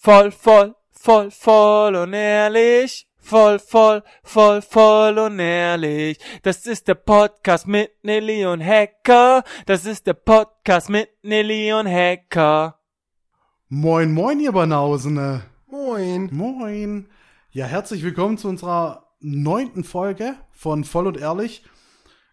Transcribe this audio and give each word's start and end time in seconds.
Voll, 0.00 0.30
voll, 0.30 0.76
voll, 0.92 1.32
voll 1.32 1.96
und 1.96 2.12
ehrlich. 2.12 3.08
Voll, 3.18 3.58
voll, 3.58 4.04
voll, 4.22 4.62
voll 4.62 5.18
und 5.18 5.40
ehrlich. 5.40 6.20
Das 6.44 6.66
ist 6.66 6.86
der 6.86 6.94
Podcast 6.94 7.66
mit 7.66 7.90
Nelly 8.04 8.46
und 8.46 8.64
Hacker. 8.64 9.42
Das 9.66 9.86
ist 9.86 10.06
der 10.06 10.14
Podcast 10.14 10.88
mit 10.88 11.08
Nelly 11.24 11.72
und 11.72 11.88
Hacker. 11.88 12.78
Moin, 13.68 14.12
moin, 14.12 14.38
ihr 14.38 14.52
Banausen. 14.52 15.42
Moin. 15.66 16.28
Moin. 16.30 17.08
Ja, 17.50 17.66
herzlich 17.66 18.04
willkommen 18.04 18.38
zu 18.38 18.46
unserer 18.48 19.16
neunten 19.18 19.82
Folge 19.82 20.36
von 20.52 20.84
Voll 20.84 21.08
und 21.08 21.16
Ehrlich. 21.16 21.64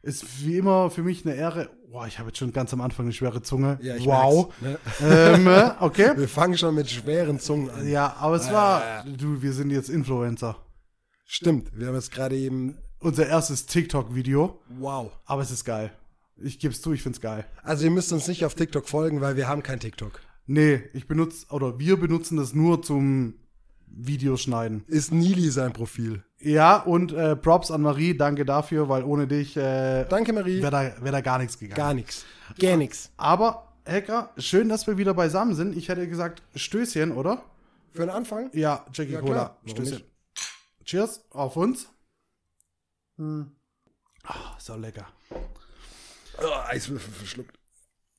Ist 0.04 0.46
wie 0.46 0.58
immer 0.58 0.92
für 0.92 1.02
mich 1.02 1.26
eine 1.26 1.34
Ehre. 1.34 1.72
Boah, 1.96 2.07
ich 2.07 2.20
habe 2.20 2.27
jetzt 2.27 2.39
schon 2.39 2.52
ganz 2.52 2.73
am 2.73 2.82
Anfang 2.82 3.05
eine 3.05 3.14
schwere 3.14 3.41
Zunge. 3.41 3.80
Ja, 3.82 3.95
ich 3.95 4.05
wow. 4.05 4.54
ne? 4.59 4.77
ähm, 5.02 5.48
äh, 5.48 5.71
okay. 5.80 6.12
Wir 6.18 6.27
fangen 6.27 6.57
schon 6.57 6.75
mit 6.75 6.89
schweren 6.89 7.39
Zungen 7.39 7.70
an. 7.70 7.88
Ja, 7.88 8.17
aber 8.20 8.36
es 8.36 8.52
war, 8.52 9.05
du, 9.05 9.41
wir 9.41 9.53
sind 9.53 9.70
jetzt 9.70 9.88
Influencer. 9.90 10.58
Stimmt, 11.26 11.72
wir 11.73 11.88
haben 11.88 11.95
jetzt 11.95 12.12
gerade 12.12 12.36
eben. 12.36 12.77
Unser 13.00 13.27
erstes 13.27 13.66
TikTok-Video, 13.67 14.59
Wow. 14.77 15.13
aber 15.23 15.41
es 15.41 15.52
ist 15.52 15.63
geil. 15.63 15.94
Ich 16.36 16.59
geb's 16.59 16.81
zu, 16.81 16.91
ich 16.91 17.02
find's 17.02 17.22
geil. 17.22 17.45
Also 17.63 17.86
ihr 17.86 17.91
müsst 17.91 18.12
uns 18.12 18.27
nicht 18.27 18.44
auf 18.44 18.55
TikTok 18.55 18.89
folgen, 18.89 19.22
weil 19.22 19.38
wir 19.38 19.48
haben 19.48 19.64
kein 19.64 19.80
TikTok. 19.80 20.20
Nee, 20.48 20.84
ich 20.91 21.08
benutze, 21.08 21.45
oder 21.50 21.80
wir 21.80 21.98
benutzen 21.98 22.36
das 22.36 22.53
nur 22.53 22.81
zum 22.81 23.36
Videoschneiden. 23.88 24.84
Ist 24.88 25.12
Nili 25.12 25.49
sein 25.49 25.73
Profil. 25.73 26.23
Ja, 26.39 26.77
und 26.77 27.12
äh, 27.13 27.35
Props 27.35 27.71
an 27.71 27.81
Marie, 27.81 28.16
danke 28.17 28.45
dafür, 28.45 28.89
weil 28.89 29.03
ohne 29.03 29.27
dich 29.27 29.55
äh, 29.58 30.05
Danke, 30.05 30.34
Marie. 30.34 30.61
wäre 30.61 30.71
da, 30.71 31.03
wär 31.03 31.11
da 31.11 31.21
gar 31.21 31.38
nichts 31.39 31.58
gegangen. 31.58 31.75
Gar 31.77 31.94
nichts. 31.94 32.25
Gar 32.59 32.77
nichts. 32.77 33.11
Aber, 33.17 33.73
Hacker, 33.88 34.31
schön, 34.38 34.70
dass 34.70 34.85
wir 34.88 34.98
wieder 34.98 35.13
beisammen 35.13 35.55
sind. 35.55 35.75
Ich 35.77 35.89
hätte 35.89 36.08
gesagt, 36.08 36.44
Stößchen, 36.55 37.11
oder? 37.13 37.44
Für 37.94 38.02
den 38.02 38.09
Anfang? 38.09 38.49
Ja, 38.53 38.85
Jackie 38.94 39.13
Ja, 39.13 39.21
Cola. 39.21 39.31
klar. 39.34 39.58
Warum 39.63 39.70
Stößchen. 39.75 39.94
nicht? 39.99 40.05
Cheers, 40.83 41.23
auf 41.31 41.55
uns. 41.55 41.88
Hm. 43.17 43.52
Ah, 44.23 44.55
so 44.59 44.75
lecker. 44.75 45.08
Oh, 45.31 46.47
Eiswürfel 46.67 47.14
verschluckt. 47.14 47.58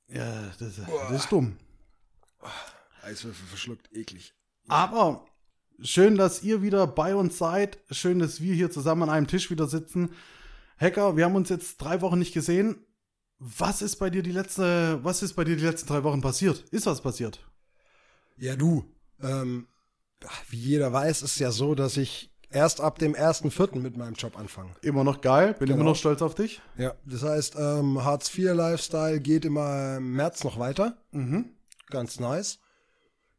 Ja, 0.08 0.42
das, 0.58 0.76
das 0.76 0.78
ist 1.20 1.30
dumm. 1.30 1.56
Eiswürfel 3.02 3.46
verschluckt. 3.46 3.92
Eklig. 3.92 4.32
Aber 4.68 5.24
schön, 5.80 6.16
dass 6.16 6.42
ihr 6.42 6.62
wieder 6.62 6.86
bei 6.86 7.14
uns 7.14 7.38
seid. 7.38 7.78
Schön, 7.90 8.18
dass 8.18 8.40
wir 8.40 8.54
hier 8.54 8.70
zusammen 8.70 9.02
an 9.04 9.10
einem 9.10 9.26
Tisch 9.26 9.50
wieder 9.50 9.66
sitzen. 9.66 10.10
Hacker, 10.78 11.16
wir 11.16 11.24
haben 11.24 11.36
uns 11.36 11.48
jetzt 11.48 11.78
drei 11.78 12.00
Wochen 12.00 12.18
nicht 12.18 12.34
gesehen. 12.34 12.84
Was 13.38 13.82
ist 13.82 13.96
bei 13.96 14.08
dir 14.10 14.22
die 14.22 14.32
letzte, 14.32 14.98
was 15.02 15.22
ist 15.22 15.34
bei 15.34 15.44
dir 15.44 15.56
die 15.56 15.64
letzten 15.64 15.88
drei 15.88 16.02
Wochen 16.04 16.20
passiert? 16.20 16.64
Ist 16.70 16.86
was 16.86 17.00
passiert? 17.02 17.40
Ja, 18.38 18.56
du. 18.56 18.84
Ähm, 19.22 19.66
wie 20.48 20.56
jeder 20.58 20.92
weiß, 20.92 21.22
ist 21.22 21.38
ja 21.38 21.50
so, 21.50 21.74
dass 21.74 21.96
ich 21.96 22.32
erst 22.50 22.80
ab 22.80 22.98
dem 22.98 23.14
1.4. 23.14 23.78
mit 23.80 23.96
meinem 23.96 24.14
Job 24.14 24.38
anfange. 24.38 24.70
Immer 24.82 25.04
noch 25.04 25.20
geil, 25.20 25.54
bin 25.58 25.66
Genau. 25.68 25.80
immer 25.80 25.90
noch 25.90 25.96
stolz 25.96 26.22
auf 26.22 26.34
dich. 26.34 26.62
Ja, 26.78 26.94
das 27.04 27.22
heißt, 27.22 27.56
ähm, 27.58 28.02
Hartz 28.04 28.36
IV 28.36 28.54
Lifestyle 28.54 29.20
geht 29.20 29.44
immer 29.44 29.96
im 29.98 30.12
März 30.14 30.44
noch 30.44 30.58
weiter. 30.58 30.96
Mhm. 31.12 31.50
Ganz 31.90 32.18
nice. 32.20 32.58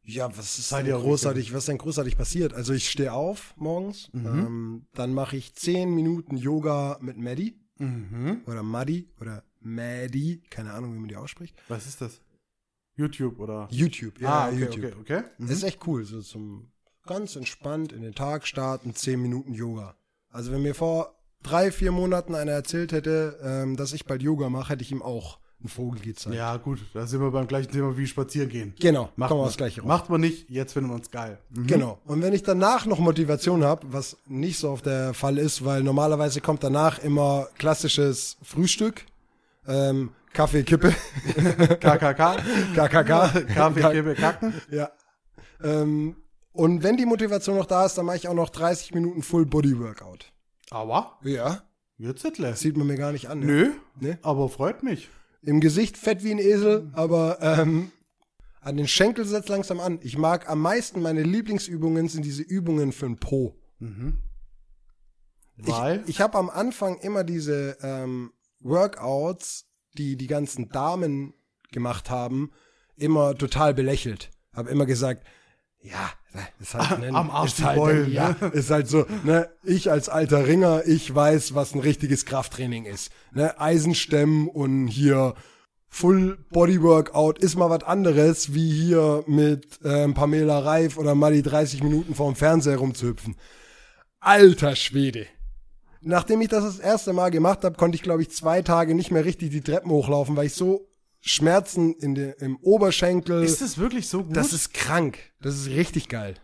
Ja, 0.08 0.30
was 0.38 0.58
ist 0.58 0.70
Seid 0.70 0.88
denn 0.88 0.96
großartig, 0.96 1.52
was 1.54 1.60
ist 1.60 1.68
denn 1.68 1.78
großartig 1.78 2.18
passiert? 2.18 2.54
Also 2.54 2.74
ich 2.74 2.90
stehe 2.90 3.12
auf 3.12 3.54
morgens, 3.58 4.10
ähm, 4.14 4.86
dann 4.94 5.14
mache 5.14 5.36
ich 5.36 5.54
10 5.54 5.94
Minuten 5.94 6.38
Yoga 6.38 6.98
mit 7.02 7.18
Maddie 7.18 7.60
Mhm. 7.80 8.42
oder 8.48 8.64
Maddy 8.64 9.10
oder 9.22 9.44
Maddie, 9.60 10.42
keine 10.50 10.74
Ahnung, 10.74 10.96
wie 10.96 11.00
man 11.00 11.10
die 11.10 11.16
ausspricht. 11.16 11.56
Was 11.68 11.86
ist 11.86 12.02
das? 12.02 12.22
YouTube 12.96 13.38
oder? 13.40 13.68
YouTube, 13.70 14.20
ja, 14.20 14.46
ah, 14.46 14.48
okay, 14.48 14.60
YouTube. 14.60 14.86
okay, 14.86 14.94
okay. 15.02 15.24
Mhm. 15.38 15.48
Das 15.48 15.58
ist 15.58 15.64
echt 15.64 15.86
cool, 15.86 16.04
so 16.06 16.22
zum 16.22 16.72
ganz 17.06 17.36
entspannt 17.36 17.92
in 17.92 18.02
den 18.02 18.16
Tag 18.16 18.48
starten, 18.48 18.96
10 18.96 19.22
Minuten 19.22 19.54
Yoga. 19.54 19.96
Also 20.30 20.52
wenn 20.52 20.62
mir 20.64 20.74
vor 20.74 21.16
drei, 21.44 21.72
vier 21.72 21.92
Monaten 21.92 22.34
einer 22.34 22.52
erzählt 22.54 22.92
hätte, 22.92 23.40
ähm, 23.44 23.78
dass 23.78 23.94
ich 23.94 24.06
bald 24.06 24.22
Yoga 24.24 24.50
mache, 24.50 24.70
hätte 24.74 24.84
ich 24.84 24.92
ihm 24.92 25.02
auch 25.02 25.40
einen 25.60 25.70
Vogel 25.70 26.00
gezeigt. 26.02 26.36
Ja, 26.36 26.56
gut, 26.58 26.80
da 26.94 27.08
sind 27.08 27.20
wir 27.20 27.32
beim 27.32 27.48
gleichen 27.48 27.72
Thema 27.72 27.98
wie 27.98 28.06
spazieren 28.06 28.48
gehen. 28.50 28.76
Genau, 28.80 29.10
Macht 29.16 29.32
man, 29.32 29.40
aufs 29.40 29.58
Gleiche 29.58 29.82
raus. 29.82 29.88
macht 29.88 30.10
man 30.10 30.22
nicht, 30.22 30.50
jetzt 30.50 30.74
finden 30.74 30.90
wir 30.90 30.96
uns 30.96 31.10
geil. 31.10 31.40
Mhm. 31.50 31.66
Genau. 31.68 32.00
Und 32.06 32.22
wenn 32.22 32.34
ich 32.34 32.44
danach 32.44 32.86
noch 32.86 33.00
Motivation 33.00 33.64
habe, 33.64 33.88
was 33.92 34.18
nicht 34.28 34.60
so 34.60 34.70
oft 34.70 34.86
der 34.86 35.14
Fall 35.16 35.38
ist, 35.40 35.66
weil 35.66 35.82
normalerweise 35.84 36.42
kommt 36.42 36.64
danach 36.64 37.00
immer 37.00 37.48
klassisches 37.58 38.38
Frühstück, 38.44 39.06
ähm, 39.68 40.12
Kaffee, 40.34 40.62
Kippe, 40.64 40.94
KKK, 41.80 42.38
KKK, 42.76 43.30
Kaffee, 43.54 43.82
Kippe, 43.92 44.14
Kacken. 44.16 44.54
Ja. 44.70 44.92
Ähm, 45.64 46.16
und 46.52 46.84
wenn 46.84 46.98
die 46.98 47.06
Motivation 47.06 47.56
noch 47.58 47.66
da 47.66 47.86
ist, 47.86 47.98
dann 47.98 48.06
mache 48.06 48.18
ich 48.18 48.28
auch 48.28 48.34
noch 48.34 48.50
30 48.50 48.94
Minuten 48.94 49.22
Full 49.24 49.46
Body 49.46 49.80
Workout. 49.80 50.32
Aua, 50.70 51.18
Ja. 51.24 51.62
jetzt 51.98 52.22
Hitler. 52.22 52.52
Das 52.52 52.60
sieht 52.60 52.78
man 52.78 52.88
mir 52.88 52.96
gar 52.98 53.12
nicht 53.12 53.30
an. 53.30 53.40
ne? 53.40 53.46
Nö, 53.46 53.72
Nee. 54.00 54.18
aber 54.22 54.50
freut 54.50 54.84
mich. 54.84 55.10
Im 55.48 55.62
Gesicht 55.62 55.96
fett 55.98 56.26
wie 56.26 56.32
ein 56.32 56.40
Esel, 56.40 56.90
aber 56.92 57.38
ähm, 57.42 57.94
an 58.60 58.76
den 58.76 58.86
Schenkel 58.86 59.24
setzt 59.24 59.48
langsam 59.48 59.80
an. 59.80 59.98
Ich 60.02 60.18
mag 60.18 60.50
am 60.50 60.60
meisten, 60.60 61.02
meine 61.02 61.24
Lieblingsübungen 61.24 62.10
sind 62.10 62.26
diese 62.26 62.44
Übungen 62.44 62.92
für 62.92 63.06
den 63.06 63.16
Po. 63.16 63.56
Weil, 65.56 66.02
Ich, 66.02 66.10
ich 66.10 66.22
habe 66.22 66.38
am 66.38 66.50
Anfang 66.50 66.98
immer 66.98 67.24
diese 67.24 67.78
ähm, 67.82 68.34
Workouts, 68.60 69.70
die 69.98 70.18
die 70.18 70.28
ganzen 70.28 70.68
Damen 70.68 71.34
gemacht 71.72 72.10
haben, 72.10 72.52
immer 72.98 73.34
total 73.34 73.74
belächelt. 73.74 74.32
Habe 74.52 74.70
immer 74.70 74.86
gesagt, 74.86 75.26
ja, 75.82 76.12
ist 76.60 76.74
halt, 76.74 77.00
ne, 77.00 77.10
Am 77.10 77.30
Arsch 77.30 77.54
ist 77.54 77.64
halt, 77.64 77.78
Beulen, 77.78 78.12
ja, 78.12 78.36
ne? 78.40 78.48
ist 78.50 78.70
halt 78.70 78.88
so, 78.88 79.06
ne, 79.24 79.50
ich 79.64 79.92
als 79.92 80.10
alter 80.10 80.48
Ringer, 80.48 80.86
ich 80.86 81.14
weiß, 81.14 81.56
was 81.56 81.74
ein 81.74 81.80
richtiges 81.80 82.26
Krafttraining 82.26 82.86
ist. 82.86 83.12
Ne, 83.34 83.60
Eisenstemmen 83.60 84.48
und 84.48 84.88
hier 84.88 85.34
Full 85.90 86.38
Body 86.52 86.82
Workout 86.82 87.40
ist 87.40 87.56
mal 87.56 87.70
was 87.70 87.84
anderes, 87.84 88.54
wie 88.54 88.70
hier 88.70 89.24
mit 89.28 89.80
ähm, 89.84 90.14
Pamela 90.14 90.60
Reif 90.60 90.98
oder 90.98 91.16
Mali 91.16 91.42
30 91.42 91.82
Minuten 91.82 92.14
vorm 92.14 92.36
Fernseher 92.36 92.78
rumzuhüpfen. 92.78 93.36
Alter 94.20 94.76
Schwede. 94.76 95.28
Nachdem 96.02 96.42
ich 96.42 96.50
das 96.50 96.64
das 96.64 96.80
erste 96.80 97.14
Mal 97.14 97.32
gemacht 97.32 97.64
habe, 97.64 97.78
konnte 97.78 97.96
ich, 97.96 98.04
glaube 98.04 98.22
ich, 98.22 98.30
zwei 98.32 98.62
Tage 98.62 98.94
nicht 98.94 99.12
mehr 99.12 99.26
richtig 99.26 99.50
die 99.50 99.62
Treppen 99.62 99.90
hochlaufen, 99.90 100.36
weil 100.36 100.48
ich 100.48 100.54
so 100.54 100.88
Schmerzen 101.28 101.94
in 101.96 102.16
der, 102.16 102.42
im 102.42 102.58
Oberschenkel. 102.58 103.44
ist 103.44 103.62
es 103.62 103.78
wirklich 103.78 104.08
so 104.08 104.24
gut? 104.24 104.36
das 104.36 104.54
ist 104.54 104.74
krank. 104.74 105.20
Das 105.42 105.56
ist 105.56 105.68
richtig 105.68 106.10
geil. 106.10 106.36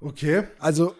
okay. 0.00 0.44
Also, 0.58 0.94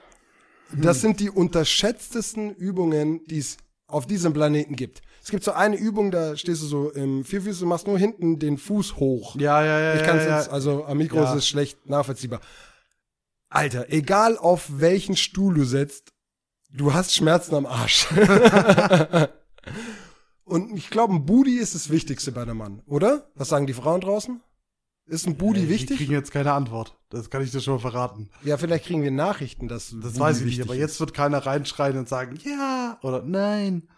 das 0.73 1.01
sind 1.01 1.19
die 1.19 1.31
unterschätztesten 1.31 2.55
Übungen, 2.55 3.25
die 3.27 3.39
es 3.39 3.57
auf 3.89 4.07
diesem 4.07 4.33
Planeten 4.33 4.77
gibt. 4.77 5.03
Es 5.23 5.31
gibt 5.31 5.43
so 5.43 5.53
eine 5.53 5.77
Übung, 5.77 6.13
da 6.13 6.37
stehst 6.37 6.63
du 6.63 6.67
so 6.67 6.91
im 6.91 7.25
Vierfüße, 7.25 7.67
machst 7.67 7.89
nur 7.89 7.99
hinten 7.99 8.39
den 8.39 8.57
Fuß 8.57 8.97
hoch. 8.97 9.35
Ja, 9.37 9.65
ja, 9.65 9.81
ja. 9.81 9.95
Ich 9.95 10.03
kann 10.03 10.19
es 10.19 10.27
ja, 10.27 10.39
jetzt, 10.39 10.47
ja. 10.47 10.53
also 10.53 10.85
am 10.85 10.97
Mikro 10.99 11.17
Ja. 11.17 11.33
ist 11.33 11.39
es 11.39 11.49
schlecht 11.49 11.89
nachvollziehbar. 11.89 12.41
Alter, 13.49 13.87
egal 13.93 14.39
auf 14.39 14.69
welchen 14.81 15.17
Stuhl 15.17 15.55
du 15.55 15.65
setzt, 15.65 16.13
du 16.71 16.95
hast 16.95 17.15
Schmerzen 17.15 17.57
am 17.57 17.67
Arsch. 17.67 18.07
Und 20.51 20.77
ich 20.77 20.91
glaube, 20.91 21.15
ein 21.15 21.27
Booty 21.27 21.59
ist 21.59 21.77
das 21.77 21.91
Wichtigste 21.91 22.33
bei 22.33 22.43
einem 22.43 22.57
Mann, 22.59 22.83
oder? 22.87 23.31
Was 23.37 23.49
sagen 23.51 23.67
die 23.69 23.73
Frauen 23.73 24.01
draußen? 24.01 24.41
Ist 25.07 25.27
ein 25.29 25.37
Booty 25.37 25.61
Die 25.61 25.69
wichtig? 25.69 25.97
kriegen 25.99 26.13
jetzt 26.13 26.33
keine 26.33 26.53
Antwort. 26.53 26.97
Das 27.09 27.31
kann 27.31 27.43
ich 27.43 27.53
dir 27.53 27.61
schon 27.61 27.75
mal 27.75 27.81
verraten. 27.81 28.31
Ja, 28.43 28.57
vielleicht 28.59 28.85
kriegen 28.87 29.03
wir 29.03 29.13
Nachrichten, 29.13 29.69
dass 29.69 29.91
Das 29.91 30.13
Booty 30.15 30.19
weiß 30.21 30.39
ich 30.41 30.47
nicht, 30.47 30.63
aber 30.63 30.75
ist. 30.75 30.81
jetzt 30.81 31.01
wird 31.01 31.15
keiner 31.15 31.39
reinschreien 31.47 31.97
und 31.99 32.09
sagen, 32.09 32.37
ja 32.45 32.99
oder 33.03 33.23
nein. 33.23 33.89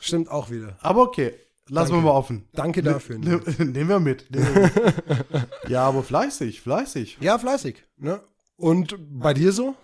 Stimmt 0.00 0.30
auch 0.30 0.50
wieder. 0.50 0.76
Aber 0.80 1.00
okay, 1.02 1.32
lassen 1.68 1.92
Danke. 1.92 2.04
wir 2.04 2.10
mal 2.10 2.16
offen. 2.16 2.48
Danke 2.52 2.82
dafür. 2.82 3.18
Ne, 3.18 3.40
nehmen 3.58 3.88
wir 3.88 4.00
mit. 4.00 4.30
Nehmen 4.30 4.54
wir 4.54 4.62
mit. 4.62 5.48
ja, 5.68 5.84
aber 5.86 6.02
fleißig, 6.02 6.60
fleißig. 6.60 7.18
Ja, 7.22 7.38
fleißig. 7.38 7.82
Ne? 7.96 8.20
Und 8.56 8.96
bei 9.18 9.32
dir 9.32 9.52
so? 9.52 9.76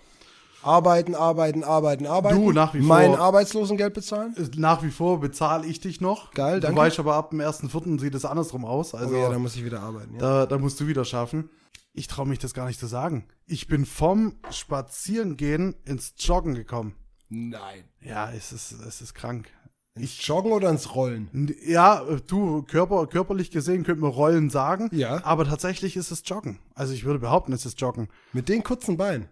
Arbeiten, 0.62 1.14
arbeiten, 1.14 1.62
arbeiten, 1.64 2.06
arbeiten. 2.06 2.37
Du, 2.40 2.52
nach 2.52 2.75
wie 2.75 2.78
vor. 2.81 2.88
Mein 2.88 3.14
Arbeitslosengeld 3.14 3.94
bezahlen? 3.94 4.34
Nach 4.56 4.82
wie 4.82 4.90
vor 4.90 5.20
bezahle 5.20 5.66
ich 5.66 5.81
dich 5.81 6.00
noch. 6.00 6.32
Geil, 6.32 6.56
Du 6.60 6.66
danke. 6.66 6.81
weißt 6.81 6.99
aber 6.99 7.14
ab 7.14 7.31
dem 7.31 7.40
1.4. 7.40 8.00
sieht 8.00 8.14
es 8.14 8.25
andersrum 8.25 8.64
aus. 8.64 8.94
Also 8.94 9.14
oh 9.14 9.19
ja, 9.19 9.28
da 9.31 9.38
muss 9.38 9.55
ich 9.56 9.64
wieder 9.64 9.81
arbeiten. 9.81 10.14
Ja. 10.14 10.20
da, 10.20 10.46
da 10.46 10.58
musst 10.58 10.81
du 10.81 10.87
wieder 10.87 11.05
schaffen. 11.05 11.49
Ich 11.93 12.06
traue 12.06 12.26
mich 12.26 12.38
das 12.38 12.55
gar 12.55 12.66
nicht 12.66 12.78
zu 12.78 12.87
sagen. 12.87 13.26
Ich 13.46 13.66
bin 13.66 13.84
vom 13.87 14.37
Spazierengehen 14.50 15.75
ins 15.84 16.14
Joggen 16.19 16.55
gekommen. 16.55 16.94
Nein. 17.28 17.84
Ja, 18.00 18.31
es 18.32 18.52
ist, 18.52 18.72
es 18.72 19.00
ist 19.00 19.14
krank. 19.14 19.49
Ins 19.94 20.25
Joggen 20.26 20.52
oder 20.52 20.70
ins 20.70 20.94
Rollen? 20.94 21.28
Ja, 21.66 22.02
du, 22.28 22.62
körper, 22.62 23.06
körperlich 23.08 23.50
gesehen 23.50 23.82
könnte 23.82 24.00
man 24.00 24.10
Rollen 24.12 24.49
sagen. 24.49 24.88
Ja. 24.93 25.25
Aber 25.25 25.44
tatsächlich 25.44 25.96
ist 25.96 26.10
es 26.12 26.22
Joggen. 26.25 26.58
Also 26.75 26.93
ich 26.94 27.05
würde 27.05 27.19
behaupten, 27.19 27.52
es 27.52 27.66
ist 27.66 27.81
Joggen. 27.81 28.08
Mit 28.32 28.49
den 28.49 28.62
kurzen 28.62 28.96
Beinen. 28.96 29.28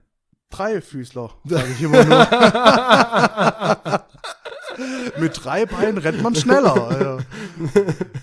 Dreifüßler, 0.50 1.30
sage 1.44 1.72
ich 1.72 1.82
immer 1.82 2.04
nur. 2.04 2.18
Mit 5.18 5.44
drei 5.44 5.66
Beinen 5.66 5.98
rennt 5.98 6.22
man 6.22 6.34
schneller. 6.34 7.00
Ja. 7.00 7.18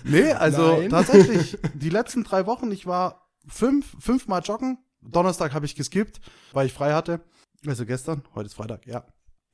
Nee, 0.04 0.32
also 0.32 0.78
Nein. 0.78 0.90
tatsächlich, 0.90 1.58
die 1.74 1.90
letzten 1.90 2.24
drei 2.24 2.46
Wochen, 2.46 2.70
ich 2.70 2.86
war 2.86 3.28
fünf, 3.46 3.96
fünfmal 3.98 4.42
joggen, 4.42 4.78
Donnerstag 5.00 5.52
habe 5.52 5.66
ich 5.66 5.74
geskippt, 5.74 6.20
weil 6.52 6.66
ich 6.66 6.72
frei 6.72 6.92
hatte. 6.92 7.20
Also 7.66 7.86
gestern, 7.86 8.22
heute 8.34 8.46
ist 8.46 8.54
Freitag, 8.54 8.86
ja. 8.86 9.04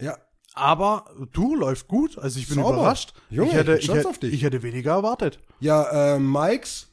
Ja. 0.00 0.16
Aber 0.54 1.04
du 1.32 1.54
läuft 1.54 1.86
gut, 1.86 2.18
also 2.18 2.40
ich 2.40 2.48
bin 2.48 2.56
Sauber. 2.56 2.74
überrascht. 2.74 3.14
Junge, 3.30 3.50
ich, 3.50 3.54
hätte, 3.54 3.78
ich 3.78 3.88
hätte, 3.88 4.08
auf 4.08 4.18
dich. 4.18 4.32
ich 4.32 4.42
hätte 4.42 4.62
weniger 4.62 4.92
erwartet. 4.92 5.38
Ja, 5.60 6.16
ähm, 6.16 6.30
Mikes 6.30 6.88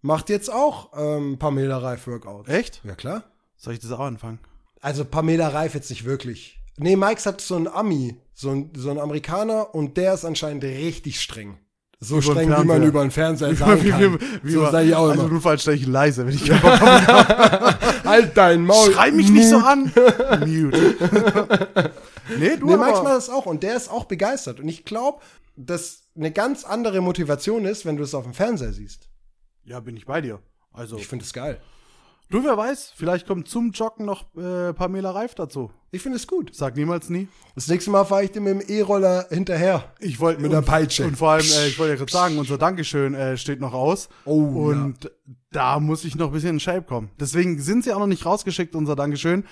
macht 0.00 0.28
jetzt 0.28 0.50
auch 0.50 0.90
ähm, 0.96 1.36
Pamela 1.38 1.78
Reif 1.78 2.06
Workout. 2.06 2.48
Echt? 2.48 2.82
Ja, 2.84 2.94
klar. 2.94 3.24
Soll 3.56 3.74
ich 3.74 3.80
das 3.80 3.90
auch 3.90 4.00
anfangen? 4.00 4.38
Also 4.80 5.04
Pamela 5.04 5.48
Reif 5.48 5.74
jetzt 5.74 5.90
nicht 5.90 6.04
wirklich. 6.04 6.58
Nee, 6.78 6.96
Mikes 6.96 7.26
hat 7.26 7.40
so 7.40 7.56
einen 7.56 7.68
Ami, 7.68 8.16
so 8.34 8.50
ein, 8.50 8.70
so 8.74 8.90
einen 8.90 8.98
Amerikaner 9.00 9.74
und 9.74 9.96
der 9.96 10.14
ist 10.14 10.24
anscheinend 10.24 10.64
richtig 10.64 11.20
streng. 11.20 11.58
So 12.02 12.14
Über 12.18 12.32
streng, 12.32 12.48
wie 12.48 12.64
man 12.64 12.82
über 12.82 13.02
den 13.02 13.10
Fernseher 13.10 13.54
sein 13.54 13.86
kann. 13.86 14.18
so 14.42 14.60
man- 14.62 14.72
sag 14.72 14.86
ich 14.86 14.94
auch 14.94 15.10
also 15.10 15.22
immer. 15.24 15.30
nur 15.32 15.42
falls 15.42 15.60
stelle 15.60 15.76
ich 15.76 15.86
leise, 15.86 16.26
wenn 16.26 16.34
ich 16.34 16.46
keinen 16.46 16.62
Bock 16.62 16.80
habe. 16.80 17.78
Halt 18.08 18.34
dein 18.38 18.64
Maul. 18.64 18.90
Schrei 18.92 19.10
mich 19.10 19.28
nicht 19.28 19.50
so 19.50 19.58
Mute. 19.58 19.68
an. 20.30 20.40
Mute. 20.50 20.96
nee, 22.38 22.56
du 22.56 22.66
Nee, 22.66 22.76
Max 22.78 22.98
aber, 22.98 23.02
macht 23.02 23.14
das 23.16 23.28
auch 23.28 23.44
und 23.44 23.62
der 23.62 23.76
ist 23.76 23.90
auch 23.90 24.04
begeistert. 24.04 24.60
Und 24.60 24.68
ich 24.70 24.86
glaube, 24.86 25.20
dass 25.56 26.04
eine 26.16 26.30
ganz 26.32 26.64
andere 26.64 27.02
Motivation 27.02 27.66
ist, 27.66 27.84
wenn 27.84 27.98
du 27.98 28.02
es 28.04 28.14
auf 28.14 28.24
dem 28.24 28.32
Fernseher 28.32 28.72
siehst. 28.72 29.10
Ja, 29.64 29.80
bin 29.80 29.94
ich 29.96 30.06
bei 30.06 30.22
dir. 30.22 30.40
Also, 30.72 30.96
Ich 30.96 31.06
finde 31.06 31.26
es 31.26 31.34
geil. 31.34 31.60
Du, 32.30 32.42
wer 32.44 32.56
weiß, 32.56 32.92
vielleicht 32.96 33.26
kommt 33.26 33.48
zum 33.48 33.70
Joggen 33.72 34.06
noch 34.06 34.24
äh, 34.36 34.72
Pamela 34.72 35.10
Reif 35.10 35.34
dazu. 35.34 35.70
Ich 35.92 36.02
finde 36.02 36.16
es 36.16 36.26
gut. 36.26 36.54
Sag 36.54 36.76
niemals 36.76 37.10
nie. 37.10 37.26
Das 37.56 37.66
nächste 37.68 37.90
Mal 37.90 38.04
fahre 38.04 38.24
ich 38.24 38.30
dir 38.30 38.40
mit 38.40 38.60
dem 38.60 38.68
E-Roller 38.76 39.26
hinterher. 39.30 39.92
Ich 39.98 40.20
wollte 40.20 40.40
Mit 40.40 40.52
der 40.52 40.60
und- 40.60 40.64
Peitsche. 40.64 41.04
Und 41.04 41.16
vor 41.18 41.30
allem, 41.32 41.44
äh, 41.44 41.66
ich 41.68 41.78
wollte 41.78 41.92
ja 41.92 41.96
gerade 41.98 42.12
sagen, 42.12 42.38
unser 42.38 42.58
Dankeschön 42.58 43.14
äh, 43.14 43.36
steht 43.36 43.60
noch 43.60 43.72
aus. 43.74 44.08
Oh, 44.24 44.70
Und 44.70 45.10
da 45.50 45.80
muss 45.80 46.04
ich 46.04 46.14
noch 46.14 46.28
ein 46.28 46.32
bisschen 46.32 46.50
in 46.50 46.60
Shape 46.60 46.82
kommen. 46.82 47.10
Deswegen 47.18 47.60
sind 47.60 47.82
sie 47.84 47.92
auch 47.92 47.98
noch 47.98 48.06
nicht 48.06 48.24
rausgeschickt, 48.24 48.76
unser 48.76 48.94
Dankeschön, 48.94 49.44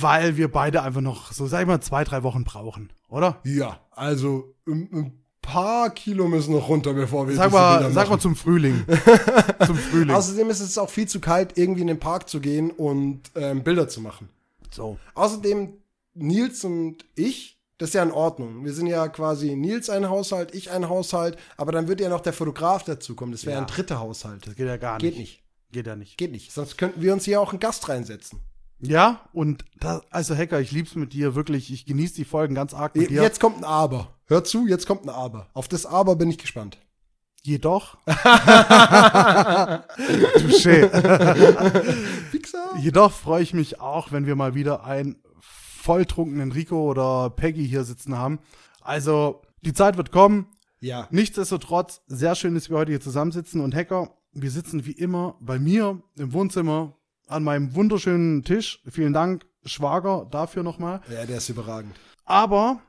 weil 0.00 0.36
wir 0.36 0.50
beide 0.50 0.82
einfach 0.82 1.00
noch, 1.00 1.32
so 1.32 1.46
sag 1.48 1.62
ich 1.62 1.66
mal, 1.66 1.80
zwei, 1.80 2.04
drei 2.04 2.22
Wochen 2.22 2.44
brauchen, 2.44 2.92
oder? 3.08 3.40
Ja, 3.44 3.80
also 3.90 4.54
ein, 4.68 4.88
ein 4.92 5.23
paar 5.44 5.90
Kilo 5.90 6.26
müssen 6.28 6.52
noch 6.54 6.68
runter, 6.68 6.92
bevor 6.94 7.28
wir 7.28 7.36
Sag 7.36 7.52
mal, 7.52 7.78
Bilder 7.78 7.92
sag 7.92 8.04
mal 8.04 8.10
machen. 8.14 8.20
zum 8.20 8.36
Frühling. 8.36 8.84
zum 9.66 9.76
Frühling. 9.76 10.14
Außerdem 10.14 10.50
ist 10.50 10.60
es 10.60 10.78
auch 10.78 10.90
viel 10.90 11.06
zu 11.06 11.20
kalt, 11.20 11.56
irgendwie 11.56 11.82
in 11.82 11.86
den 11.88 12.00
Park 12.00 12.28
zu 12.28 12.40
gehen 12.40 12.70
und 12.70 13.20
ähm, 13.34 13.62
Bilder 13.62 13.88
zu 13.88 14.00
machen. 14.00 14.28
so. 14.70 14.98
Außerdem, 15.14 15.74
Nils 16.14 16.64
und 16.64 17.04
ich, 17.14 17.58
das 17.78 17.90
ist 17.90 17.94
ja 17.94 18.02
in 18.02 18.12
Ordnung. 18.12 18.64
Wir 18.64 18.72
sind 18.72 18.86
ja 18.86 19.08
quasi 19.08 19.54
Nils 19.56 19.90
ein 19.90 20.08
Haushalt, 20.08 20.54
ich 20.54 20.70
ein 20.70 20.88
Haushalt, 20.88 21.36
aber 21.56 21.72
dann 21.72 21.88
wird 21.88 22.00
ja 22.00 22.08
noch 22.08 22.20
der 22.20 22.32
Fotograf 22.32 22.84
dazukommen. 22.84 23.32
Das 23.32 23.44
wäre 23.46 23.56
Ja. 23.56 23.60
ein 23.62 23.66
dritter 23.66 23.98
Haushalt. 24.00 24.46
Das 24.46 24.54
geht 24.54 24.66
ja 24.66 24.76
gar 24.76 24.98
Geht 24.98 25.16
nicht. 25.18 25.20
nicht. 25.20 25.42
Geht 25.72 25.86
ja 25.88 25.96
nicht. 25.96 26.16
Geht 26.16 26.30
nicht. 26.32 26.52
Sonst 26.52 26.78
könnten 26.78 27.02
wir 27.02 27.12
uns 27.12 27.24
hier 27.24 27.40
auch 27.40 27.50
einen 27.50 27.58
Gast 27.60 27.88
reinsetzen. 27.88 28.38
Ja, 28.80 29.28
und 29.32 29.64
da, 29.80 30.02
also 30.10 30.36
Hacker, 30.36 30.60
ich 30.60 30.70
lieb's 30.70 30.94
mit 30.94 31.12
dir, 31.14 31.34
wirklich. 31.34 31.72
Ich 31.72 31.84
genieße 31.86 32.14
die 32.14 32.24
Folgen 32.24 32.54
ganz 32.54 32.74
arg 32.74 32.94
mit 32.96 33.10
dir. 33.10 33.22
Jetzt 33.22 33.40
kommt 33.40 33.58
ein 33.58 33.64
Aber. 33.64 34.13
Hör 34.26 34.42
zu, 34.44 34.66
jetzt 34.66 34.86
kommt 34.86 35.04
ein 35.04 35.10
Aber. 35.10 35.48
Auf 35.52 35.68
das 35.68 35.84
Aber 35.86 36.16
bin 36.16 36.30
ich 36.30 36.38
gespannt. 36.38 36.78
Jedoch. 37.42 37.98
Touché. 40.38 40.88
Jedoch 42.80 43.12
freue 43.12 43.42
ich 43.42 43.52
mich 43.52 43.80
auch, 43.80 44.12
wenn 44.12 44.26
wir 44.26 44.34
mal 44.34 44.54
wieder 44.54 44.84
einen 44.84 45.22
volltrunkenen 45.40 46.52
Rico 46.52 46.90
oder 46.90 47.28
Peggy 47.28 47.68
hier 47.68 47.84
sitzen 47.84 48.16
haben. 48.16 48.38
Also, 48.80 49.42
die 49.60 49.74
Zeit 49.74 49.98
wird 49.98 50.10
kommen. 50.10 50.46
Ja. 50.80 51.06
Nichtsdestotrotz, 51.10 52.00
sehr 52.06 52.34
schön, 52.34 52.54
dass 52.54 52.70
wir 52.70 52.78
heute 52.78 52.92
hier 52.92 53.02
zusammensitzen. 53.02 53.60
Und 53.60 53.74
Hacker, 53.74 54.16
wir 54.32 54.50
sitzen 54.50 54.86
wie 54.86 54.92
immer 54.92 55.36
bei 55.40 55.58
mir 55.58 56.02
im 56.16 56.32
Wohnzimmer 56.32 56.96
an 57.26 57.44
meinem 57.44 57.74
wunderschönen 57.74 58.42
Tisch. 58.44 58.82
Vielen 58.88 59.12
Dank, 59.12 59.44
Schwager, 59.66 60.26
dafür 60.30 60.62
nochmal. 60.62 61.02
Ja, 61.10 61.26
der 61.26 61.36
ist 61.38 61.50
überragend. 61.50 61.94
Aber 62.24 62.80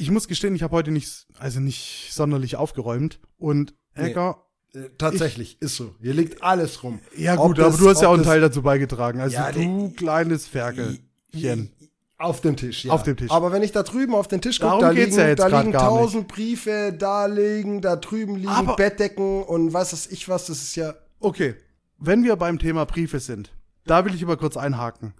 ich 0.00 0.10
muss 0.10 0.26
gestehen, 0.28 0.54
ich 0.54 0.62
habe 0.62 0.74
heute 0.74 0.90
nicht, 0.90 1.26
also 1.38 1.60
nicht 1.60 2.10
sonderlich 2.12 2.56
aufgeräumt. 2.56 3.20
Und 3.38 3.74
Hacker, 3.94 4.44
Äh, 4.74 4.88
tatsächlich, 4.98 5.60
ist 5.60 5.76
so. 5.76 5.94
Hier 6.00 6.14
liegt 6.14 6.42
alles 6.42 6.82
rum. 6.82 7.00
ja 7.16 7.34
gut, 7.36 7.58
das- 7.58 7.74
aber 7.74 7.76
du 7.78 7.88
hast 7.90 8.02
ja 8.02 8.08
auch 8.08 8.14
einen 8.14 8.22
Teil 8.22 8.40
dazu 8.40 8.62
beigetragen. 8.62 9.20
Also 9.20 9.34
Ja, 9.34 9.50
du 9.52 9.88
die- 9.88 9.94
kleines 9.96 10.46
Ferkelchen. 10.46 11.70
Auf 12.18 12.40
dem 12.42 12.54
Tisch, 12.56 12.84
ja. 12.84 12.92
Auf 12.92 13.02
dem 13.02 13.16
Tisch. 13.16 13.30
Aber 13.30 13.50
wenn 13.50 13.62
ich 13.62 13.72
da 13.72 13.82
drüben 13.82 14.14
auf 14.14 14.28
den 14.28 14.42
Tisch 14.42 14.60
gucke, 14.60 14.78
da 14.80 14.90
liegen, 14.90 15.16
ja 15.16 15.34
da 15.34 15.46
liegen 15.46 15.72
tausend 15.72 16.28
Briefe, 16.28 16.94
da 16.96 17.24
liegen, 17.26 17.80
da 17.80 17.96
drüben 17.96 18.36
liegen 18.36 18.48
Aber- 18.48 18.76
Bettdecken 18.76 19.42
und 19.42 19.72
was 19.72 19.92
weiß 19.94 20.08
ich 20.08 20.28
was, 20.28 20.46
das 20.46 20.60
ist 20.62 20.76
ja. 20.76 20.94
Okay, 21.18 21.54
wenn 21.98 22.22
wir 22.24 22.36
beim 22.36 22.58
Thema 22.58 22.84
Briefe 22.84 23.20
sind, 23.20 23.52
da 23.86 24.04
will 24.04 24.14
ich 24.14 24.22
aber 24.22 24.36
kurz 24.36 24.56
einhaken. 24.58 25.14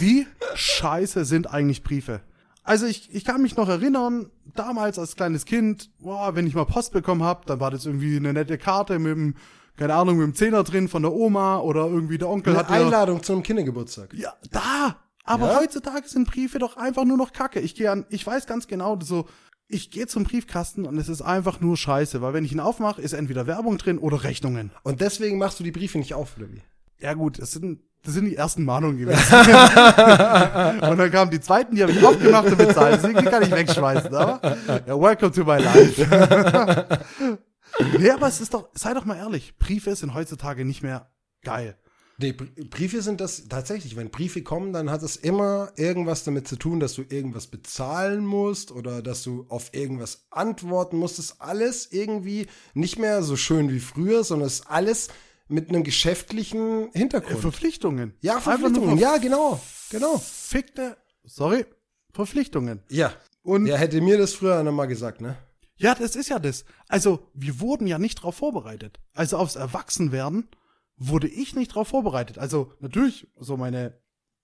Wie 0.00 0.26
scheiße 0.54 1.24
sind 1.24 1.46
eigentlich 1.52 1.82
Briefe? 1.82 2.20
Also 2.68 2.86
ich, 2.86 3.14
ich 3.14 3.24
kann 3.24 3.40
mich 3.42 3.56
noch 3.56 3.68
erinnern, 3.68 4.30
damals 4.54 4.98
als 4.98 5.16
kleines 5.16 5.44
Kind, 5.44 5.90
boah, 6.00 6.34
wenn 6.34 6.46
ich 6.46 6.54
mal 6.54 6.66
Post 6.66 6.92
bekommen 6.92 7.22
habe, 7.22 7.46
dann 7.46 7.60
war 7.60 7.70
das 7.70 7.86
irgendwie 7.86 8.16
eine 8.16 8.32
nette 8.32 8.58
Karte 8.58 8.98
mit 8.98 9.12
dem, 9.12 9.34
keine 9.76 9.94
Ahnung, 9.94 10.18
mit 10.18 10.26
dem 10.26 10.34
Zehner 10.34 10.64
drin 10.64 10.88
von 10.88 11.02
der 11.02 11.12
Oma 11.12 11.60
oder 11.60 11.86
irgendwie 11.86 12.18
der 12.18 12.28
Onkel 12.28 12.52
Eine 12.52 12.58
hat 12.60 12.68
dir, 12.70 12.74
Einladung 12.74 13.22
zu 13.22 13.32
einem 13.32 13.42
Kindergeburtstag. 13.42 14.12
Ja, 14.14 14.34
da! 14.50 14.96
Aber 15.24 15.48
Ja? 15.52 15.60
heutzutage 15.60 16.08
sind 16.08 16.26
Briefe 16.28 16.58
doch 16.58 16.76
einfach 16.76 17.04
nur 17.04 17.16
noch 17.16 17.32
Kacke. 17.32 17.60
Ich 17.60 17.74
gehe 17.74 17.90
an, 17.90 18.06
ich 18.10 18.26
weiß 18.26 18.46
ganz 18.46 18.66
genau, 18.66 18.98
so, 19.00 19.26
ich 19.66 19.90
gehe 19.90 20.06
zum 20.06 20.24
Briefkasten 20.24 20.86
und 20.86 20.96
es 20.98 21.08
ist 21.08 21.20
einfach 21.22 21.60
nur 21.60 21.76
Scheiße, 21.76 22.20
weil 22.22 22.32
wenn 22.32 22.44
ich 22.44 22.52
ihn 22.52 22.60
aufmache, 22.60 23.00
ist 23.02 23.12
entweder 23.12 23.46
Werbung 23.46 23.76
drin 23.78 23.98
oder 23.98 24.24
Rechnungen. 24.24 24.72
Und 24.82 25.00
deswegen 25.00 25.38
machst 25.38 25.60
du 25.60 25.64
die 25.64 25.72
Briefe 25.72 25.98
nicht 25.98 26.14
auf, 26.14 26.36
oder 26.36 26.50
wie? 26.50 26.62
Ja 26.98 27.14
gut, 27.14 27.38
das 27.40 27.52
sind, 27.52 27.80
das 28.04 28.14
sind 28.14 28.26
die 28.26 28.36
ersten 28.36 28.64
Mahnungen 28.64 28.98
gewesen. 28.98 29.18
und 30.90 30.98
dann 30.98 31.10
kamen 31.10 31.30
die 31.30 31.40
zweiten, 31.40 31.74
die 31.74 31.82
habe 31.82 31.92
ich 31.92 32.04
aufgemacht 32.04 32.46
und 32.46 32.58
bezahlt. 32.58 33.02
Die 33.04 33.12
kann 33.24 33.42
ich 33.42 33.50
wegschmeißen, 33.50 34.14
aber 34.14 34.56
ja, 34.86 35.00
welcome 35.00 35.32
to 35.32 35.44
my 35.44 35.58
life. 35.58 36.98
nee, 37.98 38.10
aber 38.10 38.28
es 38.28 38.40
ist 38.40 38.54
doch, 38.54 38.68
sei 38.74 38.94
doch 38.94 39.04
mal 39.04 39.16
ehrlich, 39.16 39.56
Briefe 39.58 39.94
sind 39.94 40.14
heutzutage 40.14 40.64
nicht 40.64 40.82
mehr 40.82 41.10
geil. 41.42 41.76
Nee, 42.20 42.32
Br- 42.32 42.46
Briefe 42.68 43.00
sind 43.00 43.20
das 43.20 43.46
tatsächlich. 43.48 43.94
Wenn 43.94 44.10
Briefe 44.10 44.42
kommen, 44.42 44.72
dann 44.72 44.90
hat 44.90 45.02
es 45.04 45.14
immer 45.14 45.70
irgendwas 45.76 46.24
damit 46.24 46.48
zu 46.48 46.56
tun, 46.56 46.80
dass 46.80 46.94
du 46.94 47.02
irgendwas 47.08 47.46
bezahlen 47.46 48.26
musst 48.26 48.72
oder 48.72 49.02
dass 49.02 49.22
du 49.22 49.46
auf 49.48 49.72
irgendwas 49.72 50.26
antworten 50.30 50.96
musst. 50.96 51.18
Das 51.18 51.26
ist 51.26 51.40
alles 51.40 51.92
irgendwie 51.92 52.48
nicht 52.74 52.98
mehr 52.98 53.22
so 53.22 53.36
schön 53.36 53.70
wie 53.70 53.78
früher, 53.78 54.24
sondern 54.24 54.48
es 54.48 54.60
ist 54.60 54.70
alles 54.70 55.08
mit 55.48 55.68
einem 55.68 55.82
geschäftlichen 55.84 56.90
Hintergrund. 56.92 57.40
Verpflichtungen. 57.40 58.14
ja, 58.20 58.40
Verpflichtungen. 58.40 58.98
Ja, 58.98 59.16
genau. 59.18 59.60
Genau. 59.90 60.18
Fickte, 60.18 60.96
sorry, 61.24 61.64
Verpflichtungen. 62.12 62.82
Ja. 62.90 63.12
Und 63.42 63.66
Ja, 63.66 63.76
hätte 63.76 64.00
mir 64.00 64.18
das 64.18 64.34
früher 64.34 64.58
einer 64.58 64.72
mal 64.72 64.86
gesagt, 64.86 65.20
ne? 65.20 65.36
Ja, 65.76 65.94
das 65.94 66.16
ist 66.16 66.28
ja 66.28 66.38
das. 66.38 66.64
Also, 66.88 67.30
wir 67.34 67.60
wurden 67.60 67.86
ja 67.86 67.98
nicht 67.98 68.18
darauf 68.18 68.34
vorbereitet. 68.36 68.98
Also 69.14 69.36
aufs 69.38 69.54
Erwachsenwerden 69.56 70.48
wurde 70.96 71.28
ich 71.28 71.54
nicht 71.54 71.70
darauf 71.70 71.88
vorbereitet. 71.88 72.36
Also 72.38 72.72
natürlich, 72.80 73.28
so 73.36 73.56
meine, 73.56 73.96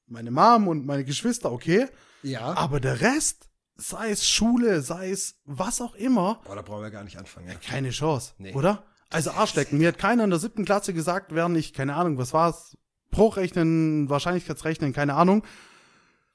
meine 0.06 0.30
Mom 0.30 0.68
und 0.68 0.86
meine 0.86 1.04
Geschwister, 1.04 1.50
okay. 1.52 1.88
Ja. 2.22 2.54
Aber 2.56 2.78
der 2.78 3.00
Rest, 3.00 3.48
sei 3.74 4.10
es 4.10 4.28
Schule, 4.28 4.80
sei 4.80 5.10
es 5.10 5.40
was 5.44 5.80
auch 5.80 5.96
immer, 5.96 6.40
Boah, 6.44 6.54
da 6.54 6.62
brauchen 6.62 6.82
wir 6.82 6.90
gar 6.90 7.02
nicht 7.04 7.18
anfangen. 7.18 7.48
Ja. 7.48 7.54
keine 7.56 7.90
Chance, 7.90 8.34
Nee. 8.38 8.52
oder? 8.54 8.84
Also 9.14 9.30
Arschlecken. 9.30 9.78
Mir 9.78 9.88
hat 9.88 9.98
keiner 9.98 10.24
in 10.24 10.30
der 10.30 10.38
siebten 10.38 10.64
Klasse 10.64 10.92
gesagt, 10.92 11.34
während 11.34 11.56
ich, 11.56 11.72
keine 11.72 11.94
Ahnung, 11.94 12.18
was 12.18 12.32
war's, 12.32 12.76
Bruchrechnen, 13.10 14.08
Wahrscheinlichkeitsrechnen, 14.10 14.92
keine 14.92 15.14
Ahnung, 15.14 15.44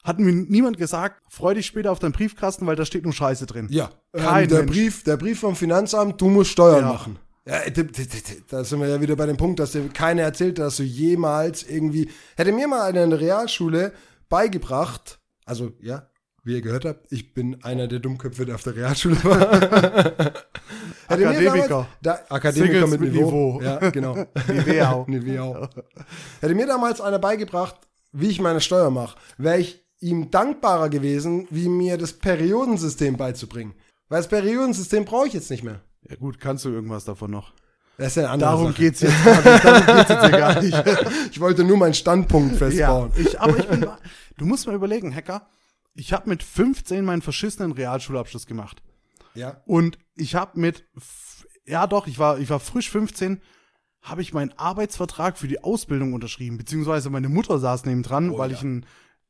hat 0.03 0.17
mir 0.19 0.31
niemand 0.31 0.77
gesagt, 0.77 1.21
freu 1.29 1.53
dich 1.53 1.65
später 1.65 1.91
auf 1.91 2.00
deinen 2.00 2.13
Briefkasten, 2.13 2.65
weil 2.67 2.77
da 2.77 2.86
steht 2.86 3.03
nur 3.03 3.12
Scheiße 3.12 3.45
drin. 3.48 3.67
Ja, 3.69 3.89
Kein 4.13 4.43
ähm, 4.43 4.50
der 4.50 4.59
Mensch. 4.59 4.71
Brief, 4.71 5.03
der 5.03 5.17
Brief 5.17 5.39
vom 5.41 5.55
Finanzamt, 5.57 6.21
du 6.21 6.29
musst 6.29 6.51
Steuern 6.51 6.86
Ja. 6.86 6.88
machen. 6.93 7.19
Ja, 7.45 7.69
d- 7.69 7.88
da 8.48 8.63
sind 8.63 8.79
wir 8.79 8.88
ja 8.88 9.01
wieder 9.01 9.15
bei 9.15 9.25
dem 9.25 9.36
Punkt, 9.38 9.59
dass 9.59 9.71
dir 9.74 9.89
keiner 9.89 10.21
erzählt, 10.21 10.57
dass 10.59 10.77
du 10.77 10.83
jemals 10.83 11.63
irgendwie. 11.63 12.09
Hätte 12.38 12.51
mir 12.53 12.67
mal 12.67 12.83
einer 12.83 13.03
in 13.03 13.09
der 13.09 13.19
Realschule 13.19 13.91
beigebracht, 14.29 15.19
also 15.45 15.71
ja, 15.81 16.07
wie 16.43 16.53
ihr 16.53 16.62
gehört 16.62 16.86
habt, 16.86 17.12
ich 17.12 17.33
bin 17.33 17.62
einer 17.63 17.88
der 17.88 18.00
Dummköpfe, 18.00 18.45
der 18.45 18.55
auf 18.55 18.63
der 18.63 18.75
Realschule 18.75 19.17
war. 19.24 20.33
Hätte 21.09 21.21
mir 21.21 21.29
Akademiker. 21.29 21.67
damals- 21.67 21.87
Da, 22.01 22.19
Akademiker 22.29 22.71
Singles 22.73 22.91
mit, 22.91 23.01
mit 23.01 23.13
Niveau. 23.13 23.25
Niveau. 23.59 23.61
Ja, 23.61 23.89
genau. 23.91 24.15
Niveau. 24.47 25.05
Niveau. 25.07 25.67
Hätte 26.41 26.55
mir 26.55 26.67
damals 26.67 27.01
einer 27.01 27.19
beigebracht, 27.19 27.75
wie 28.11 28.27
ich 28.29 28.39
meine 28.39 28.61
Steuer 28.61 28.89
mache, 28.89 29.17
wäre 29.37 29.59
ich 29.59 29.83
ihm 29.99 30.31
dankbarer 30.31 30.89
gewesen, 30.89 31.47
wie 31.49 31.67
mir 31.67 31.97
das 31.97 32.13
Periodensystem 32.13 33.17
beizubringen. 33.17 33.73
Weil 34.07 34.19
das 34.19 34.27
Periodensystem 34.29 35.05
brauche 35.05 35.27
ich 35.27 35.33
jetzt 35.33 35.51
nicht 35.51 35.63
mehr. 35.63 35.81
Ja 36.09 36.15
gut, 36.15 36.39
kannst 36.39 36.63
du 36.65 36.69
irgendwas 36.69 37.03
davon 37.05 37.31
noch? 37.31 37.51
Das 37.97 38.07
ist 38.07 38.15
ja 38.15 38.23
eine 38.23 38.31
andere 38.31 38.49
Darum 38.51 38.67
Sache. 38.67 38.77
geht's 38.81 39.01
jetzt 39.01 39.25
gar 39.25 39.35
nicht. 39.35 39.65
Darum 39.65 39.85
geht's 39.97 40.09
jetzt 40.09 40.31
gar 40.31 40.61
nicht. 40.61 41.11
Ich 41.31 41.39
wollte 41.41 41.63
nur 41.65 41.75
meinen 41.77 41.93
Standpunkt 41.93 42.55
festbauen. 42.55 43.11
Ja, 43.15 43.21
ich, 43.21 43.39
aber 43.39 43.57
ich 43.59 43.67
bin, 43.67 43.85
du 44.37 44.45
musst 44.45 44.65
mal 44.67 44.73
überlegen, 44.75 45.13
Hacker. 45.13 45.47
Ich 45.95 46.13
habe 46.13 46.29
mit 46.29 46.41
15 46.41 47.03
meinen 47.03 47.21
verschissenen 47.21 47.73
Realschulabschluss 47.73 48.45
gemacht. 48.45 48.81
Ja. 49.36 49.62
Und 49.65 49.98
ich 50.15 50.36
habe 50.36 50.59
mit, 50.59 50.86
ja 51.65 51.88
doch, 51.88 52.07
ich 52.07 52.19
war, 52.19 52.39
ich 52.39 52.50
war 52.50 52.59
frisch 52.59 52.89
15, 52.89 53.41
habe 54.01 54.21
ich 54.21 54.33
meinen 54.33 54.53
Arbeitsvertrag 54.57 55.38
für 55.38 55.48
die 55.48 55.63
Ausbildung 55.63 56.13
unterschrieben, 56.13 56.57
beziehungsweise 56.57 57.09
meine 57.09 57.29
Mutter 57.29 57.59
saß 57.59 57.86
neben 57.86 58.03
dran, 58.03 58.31
Oh 58.31 58.38
weil 58.38 58.51
ja. 58.51 58.57
ich 58.57 58.63
ein, 58.63 58.86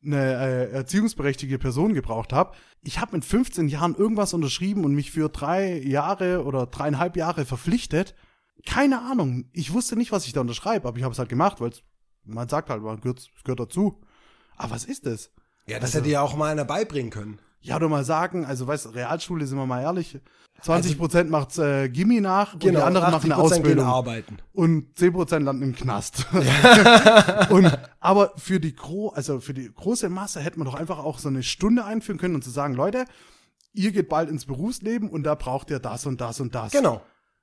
eine 0.06 0.18
äh, 0.36 0.72
erziehungsberechtigte 0.72 1.58
Person 1.58 1.94
gebraucht 1.94 2.32
habe. 2.34 2.56
Ich 2.82 3.00
habe 3.00 3.16
mit 3.16 3.26
15 3.26 3.68
Jahren 3.68 3.96
irgendwas 3.96 4.34
unterschrieben 4.34 4.86
und 4.86 4.94
mich 4.94 5.12
für 5.12 5.28
drei 5.30 5.80
Jahre 5.80 6.46
oder 6.46 6.68
dreieinhalb 6.68 7.18
Jahre 7.18 7.46
verpflichtet. 7.46 8.16
Keine 8.66 9.02
Ahnung. 9.02 9.50
Ich 9.54 9.74
wusste 9.74 9.96
nicht, 9.96 10.12
was 10.12 10.26
ich 10.26 10.34
da 10.34 10.42
unterschreibe, 10.42 10.88
aber 10.88 10.98
ich 10.98 11.04
habe 11.04 11.12
es 11.14 11.20
halt 11.20 11.30
gemacht, 11.30 11.60
weil 11.60 11.72
man 12.24 12.48
sagt 12.48 12.70
halt, 12.70 12.82
man 12.84 13.02
gehört, 13.02 13.30
gehört 13.44 13.60
dazu. 13.60 14.02
Aber 14.56 14.72
was 14.76 14.86
ist 14.86 15.06
das? 15.06 15.32
Ja, 15.68 15.80
das 15.80 15.90
Also- 15.90 16.00
hätte 16.00 16.10
ja 16.10 16.22
auch 16.22 16.36
mal 16.36 16.52
einer 16.52 16.66
beibringen 16.66 17.10
können. 17.12 17.40
Ja, 17.62 17.76
oder 17.76 17.90
mal 17.90 18.06
sagen, 18.06 18.46
also 18.46 18.68
weißt 18.68 18.86
du, 18.86 18.90
Realschule, 18.90 19.46
sind 19.46 19.58
wir 19.58 19.66
mal 19.66 19.82
ehrlich, 19.82 20.20
20 20.62 20.98
Prozent 20.98 21.30
macht's 21.30 21.58
äh, 21.58 21.90
Gimmi 21.90 22.22
nach 22.22 22.54
und 22.54 22.64
die 22.64 22.76
anderen 22.76 23.12
machen 23.12 23.32
eine 23.32 23.42
80% 23.42 23.44
Genau, 23.44 23.50
gehen 23.50 23.60
Ausbildung. 23.60 23.86
arbeiten. 23.86 24.38
Und 24.54 24.98
10% 24.98 25.40
landen 25.40 25.64
im 25.64 25.76
Knast. 25.76 26.26
und, 27.50 27.78
aber 28.00 28.34
für 28.38 28.60
die, 28.60 28.76
gro 28.76 29.10
also 29.10 29.40
für 29.40 29.54
die 29.54 29.72
große 29.74 30.10
Masse 30.10 30.42
hätte 30.42 30.60
man 30.60 30.66
doch 30.66 30.76
einfach 30.76 31.00
auch 31.00 31.20
so 31.20 31.30
eine 31.30 31.44
Stunde 31.44 31.86
einführen 31.86 32.18
können 32.18 32.36
und 32.36 32.44
zu 32.44 32.50
sagen, 32.50 32.74
Leute, 32.74 33.06
ihr 33.74 33.92
geht 33.92 34.10
bald 34.10 34.30
ins 34.30 34.46
Berufsleben 34.46 35.10
und 35.10 35.24
da 35.24 35.36
braucht 35.36 35.70
ihr 35.70 35.80
das 35.80 36.06
und 36.06 36.20
das 36.20 36.40
und 36.40 36.56
das. 36.56 36.72
Genau. 36.72 37.02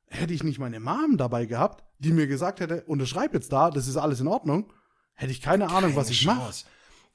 Hätte 0.09 0.35
ich 0.35 0.45
nicht 0.45 0.59
meine 0.59 0.79
Mom 0.79 1.17
dabei 1.17 1.47
gehabt, 1.47 1.85
die 1.99 2.13
mir 2.13 2.27
gesagt 2.27 2.61
hätte, 2.61 2.85
unterschreib 2.87 3.35
jetzt 3.35 3.53
da, 3.53 3.71
das 3.71 3.89
ist 3.89 3.97
alles 3.97 4.21
in 4.21 4.29
Ordnung, 4.29 4.73
hätte 5.15 5.33
ich 5.33 5.41
keine 5.41 5.71
Ahnung, 5.71 5.97
was 5.97 6.07
Keine 6.07 6.13
ich 6.15 6.27
mache. 6.27 6.53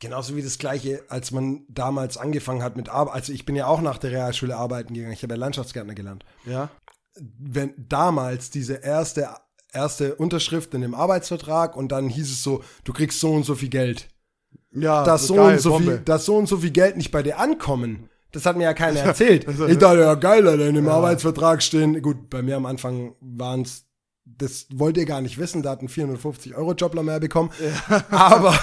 Genauso 0.02 0.36
wie 0.36 0.42
das 0.42 0.58
gleiche, 0.58 1.04
als 1.10 1.30
man 1.32 1.64
damals 1.70 2.18
angefangen 2.18 2.64
hat 2.64 2.76
mit 2.76 2.90
Arbeit. 2.90 3.14
Also 3.14 3.34
ich 3.34 3.46
bin 3.46 3.56
ja 3.56 3.68
auch 3.68 3.82
nach 3.82 4.00
der 4.00 4.10
Realschule 4.12 4.58
arbeiten 4.58 4.96
gegangen. 4.96 5.14
Ich 5.14 5.22
habe 5.22 5.36
ja 5.36 5.40
Landschaftsgärtner 5.40 5.94
gelernt. 5.94 6.26
Ja. 6.44 6.70
Wenn 7.16 7.76
damals 7.78 8.50
diese 8.50 8.74
erste, 8.74 9.30
erste 9.72 10.16
Unterschrift 10.16 10.74
in 10.74 10.82
dem 10.82 10.96
Arbeitsvertrag 10.96 11.76
und 11.78 11.92
dann 11.92 12.10
hieß 12.10 12.32
es 12.32 12.42
so, 12.42 12.64
du 12.84 12.94
kriegst 12.94 13.20
so 13.20 13.32
und 13.32 13.44
so 13.46 13.54
viel 13.54 13.70
Geld. 13.70 14.08
Ja, 14.74 15.04
Dass 15.04 15.28
so, 15.28 15.36
geil, 15.36 15.54
und 15.54 15.62
so 15.62 15.70
Bombe. 15.72 15.92
viel, 15.98 16.00
dass 16.00 16.26
so 16.26 16.36
und 16.36 16.48
so 16.48 16.58
viel 16.58 16.72
Geld 16.72 16.98
nicht 16.98 17.12
bei 17.12 17.22
dir 17.22 17.38
ankommen. 17.38 18.10
Das 18.32 18.46
hat 18.48 18.58
mir 18.58 18.64
ja 18.64 18.74
keiner 18.74 19.00
erzählt. 19.02 19.46
Ich 19.48 19.78
dachte, 19.78 20.00
ja 20.00 20.16
geil, 20.16 20.48
Alter, 20.48 20.66
in 20.66 20.76
dem 20.76 20.88
Arbeitsvertrag 20.88 21.62
stehen. 21.62 22.02
Gut, 22.02 22.30
bei 22.30 22.42
mir 22.42 22.56
am 22.56 22.66
Anfang 22.66 23.14
waren 23.20 23.62
es, 23.62 23.86
das 24.38 24.68
wollt 24.74 24.98
ihr 24.98 25.06
gar 25.06 25.22
nicht 25.22 25.38
wissen, 25.38 25.64
da 25.64 25.72
hat 25.72 25.82
ein 25.82 25.90
450 25.90 26.56
Euro 26.56 26.74
Jobler 26.74 27.04
mehr 27.04 27.20
bekommen. 27.20 27.52
Aber 28.10 28.58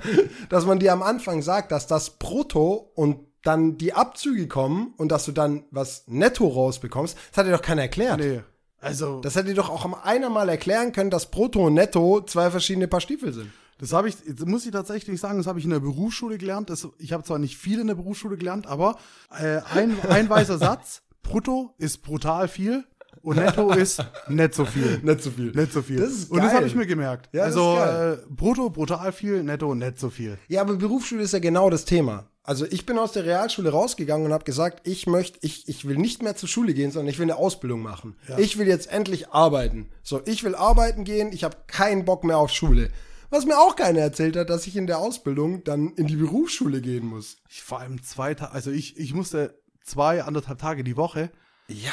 dass 0.48 0.66
man 0.66 0.78
dir 0.78 0.92
am 0.92 1.02
Anfang 1.02 1.42
sagt, 1.42 1.72
dass 1.72 1.86
das 1.86 2.18
brutto 2.18 2.90
und 2.94 3.18
dann 3.42 3.78
die 3.78 3.94
Abzüge 3.94 4.48
kommen 4.48 4.94
und 4.96 5.12
dass 5.12 5.24
du 5.24 5.32
dann 5.32 5.64
was 5.70 6.04
netto 6.06 6.46
rausbekommst, 6.46 7.16
das 7.30 7.38
hat 7.38 7.46
dir 7.46 7.52
doch 7.52 7.62
keiner 7.62 7.82
erklärt. 7.82 8.20
Nee. 8.20 8.40
Also, 8.80 9.20
Das 9.20 9.34
hätte 9.34 9.48
dir 9.48 9.54
doch 9.54 9.70
auch 9.70 9.84
am 9.84 9.94
einer 9.94 10.30
mal 10.30 10.48
erklären 10.48 10.92
können, 10.92 11.10
dass 11.10 11.30
brutto 11.30 11.66
und 11.66 11.74
netto 11.74 12.20
zwei 12.24 12.50
verschiedene 12.50 12.86
Paar 12.86 13.00
Stiefel 13.00 13.32
sind. 13.32 13.50
Das 13.78 13.92
habe 13.92 14.08
ich, 14.08 14.16
muss 14.44 14.66
ich 14.66 14.72
tatsächlich 14.72 15.20
sagen, 15.20 15.38
das 15.38 15.46
habe 15.46 15.58
ich 15.58 15.64
in 15.64 15.70
der 15.70 15.80
Berufsschule 15.80 16.38
gelernt. 16.38 16.70
Das, 16.70 16.86
ich 16.98 17.12
habe 17.12 17.22
zwar 17.22 17.38
nicht 17.38 17.56
viel 17.56 17.80
in 17.80 17.86
der 17.86 17.94
Berufsschule 17.94 18.36
gelernt, 18.36 18.66
aber 18.66 18.98
äh, 19.30 19.60
ein, 19.72 19.96
ein 20.08 20.28
weißer 20.28 20.58
Satz, 20.58 21.02
brutto 21.22 21.74
ist 21.78 22.02
brutal 22.02 22.48
viel 22.48 22.84
und 23.22 23.36
netto 23.36 23.70
ist 23.74 24.04
nicht 24.28 24.54
so 24.54 24.64
viel. 24.64 24.98
Nicht 25.02 25.22
so 25.22 25.30
viel. 25.30 25.52
Nicht 25.52 25.72
so 25.72 25.82
viel. 25.82 26.00
Das 26.00 26.10
ist 26.10 26.30
und 26.30 26.38
das 26.38 26.48
geil. 26.48 26.56
habe 26.56 26.66
ich 26.66 26.74
mir 26.74 26.86
gemerkt. 26.86 27.28
Ja, 27.32 27.44
also 27.44 27.74
geil. 27.76 28.18
Äh, 28.22 28.32
brutto 28.32 28.70
brutal 28.70 29.12
viel, 29.12 29.42
netto 29.42 29.74
nicht 29.74 29.98
so 29.98 30.10
viel. 30.10 30.38
Ja, 30.48 30.60
aber 30.60 30.76
Berufsschule 30.76 31.22
ist 31.22 31.32
ja 31.32 31.38
genau 31.38 31.70
das 31.70 31.84
Thema. 31.84 32.30
Also 32.42 32.64
ich 32.64 32.86
bin 32.86 32.98
aus 32.98 33.12
der 33.12 33.24
Realschule 33.24 33.68
rausgegangen 33.70 34.24
und 34.24 34.32
habe 34.32 34.44
gesagt, 34.44 34.88
ich 34.88 35.06
möchte, 35.06 35.38
ich, 35.42 35.68
ich 35.68 35.86
will 35.86 35.98
nicht 35.98 36.22
mehr 36.22 36.34
zur 36.34 36.48
Schule 36.48 36.72
gehen, 36.72 36.90
sondern 36.90 37.10
ich 37.10 37.18
will 37.18 37.26
eine 37.26 37.36
Ausbildung 37.36 37.82
machen. 37.82 38.16
Ich 38.38 38.56
will 38.56 38.66
jetzt 38.66 38.90
endlich 38.90 39.28
arbeiten. 39.28 39.90
So, 40.02 40.22
ich 40.24 40.44
will 40.44 40.54
arbeiten 40.54 41.04
gehen, 41.04 41.30
ich 41.30 41.44
habe 41.44 41.58
keinen 41.66 42.06
Bock 42.06 42.24
mehr 42.24 42.38
auf 42.38 42.50
Schule. 42.50 42.88
Was 43.28 43.44
mir 43.44 43.58
auch 43.58 43.76
keiner 43.76 44.00
erzählt 44.00 44.36
hat, 44.36 44.48
dass 44.48 44.66
ich 44.66 44.76
in 44.76 44.86
der 44.86 44.98
Ausbildung 44.98 45.62
dann 45.64 45.92
in 45.96 46.06
die 46.06 46.16
Berufsschule 46.16 46.80
gehen 46.80 47.04
muss. 47.04 47.36
Ich 47.50 47.60
vor 47.60 47.80
allem 47.80 48.02
zwei 48.02 48.32
Tage, 48.32 48.52
also 48.52 48.70
ich, 48.70 48.96
ich 48.96 49.12
musste 49.12 49.60
zwei, 49.84 50.22
anderthalb 50.22 50.58
Tage 50.58 50.84
die 50.84 50.96
Woche. 50.96 51.30
Ja, 51.68 51.92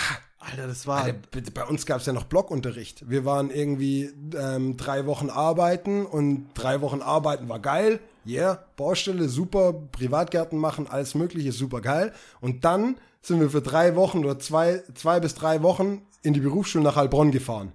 Alter, 0.49 0.67
das 0.67 0.85
war. 0.85 1.03
Alter, 1.03 1.17
bitte, 1.31 1.51
bei 1.51 1.63
uns 1.63 1.85
gab 1.85 1.99
es 1.99 2.05
ja 2.05 2.13
noch 2.13 2.25
Blockunterricht. 2.25 3.09
Wir 3.09 3.25
waren 3.25 3.49
irgendwie 3.49 4.11
ähm, 4.37 4.77
drei 4.77 5.05
Wochen 5.05 5.29
arbeiten 5.29 6.05
und 6.05 6.47
drei 6.53 6.81
Wochen 6.81 7.01
arbeiten 7.01 7.49
war 7.49 7.59
geil. 7.59 7.99
Yeah, 8.27 8.65
Baustelle 8.75 9.29
super, 9.29 9.73
Privatgärten 9.91 10.57
machen, 10.59 10.87
alles 10.87 11.13
mögliche, 11.15 11.51
super 11.51 11.81
geil. 11.81 12.11
Und 12.41 12.65
dann 12.65 12.97
sind 13.21 13.39
wir 13.39 13.49
für 13.49 13.61
drei 13.61 13.95
Wochen 13.95 14.19
oder 14.19 14.39
zwei, 14.39 14.81
zwei 14.95 15.19
bis 15.19 15.35
drei 15.35 15.61
Wochen 15.63 16.01
in 16.23 16.33
die 16.33 16.39
Berufsschule 16.39 16.83
nach 16.83 16.95
Heilbronn 16.95 17.31
gefahren. 17.31 17.71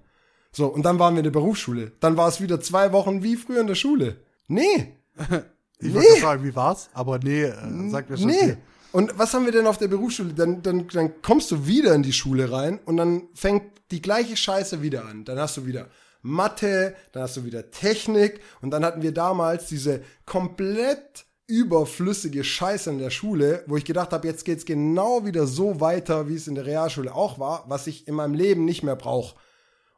So, 0.51 0.67
und 0.67 0.83
dann 0.83 0.99
waren 0.99 1.13
wir 1.13 1.19
in 1.19 1.23
der 1.25 1.31
Berufsschule. 1.31 1.93
Dann 2.01 2.17
war 2.17 2.27
es 2.27 2.41
wieder 2.41 2.59
zwei 2.59 2.91
Wochen 2.91 3.23
wie 3.23 3.37
früher 3.37 3.61
in 3.61 3.67
der 3.67 3.75
Schule. 3.75 4.17
Nee, 4.47 4.97
ich 5.79 5.93
wollte 5.93 6.07
gerade 6.07 6.21
fragen, 6.21 6.43
wie 6.43 6.55
war's? 6.55 6.89
Aber 6.93 7.19
nee, 7.19 7.43
äh, 7.43 7.89
sagt 7.89 8.09
mir 8.09 8.17
schon 8.17 8.27
Nee. 8.27 8.39
viel. 8.39 8.57
Und 8.91 9.17
was 9.17 9.33
haben 9.33 9.45
wir 9.45 9.51
denn 9.51 9.67
auf 9.67 9.77
der 9.77 9.87
Berufsschule? 9.87 10.33
Dann, 10.33 10.61
dann, 10.61 10.87
dann 10.87 11.21
kommst 11.21 11.51
du 11.51 11.65
wieder 11.65 11.93
in 11.95 12.03
die 12.03 12.13
Schule 12.13 12.51
rein 12.51 12.79
und 12.85 12.97
dann 12.97 13.29
fängt 13.33 13.63
die 13.91 14.01
gleiche 14.01 14.35
Scheiße 14.35 14.81
wieder 14.81 15.05
an. 15.05 15.23
Dann 15.25 15.39
hast 15.39 15.57
du 15.57 15.65
wieder 15.65 15.87
Mathe, 16.21 16.95
dann 17.13 17.23
hast 17.23 17.37
du 17.37 17.45
wieder 17.45 17.71
Technik 17.71 18.41
und 18.61 18.71
dann 18.71 18.85
hatten 18.85 19.01
wir 19.01 19.13
damals 19.13 19.67
diese 19.67 20.03
komplett 20.25 21.25
überflüssige 21.47 22.43
Scheiße 22.43 22.89
in 22.89 22.99
der 22.99 23.09
Schule, 23.09 23.63
wo 23.67 23.75
ich 23.75 23.85
gedacht 23.85 24.13
habe, 24.13 24.27
jetzt 24.27 24.45
geht's 24.45 24.65
genau 24.65 25.25
wieder 25.25 25.47
so 25.47 25.81
weiter, 25.81 26.29
wie 26.29 26.35
es 26.35 26.47
in 26.47 26.55
der 26.55 26.65
Realschule 26.65 27.13
auch 27.13 27.39
war, 27.39 27.65
was 27.67 27.87
ich 27.87 28.07
in 28.07 28.15
meinem 28.15 28.33
Leben 28.33 28.63
nicht 28.65 28.83
mehr 28.83 28.95
brauche. 28.95 29.35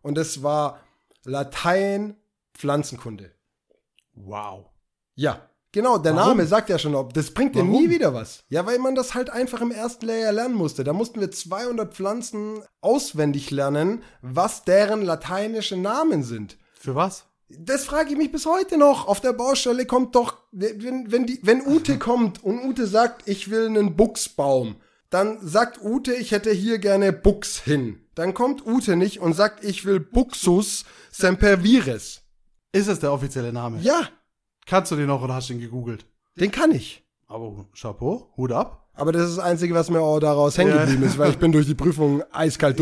Und 0.02 0.16
das 0.16 0.42
war 0.42 0.80
Latein, 1.26 2.16
Pflanzenkunde. 2.54 3.32
Wow. 4.14 4.66
Ja, 5.16 5.48
genau, 5.74 5.98
der 5.98 6.16
Warum? 6.16 6.38
Name 6.38 6.48
sagt 6.48 6.70
ja 6.70 6.80
schon, 6.80 6.96
ob 6.96 7.14
das 7.14 7.32
bringt 7.32 7.56
dir 7.56 7.64
nie 7.64 7.90
wieder 7.90 8.14
was. 8.14 8.44
Ja, 8.48 8.66
weil 8.66 8.80
man 8.80 8.96
das 8.96 9.14
halt 9.14 9.30
einfach 9.30 9.60
im 9.60 9.72
ersten 9.72 10.06
Lehrjahr 10.06 10.32
lernen 10.32 10.56
musste. 10.56 10.86
Da 10.86 10.94
mussten 10.94 11.20
wir 11.20 11.30
200 11.30 11.94
Pflanzen 11.94 12.64
auswendig 12.80 13.52
lernen, 13.52 14.04
was 14.22 14.64
deren 14.64 15.02
lateinische 15.02 15.76
Namen 15.76 16.24
sind. 16.24 16.58
Für 16.80 16.96
was? 16.96 17.26
Das 17.50 17.84
frage 17.86 18.12
ich 18.12 18.18
mich 18.18 18.32
bis 18.32 18.46
heute 18.46 18.78
noch. 18.78 19.08
Auf 19.08 19.20
der 19.20 19.34
Baustelle 19.34 19.86
kommt 19.86 20.16
doch, 20.16 20.38
wenn, 20.52 21.12
wenn, 21.12 21.26
die, 21.26 21.40
wenn 21.44 21.66
Ute 21.66 21.98
kommt 22.00 22.44
und 22.44 22.64
Ute 22.64 22.88
sagt, 22.88 23.28
ich 23.28 23.52
will 23.52 23.66
einen 23.66 23.96
Buchsbaum, 23.96 24.78
dann 25.10 25.38
sagt 25.46 25.84
Ute, 25.84 26.14
ich 26.14 26.32
hätte 26.32 26.52
hier 26.52 26.80
gerne 26.80 27.14
Buchs 27.14 27.60
hin. 27.60 28.00
Dann 28.16 28.34
kommt 28.34 28.66
Ute 28.66 28.96
nicht 28.96 29.20
und 29.20 29.34
sagt, 29.34 29.64
ich 29.64 29.86
will 29.86 30.00
Buxus 30.00 30.86
sempervirus. 31.12 32.22
Ist 32.72 32.88
es 32.88 33.00
der 33.00 33.14
offizielle 33.14 33.54
Name? 33.54 33.80
Ja, 33.82 34.10
Kannst 34.66 34.92
du 34.92 34.96
den 34.96 35.08
noch 35.08 35.22
oder 35.22 35.36
hast 35.36 35.50
du 35.50 35.54
ihn 35.54 35.60
gegoogelt? 35.60 36.06
den 36.40 36.52
kann 36.52 36.72
ich. 36.72 37.04
Aber 37.28 37.66
Chapeau, 37.80 38.32
Hut 38.38 38.52
ab. 38.52 38.88
Aber 38.96 39.12
das 39.12 39.30
ist 39.30 39.38
das 39.38 39.46
Einzige, 39.46 39.74
was 39.74 39.90
mir 39.90 40.02
auch 40.02 40.20
daraus 40.20 40.58
hängen 40.58 40.72
Ja. 40.76 40.82
geblieben 40.84 41.04
ist, 41.04 41.18
weil 41.18 41.32
ich 41.32 41.38
bin 41.38 41.52
durch 41.52 41.66
die 41.66 41.74
Prüfung 41.76 42.24
eiskalt 42.32 42.80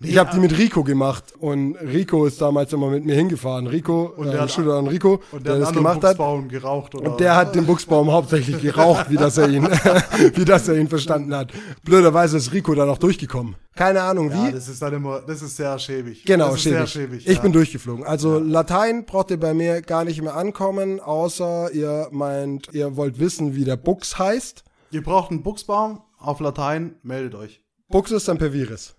durchgerasselt. 0.00 0.10
Ich 0.12 0.18
habe 0.18 0.30
die 0.32 0.40
mit 0.40 0.58
Rico 0.58 0.84
gemacht 0.84 1.34
und 1.38 1.74
Rico 1.76 2.24
ist 2.26 2.40
damals 2.40 2.72
immer 2.72 2.88
mit 2.90 3.04
mir 3.04 3.14
hingefahren. 3.16 3.66
Rico, 3.66 4.12
und 4.16 4.24
der 4.26 4.32
der 4.34 4.42
hat- 4.42 4.50
Schüler 4.52 4.74
an 4.74 4.86
Rico, 4.86 5.20
Und 5.32 5.46
der, 5.46 5.54
der, 5.54 5.60
das 5.64 5.72
gemacht 5.72 5.96
hat. 6.04 6.16
Buchsbaum 6.16 6.48
geraucht 6.48 6.94
oder 6.94 7.10
Und 7.10 7.20
der 7.20 7.34
hat 7.36 7.54
den 7.54 7.66
Buchsbaum 7.66 8.10
hauptsächlich 8.12 8.60
geraucht, 8.62 9.10
wie 9.10 9.16
das 9.16 9.36
er 9.38 9.48
ihn, 9.48 9.64
wie 10.34 10.44
das 10.44 10.68
er 10.68 10.76
ihn 10.76 10.88
verstanden 10.88 11.34
hat. 11.34 11.52
Blöderweise 11.84 12.36
ist 12.36 12.52
Rico 12.52 12.74
da 12.74 12.86
noch 12.86 12.98
durchgekommen. 12.98 13.56
Keine 13.74 14.02
Ahnung 14.02 14.30
Ja, 14.30 14.48
wie. 14.48 14.52
das 14.52 14.68
ist 14.68 14.82
dann 14.82 14.94
immer, 14.94 15.20
das 15.20 15.40
ist 15.42 15.56
sehr 15.56 15.78
schäbig. 15.78 16.24
Genau, 16.24 16.46
das 16.50 16.56
ist 16.56 16.62
schäbig. 16.62 16.88
schäbig. 16.90 17.26
ich 17.28 17.36
ja. 17.36 17.42
bin 17.42 17.52
durchgeflogen. 17.52 18.04
Also 18.04 18.38
Latein 18.38 19.04
braucht 19.04 19.30
ihr 19.30 19.38
bei 19.38 19.54
mir 19.54 19.82
gar 19.82 20.04
nicht 20.04 20.20
mehr 20.20 20.34
ankommen, 20.36 20.98
außer 21.00 21.70
ihr 21.72 22.08
meint, 22.10 22.68
ihr 22.72 22.96
wollt 22.96 23.18
wissen, 23.20 23.54
wie 23.54 23.64
der 23.64 23.76
Buchs 23.76 24.18
heißt. 24.18 24.64
Ihr 24.90 25.02
braucht 25.02 25.30
einen 25.30 25.42
Buchsbaum 25.42 26.00
auf 26.18 26.40
Latein, 26.40 26.96
meldet 27.02 27.34
euch. 27.34 27.62
Buxus 27.88 28.24
sempervirus. 28.24 28.88
Geil. 28.88 28.98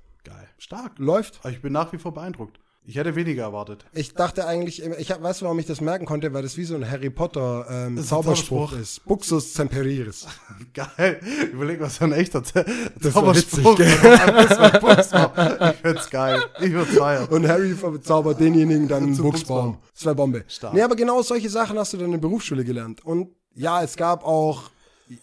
Stark. 0.60 0.94
Läuft. 1.00 1.40
Ich 1.50 1.62
bin 1.62 1.74
nach 1.74 1.92
wie 1.94 1.98
vor 1.98 2.14
beeindruckt. 2.14 2.60
Ich 2.86 2.96
hätte 2.96 3.16
weniger 3.16 3.44
erwartet. 3.44 3.86
Ich 3.94 4.14
dachte 4.16 4.48
eigentlich, 4.48 4.82
ich 4.84 5.12
hab, 5.12 5.22
weißt 5.22 5.42
du, 5.42 5.46
warum 5.46 5.60
ich 5.60 5.68
das 5.68 5.80
merken 5.80 6.06
konnte, 6.06 6.34
weil 6.34 6.42
das 6.42 6.58
wie 6.58 6.64
so 6.64 6.74
ein 6.76 6.90
Harry 6.90 7.10
Potter 7.12 7.66
ähm, 7.70 7.98
ist 7.98 8.08
Zauberspruch 8.10 8.72
Zauberspruch. 8.72 8.82
ist. 8.82 9.06
Buxus 9.06 9.54
sempervirus. 9.54 10.26
Geil. 10.74 11.20
Überleg, 11.54 11.80
was 11.82 11.98
für 11.98 12.06
ein 12.06 12.14
echter 12.14 12.44
Z 12.44 12.66
Das 13.00 13.14
Zauberspruch. 13.14 13.76
Buchsbaum. 13.76 15.32
Ich 15.72 15.76
find's 15.82 16.10
geil. 16.10 16.42
Ich 16.62 16.72
würd's 16.72 16.98
feiern. 16.98 17.28
Und 17.28 17.48
Harry 17.48 17.74
verzaubert 17.76 18.40
denjenigen 18.40 18.88
dann 18.88 19.04
einen 19.04 19.18
Buchsbaum. 19.18 19.78
Das 19.94 20.06
war 20.06 20.16
Bombe. 20.16 20.44
Stark. 20.48 20.74
Nee, 20.74 20.82
aber 20.82 20.96
genau 20.96 21.22
solche 21.22 21.50
Sachen 21.50 21.78
hast 21.78 21.94
du 21.94 21.98
dann 21.98 22.08
in 22.08 22.12
der 22.14 22.20
Berufsschule 22.20 22.64
gelernt. 22.64 23.06
Und 23.06 23.30
ja, 23.54 23.84
es 23.84 23.96
gab 23.98 24.24
auch, 24.24 24.72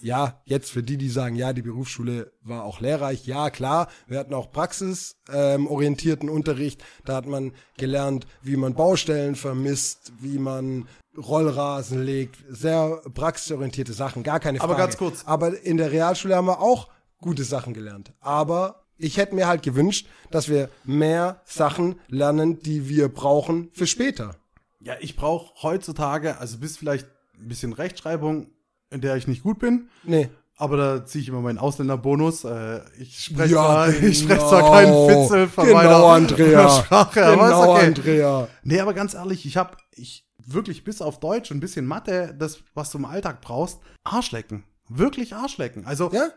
ja, 0.01 0.41
jetzt 0.45 0.71
für 0.71 0.83
die, 0.83 0.97
die 0.97 1.09
sagen, 1.09 1.37
ja, 1.37 1.53
die 1.53 1.63
Berufsschule 1.63 2.33
war 2.43 2.65
auch 2.65 2.81
lehrreich, 2.81 3.27
ja, 3.27 3.51
klar, 3.51 3.89
wir 4.07 4.19
hatten 4.19 4.35
auch 4.35 4.51
praxisorientierten 4.51 6.29
Unterricht. 6.29 6.83
Da 7.05 7.15
hat 7.17 7.27
man 7.27 7.53
gelernt, 7.77 8.27
wie 8.43 8.57
man 8.57 8.75
Baustellen 8.75 9.37
vermisst, 9.37 10.13
wie 10.21 10.39
man 10.39 10.89
Rollrasen 11.17 12.03
legt, 12.03 12.37
sehr 12.49 13.01
praxisorientierte 13.15 13.93
Sachen, 13.93 14.23
gar 14.23 14.41
keine 14.41 14.59
Frage. 14.59 14.73
Aber 14.73 14.83
ganz 14.83 14.97
kurz. 14.97 15.25
Aber 15.25 15.63
in 15.63 15.77
der 15.77 15.93
Realschule 15.93 16.37
haben 16.37 16.47
wir 16.47 16.61
auch 16.61 16.89
gute 17.21 17.45
Sachen 17.45 17.73
gelernt. 17.73 18.13
Aber 18.21 18.87
ich 18.99 19.17
hätte 19.17 19.35
mir 19.35 19.47
halt 19.47 19.63
gewünscht, 19.63 20.07
dass 20.31 20.49
wir 20.49 20.69
mehr 20.85 21.41
Sachen 21.45 22.01
lernen, 22.09 22.61
die 22.61 22.89
wir 22.89 23.09
brauchen 23.09 23.71
für 23.73 23.87
später. 23.87 24.37
Ja, 24.81 24.95
ich 25.01 25.17
brauche 25.17 25.63
heutzutage, 25.63 26.39
also 26.39 26.59
bis 26.59 26.77
vielleicht 26.77 27.07
ein 27.39 27.49
bisschen 27.49 27.73
Rechtschreibung, 27.73 28.49
in 28.91 29.01
der 29.01 29.17
ich 29.17 29.27
nicht 29.27 29.43
gut 29.43 29.59
bin. 29.59 29.89
Nee. 30.05 30.29
Aber 30.59 30.77
da 30.79 31.05
ziehe 31.05 31.21
ich 31.23 31.29
immer 31.29 31.43
meinen 31.43 31.59
Ausländerbonus. 31.59 32.45
Äh, 32.45 32.81
ich 32.99 33.25
spreche 33.25 33.55
Ja, 33.55 33.63
zwar, 33.63 33.89
ich 33.91 34.19
spreche 34.21 34.39
genau. 34.39 34.49
zwar 34.49 34.71
keinen 34.73 35.07
Fitzel 35.09 35.49
von 35.49 35.67
Genau, 35.67 35.77
meiner, 35.77 35.97
Andrea. 36.07 36.69
Sprache, 36.71 37.27
aber 37.27 37.43
ist 37.45 37.51
Genau, 37.51 37.73
okay. 37.75 37.87
Andrea. 37.87 38.49
Nee, 38.63 38.81
aber 38.81 38.95
ganz 38.95 39.13
ehrlich, 39.15 39.45
ich 39.45 39.57
habe 39.59 39.77
ich 39.93 40.25
wirklich 40.47 40.83
bis 40.85 41.03
auf 41.03 41.21
Deutsch 41.21 41.51
und 41.51 41.59
ein 41.59 41.61
bisschen 41.61 41.85
Mathe, 41.87 42.35
das, 42.39 42.61
was 42.75 42.91
du 42.91 42.97
im 42.99 43.05
Alltag 43.05 43.43
brauchst, 43.43 43.81
Arschlecken. 44.05 44.65
Wirklich 44.89 45.35
Arschlecken. 45.35 45.85
Also 45.87 46.11
Ja? 46.13 46.29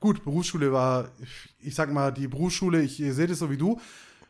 gut, 0.00 0.24
Berufsschule 0.24 0.72
war, 0.72 1.08
ich 1.58 1.74
sag 1.74 1.92
mal, 1.92 2.10
die 2.12 2.28
Berufsschule, 2.28 2.80
ich 2.80 2.96
sehe 2.96 3.26
das 3.26 3.38
so 3.40 3.50
wie 3.50 3.58
du. 3.58 3.78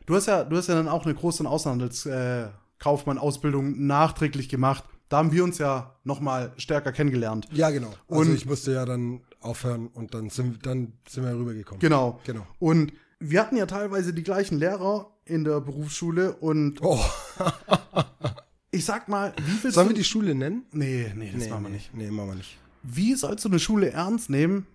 Du 0.05 0.15
hast 0.15 0.25
ja, 0.25 0.43
du 0.43 0.57
hast 0.57 0.67
ja 0.67 0.75
dann 0.75 0.89
auch 0.89 1.05
eine 1.05 1.13
große 1.15 1.47
Außenhandelskaufmann-Ausbildung 1.47 3.73
äh, 3.75 3.77
nachträglich 3.77 4.49
gemacht. 4.49 4.83
Da 5.09 5.17
haben 5.17 5.31
wir 5.31 5.43
uns 5.43 5.57
ja 5.57 5.95
noch 6.03 6.19
mal 6.19 6.51
stärker 6.57 6.91
kennengelernt. 6.91 7.47
Ja, 7.51 7.69
genau. 7.69 7.93
Also 8.09 8.21
Und- 8.21 8.35
ich 8.35 8.45
musste 8.45 8.73
ja 8.73 8.85
dann 8.85 9.21
aufhören 9.39 9.87
und 9.87 10.13
dann 10.13 10.29
sind, 10.29 10.65
dann 10.65 10.93
sind 11.07 11.23
wir 11.23 11.33
rübergekommen. 11.35 11.79
Genau. 11.79 12.19
Genau. 12.25 12.45
Und 12.59 12.91
wir 13.19 13.41
hatten 13.41 13.55
ja 13.55 13.65
teilweise 13.65 14.13
die 14.13 14.23
gleichen 14.23 14.57
Lehrer 14.59 15.11
in 15.25 15.43
der 15.43 15.61
Berufsschule 15.61 16.33
und 16.33 16.81
Oh, 16.81 16.99
ich 18.71 18.85
sag 18.85 19.07
mal, 19.07 19.33
wie 19.45 19.51
viel 19.51 19.71
sollen 19.71 19.89
wir 19.89 19.95
die 19.95 20.03
Schule 20.03 20.35
nennen? 20.35 20.65
Nee, 20.71 21.11
nee, 21.15 21.31
das 21.33 21.43
nee, 21.43 21.49
machen 21.49 21.63
wir 21.63 21.69
nee, 21.69 21.75
nicht. 21.75 21.93
Nee, 21.95 22.11
machen 22.11 22.29
wir 22.29 22.35
nicht. 22.35 22.57
Wie 22.83 23.15
sollst 23.15 23.43
du 23.45 23.49
eine 23.49 23.59
Schule 23.59 23.91
ernst 23.91 24.29
nehmen, 24.29 24.65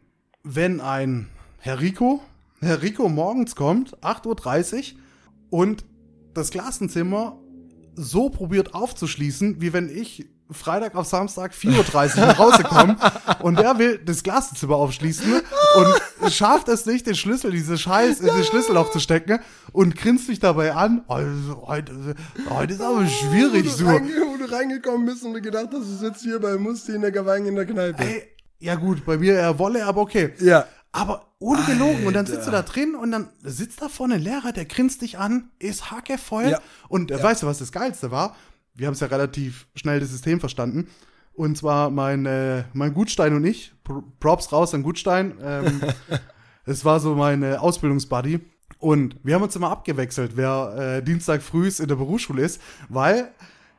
wenn 0.43 0.81
ein 0.81 1.29
Herr 1.59 1.81
Rico, 1.81 2.21
Herr 2.61 2.83
Rico 2.83 3.09
morgens 3.09 3.55
kommt, 3.55 3.97
8.30 4.03 4.95
Uhr, 4.95 4.99
und 5.51 5.85
das 6.35 6.51
Klassenzimmer 6.51 7.39
so 7.95 8.31
probiert 8.31 8.75
aufzuschließen, 8.75 9.61
wie 9.61 9.73
wenn 9.73 9.89
ich 9.89 10.27
Freitag 10.51 10.95
auf 10.95 11.07
Samstag 11.07 11.53
4.30 11.53 12.19
Uhr 12.19 12.27
nach 12.27 12.39
Hause 12.39 12.63
komme 12.63 12.97
und 13.41 13.59
der 13.59 13.79
will 13.79 13.99
das 14.05 14.23
Klassenzimmer 14.23 14.77
aufschließen 14.77 15.41
und 15.77 16.33
schafft 16.33 16.69
es 16.69 16.87
nicht, 16.87 17.07
den 17.07 17.15
Schlüssel, 17.15 17.53
diese 17.53 17.79
Scheiß, 17.79 18.21
in 18.21 18.27
das 18.27 18.47
Schlüsselloch 18.47 18.91
zu 18.91 19.01
stecken 19.01 19.41
und 19.73 19.97
grinst 19.97 20.29
mich 20.29 20.41
dabei 20.41 20.75
an. 20.75 21.05
Also, 21.09 21.65
heute, 21.67 22.15
heute 22.51 22.75
ist 22.75 22.83
aber 22.83 23.07
schwierig, 23.07 23.67
Wo 23.67 23.71
so. 23.71 23.85
du, 23.85 23.91
reinge 23.91 24.11
wo 24.11 24.37
du 24.37 24.53
reingekommen 24.53 25.07
bist 25.07 25.25
und 25.25 25.35
du 25.35 25.41
gedacht 25.41 25.69
hast, 25.73 25.89
du 25.89 25.97
sitzt 25.97 26.23
hier 26.23 26.39
bei 26.39 26.57
Musti 26.57 26.93
in 26.93 27.03
der 27.03 27.13
Gewang 27.13 27.47
in 27.47 27.55
der 27.55 27.67
Kneipe. 27.67 28.03
Ey, 28.03 28.23
ja 28.59 28.75
gut, 28.75 29.05
bei 29.05 29.17
mir 29.17 29.35
er 29.35 29.59
wolle, 29.59 29.85
aber 29.85 30.03
okay. 30.03 30.35
Ja. 30.41 30.67
Aber 30.93 31.32
ohne 31.43 31.63
gelogen. 31.65 32.07
Und 32.07 32.15
dann 32.15 32.27
sitzt 32.27 32.47
du 32.47 32.51
da 32.51 32.63
drin 32.63 32.95
und 32.95 33.11
dann 33.11 33.29
sitzt 33.43 33.83
da 33.83 33.89
vorne 33.89 34.15
ein 34.15 34.23
Lehrer, 34.23 34.53
der 34.53 34.65
grinst 34.65 35.03
dich 35.03 35.19
an, 35.19 35.51
ist 35.59 35.91
hackevoll. 35.91 36.51
Ja. 36.51 36.61
Und 36.89 37.11
äh, 37.11 37.23
weißt 37.23 37.43
du, 37.43 37.47
was 37.47 37.59
das 37.59 37.73
Geilste 37.73 38.11
war? 38.11 38.37
Wir 38.75 38.87
haben 38.87 38.95
es 38.95 39.01
ja 39.01 39.09
relativ 39.09 39.67
schnell 39.75 40.01
das 40.01 40.11
System 40.11 40.41
verstanden. 40.41 40.89
Und 41.35 41.57
zwar 41.59 41.91
mein, 41.91 42.27
äh, 42.27 42.65
mein 42.73 42.95
Gutstein 42.95 43.35
und 43.35 43.45
ich. 43.45 43.73
Pr- 43.85 44.03
Props 44.21 44.53
raus 44.53 44.75
an 44.75 44.83
Gutstein. 44.83 45.35
Ähm, 45.43 45.81
es 46.67 46.85
war 46.85 47.01
so 47.01 47.15
meine 47.15 47.61
Ausbildungsbuddy. 47.61 48.41
Und 48.79 49.17
wir 49.23 49.35
haben 49.35 49.43
uns 49.43 49.57
immer 49.57 49.71
abgewechselt, 49.71 50.33
wer 50.37 50.97
äh, 50.99 51.03
Dienstag 51.03 51.43
früh 51.43 51.71
in 51.79 51.89
der 51.89 51.97
Berufsschule 51.97 52.43
ist, 52.43 52.61
weil 52.89 53.31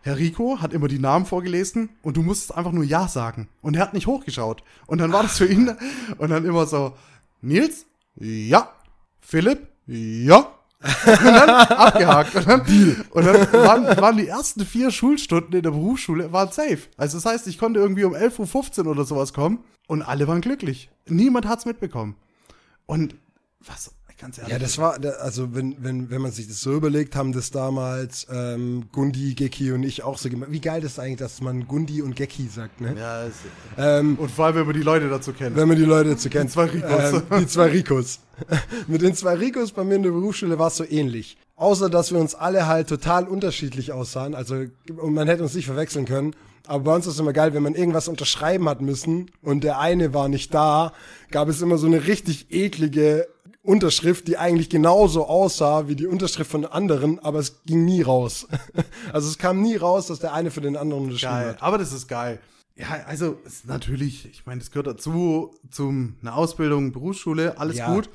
Herr 0.01 0.17
Rico 0.17 0.59
hat 0.61 0.73
immer 0.73 0.87
die 0.87 0.99
Namen 0.99 1.25
vorgelesen 1.25 1.89
und 2.01 2.17
du 2.17 2.23
musstest 2.23 2.55
einfach 2.55 2.71
nur 2.71 2.83
Ja 2.83 3.07
sagen. 3.07 3.47
Und 3.61 3.75
er 3.75 3.81
hat 3.81 3.93
nicht 3.93 4.07
hochgeschaut. 4.07 4.63
Und 4.85 4.99
dann 4.99 5.11
war 5.11 5.23
das 5.23 5.37
für 5.37 5.45
ihn 5.45 5.75
und 6.17 6.29
dann 6.29 6.45
immer 6.45 6.65
so, 6.65 6.93
Nils? 7.43 7.85
Ja. 8.15 8.71
Philipp? 9.19 9.67
Ja. 9.85 10.37
Und 11.05 11.23
dann 11.23 11.49
abgehakt. 11.49 12.35
Und 12.35 12.47
dann, 12.47 12.61
und 13.11 13.25
dann 13.25 13.53
waren, 13.53 13.97
waren 14.01 14.17
die 14.17 14.27
ersten 14.27 14.65
vier 14.65 14.91
Schulstunden 14.91 15.53
in 15.53 15.61
der 15.61 15.71
Berufsschule 15.71 16.31
waren 16.31 16.51
safe. 16.51 16.79
Also 16.97 17.17
das 17.17 17.25
heißt, 17.25 17.47
ich 17.47 17.57
konnte 17.57 17.79
irgendwie 17.79 18.03
um 18.03 18.13
11.15 18.13 18.79
Uhr 18.85 18.91
oder 18.91 19.05
sowas 19.05 19.33
kommen 19.33 19.63
und 19.87 20.01
alle 20.01 20.27
waren 20.27 20.41
glücklich. 20.41 20.89
Niemand 21.07 21.47
hat's 21.47 21.65
mitbekommen. 21.65 22.15
Und 22.85 23.15
was, 23.59 23.93
ganz 24.17 24.37
ehrlich. 24.37 24.51
Ja, 24.53 24.59
das 24.59 24.77
war, 24.77 24.97
also 25.19 25.53
wenn, 25.55 25.75
wenn, 25.83 26.09
wenn 26.09 26.21
man 26.21 26.31
sich 26.31 26.47
das 26.47 26.61
so 26.61 26.73
überlegt, 26.73 27.15
haben 27.15 27.33
das 27.33 27.51
damals 27.51 28.27
ähm, 28.31 28.85
Gundi, 28.91 29.33
Geki 29.33 29.71
und 29.71 29.83
ich 29.83 30.03
auch 30.03 30.17
so 30.17 30.29
gemacht. 30.29 30.51
Wie 30.51 30.61
geil 30.61 30.81
das 30.81 30.93
ist 30.93 30.99
eigentlich, 30.99 31.19
dass 31.19 31.41
man 31.41 31.67
Gundi 31.67 32.01
und 32.01 32.15
Geki 32.15 32.47
sagt, 32.47 32.81
ne? 32.81 32.95
ja, 32.97 33.23
es, 33.25 33.33
Ähm, 33.77 34.17
und 34.19 34.31
vor 34.31 34.45
allem, 34.45 34.55
wenn 34.55 34.65
man 34.65 34.75
die 34.75 34.81
Leute 34.81 35.09
dazu 35.09 35.33
kennt. 35.33 35.55
wenn 35.55 35.67
man 35.67 35.77
die 35.77 35.85
Leute 35.85 36.17
zu 36.17 36.29
kennt. 36.29 36.49
Die 36.49 36.53
zwei 36.53 36.65
Ricos. 36.65 37.13
Ähm, 37.13 37.23
die 37.39 37.47
zwei 37.47 37.67
Ricos. 37.67 38.19
Mit 38.87 39.01
den 39.01 39.15
zwei 39.15 39.35
Ricos 39.35 39.71
bei 39.71 39.83
mir 39.83 39.95
in 39.95 40.03
der 40.03 40.11
Berufsschule 40.11 40.57
war 40.57 40.67
es 40.67 40.77
so 40.77 40.85
ähnlich. 40.85 41.37
Außer, 41.55 41.89
dass 41.89 42.11
wir 42.11 42.19
uns 42.19 42.35
alle 42.35 42.67
halt 42.67 42.89
total 42.89 43.27
unterschiedlich 43.27 43.91
aussahen. 43.91 44.33
Also, 44.33 44.65
und 44.97 45.13
man 45.13 45.27
hätte 45.27 45.43
uns 45.43 45.53
nicht 45.53 45.65
verwechseln 45.67 46.05
können. 46.05 46.35
Aber 46.65 46.83
bei 46.85 46.95
uns 46.95 47.05
ist 47.07 47.15
es 47.15 47.19
immer 47.19 47.33
geil, 47.33 47.53
wenn 47.53 47.63
man 47.63 47.75
irgendwas 47.75 48.07
unterschreiben 48.07 48.69
hat 48.69 48.81
müssen 48.81 49.29
und 49.41 49.65
der 49.65 49.79
eine 49.79 50.13
war 50.13 50.29
nicht 50.29 50.53
da, 50.53 50.93
gab 51.29 51.49
es 51.49 51.61
immer 51.61 51.77
so 51.77 51.87
eine 51.87 52.07
richtig 52.07 52.47
eklige 52.51 53.27
Unterschrift, 53.63 54.27
die 54.27 54.37
eigentlich 54.37 54.69
genauso 54.69 55.25
aussah 55.25 55.87
wie 55.87 55.95
die 55.95 56.05
Unterschrift 56.05 56.51
von 56.51 56.65
anderen, 56.65 57.19
aber 57.19 57.39
es 57.39 57.63
ging 57.63 57.85
nie 57.85 58.01
raus. 58.01 58.47
Also 59.13 59.29
es 59.29 59.37
kam 59.37 59.61
nie 59.61 59.75
raus, 59.75 60.07
dass 60.07 60.19
der 60.19 60.33
eine 60.33 60.51
für 60.51 60.61
den 60.61 60.75
anderen 60.75 61.03
unterschrieben 61.05 61.33
Geil, 61.33 61.49
hat. 61.49 61.61
aber 61.63 61.77
das 61.77 61.93
ist 61.93 62.07
geil. 62.07 62.39
Ja, 62.75 62.87
also 63.05 63.37
natürlich, 63.65 64.25
ich 64.25 64.45
meine, 64.45 64.59
das 64.59 64.71
gehört 64.71 64.87
dazu, 64.87 65.53
zum 65.69 66.15
eine 66.21 66.33
Ausbildung, 66.33 66.91
Berufsschule, 66.91 67.57
alles 67.59 67.77
Ja. 67.77 67.93
gut. 67.93 68.09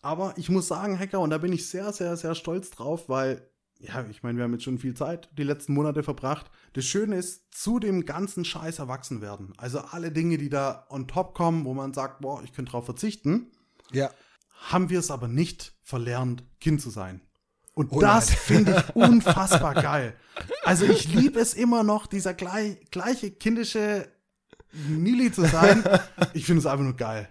Aber 0.00 0.34
ich 0.36 0.48
muss 0.50 0.68
sagen, 0.68 0.98
Hacker, 0.98 1.20
und 1.20 1.30
da 1.30 1.38
bin 1.38 1.52
ich 1.52 1.66
sehr, 1.68 1.92
sehr, 1.92 2.16
sehr 2.16 2.34
stolz 2.34 2.70
drauf, 2.70 3.08
weil, 3.08 3.42
ja, 3.80 4.04
ich 4.10 4.22
meine, 4.22 4.36
wir 4.38 4.44
haben 4.44 4.52
jetzt 4.52 4.64
schon 4.64 4.78
viel 4.78 4.94
Zeit 4.94 5.28
die 5.36 5.42
letzten 5.42 5.72
Monate 5.74 6.02
verbracht. 6.02 6.50
Das 6.74 6.84
Schöne 6.84 7.16
ist, 7.16 7.52
zu 7.54 7.78
dem 7.80 8.04
ganzen 8.06 8.44
Scheiß 8.44 8.78
erwachsen 8.78 9.20
werden. 9.20 9.52
Also 9.56 9.80
alle 9.80 10.12
Dinge, 10.12 10.38
die 10.38 10.50
da 10.50 10.86
on 10.90 11.08
top 11.08 11.34
kommen, 11.34 11.64
wo 11.64 11.74
man 11.74 11.92
sagt, 11.94 12.20
boah, 12.20 12.42
ich 12.44 12.52
könnte 12.52 12.70
drauf 12.72 12.84
verzichten, 12.84 13.50
Ja. 13.92 14.10
Haben 14.70 14.88
wir 14.90 14.98
es 14.98 15.10
aber 15.10 15.28
nicht 15.28 15.74
verlernt, 15.82 16.42
Kind 16.60 16.80
zu 16.80 16.90
sein. 16.90 17.20
Und 17.74 17.90
Oh 17.92 18.00
das 18.00 18.30
finde 18.30 18.84
ich 18.88 18.94
unfassbar 18.96 19.74
geil. 19.74 20.14
Also 20.64 20.84
ich 20.84 21.12
liebe 21.12 21.40
es 21.40 21.54
immer 21.54 21.82
noch, 21.82 22.06
dieser 22.06 22.32
gleich, 22.34 22.78
gleiche 22.90 23.30
kindische 23.32 24.08
Nili 24.88 25.30
zu 25.32 25.44
sein. 25.46 25.82
Ich 26.34 26.46
finde 26.46 26.60
es 26.60 26.66
einfach 26.66 26.84
nur 26.84 26.96
geil. 26.96 27.28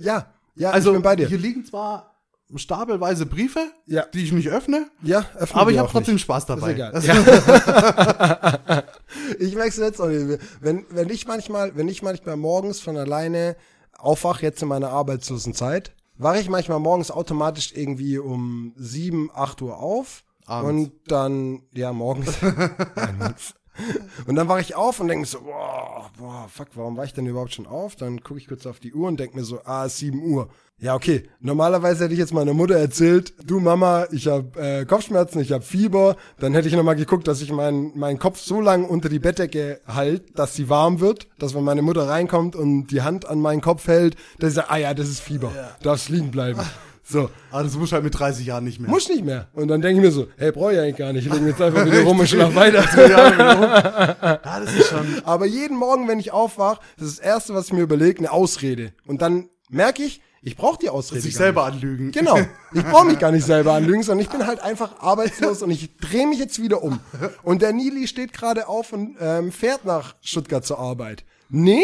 ja, 0.00 0.32
ja, 0.56 0.70
Also 0.70 1.00
bei 1.00 1.16
dir. 1.16 1.28
hier 1.28 1.38
liegen 1.38 1.64
zwar 1.64 2.16
stapelweise 2.56 3.26
Briefe, 3.26 3.70
Ja. 3.86 4.04
die 4.06 4.24
ich 4.24 4.32
nicht 4.32 4.48
öffne, 4.48 4.90
Ja, 5.02 5.24
öffne 5.36 5.60
aber 5.60 5.70
ich 5.70 5.78
habe 5.78 5.88
trotzdem 5.90 6.14
nicht. 6.14 6.22
Spaß 6.22 6.46
dabei. 6.46 6.70
Ist 6.72 6.74
egal. 6.74 6.92
Das- 6.92 7.06
Ja. 7.06 8.82
ich 9.38 9.54
wechsle 9.56 9.86
jetzt 9.86 10.00
auch 10.00 10.08
nicht. 10.08 10.40
Wenn, 10.60 10.84
wenn 10.90 11.08
ich 11.10 11.26
manchmal, 11.28 11.76
wenn 11.76 11.88
ich 11.88 12.02
manchmal 12.02 12.36
morgens 12.36 12.80
von 12.80 12.96
alleine 12.96 13.56
aufwache, 14.02 14.42
jetzt 14.42 14.62
in 14.62 14.68
meiner 14.68 14.90
arbeitslosen 14.90 15.54
Zeit, 15.54 15.94
wache 16.16 16.40
ich 16.40 16.48
manchmal 16.48 16.80
morgens 16.80 17.10
automatisch 17.10 17.72
irgendwie 17.74 18.18
um 18.18 18.72
7, 18.76 19.30
8 19.32 19.62
Uhr 19.62 19.78
auf. 19.78 20.24
Abends. 20.46 20.68
Und 20.70 20.92
dann, 21.10 21.62
ja, 21.72 21.92
morgens. 21.92 22.34
Und 24.26 24.36
dann 24.36 24.48
wache 24.48 24.60
ich 24.60 24.74
auf 24.74 25.00
und 25.00 25.08
denke 25.08 25.26
so, 25.26 25.40
boah, 25.40 26.10
boah, 26.18 26.48
fuck, 26.48 26.68
warum 26.74 26.96
war 26.96 27.04
ich 27.04 27.14
denn 27.14 27.26
überhaupt 27.26 27.54
schon 27.54 27.66
auf? 27.66 27.96
Dann 27.96 28.22
gucke 28.22 28.38
ich 28.38 28.48
kurz 28.48 28.66
auf 28.66 28.80
die 28.80 28.92
Uhr 28.92 29.08
und 29.08 29.18
denke 29.18 29.36
mir 29.36 29.44
so, 29.44 29.60
ah, 29.64 29.86
es 29.86 29.94
ist 29.94 29.98
7 30.00 30.22
Uhr. 30.22 30.48
Ja, 30.78 30.94
okay. 30.94 31.24
Normalerweise 31.40 32.04
hätte 32.04 32.14
ich 32.14 32.18
jetzt 32.18 32.32
meiner 32.32 32.54
Mutter 32.54 32.76
erzählt, 32.76 33.34
du 33.44 33.60
Mama, 33.60 34.06
ich 34.12 34.26
habe 34.26 34.58
äh, 34.58 34.84
Kopfschmerzen, 34.86 35.40
ich 35.40 35.52
habe 35.52 35.62
Fieber. 35.62 36.16
Dann 36.38 36.54
hätte 36.54 36.68
ich 36.68 36.74
nochmal 36.74 36.96
geguckt, 36.96 37.28
dass 37.28 37.42
ich 37.42 37.52
meinen 37.52 37.98
meinen 37.98 38.18
Kopf 38.18 38.38
so 38.38 38.62
lang 38.62 38.86
unter 38.86 39.10
die 39.10 39.18
Bettdecke 39.18 39.80
halt, 39.86 40.38
dass 40.38 40.54
sie 40.54 40.70
warm 40.70 41.00
wird, 41.00 41.28
dass 41.38 41.54
wenn 41.54 41.64
meine 41.64 41.82
Mutter 41.82 42.08
reinkommt 42.08 42.56
und 42.56 42.86
die 42.86 43.02
Hand 43.02 43.26
an 43.26 43.40
meinen 43.40 43.60
Kopf 43.60 43.86
hält, 43.88 44.16
dass 44.38 44.50
ich 44.50 44.54
sage, 44.56 44.70
ah 44.70 44.78
ja, 44.78 44.94
das 44.94 45.08
ist 45.08 45.20
Fieber, 45.20 45.52
darfst 45.82 46.08
liegen 46.08 46.30
bleiben. 46.30 46.60
So, 47.10 47.28
Aber 47.50 47.64
das 47.64 47.74
muss 47.74 47.90
halt 47.92 48.04
mit 48.04 48.16
30 48.18 48.46
Jahren 48.46 48.64
nicht 48.64 48.78
mehr. 48.80 48.88
muss 48.88 49.08
nicht 49.08 49.24
mehr. 49.24 49.48
Und 49.52 49.68
dann 49.68 49.80
denke 49.80 50.00
ich 50.00 50.06
mir 50.06 50.12
so, 50.12 50.28
hey, 50.36 50.52
brauche 50.52 50.72
ich 50.74 50.78
eigentlich 50.78 50.96
gar 50.96 51.12
nicht. 51.12 51.26
Ich 51.26 51.32
lege 51.32 51.48
jetzt 51.48 51.60
einfach 51.60 51.84
wieder 51.86 52.02
rum 52.02 52.20
und 52.20 52.28
schlaf 52.28 52.54
weiter. 52.54 52.84
ja, 54.44 54.60
das 54.60 54.74
ist 54.74 54.88
schon. 54.88 55.20
Aber 55.24 55.46
jeden 55.46 55.76
Morgen, 55.76 56.06
wenn 56.08 56.20
ich 56.20 56.32
aufwache, 56.32 56.80
das 56.98 57.08
ist 57.08 57.18
das 57.18 57.26
Erste, 57.26 57.54
was 57.54 57.66
ich 57.66 57.72
mir 57.72 57.82
überlege, 57.82 58.18
eine 58.18 58.30
Ausrede. 58.30 58.92
Und 59.06 59.22
dann 59.22 59.48
merke 59.68 60.02
ich, 60.04 60.20
ich 60.42 60.56
brauche 60.56 60.78
die 60.78 60.88
Ausrede. 60.88 61.20
Sich 61.20 61.36
selber 61.36 61.66
nicht. 61.66 61.82
anlügen. 61.82 62.12
Genau. 62.12 62.38
Ich 62.72 62.82
brauche 62.84 63.06
mich 63.06 63.18
gar 63.18 63.30
nicht 63.32 63.44
selber 63.46 63.74
anlügen, 63.74 64.02
sondern 64.02 64.24
ich 64.24 64.30
bin 64.30 64.46
halt 64.46 64.60
einfach 64.60 65.00
arbeitslos 65.00 65.62
und 65.62 65.70
ich 65.70 65.96
drehe 65.98 66.26
mich 66.26 66.38
jetzt 66.38 66.62
wieder 66.62 66.82
um. 66.82 67.00
Und 67.42 67.60
der 67.60 67.72
Nili 67.72 68.06
steht 68.06 68.32
gerade 68.32 68.68
auf 68.68 68.92
und 68.92 69.16
ähm, 69.20 69.52
fährt 69.52 69.84
nach 69.84 70.14
Stuttgart 70.22 70.64
zur 70.64 70.78
Arbeit. 70.78 71.24
Nee, 71.50 71.82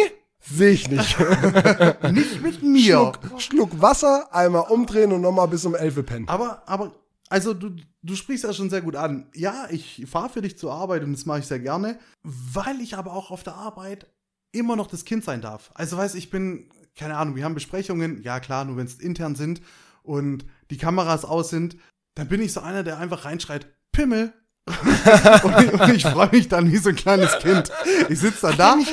sehe 0.48 0.70
ich 0.70 0.88
nicht. 0.88 1.18
Nicht 2.12 2.42
mit 2.42 2.62
mir. 2.62 3.12
Schluck, 3.12 3.40
Schluck 3.40 3.80
Wasser, 3.80 4.32
einmal 4.34 4.70
umdrehen 4.70 5.12
und 5.12 5.20
nochmal 5.20 5.48
bis 5.48 5.64
um 5.64 5.74
11 5.74 5.96
Uhr 5.96 6.02
pennen. 6.02 6.28
Aber, 6.28 6.62
aber, 6.66 6.94
also 7.28 7.54
du, 7.54 7.76
du 8.02 8.14
sprichst 8.14 8.44
ja 8.44 8.52
schon 8.52 8.70
sehr 8.70 8.82
gut 8.82 8.96
an. 8.96 9.30
Ja, 9.34 9.66
ich 9.70 10.04
fahre 10.08 10.28
für 10.28 10.42
dich 10.42 10.58
zur 10.58 10.72
Arbeit 10.72 11.02
und 11.02 11.12
das 11.12 11.26
mache 11.26 11.40
ich 11.40 11.46
sehr 11.46 11.60
gerne, 11.60 11.98
weil 12.22 12.80
ich 12.80 12.96
aber 12.96 13.12
auch 13.12 13.30
auf 13.30 13.42
der 13.42 13.54
Arbeit 13.54 14.06
immer 14.52 14.76
noch 14.76 14.86
das 14.86 15.04
Kind 15.04 15.24
sein 15.24 15.40
darf. 15.40 15.70
Also 15.74 15.96
weißt, 15.96 16.14
ich 16.14 16.30
bin 16.30 16.70
keine 16.96 17.16
Ahnung, 17.16 17.36
wir 17.36 17.44
haben 17.44 17.54
Besprechungen, 17.54 18.22
ja 18.22 18.40
klar, 18.40 18.64
nur 18.64 18.76
wenn 18.76 18.86
es 18.86 18.98
intern 18.98 19.34
sind 19.34 19.60
und 20.02 20.46
die 20.70 20.78
Kameras 20.78 21.24
aus 21.24 21.50
sind, 21.50 21.76
dann 22.14 22.28
bin 22.28 22.40
ich 22.40 22.52
so 22.52 22.60
einer, 22.60 22.82
der 22.82 22.98
einfach 22.98 23.24
reinschreit, 23.24 23.66
Pimmel. 23.92 24.32
Und, 24.66 25.62
ich- 25.62 25.72
und 25.80 25.94
ich 25.94 26.02
freue 26.04 26.28
mich 26.32 26.48
dann 26.48 26.70
wie 26.72 26.76
so 26.78 26.88
ein 26.88 26.96
kleines 26.96 27.38
Kind. 27.38 27.70
Ich 28.08 28.18
sitze 28.18 28.48
dann 28.48 28.56
da 28.56 28.72
und 28.74 28.86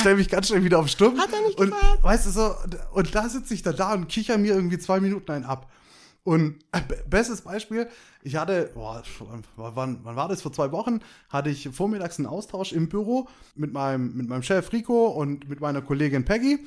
stelle 0.00 0.16
mich 0.16 0.28
ganz 0.28 0.48
schnell 0.48 0.64
wieder 0.64 0.78
auf 0.80 0.88
Stumm. 0.88 1.18
Hat 1.18 1.28
er 1.32 1.46
nicht 1.46 1.58
und 1.58 1.72
weißt 2.02 2.26
du 2.26 2.30
so, 2.30 2.54
und 2.92 3.14
da 3.14 3.28
sitze 3.28 3.54
ich 3.54 3.62
dann 3.62 3.76
da 3.76 3.92
und 3.94 4.08
kicher 4.08 4.38
mir 4.38 4.54
irgendwie 4.54 4.78
zwei 4.78 5.00
Minuten 5.00 5.30
einen 5.30 5.44
ab. 5.44 5.70
Und 6.22 6.56
äh, 6.72 6.80
be- 6.86 7.02
bestes 7.08 7.40
Beispiel, 7.40 7.88
ich 8.22 8.36
hatte, 8.36 8.70
boah, 8.74 9.02
wann, 9.56 10.00
wann 10.02 10.16
war 10.16 10.28
das? 10.28 10.42
Vor 10.42 10.52
zwei 10.52 10.70
Wochen 10.70 11.00
hatte 11.30 11.48
ich 11.48 11.70
vormittags 11.72 12.18
einen 12.18 12.26
Austausch 12.26 12.72
im 12.72 12.88
Büro 12.90 13.26
mit 13.54 13.72
meinem, 13.72 14.14
mit 14.16 14.28
meinem 14.28 14.42
Chef 14.42 14.70
Rico 14.72 15.06
und 15.06 15.48
mit 15.48 15.60
meiner 15.60 15.80
Kollegin 15.80 16.24
Peggy. 16.26 16.66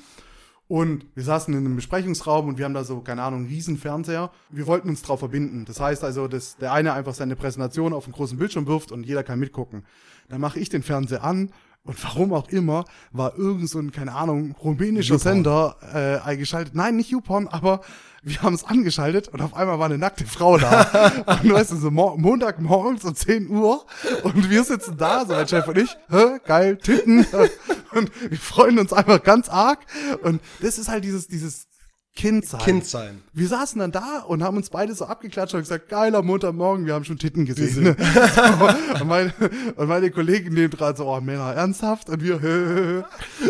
Und 0.66 1.06
wir 1.14 1.22
saßen 1.22 1.52
in 1.52 1.60
einem 1.60 1.76
Besprechungsraum 1.76 2.48
und 2.48 2.58
wir 2.58 2.64
haben 2.64 2.74
da 2.74 2.84
so, 2.84 3.00
keine 3.00 3.22
Ahnung, 3.22 3.40
einen 3.40 3.48
riesen 3.48 3.76
Fernseher. 3.76 4.30
Wir 4.48 4.66
wollten 4.66 4.88
uns 4.88 5.02
drauf 5.02 5.18
verbinden. 5.18 5.66
Das 5.66 5.78
heißt 5.78 6.02
also, 6.02 6.26
dass 6.26 6.56
der 6.56 6.72
eine 6.72 6.94
einfach 6.94 7.14
seine 7.14 7.36
Präsentation 7.36 7.92
auf 7.92 8.04
einen 8.04 8.14
großen 8.14 8.38
Bildschirm 8.38 8.66
wirft 8.66 8.90
und 8.90 9.04
jeder 9.04 9.22
kann 9.22 9.38
mitgucken. 9.38 9.84
Dann 10.28 10.40
mache 10.40 10.58
ich 10.58 10.70
den 10.70 10.82
Fernseher 10.82 11.22
an 11.22 11.50
und 11.84 12.02
warum 12.02 12.32
auch 12.32 12.48
immer 12.48 12.84
war 13.12 13.36
irgend 13.36 13.68
so 13.68 13.78
ein, 13.78 13.92
keine 13.92 14.12
Ahnung, 14.14 14.54
rumänischer 14.62 15.18
Sender 15.18 15.76
äh, 15.92 16.26
eingeschaltet. 16.26 16.74
Nein, 16.74 16.96
nicht 16.96 17.10
YouPorn, 17.10 17.46
aber 17.48 17.82
wir 18.22 18.40
haben 18.40 18.54
es 18.54 18.64
angeschaltet 18.64 19.28
und 19.28 19.42
auf 19.42 19.52
einmal 19.54 19.78
war 19.78 19.86
eine 19.86 19.98
nackte 19.98 20.24
Frau 20.24 20.56
da. 20.56 21.12
und 21.42 21.52
weißt 21.52 21.72
du, 21.72 21.76
so 21.76 21.90
Mo 21.90 22.16
Montagmorgens 22.16 23.04
um 23.04 23.14
10 23.14 23.50
Uhr 23.50 23.84
und 24.22 24.48
wir 24.48 24.64
sitzen 24.64 24.96
da, 24.96 25.26
so 25.26 25.34
mein 25.34 25.46
Chef 25.46 25.68
und 25.68 25.76
ich, 25.76 25.94
hä, 26.08 26.38
geil, 26.46 26.78
Titten. 26.78 27.26
und 27.92 28.10
wir 28.30 28.38
freuen 28.38 28.78
uns 28.78 28.94
einfach 28.94 29.22
ganz 29.22 29.50
arg. 29.50 29.80
Und 30.22 30.40
das 30.62 30.78
ist 30.78 30.88
halt 30.88 31.04
dieses, 31.04 31.28
dieses 31.28 31.68
Kind 32.16 32.46
sein. 32.46 32.60
Kind 32.60 32.86
sein. 32.86 33.22
Wir 33.32 33.48
saßen 33.48 33.80
dann 33.80 33.90
da 33.90 34.20
und 34.20 34.42
haben 34.42 34.56
uns 34.56 34.70
beide 34.70 34.94
so 34.94 35.04
abgeklatscht 35.06 35.54
und 35.54 35.60
gesagt, 35.60 35.88
geiler 35.88 36.22
Montagmorgen, 36.22 36.86
wir 36.86 36.94
haben 36.94 37.04
schon 37.04 37.18
Titten 37.18 37.44
gesehen. 37.44 37.96
so, 37.96 39.00
und, 39.00 39.08
meine, 39.08 39.34
und 39.74 39.88
meine 39.88 40.10
Kollegen 40.12 40.54
nehmen 40.54 40.70
dran 40.70 40.94
so, 40.94 41.06
oh 41.06 41.20
Männer, 41.20 41.52
ernsthaft? 41.54 42.08
Und 42.08 42.22
wir, 42.22 42.40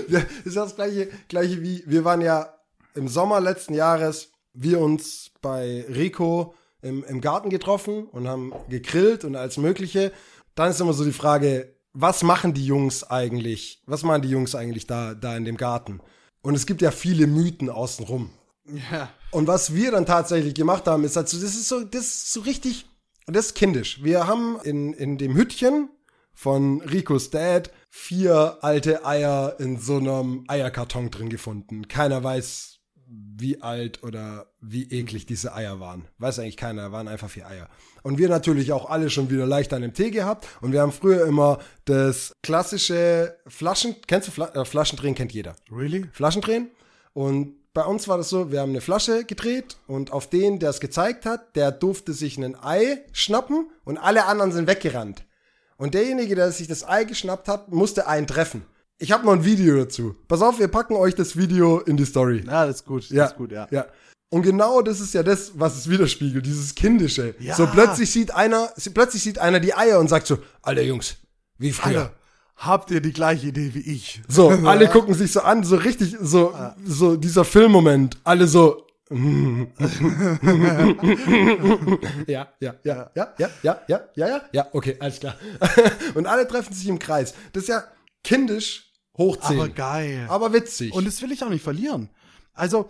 Ja, 0.09 0.21
Das 0.21 0.25
ist 0.45 0.57
das 0.57 0.77
gleiche, 0.77 1.09
gleiche 1.29 1.63
wie, 1.63 1.85
wir 1.87 2.05
waren 2.05 2.23
ja 2.23 2.55
im 2.95 3.09
Sommer 3.09 3.41
letzten 3.41 3.75
Jahres, 3.75 4.31
wir 4.55 4.81
uns 4.81 5.31
bei 5.43 5.85
Rico 5.89 6.55
im, 6.81 7.05
im 7.05 7.21
Garten 7.21 7.51
getroffen 7.51 8.05
und 8.05 8.29
haben 8.29 8.53
gegrillt 8.69 9.25
und 9.25 9.37
alles 9.37 9.59
Mögliche. 9.59 10.13
Dann 10.55 10.71
ist 10.71 10.81
immer 10.81 10.93
so 10.95 11.05
die 11.05 11.13
Frage, 11.13 11.75
was 11.93 12.23
machen 12.23 12.55
die 12.55 12.65
Jungs 12.65 13.05
eigentlich? 13.05 13.83
Was 13.87 14.05
machen 14.05 14.23
die 14.23 14.31
Jungs 14.31 14.55
eigentlich 14.55 14.87
da, 14.87 15.15
da 15.15 15.37
in 15.37 15.45
dem 15.45 15.57
Garten? 15.57 16.01
Und 16.43 16.55
es 16.55 16.67
gibt 16.67 16.83
ja 16.83 16.91
viele 16.91 17.27
Mythen 17.27 17.69
außenrum. 17.71 18.31
Ja. 18.67 19.11
Und 19.31 19.47
was 19.47 19.75
wir 19.75 19.91
dann 19.91 20.07
tatsächlich 20.07 20.55
gemacht 20.55 20.87
haben, 20.87 21.05
ist 21.05 21.17
dazu, 21.17 21.37
das 21.37 21.55
ist 21.55 21.69
so, 21.69 21.85
das 21.85 22.05
ist 22.05 22.33
so 22.33 22.41
richtig, 22.41 22.87
das 23.27 23.47
ist 23.47 23.55
kindisch. 23.55 24.03
Wir 24.03 24.27
haben 24.27 24.59
in, 24.63 24.93
in 24.93 25.19
dem 25.19 25.35
Hüttchen 25.35 25.89
von 26.35 26.81
Ricos 26.83 27.31
Dad 27.31 27.71
vier 27.91 28.59
alte 28.61 29.05
Eier 29.05 29.57
in 29.59 29.79
so 29.79 29.97
einem 29.97 30.45
Eierkarton 30.49 31.11
drin 31.11 31.31
gefunden. 31.31 31.89
Keiner 31.89 32.23
weiß, 32.23 32.81
wie 33.07 33.63
alt 33.63 34.03
oder 34.03 34.53
wie 34.61 34.91
eklig 34.91 35.27
diese 35.27 35.55
Eier 35.55 35.81
waren. 35.81 36.09
Weiß 36.19 36.39
eigentlich 36.39 36.57
keiner, 36.57 36.93
waren 36.93 37.09
einfach 37.09 37.31
vier 37.31 37.47
Eier. 37.47 37.69
Und 38.03 38.19
wir 38.19 38.29
natürlich 38.29 38.73
auch 38.73 38.91
alle 38.91 39.11
schon 39.11 39.31
wieder 39.31 39.47
leicht 39.47 39.73
an 39.73 39.83
dem 39.83 39.95
Tee 39.95 40.11
gehabt. 40.11 40.47
Und 40.61 40.73
wir 40.73 40.81
haben 40.81 40.93
früher 40.93 41.27
immer 41.27 41.59
das 41.85 42.33
klassische 42.43 43.37
Flaschen, 43.47 43.97
kennst 44.07 44.29
du 44.29 44.33
Fla 44.33 44.49
äh, 44.55 44.65
Flaschendrehen, 44.65 45.15
kennt 45.15 45.33
jeder. 45.33 45.57
Really? 45.71 46.07
Flaschen 46.13 46.43
drehen. 46.43 46.71
Und 47.13 47.55
bei 47.75 47.85
uns 47.85 48.07
war 48.07 48.17
das 48.17 48.29
so, 48.29 48.53
wir 48.53 48.61
haben 48.61 48.71
eine 48.71 48.81
Flasche 48.81 49.25
gedreht 49.25 49.77
und 49.89 50.13
auf 50.13 50.31
den, 50.31 50.61
der 50.61 50.71
es 50.71 50.81
gezeigt 50.81 51.27
hat, 51.27 51.57
der 51.57 51.73
durfte 51.73 52.13
sich 52.13 52.39
ein 52.39 52.57
Ei 52.63 53.05
schnappen 53.13 53.69
und 53.85 53.99
alle 53.99 54.27
anderen 54.27 54.53
sind 54.53 54.69
weggerannt. 54.69 55.25
Und 55.77 55.95
derjenige, 55.95 56.37
der 56.37 56.53
sich 56.53 56.69
das 56.69 56.89
Ei 56.89 57.03
geschnappt 57.03 57.49
hat, 57.49 57.73
musste 57.73 58.07
einen 58.07 58.29
treffen. 58.29 58.65
Ich 58.99 59.11
habe 59.11 59.27
noch 59.27 59.33
ein 59.33 59.45
Video 59.45 59.77
dazu. 59.77 60.15
Pass 60.29 60.41
auf, 60.41 60.61
wir 60.61 60.69
packen 60.69 60.95
euch 60.95 61.17
das 61.17 61.37
Video 61.37 61.81
in 61.81 61.97
die 61.97 62.05
Story. 62.05 62.45
Ja, 62.47 62.65
das 62.65 62.77
ist 62.77 62.87
gut. 62.87 63.11
Ja, 63.11 63.25
Das 63.25 63.33
ist 63.33 63.37
gut, 63.37 63.51
ja. 63.51 63.67
ja. 63.73 63.87
Und 64.31 64.43
genau 64.43 64.81
das 64.81 65.01
ist 65.01 65.13
ja 65.13 65.25
das, 65.25 65.53
was 65.57 65.77
es 65.77 65.91
widerspiegelt, 65.91 66.47
dieses 66.47 66.77
Kindische. 66.77 67.35
Ja. 67.41 67.57
So 67.57 67.67
plötzlich 67.67 68.11
sieht 68.11 68.33
einer, 68.33 68.73
plötzlich 68.95 69.23
sieht 69.23 69.39
einer 69.39 69.59
die 69.59 69.75
Eier 69.75 69.99
und 69.99 70.09
sagt 70.09 70.29
so, 70.29 70.39
Alter 70.63 70.83
Jungs, 70.83 71.17
wie 71.59 71.73
früher. 71.73 71.99
Alter, 71.99 72.13
habt 72.57 72.91
ihr 72.91 73.01
die 73.01 73.13
gleiche 73.13 73.49
Idee 73.49 73.75
wie 73.75 73.81
ich? 73.81 74.23
So, 74.29 74.49
alle 74.65 74.89
gucken 74.89 75.15
sich 75.15 75.33
so 75.33 75.41
an, 75.41 75.65
so 75.65 75.77
richtig, 75.77 76.17
so, 76.21 76.55
so 76.85 77.17
dieser 77.17 77.45
Filmmoment. 77.45 78.19
Alle 78.25 78.47
so. 78.47 78.87
ja, 82.27 82.49
ja, 82.61 82.75
ja, 82.85 83.11
ja, 83.15 83.15
ja, 83.15 83.35
ja, 83.39 83.51
ja, 83.63 83.81
ja, 83.87 84.01
ja, 84.17 84.43
ja, 84.53 84.67
okay, 84.73 84.97
alles 84.99 85.21
klar. 85.21 85.37
Und 86.15 86.27
alle 86.27 86.49
treffen 86.49 86.73
sich 86.73 86.89
im 86.89 86.99
Kreis. 86.99 87.35
Das 87.53 87.65
ist 87.65 87.69
ja 87.69 87.85
kindisch 88.23 88.91
hoch 89.17 89.37
10. 89.37 89.59
Aber 89.59 89.69
geil. 89.69 90.27
Aber 90.29 90.53
witzig. 90.53 90.93
Und 90.95 91.07
das 91.07 91.21
will 91.23 91.33
ich 91.33 91.45
auch 91.45 91.51
nicht 91.51 91.63
verlieren. 91.63 92.09
Also, 92.55 92.89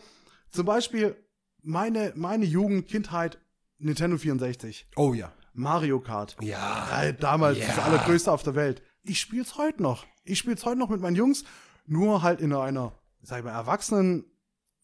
zum 0.50 0.66
Beispiel, 0.66 1.16
meine, 1.62 2.12
meine 2.14 2.44
Jugend, 2.44 2.86
Kindheit, 2.88 3.38
Nintendo 3.78 4.16
64, 4.16 4.86
oh 4.96 5.14
ja. 5.14 5.32
Mario 5.52 6.00
Kart. 6.00 6.36
Ja. 6.40 7.02
Äh, 7.02 7.14
damals 7.14 7.58
Ja. 7.58 7.66
das 7.66 7.78
allergrößte 7.78 8.30
auf 8.30 8.42
der 8.42 8.54
Welt. 8.54 8.82
Ich 9.04 9.20
spiel's 9.20 9.58
heute 9.58 9.82
noch. 9.82 10.06
Ich 10.24 10.38
spiel's 10.38 10.64
heute 10.64 10.78
noch 10.78 10.88
mit 10.88 11.00
meinen 11.00 11.16
Jungs, 11.16 11.44
nur 11.86 12.22
halt 12.22 12.40
in 12.40 12.52
einer, 12.54 12.92
sag 13.22 13.38
ich 13.38 13.44
mal, 13.44 13.52
erwachsenen 13.52 14.24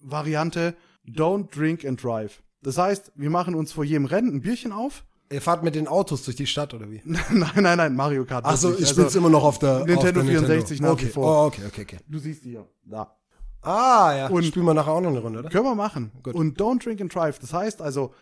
Variante. 0.00 0.76
Don't 1.06 1.50
drink 1.50 1.84
and 1.86 2.02
drive. 2.02 2.42
Das 2.62 2.76
heißt, 2.76 3.12
wir 3.14 3.30
machen 3.30 3.54
uns 3.54 3.72
vor 3.72 3.84
jedem 3.84 4.04
Rennen 4.04 4.36
ein 4.36 4.40
Bierchen 4.42 4.72
auf. 4.72 5.04
Ihr 5.32 5.40
fahrt 5.40 5.62
mit 5.62 5.74
den 5.74 5.88
Autos 5.88 6.24
durch 6.24 6.36
die 6.36 6.46
Stadt 6.46 6.74
oder 6.74 6.90
wie? 6.90 7.00
nein, 7.04 7.50
nein, 7.54 7.78
nein, 7.78 7.96
Mario 7.96 8.26
Kart. 8.26 8.44
Ach 8.44 8.56
so, 8.56 8.68
wirklich. 8.68 8.84
ich 8.84 8.90
spiel's 8.90 9.14
immer 9.14 9.30
noch 9.30 9.44
auf 9.44 9.58
der 9.58 9.84
Nintendo 9.84 10.20
auf 10.20 10.26
der 10.26 10.38
64 10.38 10.80
nach 10.80 10.88
wie 10.88 10.92
okay. 10.92 11.06
vor. 11.06 11.44
Oh, 11.44 11.46
okay, 11.46 11.62
okay, 11.66 11.82
okay. 11.82 11.98
Du 12.06 12.18
siehst 12.18 12.44
die 12.44 12.50
hier. 12.50 12.68
Da. 12.84 13.16
Ah, 13.62 14.14
ja. 14.16 14.28
Und 14.28 14.44
spielen 14.44 14.66
wir 14.66 14.74
nachher 14.74 14.92
auch 14.92 15.00
noch 15.00 15.10
eine 15.10 15.20
Runde, 15.20 15.38
oder? 15.38 15.48
Können 15.48 15.64
wir 15.64 15.74
machen. 15.74 16.12
Gut. 16.22 16.34
Und 16.34 16.60
don't 16.60 16.82
drink 16.82 17.00
and 17.00 17.14
drive. 17.14 17.38
Das 17.38 17.52
heißt 17.52 17.80
also, 17.80 18.12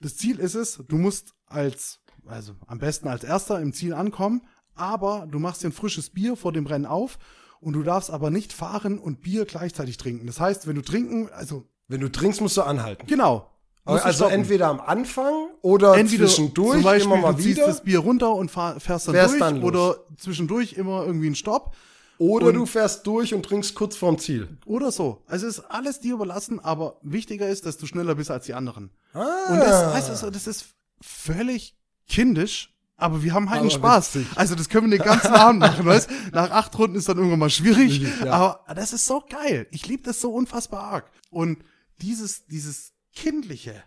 das 0.00 0.16
Ziel 0.16 0.38
ist 0.38 0.54
es, 0.54 0.82
du 0.88 0.98
musst 0.98 1.34
als, 1.46 2.00
also 2.26 2.54
am 2.66 2.78
besten 2.78 3.08
als 3.08 3.24
erster 3.24 3.60
im 3.60 3.72
Ziel 3.72 3.94
ankommen, 3.94 4.42
aber 4.74 5.26
du 5.30 5.38
machst 5.38 5.62
dir 5.62 5.68
ein 5.68 5.72
frisches 5.72 6.10
Bier 6.10 6.36
vor 6.36 6.52
dem 6.52 6.66
Rennen 6.66 6.86
auf 6.86 7.18
und 7.60 7.74
du 7.74 7.82
darfst 7.82 8.10
aber 8.10 8.30
nicht 8.30 8.52
fahren 8.52 8.98
und 8.98 9.20
Bier 9.20 9.44
gleichzeitig 9.44 9.96
trinken. 9.98 10.26
Das 10.26 10.40
heißt, 10.40 10.66
wenn 10.66 10.76
du 10.76 10.82
trinken, 10.82 11.28
also 11.32 11.66
Wenn 11.88 12.00
du 12.00 12.08
trinkst, 12.10 12.40
musst 12.40 12.56
du 12.56 12.62
anhalten. 12.62 13.06
genau. 13.06 13.46
Also 13.84 14.12
stoppen. 14.12 14.34
entweder 14.34 14.68
am 14.68 14.78
Anfang 14.80 15.32
oder 15.62 15.96
Entweder 15.96 16.26
zwischendurch, 16.26 16.74
zum 16.74 16.82
Beispiel, 16.84 17.12
immer 17.12 17.20
mal 17.22 17.32
du 17.34 17.42
ziehst 17.42 17.56
wieder. 17.56 17.66
das 17.66 17.82
Bier 17.82 17.98
runter 17.98 18.32
und 18.34 18.48
fahr, 18.50 18.78
fährst 18.78 19.08
dann 19.08 19.14
Fährst 19.14 19.32
durch 19.32 19.40
dann 19.40 19.62
oder 19.64 19.96
zwischendurch 20.16 20.74
immer 20.74 21.04
irgendwie 21.04 21.26
einen 21.26 21.34
Stopp 21.34 21.74
Oder 22.18 22.48
und- 22.48 22.54
du 22.54 22.66
fährst 22.66 23.04
durch 23.06 23.34
und 23.34 23.42
trinkst 23.44 23.74
kurz 23.74 23.96
vorm 23.96 24.18
Ziel. 24.18 24.58
oder 24.66 24.92
so. 24.92 25.22
Also 25.26 25.46
ist 25.48 25.60
alles 25.60 25.98
dir 25.98 26.14
überlassen, 26.14 26.60
aber 26.60 26.98
wichtiger 27.02 27.48
ist, 27.48 27.66
dass 27.66 27.78
du 27.78 27.86
schneller 27.86 28.14
bist 28.14 28.30
als 28.30 28.46
die 28.46 28.54
anderen. 28.54 28.90
Ah. 29.14 29.24
Und 29.50 29.58
das, 29.58 29.92
weißt 29.94 30.08
du, 30.10 30.14
so, 30.16 30.30
das 30.30 30.46
ist 30.46 30.66
völlig 31.00 31.74
kindisch, 32.08 32.72
aber 33.00 33.22
wir 33.22 33.34
haben 33.34 33.50
halt 33.50 33.62
einen 33.62 33.70
Spaß. 33.70 34.14
witzig. 34.14 34.28
Also 34.36 34.54
das 34.54 34.68
können 34.68 34.90
wir 34.90 34.98
den 34.98 35.04
ganzen 35.04 35.32
Abend 35.32 35.60
machen, 35.60 35.84
weißt 35.84 36.10
Nach 36.32 36.50
acht 36.50 36.78
Runden 36.78 36.96
ist 36.96 37.08
dann 37.08 37.16
irgendwann 37.16 37.38
mal 37.38 37.50
schwierig, 37.50 38.00
ja. 38.24 38.32
aber 38.32 38.64
das 38.74 38.92
ist 38.92 39.06
so 39.06 39.22
geil. 39.28 39.66
Ich 39.70 39.86
liebe 39.86 40.02
das 40.02 40.20
so 40.20 40.32
unfassbar 40.32 40.84
arg. 40.84 41.10
Und 41.30 41.64
dieses, 42.00 42.46
dieses 42.46 42.92
Kindliche, 43.14 43.82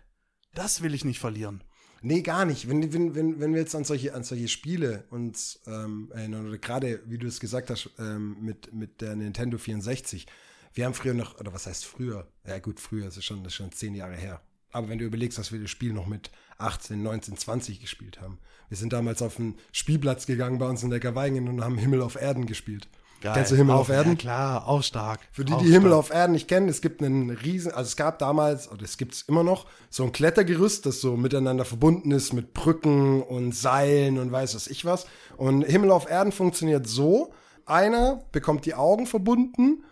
das 0.54 0.82
will 0.82 0.94
ich 0.94 1.04
nicht 1.04 1.18
verlieren. 1.18 1.62
Nee, 2.02 2.20
gar 2.20 2.44
nicht. 2.44 2.68
Wenn, 2.68 2.92
wenn, 2.92 3.14
wenn, 3.14 3.40
wenn 3.40 3.54
wir 3.54 3.60
jetzt 3.60 3.74
an 3.74 3.84
solche, 3.84 4.14
an 4.14 4.24
solche 4.24 4.48
Spiele 4.48 5.04
uns 5.08 5.60
ähm, 5.66 6.12
erinnern, 6.14 6.46
oder 6.46 6.58
gerade, 6.58 7.02
wie 7.06 7.16
du 7.16 7.26
es 7.26 7.40
gesagt 7.40 7.70
hast, 7.70 7.88
ähm, 7.98 8.36
mit, 8.42 8.74
mit 8.74 9.00
der 9.00 9.16
Nintendo 9.16 9.56
64. 9.56 10.26
Wir 10.74 10.84
haben 10.84 10.92
früher 10.92 11.14
noch, 11.14 11.40
oder 11.40 11.54
was 11.54 11.66
heißt 11.66 11.86
früher? 11.86 12.28
Ja 12.46 12.58
gut, 12.58 12.78
früher, 12.78 13.06
ist 13.06 13.24
schon, 13.24 13.42
das 13.42 13.54
ist 13.54 13.56
schon 13.56 13.72
zehn 13.72 13.94
Jahre 13.94 14.16
her. 14.16 14.42
Aber 14.74 14.88
wenn 14.88 14.98
du 14.98 15.04
überlegst, 15.04 15.38
dass 15.38 15.52
wir 15.52 15.60
das 15.60 15.70
Spiel 15.70 15.92
noch 15.92 16.06
mit 16.06 16.30
18, 16.58 17.02
19, 17.02 17.36
20 17.36 17.80
gespielt 17.80 18.20
haben. 18.20 18.38
Wir 18.68 18.76
sind 18.76 18.92
damals 18.92 19.22
auf 19.22 19.36
den 19.36 19.54
Spielplatz 19.72 20.26
gegangen 20.26 20.58
bei 20.58 20.66
uns 20.68 20.82
in 20.82 20.88
Neckarweingen 20.88 21.48
und 21.48 21.62
haben 21.62 21.78
Himmel 21.78 22.02
auf 22.02 22.16
Erden 22.20 22.46
gespielt. 22.46 22.88
Kennst 23.20 23.52
du 23.52 23.56
Himmel 23.56 23.74
Auch- 23.76 23.80
auf 23.80 23.88
Erden? 23.88 24.10
Ja, 24.12 24.18
klar, 24.18 24.68
auch 24.68 24.82
stark. 24.82 25.20
Für 25.32 25.44
die, 25.46 25.54
die 25.56 25.70
Himmel 25.70 25.90
stark. 25.92 25.98
auf 25.98 26.10
Erden 26.12 26.32
nicht 26.32 26.46
kennen, 26.46 26.68
es 26.68 26.82
gibt 26.82 27.02
einen 27.02 27.30
riesen, 27.30 27.72
also 27.72 27.88
es 27.88 27.96
gab 27.96 28.18
damals, 28.18 28.70
oder 28.70 28.82
es 28.82 28.98
gibt 28.98 29.14
es 29.14 29.22
immer 29.22 29.42
noch, 29.42 29.66
so 29.88 30.04
ein 30.04 30.12
Klettergerüst, 30.12 30.84
das 30.84 31.00
so 31.00 31.16
miteinander 31.16 31.64
verbunden 31.64 32.10
ist 32.10 32.34
mit 32.34 32.52
Brücken 32.52 33.22
und 33.22 33.54
Seilen 33.54 34.18
und 34.18 34.30
weiß 34.30 34.54
was 34.54 34.66
ich 34.66 34.84
was. 34.84 35.06
Und 35.38 35.62
Himmel 35.62 35.90
auf 35.90 36.10
Erden 36.10 36.32
funktioniert 36.32 36.86
so, 36.86 37.32
einer 37.64 38.24
bekommt 38.32 38.66
die 38.66 38.74
Augen 38.74 39.06
verbunden 39.06 39.84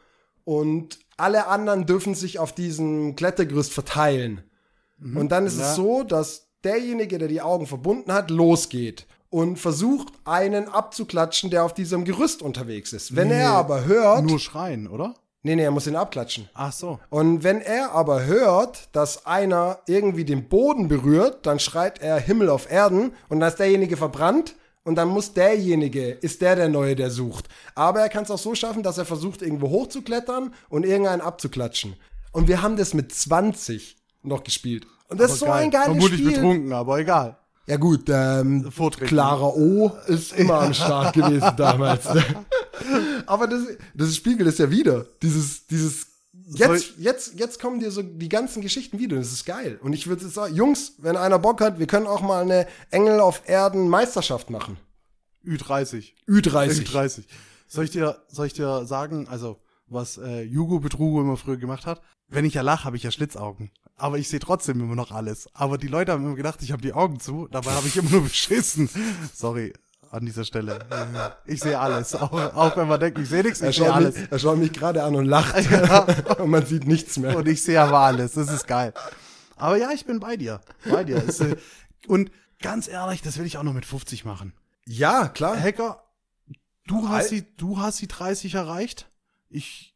und 0.45 0.99
alle 1.17 1.47
anderen 1.47 1.87
dürfen 1.87 2.15
sich 2.15 2.39
auf 2.39 2.55
diesem 2.55 3.17
Klettergerüst 3.17 3.73
verteilen. 3.73 4.43
Und 5.03 5.31
dann 5.33 5.47
ist 5.47 5.59
Ja. 5.59 5.71
es 5.71 5.77
so, 5.77 6.03
dass 6.05 6.47
derjenige, 6.65 7.19
der 7.19 7.29
die 7.29 7.43
Augen 7.43 7.67
verbunden 7.67 8.13
hat, 8.13 8.31
losgeht 8.31 9.07
und 9.31 9.57
versucht, 9.59 10.13
einen 10.25 10.69
abzuklatschen, 10.69 11.51
der 11.51 11.65
auf 11.65 11.75
diesem 11.75 12.05
Gerüst 12.05 12.43
unterwegs 12.43 12.93
ist. 12.93 13.17
Wenn 13.17 13.29
Nee, 13.29 13.41
er 13.41 13.51
aber 13.51 13.85
hört, 13.85 14.25
Nur 14.25 14.39
schreien, 14.39 14.87
oder? 14.87 15.15
Nee, 15.45 15.57
nee, 15.57 15.65
er 15.65 15.73
muss 15.73 15.89
ihn 15.89 15.97
abklatschen. 15.97 16.49
Ach 16.55 16.73
so. 16.73 17.01
Und 17.11 17.43
wenn 17.43 17.61
er 17.61 17.91
aber 17.93 18.25
hört, 18.27 18.89
dass 18.93 19.27
einer 19.27 19.79
irgendwie 19.89 20.25
den 20.25 20.49
Boden 20.49 20.87
berührt, 20.87 21.47
dann 21.47 21.59
schreit 21.59 22.01
er 22.01 22.21
Himmel 22.21 22.49
auf 22.49 22.71
Erden 22.71 23.13
und 23.29 23.41
dann 23.41 23.49
ist 23.49 23.59
derjenige 23.59 23.97
verbrannt 23.97 24.55
und 24.85 24.95
dann 24.95 25.09
muss 25.09 25.33
derjenige, 25.33 26.11
ist 26.13 26.43
der 26.43 26.55
der 26.55 26.69
Neue, 26.69 26.95
der 26.95 27.11
sucht. 27.11 27.49
Aber 27.75 28.01
er 28.01 28.09
kann 28.09 28.23
es 28.23 28.31
auch 28.31 28.39
so 28.39 28.55
schaffen, 28.55 28.85
dass 28.85 28.99
er 28.99 29.05
versucht, 29.05 29.43
irgendwo 29.43 29.71
hochzuklettern 29.71 30.55
und 30.69 30.87
irgendeinen 30.87 31.23
abzuklatschen. 31.23 31.97
Und 32.31 32.47
wir 32.47 32.63
haben 32.63 32.77
das 32.77 32.95
mit 32.95 33.13
20 33.13 33.97
noch 34.23 34.45
gespielt. 34.45 34.87
Und 35.09 35.21
das 35.21 35.33
ist 35.33 35.41
so 35.41 35.47
geil. 35.47 35.65
ein 35.65 35.71
geiles 35.71 35.87
Vermutlich 35.87 36.21
Spiel. 36.21 36.33
betrunken, 36.33 36.73
aber 36.73 36.99
egal. 36.99 37.39
Ja 37.67 37.77
gut, 37.77 38.09
ähm, 38.09 38.73
Vorträge. 38.73 39.07
Clara 39.07 39.47
O 39.47 39.93
ist 40.09 40.33
immer 40.33 40.63
am 40.63 40.75
Start 40.75 41.13
gewesen 41.15 41.53
damals. 41.57 42.07
Aber 43.27 43.47
das, 43.47 43.63
das 43.95 44.17
spiegelt 44.17 44.49
es 44.49 44.59
ja 44.59 44.71
wieder. 44.71 45.07
Dieses, 45.23 45.67
dieses, 45.67 46.07
jetzt, 46.55 46.95
jetzt, 46.99 47.39
jetzt 47.39 47.61
kommen 47.61 47.79
dir 47.79 47.91
so 47.91 48.03
die 48.03 48.29
ganzen 48.29 48.63
Geschichten 48.63 48.99
wieder. 48.99 49.17
Das 49.17 49.33
ist 49.33 49.45
geil. 49.45 49.79
Und 49.83 49.93
ich 49.93 50.09
würde 50.09 50.27
sagen, 50.29 50.55
Jungs, 50.55 50.95
wenn 50.99 51.17
einer 51.17 51.39
Bock 51.39 51.61
hat, 51.61 51.79
wir 51.79 51.87
können 51.87 52.07
auch 52.07 52.23
mal 52.23 52.43
eine 52.43 52.67
Engel 52.91 53.21
auf 53.21 53.43
Erden 53.47 53.89
Meisterschaft 53.89 54.51
machen. 54.51 54.79
Ü30. 55.47 56.13
Ü30. 56.29 56.87
Ü30. 56.87 57.25
Soll 57.69 57.85
ich 57.85 57.91
dir, 57.91 58.23
soll 58.29 58.47
ich 58.47 58.55
dir 58.55 58.85
sagen, 58.87 59.29
also, 59.29 59.61
was 59.87 60.19
äh, 60.19 60.43
Jugo 60.43 60.81
Betrugo 60.81 61.21
immer 61.21 61.37
früher 61.37 61.57
gemacht 61.57 61.87
hat? 61.87 62.03
Wenn 62.29 62.45
ich 62.45 62.55
ja 62.55 62.63
lache, 62.63 62.85
habe 62.85 62.97
ich 62.97 63.03
ja 63.03 63.11
Schlitzaugen. 63.11 63.71
Aber 63.97 64.19
ich 64.19 64.29
sehe 64.29 64.41
trotzdem 64.41 64.81
immer 64.81 64.97
noch 64.97 65.13
alles. 65.13 65.49
Aber 65.55 65.79
die 65.79 65.87
Leute 65.87 66.13
haben 66.13 66.25
immer 66.25 66.35
gedacht, 66.35 66.61
ich 66.63 66.73
habe 66.73 66.83
die 66.83 66.93
Augen 66.93 67.21
zu. 67.21 67.49
Dabei 67.51 67.73
habe 67.73 67.87
ich 67.87 67.97
immer 67.97 68.11
nur 68.11 68.23
beschissen. 68.29 68.89
Sorry 69.35 69.73
an 70.13 70.27
dieser 70.27 70.45
Stelle. 70.45 70.79
Ich 71.47 71.61
sehe 71.61 71.79
alles. 71.79 72.15
Auch, 72.15 72.33
auch 72.33 72.77
wenn 72.77 72.87
man 72.87 73.01
denkt, 73.01 73.19
ich 73.19 73.29
sehe 73.31 73.43
nichts, 73.43 73.63
ich 73.63 73.77
sehe 73.77 73.93
alles. 73.93 74.15
mich, 74.17 74.31
er 74.31 74.39
schaut 74.39 74.59
mich 74.59 74.73
gerade 74.73 75.03
an 75.03 75.15
und 75.17 75.25
lacht. 75.25 75.55
und 76.39 76.51
man 76.51 76.67
sieht 76.67 76.87
nichts 76.87 77.17
mehr. 77.17 77.37
Und 77.39 77.49
ich 77.49 77.63
sehe 77.63 77.81
aber 77.81 77.99
alles. 78.01 78.33
Das 78.33 78.53
ist 78.53 78.67
geil. 78.67 78.93
Aber 79.57 79.77
ja, 79.77 79.91
ich 79.91 80.05
bin 80.05 80.21
bei 80.21 80.37
dir. 80.37 80.61
Bei 80.85 81.03
dir. 81.03 81.17
Äh, 81.17 81.57
Und 82.07 82.31
ganz 82.61 82.89
ehrlich, 82.89 83.23
das 83.23 83.39
will 83.39 83.47
ich 83.47 83.57
auch 83.57 83.63
noch 83.63 83.73
mit 83.73 83.87
50 83.87 84.25
machen. 84.25 84.53
Ja, 84.87 85.29
klar. 85.29 85.59
Hacker, 85.59 86.03
du 86.87 87.09
hast 87.09 87.31
die, 87.31 87.57
du 87.57 87.79
hast 87.79 88.01
die 88.01 88.09
30 88.09 88.55
erreicht. 88.55 89.09
Ich 89.49 89.92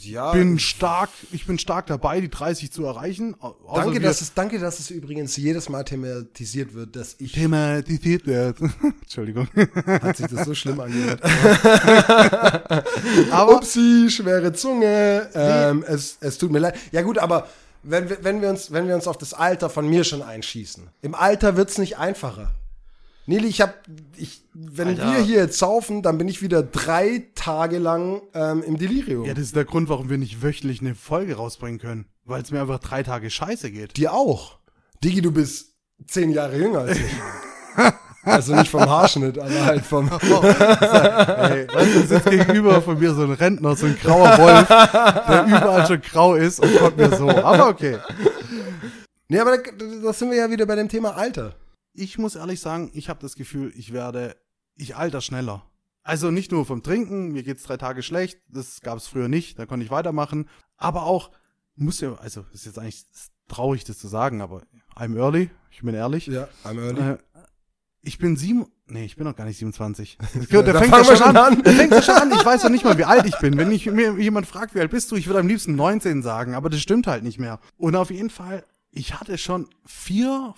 Ja, 0.00 0.32
bin 0.32 0.58
stark, 0.58 1.10
ich 1.32 1.46
bin 1.46 1.58
stark 1.58 1.86
dabei, 1.86 2.20
die 2.20 2.28
30 2.28 2.70
zu 2.70 2.84
erreichen. 2.84 3.34
Danke, 3.74 4.00
dass 4.00 4.20
es, 4.20 4.34
danke, 4.34 4.58
dass 4.58 4.80
es 4.80 4.90
übrigens 4.90 5.36
jedes 5.36 5.68
Mal 5.68 5.84
thematisiert 5.84 6.74
wird, 6.74 6.94
dass 6.94 7.16
ich, 7.18 7.32
thematisiert 7.32 8.26
wird. 8.26 8.58
Entschuldigung. 9.02 9.48
hat 9.86 10.16
sich 10.16 10.26
das 10.26 10.44
so 10.44 10.54
schlimm 10.54 10.80
angehört. 10.80 11.22
Aber 13.30 13.56
Upsi, 13.56 14.08
schwere 14.10 14.52
Zunge. 14.52 15.30
Ähm, 15.34 15.84
es, 15.86 16.18
es 16.20 16.38
tut 16.38 16.50
mir 16.50 16.58
leid. 16.58 16.76
Ja 16.92 17.02
gut, 17.02 17.18
aber 17.18 17.48
wenn 17.82 18.08
wir, 18.08 18.22
wenn, 18.22 18.42
wir 18.42 18.50
uns, 18.50 18.70
wenn 18.72 18.88
wir 18.88 18.94
uns 18.94 19.06
auf 19.06 19.18
das 19.18 19.34
Alter 19.34 19.70
von 19.70 19.88
mir 19.88 20.04
schon 20.04 20.22
einschießen. 20.22 20.88
Im 21.02 21.14
Alter 21.14 21.56
wird's 21.56 21.78
nicht 21.78 21.98
einfacher. 21.98 22.54
Nili, 23.28 23.46
ich 23.48 23.60
hab, 23.60 23.82
ich, 24.16 24.42
wenn 24.54 24.88
Alter. 24.88 25.12
wir 25.12 25.18
hier 25.18 25.36
jetzt 25.36 25.58
saufen, 25.58 26.02
dann 26.02 26.16
bin 26.16 26.28
ich 26.28 26.40
wieder 26.40 26.62
drei 26.62 27.26
Tage 27.34 27.76
lang 27.76 28.22
ähm, 28.32 28.62
im 28.62 28.78
Delirium. 28.78 29.26
ja, 29.26 29.34
das 29.34 29.44
ist 29.44 29.56
der 29.56 29.66
Grund, 29.66 29.90
warum 29.90 30.08
wir 30.08 30.16
nicht 30.16 30.42
wöchentlich 30.42 30.80
eine 30.80 30.94
Folge 30.94 31.36
rausbringen 31.36 31.78
können. 31.78 32.06
Weil 32.24 32.40
es 32.40 32.50
mir 32.50 32.62
einfach 32.62 32.78
drei 32.78 33.02
Tage 33.02 33.28
scheiße 33.28 33.70
geht. 33.70 33.98
Dir 33.98 34.14
auch. 34.14 34.58
Digi, 35.04 35.20
du 35.20 35.30
bist 35.30 35.74
zehn 36.06 36.30
Jahre 36.30 36.56
jünger 36.56 36.78
als 36.80 36.96
ich. 36.96 37.12
also 38.22 38.54
nicht 38.54 38.70
vom 38.70 38.88
Haarschnitt, 38.88 39.38
aber 39.38 39.64
halt 39.66 39.84
vom. 39.84 40.06
Ey, 40.10 41.68
weißt 41.68 41.96
du, 41.96 42.06
sitzt 42.06 42.30
gegenüber 42.30 42.80
von 42.80 42.98
mir 42.98 43.12
so 43.12 43.24
ein 43.24 43.32
Rentner, 43.32 43.76
so 43.76 43.84
ein 43.84 43.98
grauer 44.02 44.38
Wolf, 44.38 44.68
der 44.68 45.44
überall 45.44 45.86
schon 45.86 46.00
grau 46.00 46.34
ist 46.34 46.60
und 46.60 46.74
kommt 46.78 46.96
mir 46.96 47.14
so. 47.14 47.28
Aber 47.28 47.68
okay. 47.68 47.98
Nee, 49.28 49.38
aber 49.38 49.58
da, 49.58 49.70
da 50.02 50.12
sind 50.14 50.30
wir 50.30 50.38
ja 50.38 50.50
wieder 50.50 50.64
bei 50.64 50.76
dem 50.76 50.88
Thema 50.88 51.14
Alter. 51.14 51.54
Ich 51.98 52.16
muss 52.16 52.36
ehrlich 52.36 52.60
sagen, 52.60 52.90
ich 52.94 53.08
habe 53.08 53.18
das 53.20 53.34
Gefühl, 53.34 53.72
ich 53.74 53.92
werde, 53.92 54.36
ich 54.76 54.94
alter 54.94 55.20
schneller. 55.20 55.66
Also 56.04 56.30
nicht 56.30 56.52
nur 56.52 56.64
vom 56.64 56.84
Trinken, 56.84 57.32
mir 57.32 57.42
geht's 57.42 57.64
drei 57.64 57.76
Tage 57.76 58.04
schlecht, 58.04 58.38
das 58.48 58.80
gab 58.82 58.98
es 58.98 59.08
früher 59.08 59.28
nicht, 59.28 59.58
da 59.58 59.66
konnte 59.66 59.84
ich 59.84 59.90
weitermachen. 59.90 60.48
Aber 60.76 61.02
auch, 61.02 61.32
muss 61.74 62.00
ja, 62.00 62.14
also 62.14 62.46
ist 62.52 62.66
jetzt 62.66 62.78
eigentlich 62.78 63.04
traurig, 63.48 63.82
das 63.82 63.98
zu 63.98 64.06
sagen, 64.06 64.40
aber 64.40 64.62
I'm 64.94 65.16
early, 65.18 65.50
ich 65.72 65.82
bin 65.82 65.94
ehrlich. 65.94 66.28
Ja, 66.28 66.48
I'm 66.64 66.78
early. 66.78 67.00
Äh, 67.00 67.18
ich 68.00 68.18
bin 68.18 68.36
sieben, 68.36 68.66
nee, 68.86 69.04
ich 69.04 69.16
bin 69.16 69.24
noch 69.24 69.34
gar 69.34 69.44
nicht 69.44 69.58
27. 69.58 70.18
Ja, 70.50 70.62
der 70.62 70.74
da 70.74 70.80
fängt 70.80 70.92
ja 70.92 71.04
schon 71.04 71.16
schon 71.16 71.36
an. 71.36 71.62
Der 71.64 71.72
fängt 71.72 71.92
ja 71.92 72.00
schon 72.00 72.14
an. 72.14 72.30
Ich 72.30 72.44
weiß 72.44 72.62
ja 72.62 72.68
nicht 72.68 72.84
mal, 72.84 72.96
wie 72.96 73.04
alt 73.04 73.26
ich 73.26 73.36
bin. 73.38 73.58
Wenn 73.58 73.72
ich 73.72 73.86
mir 73.86 74.16
jemand 74.20 74.46
fragt, 74.46 74.76
wie 74.76 74.80
alt 74.80 74.92
bist 74.92 75.10
du, 75.10 75.16
ich 75.16 75.26
würde 75.26 75.40
am 75.40 75.48
liebsten 75.48 75.74
19 75.74 76.22
sagen, 76.22 76.54
aber 76.54 76.70
das 76.70 76.80
stimmt 76.80 77.08
halt 77.08 77.24
nicht 77.24 77.40
mehr. 77.40 77.58
Und 77.76 77.96
auf 77.96 78.12
jeden 78.12 78.30
Fall, 78.30 78.64
ich 78.92 79.18
hatte 79.18 79.36
schon 79.36 79.68
vier 79.84 80.54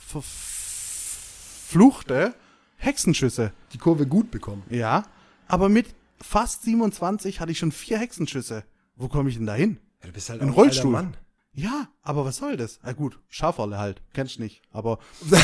verfluchte 1.70 2.34
Hexenschüsse. 2.78 3.52
Die 3.72 3.78
Kurve 3.78 4.06
gut 4.06 4.30
bekommen. 4.32 4.62
Ja, 4.70 5.04
aber 5.46 5.68
mit 5.68 5.86
fast 6.20 6.64
27 6.64 7.38
hatte 7.40 7.52
ich 7.52 7.58
schon 7.58 7.70
vier 7.72 7.98
Hexenschüsse. 7.98 8.64
Wo 8.96 9.06
komme 9.08 9.28
ich 9.30 9.36
denn 9.36 9.46
da 9.46 9.54
hin? 9.54 9.78
Ja, 10.00 10.08
du 10.08 10.12
bist 10.12 10.28
halt 10.30 10.42
Ein 10.42 10.48
Rollstuhl. 10.48 10.90
Mann. 10.90 11.16
Ja, 11.52 11.86
aber 12.02 12.24
was 12.24 12.38
soll 12.38 12.56
das? 12.56 12.80
Na 12.82 12.92
gut, 12.92 13.20
Schafrolle 13.28 13.78
halt. 13.78 14.02
Kennst 14.14 14.40
nicht, 14.40 14.62
aber 14.72 14.98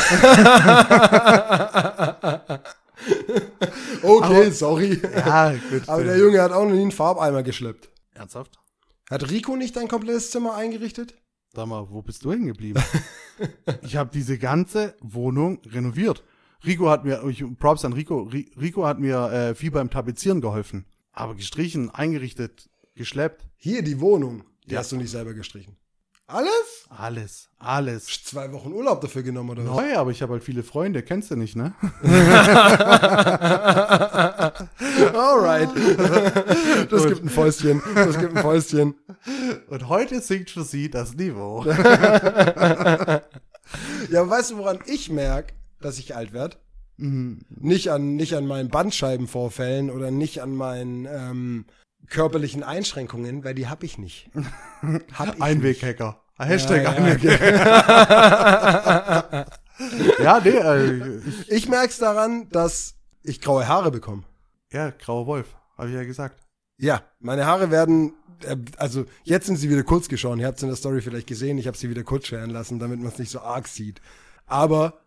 Okay, 4.02 4.50
sorry. 4.50 5.00
ja, 5.14 5.52
gut. 5.70 5.88
Aber 5.88 6.02
der 6.04 6.18
Junge 6.18 6.40
hat 6.42 6.52
auch 6.52 6.64
noch 6.64 6.72
nie 6.72 6.82
einen 6.82 6.92
Farbeimer 6.92 7.42
geschleppt. 7.42 7.88
Ernsthaft? 8.14 8.58
Hat 9.10 9.30
Rico 9.30 9.56
nicht 9.56 9.76
dein 9.76 9.88
komplettes 9.88 10.30
Zimmer 10.30 10.54
eingerichtet? 10.54 11.14
Sag 11.56 11.66
mal, 11.68 11.88
wo 11.90 12.02
bist 12.02 12.22
du 12.22 12.30
hängen 12.32 12.48
geblieben? 12.48 12.82
ich 13.82 13.96
habe 13.96 14.10
diese 14.12 14.36
ganze 14.38 14.94
Wohnung 15.00 15.58
renoviert. 15.64 16.22
Rico 16.66 16.90
hat 16.90 17.04
mir, 17.06 17.24
ich, 17.28 17.42
Props 17.58 17.84
an 17.86 17.94
Rico, 17.94 18.24
Ri- 18.24 18.50
Rico 18.60 18.84
hat 18.86 19.00
mir 19.00 19.30
äh, 19.32 19.54
viel 19.54 19.70
beim 19.70 19.88
Tapezieren 19.88 20.42
geholfen. 20.42 20.84
Aber 21.12 21.34
gestrichen, 21.34 21.88
eingerichtet, 21.88 22.68
geschleppt, 22.94 23.48
Hier, 23.56 23.82
die 23.82 24.00
Wohnung. 24.00 24.44
Die 24.66 24.74
Ja. 24.74 24.80
hast 24.80 24.92
du 24.92 24.96
nicht 24.96 25.10
selber 25.10 25.32
gestrichen. 25.32 25.76
Alles? 26.28 26.86
alles, 26.88 27.48
alles. 27.58 28.06
Zwei 28.24 28.52
Wochen 28.52 28.72
Urlaub 28.72 29.00
dafür 29.00 29.22
genommen, 29.22 29.50
oder 29.50 29.64
was? 29.64 29.76
Neu, 29.76 29.96
aber 29.96 30.10
ich 30.10 30.22
habe 30.22 30.32
halt 30.32 30.42
viele 30.42 30.64
Freunde, 30.64 31.02
kennst 31.02 31.30
du 31.30 31.36
nicht, 31.36 31.54
ne? 31.54 31.72
Alright. 35.14 35.70
Das 36.90 37.06
gibt 37.06 37.22
ein 37.22 37.28
Fäustchen. 37.28 37.80
Das 37.94 38.18
gibt 38.18 38.36
ein 38.36 38.42
Fäustchen. 38.42 38.94
Und 39.68 39.88
heute 39.88 40.20
sinkt 40.20 40.50
für 40.50 40.64
sie 40.64 40.90
das 40.90 41.14
Niveau. 41.14 41.64
Ja, 44.10 44.20
aber 44.20 44.30
weißt 44.30 44.52
du, 44.52 44.58
woran 44.58 44.78
ich 44.86 45.10
merke, 45.10 45.52
dass 45.80 45.98
ich 45.98 46.14
alt 46.14 46.32
werde? 46.32 46.56
Mhm. 46.98 47.40
Nicht 47.48 47.90
an, 47.90 48.14
nicht 48.14 48.36
an 48.36 48.46
meinen 48.46 48.68
Bandscheibenvorfällen 48.68 49.90
oder 49.90 50.12
nicht 50.12 50.40
an 50.40 50.54
meinen 50.54 51.04
ähm, 51.06 51.64
körperlichen 52.08 52.62
Einschränkungen, 52.62 53.44
weil 53.44 53.54
die 53.54 53.68
hab 53.68 53.82
ich 53.82 53.98
nicht. 53.98 54.30
Hab 55.12 55.34
ich. 55.36 55.42
Einweghacker. 55.42 56.20
Hashtag 56.38 56.84
Ja, 56.84 56.92
ja, 56.92 56.96
Einweghacker. 56.98 59.46
Ja, 60.22 60.40
nee, 60.42 60.50
äh, 60.50 61.18
ich, 61.18 61.50
Ich 61.50 61.68
merk's 61.68 61.98
daran, 61.98 62.48
dass 62.50 62.94
ich 63.22 63.40
graue 63.42 63.68
Haare 63.68 63.90
bekomme. 63.90 64.22
ja, 64.72 64.90
grauer 64.90 65.26
Wolf, 65.26 65.54
habe 65.76 65.90
ich 65.90 65.94
ja 65.94 66.04
gesagt. 66.04 66.40
Ja, 66.78 67.02
meine 67.20 67.44
Haare 67.46 67.70
werden, 67.70 68.14
äh, 68.44 68.56
also 68.78 69.04
jetzt 69.24 69.44
sind 69.46 69.56
sie 69.56 69.68
wieder 69.68 69.82
kurz 69.82 70.08
geschoren. 70.08 70.40
Ihr 70.40 70.46
habt 70.46 70.56
es 70.56 70.62
in 70.62 70.70
der 70.70 70.76
Story 70.76 71.02
vielleicht 71.02 71.26
gesehen. 71.26 71.58
Ich 71.58 71.66
habe 71.66 71.76
sie 71.76 71.90
wieder 71.90 72.04
kurz 72.04 72.26
scheren 72.26 72.48
lassen, 72.50 72.78
damit 72.78 73.00
man 73.00 73.08
es 73.08 73.18
nicht 73.18 73.30
so 73.30 73.40
arg 73.40 73.68
sieht. 73.68 74.00
Aber 74.46 75.00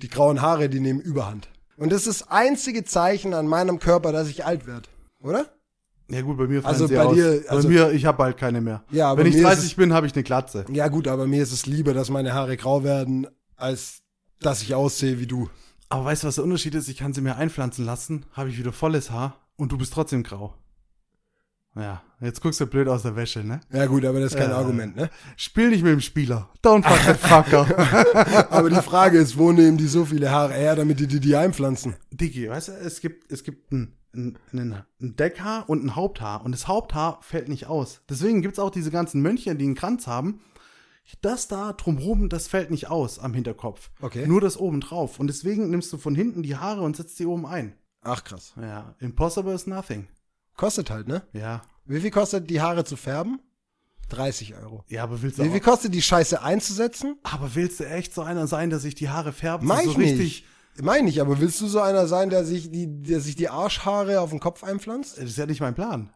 die 0.00 0.08
grauen 0.08 0.40
Haare, 0.40 0.70
die 0.70 0.80
nehmen 0.80 1.00
Überhand. 1.00 1.48
Und 1.76 1.92
das 1.92 2.06
ist 2.06 2.22
das 2.22 2.30
einzige 2.30 2.84
Zeichen 2.84 3.34
an 3.34 3.46
meinem 3.46 3.78
Körper, 3.78 4.10
dass 4.12 4.28
ich 4.28 4.46
alt 4.46 4.66
werde. 4.66 4.88
Oder? 5.20 5.50
Ja 6.10 6.20
gut, 6.20 6.36
bei 6.36 6.46
mir 6.46 6.60
fallen 6.62 6.74
Also 6.74 6.86
sie 6.86 6.94
bei 6.96 7.02
aus. 7.04 7.14
dir- 7.14 7.44
also- 7.48 7.68
bei 7.68 7.74
mir, 7.74 7.92
ich 7.92 8.04
habe 8.04 8.18
bald 8.18 8.36
keine 8.36 8.60
mehr. 8.60 8.84
Ja, 8.90 9.16
Wenn 9.16 9.26
ich 9.26 9.34
mir 9.34 9.40
ist 9.40 9.46
30 9.46 9.76
bin, 9.76 9.92
habe 9.94 10.06
ich 10.06 10.12
eine 10.14 10.22
Glatze. 10.22 10.64
Ja 10.70 10.88
gut, 10.88 11.08
aber 11.08 11.26
mir 11.26 11.42
ist 11.42 11.52
es 11.52 11.64
lieber, 11.66 11.94
dass 11.94 12.10
meine 12.10 12.34
Haare 12.34 12.56
grau 12.56 12.84
werden, 12.84 13.26
als 13.56 14.02
dass 14.40 14.62
ich 14.62 14.74
aussehe 14.74 15.18
wie 15.18 15.26
du. 15.26 15.48
Aber 15.88 16.04
weißt 16.04 16.22
du, 16.24 16.26
was 16.28 16.34
der 16.34 16.44
Unterschied 16.44 16.74
ist? 16.74 16.88
Ich 16.88 16.98
kann 16.98 17.14
sie 17.14 17.20
mir 17.22 17.36
einpflanzen 17.36 17.84
lassen, 17.86 18.26
habe 18.32 18.50
ich 18.50 18.58
wieder 18.58 18.72
volles 18.72 19.10
Haar 19.10 19.38
und 19.56 19.72
du 19.72 19.78
bist 19.78 19.92
trotzdem 19.94 20.22
grau. 20.22 20.54
Ja, 21.76 22.02
jetzt 22.20 22.40
guckst 22.40 22.60
du 22.60 22.66
blöd 22.66 22.86
aus 22.86 23.02
der 23.02 23.16
Wäsche, 23.16 23.42
ne? 23.42 23.60
Ja 23.72 23.86
gut, 23.86 24.04
aber 24.04 24.20
das 24.20 24.32
ist 24.32 24.38
kein 24.38 24.50
Äh. 24.50 24.54
Argument, 24.54 24.94
ne? 24.94 25.10
Spiel 25.36 25.70
nicht 25.70 25.82
mit 25.82 25.90
dem 25.92 26.00
Spieler. 26.00 26.48
Don't 26.62 26.84
fuck 26.86 27.04
that 27.04 27.18
fucker. 27.18 28.46
Aber 28.52 28.70
die 28.70 28.76
Frage 28.76 29.18
ist, 29.18 29.36
wo 29.36 29.50
nehmen 29.50 29.76
die 29.76 29.88
so 29.88 30.04
viele 30.04 30.30
Haare 30.30 30.52
her, 30.52 30.76
damit 30.76 31.00
die 31.00 31.08
die, 31.08 31.18
die 31.18 31.34
einpflanzen? 31.34 31.96
Digi, 32.12 32.48
weißt 32.48 32.68
du, 32.68 32.72
es 32.74 33.00
gibt, 33.00 33.32
es 33.32 33.42
gibt 33.42 33.72
ein, 33.72 33.96
ein, 34.14 34.38
ein, 34.52 34.84
Deckhaar 34.98 35.68
und 35.68 35.84
ein 35.84 35.96
Haupthaar 35.96 36.44
und 36.44 36.52
das 36.52 36.68
Haupthaar 36.68 37.18
fällt 37.22 37.48
nicht 37.48 37.66
aus. 37.66 38.02
Deswegen 38.08 38.42
gibt's 38.42 38.58
auch 38.58 38.70
diese 38.70 38.90
ganzen 38.90 39.22
Mönche, 39.22 39.54
die 39.54 39.64
einen 39.64 39.74
Kranz 39.74 40.06
haben. 40.06 40.40
Das 41.20 41.48
da 41.48 41.74
drumherum, 41.74 42.28
das 42.28 42.48
fällt 42.48 42.70
nicht 42.70 42.88
aus 42.88 43.18
am 43.18 43.34
Hinterkopf. 43.34 43.90
Okay. 44.00 44.26
Nur 44.26 44.40
das 44.40 44.56
oben 44.56 44.80
drauf. 44.80 45.20
Und 45.20 45.26
deswegen 45.26 45.68
nimmst 45.70 45.92
du 45.92 45.98
von 45.98 46.14
hinten 46.14 46.42
die 46.42 46.56
Haare 46.56 46.80
und 46.80 46.96
setzt 46.96 47.18
sie 47.18 47.26
oben 47.26 47.44
ein. 47.44 47.74
Ach 48.02 48.24
krass. 48.24 48.54
Ja, 48.60 48.94
impossible 49.00 49.54
is 49.54 49.66
nothing. 49.66 50.08
Kostet 50.56 50.90
halt, 50.90 51.08
ne? 51.08 51.22
Ja. 51.32 51.62
Wie 51.84 52.00
viel 52.00 52.10
kostet 52.10 52.48
die 52.48 52.60
Haare 52.60 52.84
zu 52.84 52.96
färben? 52.96 53.40
30 54.10 54.54
Euro. 54.54 54.84
Ja, 54.88 55.02
aber 55.02 55.22
willst 55.22 55.38
du 55.38 55.44
Wie 55.44 55.50
viel 55.50 55.60
kostet 55.60 55.94
die 55.94 56.02
Scheiße 56.02 56.42
einzusetzen? 56.42 57.18
aber 57.22 57.54
willst 57.54 57.80
du 57.80 57.84
echt 57.84 58.14
so 58.14 58.22
einer 58.22 58.46
sein, 58.46 58.70
der 58.70 58.78
sich 58.78 58.94
die 58.94 59.08
Haare 59.08 59.32
färbt? 59.32 59.64
Mein 59.64 59.84
so 59.84 59.92
ich 59.92 59.98
richtig. 59.98 60.18
nicht. 60.18 60.44
Meine 60.82 61.08
ich, 61.08 61.20
aber 61.20 61.40
willst 61.40 61.60
du 61.60 61.66
so 61.68 61.80
einer 61.80 62.06
sein, 62.08 62.30
der 62.30 62.44
sich 62.44 62.70
die, 62.70 63.02
der 63.02 63.20
sich 63.20 63.36
die 63.36 63.48
Arschhaare 63.48 64.20
auf 64.20 64.30
den 64.30 64.40
Kopf 64.40 64.64
einpflanzt? 64.64 65.18
Das 65.18 65.24
ist 65.24 65.38
ja 65.38 65.46
nicht 65.46 65.60
mein 65.60 65.74
Plan. 65.74 66.12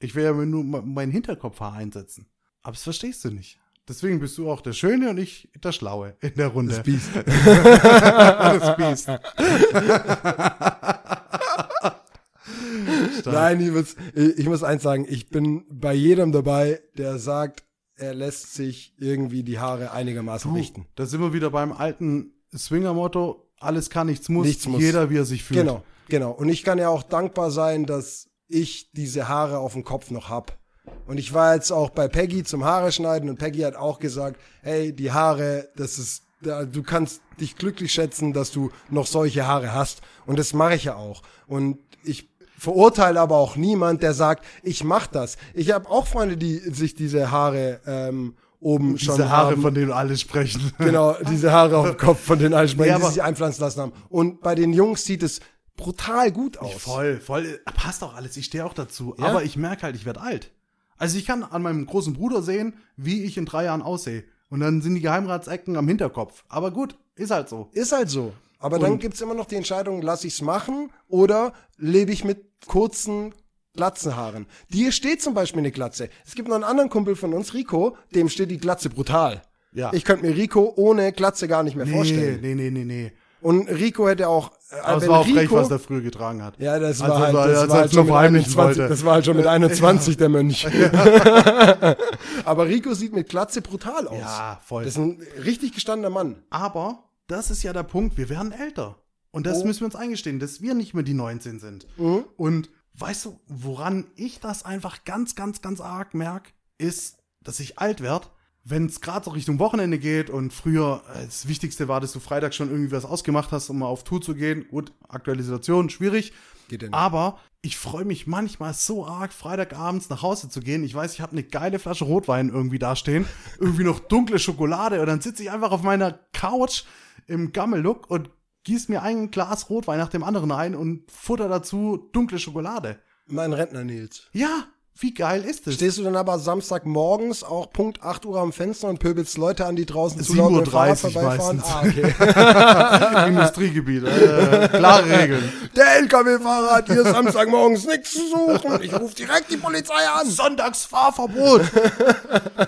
Ich 0.00 0.14
will 0.14 0.24
ja 0.24 0.32
nur 0.32 0.64
me- 0.64 0.82
mein 0.84 1.10
Hinterkopfhaar 1.10 1.72
einsetzen. 1.74 2.26
Aber 2.62 2.72
das 2.72 2.82
verstehst 2.82 3.24
du 3.24 3.30
nicht. 3.30 3.58
Deswegen 3.88 4.20
bist 4.20 4.36
du 4.38 4.50
auch 4.50 4.60
der 4.60 4.74
Schöne 4.74 5.10
und 5.10 5.18
ich 5.18 5.50
der 5.62 5.72
Schlaue 5.72 6.16
in 6.20 6.34
der 6.34 6.48
Runde. 6.48 6.74
Das 6.74 6.82
Biest. 6.84 7.08
das 7.24 8.76
Biest. 8.76 9.08
Nein, 13.24 13.60
ich 13.60 13.70
muss, 13.70 13.96
ich 14.14 14.46
muss 14.46 14.62
eins 14.62 14.82
sagen, 14.82 15.06
ich 15.08 15.28
bin 15.30 15.64
bei 15.70 15.94
jedem 15.94 16.32
dabei, 16.32 16.80
der 16.96 17.18
sagt, 17.18 17.64
er 17.96 18.14
lässt 18.14 18.54
sich 18.54 18.94
irgendwie 18.98 19.42
die 19.42 19.58
Haare 19.58 19.92
einigermaßen 19.92 20.50
Du, 20.50 20.56
richten. 20.56 20.86
da 20.96 21.06
sind 21.06 21.20
wir 21.20 21.32
wieder 21.32 21.50
beim 21.50 21.72
alten 21.72 22.32
Swinger-Motto, 22.56 23.48
alles 23.64 23.90
kann, 23.90 24.06
nichts 24.06 24.28
muss, 24.28 24.46
Nichts 24.46 24.66
muss. 24.66 24.80
jeder 24.80 25.10
wie 25.10 25.18
er 25.18 25.24
sich 25.24 25.42
fühlt. 25.44 25.60
Genau, 25.60 25.82
genau. 26.08 26.30
Und 26.32 26.48
ich 26.48 26.64
kann 26.64 26.78
ja 26.78 26.88
auch 26.88 27.02
dankbar 27.02 27.50
sein, 27.50 27.86
dass 27.86 28.28
ich 28.48 28.90
diese 28.92 29.28
Haare 29.28 29.58
auf 29.58 29.72
dem 29.72 29.84
Kopf 29.84 30.10
noch 30.10 30.28
hab. 30.28 30.58
Und 31.06 31.18
ich 31.18 31.32
war 31.32 31.54
jetzt 31.54 31.70
auch 31.70 31.90
bei 31.90 32.08
Peggy 32.08 32.42
zum 32.44 32.64
Haare 32.64 32.92
schneiden 32.92 33.30
und 33.30 33.38
Peggy 33.38 33.60
hat 33.60 33.76
auch 33.76 33.98
gesagt, 33.98 34.40
hey, 34.62 34.92
die 34.92 35.12
Haare, 35.12 35.68
das 35.76 35.98
ist, 35.98 36.24
du 36.40 36.82
kannst 36.82 37.22
dich 37.40 37.56
glücklich 37.56 37.92
schätzen, 37.92 38.32
dass 38.32 38.50
du 38.50 38.70
noch 38.90 39.06
solche 39.06 39.46
Haare 39.46 39.72
hast. 39.72 40.02
Und 40.26 40.38
das 40.38 40.52
mache 40.54 40.74
ich 40.74 40.84
ja 40.84 40.96
auch. 40.96 41.22
Und 41.46 41.78
ich 42.04 42.28
verurteile 42.58 43.20
aber 43.20 43.36
auch 43.36 43.56
niemand, 43.56 44.02
der 44.02 44.12
sagt, 44.12 44.44
ich 44.62 44.84
mach 44.84 45.06
das. 45.06 45.36
Ich 45.54 45.70
habe 45.70 45.88
auch 45.88 46.06
Freunde, 46.06 46.36
die 46.36 46.58
sich 46.58 46.94
diese 46.94 47.30
Haare 47.30 47.80
ähm, 47.86 48.34
oben 48.62 48.96
Diese 48.96 49.12
schon 49.16 49.28
Haare, 49.28 49.52
haben. 49.52 49.62
von 49.62 49.74
denen 49.74 49.92
alle 49.92 50.16
sprechen. 50.16 50.72
Genau, 50.78 51.14
diese 51.28 51.52
Haare 51.52 51.76
auf 51.78 51.86
dem 51.90 51.96
Kopf 51.96 52.20
von 52.20 52.38
den 52.38 52.54
alten 52.54 52.82
Ja, 52.84 52.98
die 52.98 53.04
sich 53.06 53.22
einpflanzen 53.22 53.62
lassen 53.62 53.80
haben. 53.80 53.92
Und 54.08 54.40
bei 54.40 54.54
den 54.54 54.72
Jungs 54.72 55.04
sieht 55.04 55.22
es 55.22 55.40
brutal 55.76 56.30
gut 56.32 56.58
aus. 56.58 56.74
Voll, 56.74 57.18
voll. 57.20 57.60
Passt 57.74 58.02
auch 58.04 58.14
alles. 58.14 58.36
Ich 58.36 58.46
stehe 58.46 58.64
auch 58.64 58.74
dazu. 58.74 59.14
Ja? 59.18 59.26
Aber 59.26 59.42
ich 59.42 59.56
merke 59.56 59.82
halt, 59.82 59.96
ich 59.96 60.04
werde 60.06 60.20
alt. 60.20 60.52
Also 60.96 61.18
ich 61.18 61.26
kann 61.26 61.42
an 61.42 61.62
meinem 61.62 61.86
großen 61.86 62.12
Bruder 62.14 62.42
sehen, 62.42 62.74
wie 62.96 63.24
ich 63.24 63.36
in 63.36 63.44
drei 63.46 63.64
Jahren 63.64 63.82
aussehe. 63.82 64.24
Und 64.48 64.60
dann 64.60 64.82
sind 64.82 64.94
die 64.94 65.00
Geheimratsecken 65.00 65.76
am 65.76 65.88
Hinterkopf. 65.88 66.44
Aber 66.48 66.70
gut, 66.70 66.96
ist 67.16 67.30
halt 67.32 67.48
so. 67.48 67.68
Ist 67.72 67.90
halt 67.92 68.10
so. 68.10 68.32
Aber 68.60 68.78
dann 68.78 68.92
Und- 68.92 68.98
gibt's 69.00 69.20
immer 69.20 69.34
noch 69.34 69.46
die 69.46 69.56
Entscheidung, 69.56 70.02
lass 70.02 70.22
ich's 70.24 70.40
machen 70.42 70.90
oder 71.08 71.52
lebe 71.78 72.12
ich 72.12 72.22
mit 72.24 72.44
kurzen 72.68 73.34
Glatzenhaaren. 73.74 74.46
Dir 74.72 74.92
steht 74.92 75.22
zum 75.22 75.34
Beispiel 75.34 75.60
eine 75.60 75.70
Glatze. 75.72 76.08
Es 76.26 76.34
gibt 76.34 76.48
noch 76.48 76.54
einen 76.56 76.64
anderen 76.64 76.90
Kumpel 76.90 77.16
von 77.16 77.32
uns, 77.32 77.54
Rico, 77.54 77.96
dem 78.14 78.28
steht 78.28 78.50
die 78.50 78.58
Glatze 78.58 78.90
brutal. 78.90 79.42
Ja. 79.72 79.90
Ich 79.94 80.04
könnte 80.04 80.26
mir 80.26 80.36
Rico 80.36 80.72
ohne 80.76 81.12
Glatze 81.12 81.48
gar 81.48 81.62
nicht 81.62 81.76
mehr 81.76 81.86
Nee, 81.86 81.92
vorstellen. 81.92 82.40
nee, 82.42 82.54
nee, 82.54 82.70
nee, 82.70 82.84
nee. 82.84 83.12
Und 83.40 83.66
Rico 83.68 84.06
hätte 84.06 84.28
auch, 84.28 84.52
äh, 84.70 84.76
Aber 84.84 85.02
es 85.02 85.08
war 85.08 85.18
auch 85.20 85.24
frech, 85.26 85.36
Rico, 85.44 85.56
was 85.56 85.68
der 85.68 85.78
früher 85.80 86.00
getragen 86.02 86.42
hat. 86.44 86.54
Ja, 86.60 86.78
das 86.78 87.00
Also, 87.00 87.12
war 87.14 87.20
halt, 87.22 87.34
das 87.34 87.68
war 87.68 87.76
er 87.76 87.80
halt 87.80 87.86
es 87.86 87.92
schon 87.92 87.96
nur 87.96 88.04
mit 88.04 88.12
verheimlichen 88.12 88.52
21, 88.52 88.56
wollte. 88.78 88.88
das 88.88 89.04
war 89.04 89.12
halt 89.14 89.24
schon 89.24 89.36
mit 89.36 89.46
21 89.48 90.16
der 90.18 90.28
Mönch. 90.28 90.66
Aber 92.44 92.66
Rico 92.68 92.94
sieht 92.94 93.12
mit 93.14 93.28
Glatze 93.28 93.62
brutal 93.62 94.06
aus. 94.06 94.18
Ja, 94.18 94.60
voll. 94.64 94.84
Das 94.84 94.94
ist 94.94 94.98
ein 94.98 95.20
richtig 95.44 95.72
gestandener 95.72 96.10
Mann. 96.10 96.36
Aber 96.50 97.04
das 97.26 97.50
ist 97.50 97.62
ja 97.62 97.72
der 97.72 97.82
Punkt, 97.84 98.16
wir 98.16 98.28
werden 98.28 98.52
älter. 98.52 98.96
Und 99.30 99.46
das 99.46 99.62
Oh. 99.62 99.64
müssen 99.64 99.80
wir 99.80 99.86
uns 99.86 99.96
eingestehen, 99.96 100.38
dass 100.38 100.60
wir 100.60 100.74
nicht 100.74 100.94
mehr 100.94 101.02
die 101.02 101.14
19 101.14 101.58
sind. 101.58 101.86
Mhm. 101.96 102.24
Und 102.36 102.68
weißt 102.94 103.24
du, 103.24 103.40
woran 103.46 104.06
ich 104.16 104.40
das 104.40 104.64
einfach 104.64 105.04
ganz, 105.04 105.34
ganz, 105.34 105.62
ganz 105.62 105.80
arg 105.80 106.14
merke, 106.14 106.52
ist, 106.78 107.18
dass 107.40 107.60
ich 107.60 107.78
alt 107.78 108.00
werde, 108.00 108.28
wenn 108.64 108.86
es 108.86 109.00
gerade 109.00 109.24
so 109.24 109.30
Richtung 109.32 109.58
Wochenende 109.58 109.98
geht 109.98 110.30
und 110.30 110.52
früher 110.52 111.02
äh, 111.14 111.24
das 111.24 111.48
Wichtigste 111.48 111.88
war, 111.88 112.00
dass 112.00 112.12
du 112.12 112.20
Freitag 112.20 112.54
schon 112.54 112.70
irgendwie 112.70 112.92
was 112.92 113.04
ausgemacht 113.04 113.50
hast, 113.50 113.70
um 113.70 113.78
mal 113.78 113.86
auf 113.86 114.04
Tour 114.04 114.20
zu 114.20 114.34
gehen. 114.34 114.66
Gut, 114.68 114.92
aktuelle 115.08 115.42
Situation, 115.42 115.90
schwierig. 115.90 116.32
Geht 116.68 116.82
nicht. 116.82 116.94
Aber 116.94 117.38
ich 117.60 117.76
freue 117.76 118.04
mich 118.04 118.26
manchmal 118.26 118.74
so 118.74 119.06
arg, 119.06 119.32
Freitagabends 119.32 120.08
nach 120.10 120.22
Hause 120.22 120.48
zu 120.48 120.60
gehen. 120.60 120.84
Ich 120.84 120.94
weiß, 120.94 121.14
ich 121.14 121.20
habe 121.20 121.32
eine 121.32 121.42
geile 121.42 121.78
Flasche 121.78 122.04
Rotwein 122.04 122.48
irgendwie 122.50 122.78
dastehen, 122.78 123.26
irgendwie 123.58 123.84
noch 123.84 124.00
dunkle 124.00 124.38
Schokolade 124.38 125.00
und 125.00 125.06
dann 125.06 125.20
sitze 125.20 125.42
ich 125.42 125.50
einfach 125.50 125.72
auf 125.72 125.82
meiner 125.82 126.12
Couch 126.32 126.84
im 127.26 127.52
Gammellook 127.52 128.10
und 128.10 128.30
gieß 128.64 128.88
mir 128.88 129.02
ein 129.02 129.30
Glas 129.30 129.70
Rotwein 129.70 129.98
nach 129.98 130.08
dem 130.08 130.22
anderen 130.22 130.52
ein 130.52 130.74
und 130.74 131.10
futter 131.10 131.48
dazu 131.48 132.08
dunkle 132.12 132.38
Schokolade. 132.38 132.98
Mein 133.26 133.52
Rentner 133.52 133.84
Nils. 133.84 134.28
Ja, 134.32 134.66
wie 134.98 135.14
geil 135.14 135.44
ist 135.44 135.66
das? 135.66 135.74
Stehst 135.74 135.98
du 135.98 136.02
dann 136.02 136.16
aber 136.16 136.38
Samstagmorgens 136.38 137.42
auch 137.42 137.72
Punkt 137.72 138.02
8 138.02 138.26
Uhr 138.26 138.38
am 138.38 138.52
Fenster 138.52 138.88
und 138.88 138.98
pöbelst 138.98 139.38
Leute 139.38 139.64
an, 139.64 139.74
die 139.74 139.86
draußen 139.86 140.20
7:30 140.20 141.16
Uhr 141.16 141.22
meistens. 141.22 141.64
Ah, 141.64 141.82
okay. 141.84 143.28
Industriegebiet, 143.28 144.04
äh, 144.04 144.68
klare 144.68 145.08
Regeln. 145.08 145.52
Der 145.74 145.96
LKW-Fahrer 145.96 146.76
hat 146.76 146.86
hier 146.86 147.04
Samstagmorgens 147.04 147.86
nichts 147.86 148.12
zu 148.12 148.28
suchen. 148.28 148.82
Ich 148.82 148.92
rufe 148.92 149.14
direkt 149.14 149.50
die 149.50 149.56
Polizei 149.56 150.08
an. 150.14 150.28
Sonntagsfahrverbot. 150.28 151.62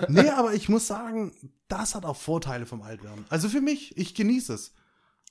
nee, 0.07 0.29
aber 0.29 0.53
ich 0.53 0.67
muss 0.67 0.87
sagen, 0.87 1.31
das 1.67 1.93
hat 1.93 2.05
auch 2.05 2.17
Vorteile 2.17 2.65
vom 2.65 2.81
Altwerden. 2.81 3.25
Also 3.29 3.49
für 3.49 3.61
mich, 3.61 3.95
ich 3.97 4.15
genieße 4.15 4.53
es. 4.53 4.73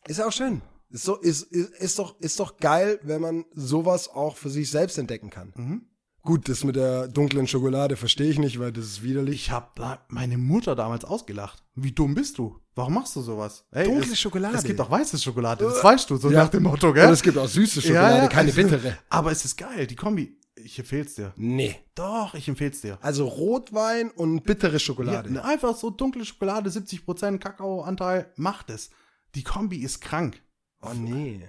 Ist 0.08 0.20
auch 0.22 0.32
schön. 0.32 0.62
Ist, 0.90 1.04
so, 1.04 1.16
ist, 1.16 1.42
ist, 1.44 1.70
ist, 1.76 1.98
doch, 1.98 2.18
ist 2.20 2.38
doch 2.38 2.56
geil, 2.58 3.00
wenn 3.02 3.20
man 3.20 3.44
sowas 3.54 4.08
auch 4.08 4.36
für 4.36 4.50
sich 4.50 4.70
selbst 4.70 4.98
entdecken 4.98 5.30
kann. 5.30 5.52
Mhm. 5.56 5.82
Gut, 6.22 6.48
das 6.48 6.64
mit 6.64 6.76
der 6.76 7.08
dunklen 7.08 7.46
Schokolade 7.46 7.96
verstehe 7.96 8.30
ich 8.30 8.38
nicht, 8.38 8.58
weil 8.58 8.72
das 8.72 8.86
ist 8.86 9.02
widerlich. 9.02 9.34
Ich 9.34 9.50
habe 9.50 9.98
meine 10.08 10.38
Mutter 10.38 10.74
damals 10.74 11.04
ausgelacht. 11.04 11.62
Wie 11.74 11.92
dumm 11.92 12.14
bist 12.14 12.38
du? 12.38 12.58
Warum 12.74 12.94
machst 12.94 13.14
du 13.14 13.20
sowas? 13.20 13.64
Ey, 13.72 13.84
Dunkle 13.84 14.12
es, 14.12 14.18
Schokolade. 14.20 14.56
Es 14.56 14.64
gibt 14.64 14.80
auch 14.80 14.90
weiße 14.90 15.18
Schokolade, 15.18 15.64
das 15.64 15.84
weißt 15.84 16.08
du, 16.08 16.16
so 16.16 16.30
Ja. 16.30 16.44
nach 16.44 16.48
dem 16.48 16.62
Motto, 16.62 16.92
gell? 16.94 17.06
Und 17.08 17.12
es 17.12 17.22
gibt 17.22 17.36
auch 17.36 17.46
süße 17.46 17.82
Schokolade, 17.82 18.16
Ja, 18.16 18.22
ja. 18.22 18.28
keine 18.28 18.52
bittere. 18.52 18.96
Aber 19.10 19.32
es 19.32 19.44
ist 19.44 19.56
geil, 19.56 19.86
die 19.86 19.96
Kombi. 19.96 20.38
Ich 20.56 20.78
empfehl's 20.78 21.14
dir. 21.14 21.34
Nee. 21.36 21.76
Doch, 21.94 22.34
ich 22.34 22.48
empfehl's 22.48 22.80
dir. 22.80 22.96
Also 23.02 23.26
Rotwein 23.26 24.10
und 24.10 24.44
bittere 24.44 24.78
Schokolade. 24.80 25.44
einfach 25.44 25.76
so 25.76 25.90
dunkle 25.90 26.24
Schokolade, 26.24 26.70
70% 26.70 27.38
Kakaoanteil, 27.38 28.32
macht 28.36 28.70
es. 28.70 28.88
Die 29.34 29.42
Kombi 29.42 29.78
ist 29.78 30.00
krank. 30.00 30.40
Oh 30.82 30.92
nee. 30.94 31.40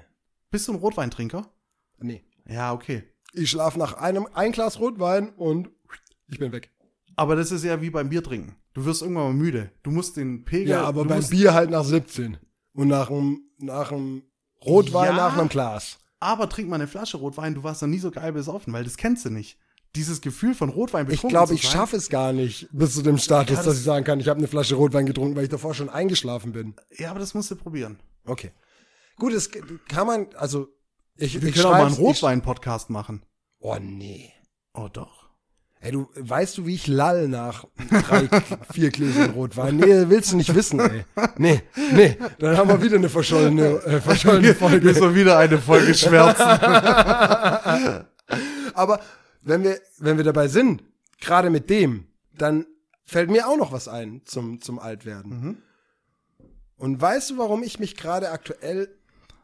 Bist 0.51 0.67
du 0.67 0.73
ein 0.73 0.77
Rotweintrinker? 0.79 1.47
Nee. 1.99 2.23
Ja, 2.47 2.73
okay. 2.73 3.03
Ich 3.33 3.49
schlafe 3.49 3.77
nach 3.79 3.93
einem 3.95 4.27
ein 4.33 4.51
Glas 4.51 4.79
Rotwein 4.79 5.29
und 5.35 5.69
ich 6.27 6.39
bin 6.39 6.51
weg. 6.51 6.71
Aber 7.15 7.35
das 7.35 7.51
ist 7.51 7.63
ja 7.63 7.81
wie 7.81 7.89
beim 7.89 8.09
Bier 8.09 8.23
trinken. 8.23 8.55
Du 8.73 8.85
wirst 8.85 9.01
irgendwann 9.01 9.25
mal 9.25 9.33
müde. 9.33 9.71
Du 9.83 9.91
musst 9.91 10.17
den 10.17 10.43
Pegel. 10.45 10.69
Ja, 10.69 10.83
aber 10.83 11.05
beim 11.05 11.25
Bier 11.27 11.53
halt 11.53 11.69
nach 11.69 11.83
17. 11.85 12.37
Und 12.73 12.87
nach 12.89 13.09
einem 13.09 13.41
nach 13.57 13.91
einem 13.91 14.23
Rotwein 14.65 15.11
Ja. 15.11 15.15
nach 15.15 15.37
einem 15.37 15.47
Glas. 15.49 15.99
Aber 16.19 16.49
trink 16.49 16.69
mal 16.69 16.75
eine 16.75 16.87
Flasche 16.87 17.17
Rotwein, 17.17 17.55
du 17.55 17.63
warst 17.63 17.81
noch 17.81 17.89
nie 17.89 17.99
so 17.99 18.11
geil 18.11 18.33
besoffen, 18.33 18.73
weil 18.73 18.83
das 18.83 18.97
kennst 18.97 19.25
du 19.25 19.29
nicht. 19.29 19.57
Dieses 19.95 20.21
Gefühl 20.21 20.53
von 20.53 20.69
Rotwein 20.69 21.05
Ich 21.05 21.11
betrunken 21.13 21.29
glaube, 21.29 21.47
zu 21.49 21.53
ich 21.55 21.63
schaffe 21.63 21.95
es 21.95 22.09
gar 22.09 22.33
nicht 22.33 22.67
bis 22.71 22.93
zu 22.95 23.01
dem 23.01 23.17
Status, 23.17 23.49
Ja, 23.51 23.55
dass 23.57 23.65
das- 23.65 23.77
ich 23.77 23.83
sagen 23.83 24.03
kann, 24.05 24.19
ich 24.19 24.27
habe 24.27 24.37
eine 24.39 24.47
Flasche 24.47 24.75
Rotwein 24.75 25.05
getrunken, 25.05 25.35
weil 25.35 25.43
ich 25.45 25.49
davor 25.49 25.73
schon 25.73 25.89
eingeschlafen 25.89 26.51
bin. 26.51 26.75
Ja, 26.97 27.11
aber 27.11 27.19
das 27.19 27.33
musst 27.33 27.49
du 27.51 27.55
probieren. 27.55 27.99
Okay. 28.25 28.51
Gut, 29.17 29.33
das 29.33 29.49
kann 29.87 30.05
man, 30.07 30.27
also 30.35 30.67
ich, 31.15 31.41
Wir 31.41 31.47
ich 31.49 31.55
können 31.55 31.67
auch 31.67 31.71
mal 31.71 31.85
einen 31.85 31.93
ich- 31.93 31.99
Rotwein-Podcast 31.99 32.89
machen. 32.89 33.23
Oh 33.59 33.77
nee. 33.79 34.31
Oh 34.73 34.89
doch. 34.91 35.23
Ey, 35.79 35.91
du, 35.91 36.07
weißt 36.17 36.57
du, 36.57 36.65
wie 36.65 36.73
ich 36.75 36.87
lall 36.87 37.27
nach 37.27 37.65
drei, 37.89 38.27
vier 38.73 38.89
Gläsern 38.89 39.29
Rotwein? 39.31 39.77
Nee, 39.77 40.05
willst 40.09 40.31
du 40.31 40.35
nicht 40.37 40.53
wissen, 40.55 40.79
ey. 40.79 41.05
Nee, 41.37 41.61
nee. 41.93 42.17
Dann 42.39 42.57
haben 42.57 42.69
wir 42.69 42.81
wieder 42.81 42.95
eine 42.97 43.07
verschollene, 43.09 43.65
äh, 43.85 44.01
verschollene 44.01 44.55
Folge. 44.55 44.89
Ist 44.89 44.97
so 44.99 45.13
wieder 45.15 45.37
eine 45.37 45.59
Folge 45.59 45.93
Schmerzen. 45.93 46.41
Aber 48.73 48.99
wenn 49.45 49.63
wir, 49.63 49.79
wenn 49.99 50.17
wir 50.17 50.23
dabei 50.23 50.47
sind, 50.47 50.83
gerade 51.21 51.49
mit 51.49 51.69
dem, 51.69 52.07
dann 52.37 52.65
fällt 53.05 53.29
mir 53.29 53.47
auch 53.47 53.57
noch 53.57 53.71
was 53.71 53.87
ein 53.87 54.21
zum, 54.25 54.59
zum 54.59 54.79
Altwerden. 54.79 55.61
Und 56.77 56.99
weißt 56.99 57.31
du, 57.31 57.37
warum 57.37 57.63
ich 57.63 57.79
mich 57.79 57.95
gerade 57.95 58.31
aktuell 58.31 58.89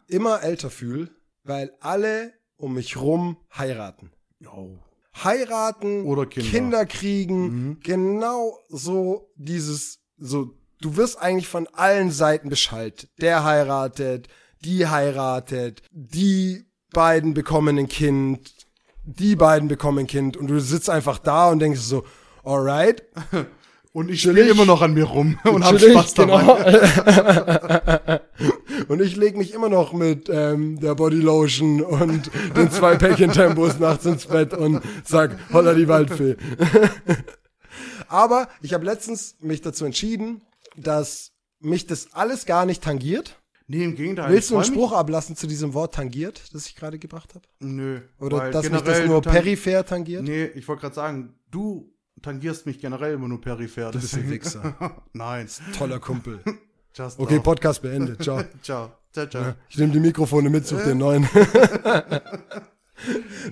immer 0.08 0.44
älter 0.44 0.70
fühle? 0.70 1.10
Weil 1.44 1.72
alle 1.80 2.34
um 2.58 2.74
mich 2.74 2.98
rum 2.98 3.38
heiraten. 3.56 4.12
oh. 4.46 4.78
Heiraten 5.14 6.06
Oder 6.06 6.26
Kinder. 6.26 6.86
kriegen, 6.86 7.80
genau 7.84 8.58
so 8.70 9.30
dieses, 9.36 10.00
so, 10.18 10.54
du 10.80 10.96
wirst 10.96 11.22
eigentlich 11.22 11.50
von 11.50 11.68
allen 11.68 12.12
Seiten 12.12 12.48
beschallt. 12.48 13.10
Der 13.20 13.44
heiratet, 13.44 14.30
die 14.64 14.88
heiratet, 14.88 15.82
die 15.92 16.66
beiden 16.94 17.34
bekommen 17.34 17.78
ein 17.78 17.90
Kind, 17.90 18.61
die 19.20 19.36
beiden 19.36 19.68
bekommen 19.68 20.00
ein 20.00 20.08
Kind 20.08 20.38
und 20.38 20.48
du 20.48 20.60
sitzt 20.60 20.90
einfach 20.90 21.20
da 21.20 21.50
und 21.50 21.60
denkst 21.60 21.80
so, 21.80 22.04
alright, 22.44 23.04
Und 23.94 24.10
ich 24.10 24.22
spiele 24.22 24.48
immer 24.48 24.66
noch 24.66 24.82
an 24.82 24.94
mir 24.94 25.04
rum 25.04 25.38
und 25.44 25.66
hab 25.66 25.78
chillig, 25.78 25.98
Spaß 25.98 26.14
dabei. 26.14 26.42
genau. 28.06 28.20
Und 28.88 29.02
ich 29.02 29.18
lege 29.18 29.38
mich 29.38 29.54
immer 29.54 29.68
noch 29.68 29.92
mit 29.92 30.30
ähm, 30.30 30.80
der 30.80 30.96
Bodylotion 30.96 31.82
und 31.82 32.32
den 32.56 32.72
zwei 32.72 32.96
Päckchen-Tempos 32.96 33.80
nachts 33.80 34.06
ins 34.06 34.26
Bett 34.26 34.54
und 34.54 34.82
sag, 35.04 35.38
holla 35.54 35.74
die 35.74 35.88
Waldfee. 35.88 36.36
Aber 38.08 38.48
ich 38.62 38.74
habe 38.74 38.86
letztens 38.86 39.36
mich 39.40 39.62
dazu 39.62 39.86
entschieden, 39.86 40.42
dass 40.76 41.32
mich 41.60 41.86
das 41.86 42.14
alles 42.14 42.46
gar 42.46 42.66
nicht 42.66 42.84
tangiert. 42.84 43.41
Nee, 43.72 43.86
im 43.86 43.96
Gegenteil. 43.96 44.30
Willst 44.34 44.52
du 44.52 44.56
einen 44.56 44.66
Spruch 44.66 44.92
ablassen 44.92 45.38
zu 45.38 45.48
diesem 45.48 45.74
Wort 45.74 45.94
tangiert, 45.94 46.54
das 46.54 46.66
ich 46.66 46.76
gerade 46.76 47.00
gebracht 47.00 47.34
habe? 47.36 47.46
Nö. 47.62 48.02
Oder 48.20 48.52
dass 48.52 48.70
mich 48.70 48.82
das 48.82 49.06
nur 49.06 49.22
peripher 49.22 49.86
tangiert? 49.86 50.24
Nee, 50.24 50.48
ich 50.48 50.68
wollte 50.68 50.82
gerade 50.82 50.96
sagen, 50.96 51.36
du 51.52 51.90
tangierst 52.22 52.66
mich 52.66 52.80
generell 52.80 53.14
immer 53.14 53.30
nur 53.30 53.40
peripher. 53.40 53.92
Du 53.92 54.02
bist 54.02 54.14
ein 54.16 54.30
Wichser. 54.30 54.76
Nein. 55.14 55.48
Toller 55.78 56.00
Kumpel. 56.00 56.42
Just 56.94 57.18
Okay, 57.18 57.36
love. 57.36 57.44
Podcast 57.44 57.82
beendet. 57.82 58.22
Ciao. 58.22 58.44
Ciao. 58.62 58.92
Ciao, 59.14 59.28
ciao. 59.28 59.54
Ich 59.70 59.78
nehme 59.78 59.94
die 59.94 60.02
Mikrofone 60.02 60.50
mit, 60.50 60.68
such 60.68 60.84
den 60.84 60.98
neuen. 60.98 61.26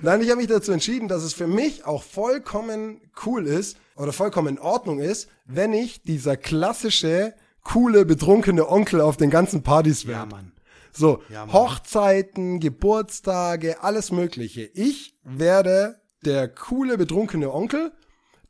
Nein, 0.02 0.20
ich 0.20 0.28
habe 0.28 0.36
mich 0.36 0.48
dazu 0.48 0.72
entschieden, 0.72 1.08
dass 1.08 1.22
es 1.22 1.32
für 1.32 1.46
mich 1.46 1.86
auch 1.86 2.02
vollkommen 2.02 3.00
cool 3.24 3.46
ist 3.46 3.78
oder 3.96 4.12
vollkommen 4.12 4.56
in 4.56 4.58
Ordnung 4.58 5.00
ist, 5.00 5.30
wenn 5.46 5.72
ich 5.72 6.02
dieser 6.02 6.36
klassische, 6.36 7.34
coole, 7.72 8.04
betrunkene 8.04 8.68
Onkel 8.68 9.00
auf 9.00 9.16
den 9.16 9.30
ganzen 9.30 9.62
Partys 9.62 10.06
werde. 10.06 10.30
Ja, 10.30 10.36
Mann. 10.36 10.52
So, 10.92 11.22
Ja. 11.28 11.46
Hochzeiten, 11.52 12.58
Geburtstage, 12.60 13.82
alles 13.82 14.10
Mögliche. 14.10 14.62
Ich 14.74 15.14
werde 15.24 16.00
der 16.24 16.48
coole, 16.48 16.98
betrunkene 16.98 17.52
Onkel, 17.52 17.92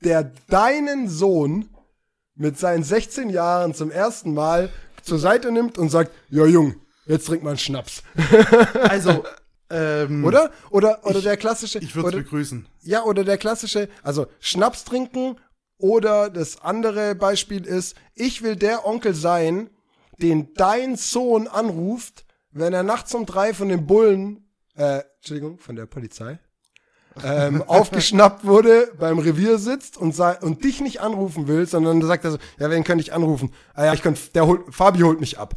der 0.02 0.32
deinen 0.48 1.08
Sohn 1.08 1.68
mit 2.34 2.58
seinen 2.58 2.82
16 2.82 3.28
Jahren 3.30 3.74
zum 3.74 3.90
ersten 3.90 4.32
Mal 4.32 4.70
zur 5.02 5.18
Seite 5.18 5.52
nimmt 5.52 5.76
und 5.78 5.90
sagt, 5.90 6.10
ja 6.30 6.46
Jung, 6.46 6.76
jetzt 7.06 7.26
trink 7.26 7.42
mal 7.42 7.50
einen 7.50 7.58
Schnaps. 7.58 8.02
Also, 8.80 9.24
ähm, 9.70 10.24
Oder? 10.24 10.50
Oder, 10.70 11.04
oder 11.04 11.18
Ich- 11.18 11.24
der 11.24 11.36
klassische. 11.36 11.78
Ich 11.78 11.94
würde 11.94 12.18
begrüßen. 12.18 12.66
ja, 12.82 13.04
oder 13.04 13.22
der 13.24 13.36
klassische, 13.38 13.88
also 14.02 14.26
Schnaps 14.40 14.84
trinken 14.84 15.36
oder 15.80 16.30
das 16.30 16.60
andere 16.60 17.14
Beispiel 17.14 17.64
ist, 17.64 17.96
ich 18.14 18.42
will 18.42 18.56
der 18.56 18.86
Onkel 18.86 19.14
sein, 19.14 19.70
den 20.18 20.52
dein 20.54 20.96
Sohn 20.96 21.48
anruft, 21.48 22.24
wenn 22.50 22.72
er 22.72 22.82
nachts 22.82 23.14
um 23.14 23.26
drei 23.26 23.54
von 23.54 23.68
den 23.68 23.86
Bullen, 23.86 24.48
äh, 24.76 25.02
Entschuldigung, 25.16 25.58
von 25.58 25.76
der 25.76 25.86
Polizei, 25.86 26.38
ähm, 27.22 27.62
aufgeschnappt 27.66 28.44
wurde, 28.44 28.92
beim 28.98 29.18
Revier 29.18 29.58
sitzt 29.58 29.96
und, 29.96 30.18
und 30.18 30.64
dich 30.64 30.80
nicht 30.80 31.00
anrufen 31.00 31.48
will, 31.48 31.66
sondern 31.66 32.02
sagt 32.02 32.24
er 32.24 32.32
so, 32.32 32.38
ja, 32.58 32.70
wen 32.70 32.84
könnte 32.84 33.02
ich 33.02 33.12
anrufen? 33.12 33.52
Ah 33.74 33.86
ja, 33.86 33.94
ich 33.94 34.02
könnte, 34.02 34.20
der 34.34 34.46
holt, 34.46 34.74
Fabi 34.74 35.00
holt 35.00 35.20
mich 35.20 35.38
ab. 35.38 35.54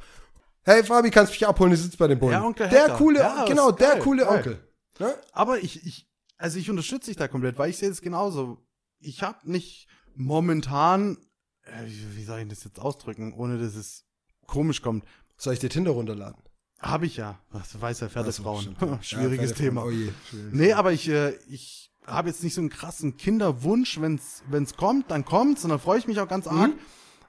Hey, 0.66 0.84
Fabi, 0.84 1.12
kannst 1.12 1.34
mich 1.34 1.46
abholen, 1.46 1.74
ich 1.74 1.82
sitze 1.82 1.98
bei 1.98 2.08
den 2.08 2.20
Bullen. 2.20 2.34
Ja, 2.34 2.44
Onkel 2.44 2.70
der 2.70 2.84
Hacker. 2.84 2.98
coole, 2.98 3.20
Ja, 3.20 3.46
genau, 3.46 3.72
der 3.72 3.92
geil, 3.92 4.00
coole 4.00 4.24
geil. 4.24 4.38
Onkel. 4.38 4.60
Ne? 5.00 5.14
Aber 5.34 5.58
ich, 5.58 5.86
ich, 5.86 6.08
also 6.38 6.58
ich 6.58 6.70
unterstütze 6.70 7.10
dich 7.10 7.18
da 7.18 7.28
komplett, 7.28 7.58
weil 7.58 7.70
ich 7.70 7.78
sehe 7.78 7.90
es 7.90 8.02
genauso. 8.02 8.60
Ich 9.00 9.24
habe 9.24 9.40
nicht 9.44 9.88
momentan, 10.16 11.18
äh, 11.64 11.86
wie 11.86 12.24
soll 12.24 12.40
ich 12.40 12.48
das 12.48 12.64
jetzt 12.64 12.80
ausdrücken, 12.80 13.34
ohne 13.34 13.58
dass 13.58 13.76
es 13.76 14.06
komisch 14.48 14.82
kommt. 14.82 15.06
Soll 15.38 15.54
ich 15.54 15.60
dir 15.60 15.70
Tinder 15.70 15.92
runterladen? 15.92 16.42
Habe 16.80 17.06
ich 17.06 17.18
ja. 17.18 17.40
Das 17.52 17.80
weiß 17.80 18.00
ja 18.02 18.10
Pferdefrauen. 18.10 18.76
Schwieriges 19.02 19.52
Ja, 19.52 19.56
Thema. 19.56 19.86
Oh 19.86 19.92
je. 19.92 20.12
Nee, 20.52 20.74
aber 20.74 20.92
ich, 20.92 21.10
äh, 21.10 21.32
ich 21.48 21.92
habe 22.06 22.30
jetzt 22.30 22.44
nicht 22.44 22.54
so 22.54 22.62
einen 22.62 22.70
krassen 22.70 23.18
Kinderwunsch, 23.18 24.00
wenn's 24.02 24.44
wenn's 24.50 24.76
kommt, 24.76 25.10
dann 25.10 25.24
kommt's 25.24 25.64
und 25.64 25.70
dann 25.70 25.80
freue 25.80 26.00
ich 26.00 26.08
mich 26.08 26.20
auch 26.20 26.28
ganz 26.28 26.48
arg. 26.48 26.72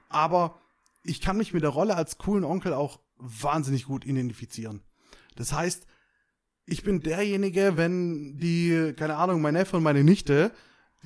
Aber 0.09 0.59
ich 1.03 1.21
kann 1.21 1.37
mich 1.37 1.53
mit 1.53 1.63
der 1.63 1.69
Rolle 1.69 1.95
als 1.95 2.17
coolen 2.17 2.43
Onkel 2.43 2.73
auch 2.73 2.99
wahnsinnig 3.17 3.85
gut 3.85 4.05
identifizieren. 4.05 4.81
Das 5.35 5.53
heißt, 5.53 5.85
ich 6.65 6.83
bin 6.83 7.01
derjenige, 7.01 7.77
wenn 7.77 8.37
die, 8.37 8.93
keine 8.97 9.17
Ahnung, 9.17 9.41
mein 9.41 9.53
Neffe 9.53 9.77
und 9.77 9.83
meine 9.83 10.03
Nichte, 10.03 10.51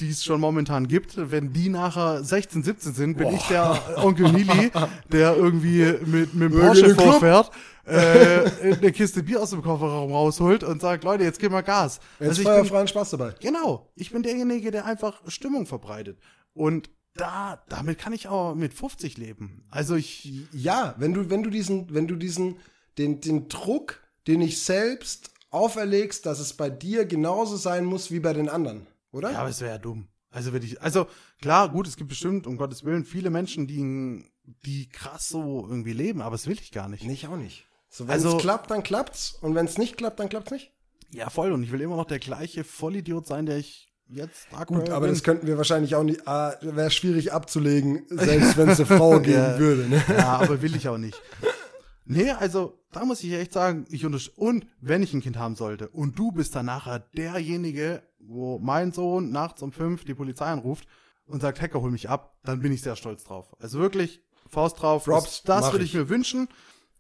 die 0.02 0.10
es 0.10 0.24
schon 0.24 0.40
momentan 0.40 0.88
gibt, 0.88 1.14
wenn 1.32 1.54
die 1.54 1.70
nachher 1.70 2.24
16, 2.24 2.64
17 2.64 2.94
sind, 2.94 3.18
bin 3.18 3.30
ich 3.30 3.44
der 3.44 3.80
Onkel 3.98 4.32
Nili, 4.32 4.72
der 5.12 5.36
irgendwie 5.36 5.94
mit, 6.06 6.34
mit 6.34 6.52
dem 6.52 6.60
Porsche 6.60 6.96
vorfährt, 6.96 7.52
äh, 7.86 8.50
eine 8.62 8.92
Kiste 8.92 9.24
Bier 9.24 9.42
aus 9.42 9.50
dem 9.50 9.62
Kofferraum 9.62 10.12
rausholt 10.12 10.64
und 10.64 10.82
sagt, 10.82 11.04
Leute, 11.04 11.24
jetzt 11.24 11.40
gib 11.40 11.52
mal 11.52 11.62
Gas. 11.62 12.00
Jetzt 12.20 12.30
Also 12.30 12.42
ich 12.42 12.48
bin, 12.48 12.56
feuerfreien 12.56 12.88
Spaß 12.88 13.12
dabei. 13.12 13.34
Genau, 13.40 13.92
ich 13.96 14.12
bin 14.12 14.24
derjenige, 14.24 14.72
der 14.72 14.86
einfach 14.86 15.22
Stimmung 15.28 15.66
verbreitet. 15.66 16.20
Und 16.54 16.90
da, 17.16 17.62
damit 17.68 17.98
kann 17.98 18.14
ich 18.14 18.28
auch 18.28 18.56
mit 18.56 18.74
50 18.74 19.18
leben. 19.18 19.64
Also 19.70 19.96
ich, 19.96 20.48
Ja, 20.54 20.96
wenn 20.98 21.14
du, 21.14 21.30
wenn 21.30 21.44
du 21.44 21.50
diesen, 21.50 21.94
wenn 21.94 22.08
du 22.08 22.16
diesen, 22.16 22.58
den, 22.98 23.22
den 23.22 23.50
Druck, 23.50 24.02
den 24.28 24.42
ich 24.42 24.62
selbst 24.62 25.32
auferlegst, 25.52 26.26
dass 26.26 26.40
es 26.40 26.54
bei 26.54 26.70
dir 26.70 27.06
genauso 27.06 27.58
sein 27.58 27.86
muss 27.86 28.12
wie 28.12 28.20
bei 28.20 28.34
den 28.34 28.50
anderen, 28.50 28.86
oder? 29.12 29.32
ja, 29.32 29.40
aber 29.40 29.50
es 29.50 29.62
wäre 29.62 29.72
ja 29.74 29.78
dumm. 29.78 30.08
Also 30.32 30.54
wenn 30.54 30.62
ich, 30.62 30.82
also 30.82 31.08
klar, 31.42 31.70
gut, 31.70 31.88
es 31.88 31.96
gibt 31.98 32.10
bestimmt, 32.10 32.46
um 32.46 32.58
Gottes 32.58 32.84
Willen, 32.84 33.04
viele 33.06 33.30
Menschen, 33.32 33.66
die, 33.68 34.24
die 34.66 34.88
krass 34.90 35.28
so 35.28 35.66
irgendwie 35.68 35.94
leben, 35.94 36.22
aber 36.22 36.32
das 36.36 36.46
will 36.48 36.58
ich 36.62 36.72
gar 36.72 36.88
nicht. 36.88 37.04
Nee, 37.04 37.14
ich 37.14 37.28
auch 37.28 37.38
nicht. 37.38 37.66
So, 37.90 38.06
wenn 38.08 38.14
Also- 38.14 38.36
es 38.38 38.42
klappt, 38.42 38.70
dann 38.70 38.84
klappt's. 38.84 39.32
Und 39.42 39.56
wenn 39.56 39.66
es 39.66 39.78
nicht 39.80 39.98
klappt, 39.98 40.20
dann 40.20 40.30
klappt's 40.30 40.52
nicht. 40.52 40.72
Ja, 41.12 41.32
voll. 41.32 41.52
Und 41.52 41.64
ich 41.64 41.72
will 41.72 41.82
immer 41.82 41.96
noch 41.96 42.06
der 42.06 42.20
gleiche 42.20 42.64
Vollidiot 42.64 43.26
sein, 43.26 43.48
der 43.48 43.58
ich 43.58 43.92
jetzt 44.08 44.48
aktuell 44.52 44.82
Gut, 44.82 44.90
aber 44.92 45.08
bin. 45.08 45.16
das 45.16 45.24
könnten 45.24 45.48
wir 45.48 45.58
wahrscheinlich 45.58 45.96
auch 45.96 46.04
nicht, 46.04 46.28
ah, 46.28 46.56
wäre 46.62 46.92
schwierig 46.92 47.34
abzulegen, 47.34 48.06
selbst 48.10 48.58
wenn 48.58 48.70
es 48.70 48.80
eine 48.80 48.86
Frau 48.86 49.20
geben 49.20 49.34
Ja. 49.34 49.58
würde. 49.60 49.88
Ne? 49.90 50.04
Ja, 50.10 50.38
aber 50.38 50.62
will 50.62 50.76
ich 50.76 50.88
auch 50.88 50.98
nicht. 51.00 51.20
Nee, 52.06 52.32
also 52.32 52.80
da 52.92 53.06
muss 53.06 53.24
ich 53.24 53.32
echt 53.34 53.54
sagen, 53.54 53.86
ich 53.90 54.06
unterstütze. 54.06 54.40
Und 54.40 54.68
wenn 54.82 55.02
ich 55.04 55.14
ein 55.14 55.22
Kind 55.22 55.38
haben 55.38 55.56
sollte 55.56 55.90
und 55.90 56.18
du 56.18 56.32
bist 56.32 56.56
dann 56.56 56.66
nachher 56.68 57.00
derjenige, 57.00 58.02
wo 58.20 58.60
mein 58.60 58.92
Sohn 58.92 59.32
nachts 59.32 59.62
um 59.62 59.72
fünf 59.72 60.06
die 60.06 60.14
Polizei 60.14 60.46
anruft 60.46 60.88
und 61.26 61.42
sagt, 61.42 61.62
Hacker, 61.62 61.82
hol 61.82 61.92
mich 61.92 62.10
ab, 62.10 62.38
dann 62.44 62.62
bin 62.62 62.72
ich 62.72 62.82
sehr 62.82 62.96
stolz 62.96 63.24
drauf. 63.24 63.56
Also 63.60 63.80
wirklich, 63.80 64.22
Faust 64.50 64.82
drauf. 64.82 65.06
Props, 65.06 65.44
das 65.44 65.72
würde 65.72 65.86
ich 65.86 65.94
ich. 65.94 66.00
mir 66.00 66.10
wünschen, 66.10 66.48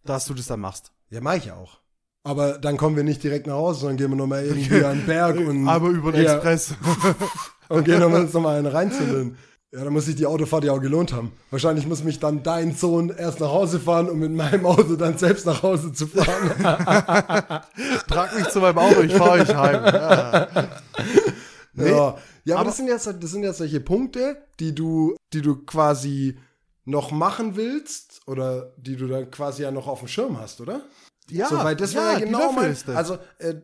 dass 0.05 0.25
du 0.25 0.33
das 0.33 0.47
dann 0.47 0.59
machst. 0.59 0.91
Ja, 1.09 1.19
mach 1.21 1.35
ich 1.35 1.51
auch. 1.51 1.79
Aber 2.23 2.57
dann 2.59 2.77
kommen 2.77 2.95
wir 2.95 3.03
nicht 3.03 3.23
direkt 3.23 3.47
nach 3.47 3.55
Hause, 3.55 3.81
sondern 3.81 3.97
gehen 3.97 4.11
wir 4.11 4.17
nochmal 4.17 4.45
irgendwie 4.45 4.83
an 4.83 4.99
den 4.99 5.05
Berg 5.05 5.37
und, 5.37 5.67
Aber 5.67 5.87
über 5.89 6.11
den 6.11 6.23
Ja. 6.23 6.35
Express. 6.35 6.75
und 7.69 7.85
gehen 7.85 7.99
nochmal 7.99 8.21
uns 8.21 8.33
nochmal 8.33 8.57
einen 8.57 8.67
reinzünden. 8.67 9.37
Ja, 9.71 9.83
dann 9.83 9.93
muss 9.93 10.05
sich 10.05 10.15
die 10.15 10.25
Autofahrt 10.25 10.63
ja 10.63 10.71
auch 10.71 10.81
gelohnt 10.81 11.13
haben. 11.13 11.31
Wahrscheinlich 11.51 11.85
muss 11.85 12.03
mich 12.03 12.19
dann 12.19 12.41
dein 12.41 12.73
Sohn 12.73 13.09
erst 13.15 13.39
nach 13.39 13.49
Hause 13.49 13.79
fahren, 13.79 14.09
um 14.09 14.17
mit 14.17 14.31
meinem 14.31 14.65
Auto 14.65 14.95
dann 14.95 15.15
selbst 15.17 15.45
nach 15.45 15.61
Hause 15.61 15.93
zu 15.93 16.07
fahren. 16.07 16.55
Trag 18.07 18.35
mich 18.35 18.49
zu 18.49 18.61
meinem 18.61 18.79
Auto, 18.79 19.01
ich 19.01 19.13
fahre 19.13 19.41
euch 19.41 19.55
heim. 19.55 19.83
Ja. 19.85 20.47
Nee, 21.73 21.91
ja, 21.91 22.17
ja 22.45 22.55
aber, 22.55 22.61
aber- 22.61 22.63
das 22.65 22.77
sind 22.77 22.87
jetzt 22.87 23.05
das 23.05 23.31
sind 23.31 23.43
jetzt 23.43 23.59
solche 23.59 23.79
Punkte, 23.79 24.37
die 24.59 24.73
du, 24.73 25.15
die 25.33 25.41
du 25.41 25.57
quasi 25.65 26.39
noch 26.85 27.11
machen 27.11 27.55
willst 27.55 28.21
oder 28.25 28.73
die 28.77 28.95
du 28.95 29.07
dann 29.07 29.29
quasi 29.29 29.61
ja 29.61 29.69
noch 29.71 29.87
auf 29.87 29.99
dem 29.99 30.07
Schirm 30.07 30.39
hast, 30.39 30.61
oder? 30.61 30.81
ja, 31.29 31.47
so, 31.47 31.57
weil 31.57 31.75
das 31.75 31.93
ja, 31.93 32.01
wäre 32.01 32.13
ja 32.13 32.19
genau 32.25 32.51
mein, 32.51 32.75
also 32.95 33.19
äh, 33.37 33.55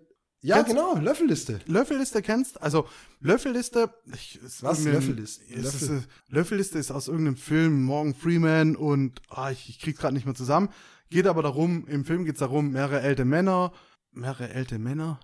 ja 0.46 0.58
Kennst- 0.58 0.70
genau 0.70 0.96
Löffelliste. 0.98 1.60
Löffelliste 1.66 2.22
kennst, 2.22 2.62
also 2.62 2.88
Löffelliste, 3.22 3.90
ich, 4.14 4.40
ist 4.44 4.62
Was? 4.64 4.84
Löffelliste? 4.84 5.44
Ist, 5.46 5.64
Löffel? 5.82 5.98
Ist, 5.98 6.08
Löffelliste 6.30 6.80
ist 6.80 6.92
aus 6.92 7.08
irgendeinem 7.08 7.38
Film, 7.38 7.84
Morgan 7.84 8.14
Freeman 8.14 8.76
und 8.76 9.22
ah, 9.30 9.52
ich, 9.52 9.70
ich 9.70 9.80
krieg's 9.80 10.00
gerade 10.00 10.14
nicht 10.14 10.26
mehr 10.26 10.36
zusammen. 10.36 10.70
Geht 11.10 11.28
aber 11.28 11.44
darum, 11.44 11.88
im 11.88 12.04
Film 12.06 12.26
geht's 12.26 12.40
darum, 12.40 12.72
mehrere 12.72 13.02
ältere 13.02 13.26
Männer, 13.26 13.72
mehrere 14.12 14.50
ältere 14.54 14.80
Männer, 14.80 15.20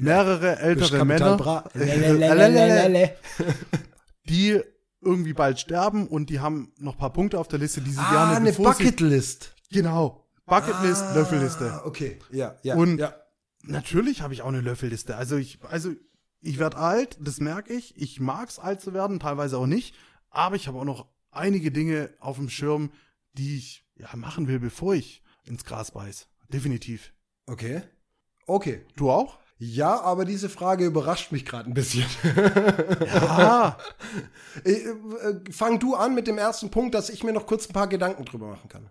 mehrere 0.00 0.58
ältere 0.58 1.04
Männer, 1.04 1.64
die 4.28 4.60
irgendwie 5.04 5.32
bald 5.32 5.58
sterben 5.58 6.06
und 6.06 6.30
die 6.30 6.40
haben 6.40 6.72
noch 6.78 6.92
ein 6.94 6.98
paar 6.98 7.12
Punkte 7.12 7.38
auf 7.38 7.48
der 7.48 7.58
Liste, 7.58 7.80
die 7.80 7.90
sie 7.90 7.98
Ah, 7.98 8.10
gerne 8.10 8.36
eine 8.36 8.50
bevor 8.50 8.72
sie- 8.74 8.84
Bucketlist. 8.84 9.54
Genau, 9.70 10.21
Bucketlist, 10.46 11.04
Löffelliste. 11.14 11.72
Ah, 11.72 11.82
Okay, 11.86 12.18
ja, 12.30 12.56
ja. 12.62 12.74
Und- 12.76 12.98
ja. 12.98 13.14
Natürlich 13.64 14.22
habe 14.22 14.34
ich 14.34 14.42
auch 14.42 14.48
eine 14.48 14.60
Löffelliste. 14.60 15.16
Also 15.16 15.36
ich, 15.36 15.60
also 15.62 15.92
ich 16.40 16.58
werde 16.58 16.78
alt, 16.78 17.16
das 17.20 17.38
merke 17.38 17.72
ich. 17.72 17.96
Ich 17.96 18.18
mag's 18.18 18.58
alt 18.58 18.80
zu 18.80 18.92
werden, 18.92 19.20
teilweise 19.20 19.56
auch 19.56 19.66
nicht. 19.68 19.94
Aber 20.30 20.56
ich 20.56 20.66
habe 20.66 20.78
auch 20.80 20.84
noch 20.84 21.06
einige 21.30 21.70
Dinge 21.70 22.10
auf 22.18 22.38
dem 22.38 22.48
Schirm, 22.48 22.90
die 23.34 23.56
ich 23.56 23.86
ja 23.94 24.08
machen 24.16 24.48
will, 24.48 24.58
bevor 24.58 24.94
ich 24.94 25.22
ins 25.44 25.64
Gras 25.64 25.92
beiß. 25.92 26.26
Definitiv. 26.48 27.12
Okay. 27.46 27.82
Okay. 28.48 28.84
Du 28.96 29.10
auch? 29.12 29.38
Ja, 29.58 30.00
aber 30.00 30.24
diese 30.24 30.48
Frage 30.48 30.84
überrascht 30.84 31.30
mich 31.30 31.44
gerade 31.44 31.70
ein 31.70 31.74
bisschen. 31.74 32.04
Ja. 33.12 33.78
Äh, 34.64 34.72
äh, 34.72 34.94
fang 35.50 35.78
du 35.78 35.94
an 35.94 36.14
mit 36.14 36.26
dem 36.26 36.36
ersten 36.36 36.70
Punkt, 36.70 36.94
dass 36.94 37.08
ich 37.08 37.24
mir 37.24 37.32
noch 37.32 37.46
kurz 37.46 37.68
ein 37.68 37.72
paar 37.72 37.86
Gedanken 37.88 38.26
drüber 38.26 38.48
machen 38.48 38.68
kann. 38.68 38.90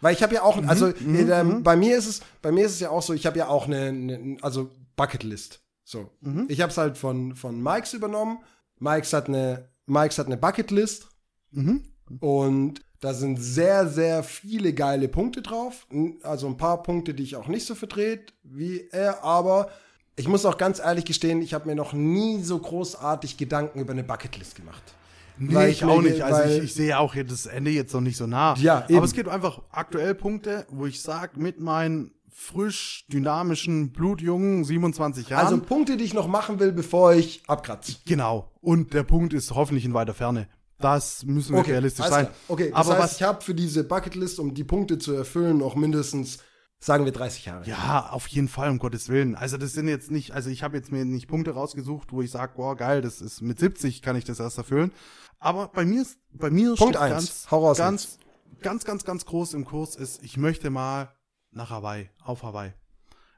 Weil 0.00 0.14
ich 0.14 0.22
habe 0.22 0.34
ja 0.34 0.42
auch, 0.42 0.56
also 0.66 0.86
äh, 0.88 1.24
da- 1.26 1.42
bei 1.42 1.76
mir 1.76 1.96
ist 1.96 2.06
es, 2.06 2.20
bei 2.42 2.52
mir 2.52 2.66
ist 2.66 2.72
es 2.72 2.80
ja 2.80 2.90
auch 2.90 3.02
so, 3.02 3.12
ich 3.14 3.26
habe 3.26 3.38
ja 3.38 3.48
auch 3.48 3.66
eine, 3.66 3.86
eine 3.86 4.36
also 4.42 4.70
Bucketlist. 4.96 5.60
So, 5.84 6.10
ich 6.48 6.60
habe 6.60 6.70
es 6.70 6.76
halt 6.78 6.98
von 6.98 7.34
von 7.34 7.62
Mikes 7.62 7.94
übernommen. 7.94 8.38
Mikes 8.78 9.12
hat 9.12 9.28
eine, 9.28 9.68
Mikes 9.86 10.18
hat 10.18 10.26
eine 10.26 10.36
Bucketlist 10.36 11.08
mhm. 11.50 11.82
und 12.20 12.80
Da 13.00 13.14
sind 13.14 13.36
sehr, 13.40 13.86
sehr 13.88 14.24
viele 14.24 14.72
geile 14.74 15.08
Punkte 15.08 15.40
drauf. 15.40 15.86
Also 16.24 16.48
ein 16.48 16.56
paar 16.56 16.82
Punkte, 16.82 17.14
die 17.14 17.22
ich 17.22 17.36
auch 17.36 17.46
nicht 17.46 17.64
so 17.64 17.74
verdreht 17.76 18.32
wie 18.42 18.88
er. 18.90 19.22
Aber 19.22 19.70
ich 20.16 20.26
muss 20.26 20.44
auch 20.44 20.58
ganz 20.58 20.80
ehrlich 20.80 21.04
gestehen, 21.04 21.40
ich 21.40 21.54
habe 21.54 21.68
mir 21.68 21.76
noch 21.76 21.92
nie 21.92 22.42
so 22.42 22.58
großartig 22.58 23.36
Gedanken 23.36 23.78
über 23.78 23.92
eine 23.92 24.02
Bucketlist 24.02 24.56
gemacht. 24.56 24.82
Nee, 25.38 25.54
Weil 25.54 25.70
ich 25.70 25.84
auch 25.84 26.02
nicht. 26.02 26.22
Also 26.22 26.50
ich, 26.50 26.64
ich 26.64 26.74
sehe 26.74 26.98
auch 26.98 27.14
hier 27.14 27.24
das 27.24 27.46
Ende 27.46 27.70
jetzt 27.70 27.92
noch 27.92 28.00
nicht 28.00 28.16
so 28.16 28.26
nah. 28.26 28.54
Ja, 28.56 28.84
eben. 28.88 28.96
Aber 28.96 29.06
es 29.06 29.12
gibt 29.12 29.28
einfach 29.28 29.62
aktuell 29.70 30.14
Punkte, 30.14 30.66
wo 30.70 30.86
ich 30.86 31.00
sage, 31.00 31.38
mit 31.38 31.60
meinen 31.60 32.12
frisch, 32.30 33.04
dynamischen, 33.12 33.90
blutjungen 33.90 34.64
27 34.64 35.28
Jahren. 35.28 35.44
Also 35.44 35.60
Punkte, 35.60 35.96
die 35.96 36.04
ich 36.04 36.14
noch 36.14 36.28
machen 36.28 36.60
will, 36.60 36.70
bevor 36.72 37.12
ich 37.12 37.42
abkratze. 37.48 37.96
genau. 38.06 38.52
Und 38.60 38.94
der 38.94 39.02
Punkt 39.02 39.32
ist 39.32 39.50
hoffentlich 39.54 39.84
in 39.84 39.92
weiter 39.92 40.14
Ferne. 40.14 40.48
Das 40.78 41.24
müssen 41.24 41.56
wir 41.56 41.66
realistisch 41.66 42.04
alles 42.04 42.14
sein. 42.14 42.24
klar. 42.26 42.36
Okay, 42.46 42.70
das 42.70 42.78
aber 42.78 42.90
heißt, 42.90 43.02
was 43.02 43.16
ich 43.16 43.22
habe 43.22 43.42
für 43.42 43.54
diese 43.54 43.82
Bucketlist, 43.82 44.38
um 44.38 44.54
die 44.54 44.62
Punkte 44.62 44.98
zu 44.98 45.12
erfüllen, 45.12 45.58
noch 45.58 45.74
mindestens, 45.74 46.38
sagen 46.78 47.04
wir, 47.04 47.10
30 47.12 47.46
Jahre. 47.46 47.66
Ja, 47.66 48.10
auf 48.10 48.28
jeden 48.28 48.46
Fall, 48.46 48.70
um 48.70 48.78
Gottes 48.78 49.08
Willen. 49.08 49.34
Also 49.34 49.56
das 49.56 49.72
sind 49.72 49.88
jetzt 49.88 50.12
nicht, 50.12 50.32
also 50.32 50.50
ich 50.50 50.62
habe 50.62 50.76
jetzt 50.76 50.92
mir 50.92 51.04
nicht 51.04 51.26
Punkte 51.26 51.50
rausgesucht, 51.50 52.12
wo 52.12 52.22
ich 52.22 52.30
sage, 52.30 52.52
boah, 52.54 52.76
geil, 52.76 53.02
das 53.02 53.20
ist 53.20 53.42
mit 53.42 53.58
70 53.58 54.00
kann 54.02 54.14
ich 54.14 54.24
das 54.24 54.38
erst 54.38 54.58
erfüllen. 54.58 54.92
Aber 55.38 55.68
bei 55.68 55.84
mir 55.84 56.02
ist, 56.02 56.18
bei 56.32 56.50
mir 56.50 56.74
Punkt 56.74 56.96
steht 56.96 56.96
eins. 56.96 57.12
ganz, 57.12 57.50
Hau 57.50 57.66
raus 57.66 57.78
ganz, 57.78 58.18
ganz, 58.60 58.84
ganz, 58.84 59.04
ganz 59.04 59.24
groß 59.24 59.54
im 59.54 59.64
Kurs 59.64 59.96
ist, 59.96 60.22
ich 60.22 60.36
möchte 60.36 60.70
mal 60.70 61.12
nach 61.50 61.70
Hawaii, 61.70 62.10
auf 62.22 62.42
Hawaii. 62.42 62.72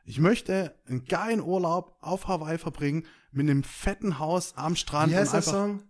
Ich 0.04 0.18
möchte 0.18 0.74
einen 0.86 1.04
geilen 1.04 1.40
Urlaub 1.40 1.96
auf 2.00 2.26
Hawaii 2.26 2.58
verbringen, 2.58 3.04
mit 3.32 3.48
einem 3.48 3.62
fetten 3.62 4.18
Haus 4.18 4.54
am 4.56 4.76
Strand. 4.76 5.12
Wie 5.12 5.16
heißt 5.16 5.34
der 5.34 5.42
Song? 5.42 5.82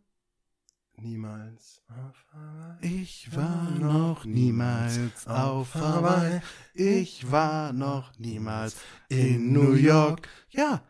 Niemals 0.97 1.81
auf 1.89 2.27
Hawaii. 2.35 3.03
Ich 3.03 3.35
war 3.35 3.71
noch 3.71 4.25
niemals 4.27 5.27
auf 5.27 5.75
Hawaii. 5.75 6.43
Ich 6.75 7.31
war 7.31 7.73
noch 7.73 8.13
niemals 8.19 8.77
in 9.09 9.53
New 9.53 9.73
York. 9.73 10.29
Ja. 10.51 10.83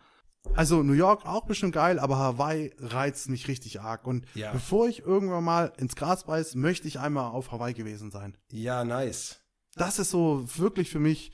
Also 0.54 0.82
New 0.82 0.94
York 0.94 1.26
auch 1.26 1.46
bestimmt 1.46 1.74
geil, 1.74 1.98
aber 1.98 2.16
Hawaii 2.16 2.72
reizt 2.78 3.28
mich 3.28 3.46
richtig 3.48 3.80
arg. 3.80 4.06
Und 4.06 4.26
Ja. 4.34 4.52
bevor 4.52 4.88
ich 4.88 5.00
irgendwann 5.00 5.44
mal 5.44 5.72
ins 5.76 5.96
Gras 5.96 6.24
beiß, 6.24 6.54
möchte 6.54 6.88
ich 6.88 6.98
einmal 6.98 7.30
auf 7.30 7.52
Hawaii 7.52 7.74
gewesen 7.74 8.10
sein. 8.10 8.36
Ja, 8.50 8.84
nice. 8.84 9.40
Das 9.76 9.98
ist 9.98 10.10
so 10.10 10.44
wirklich 10.56 10.90
für 10.90 10.98
mich, 10.98 11.32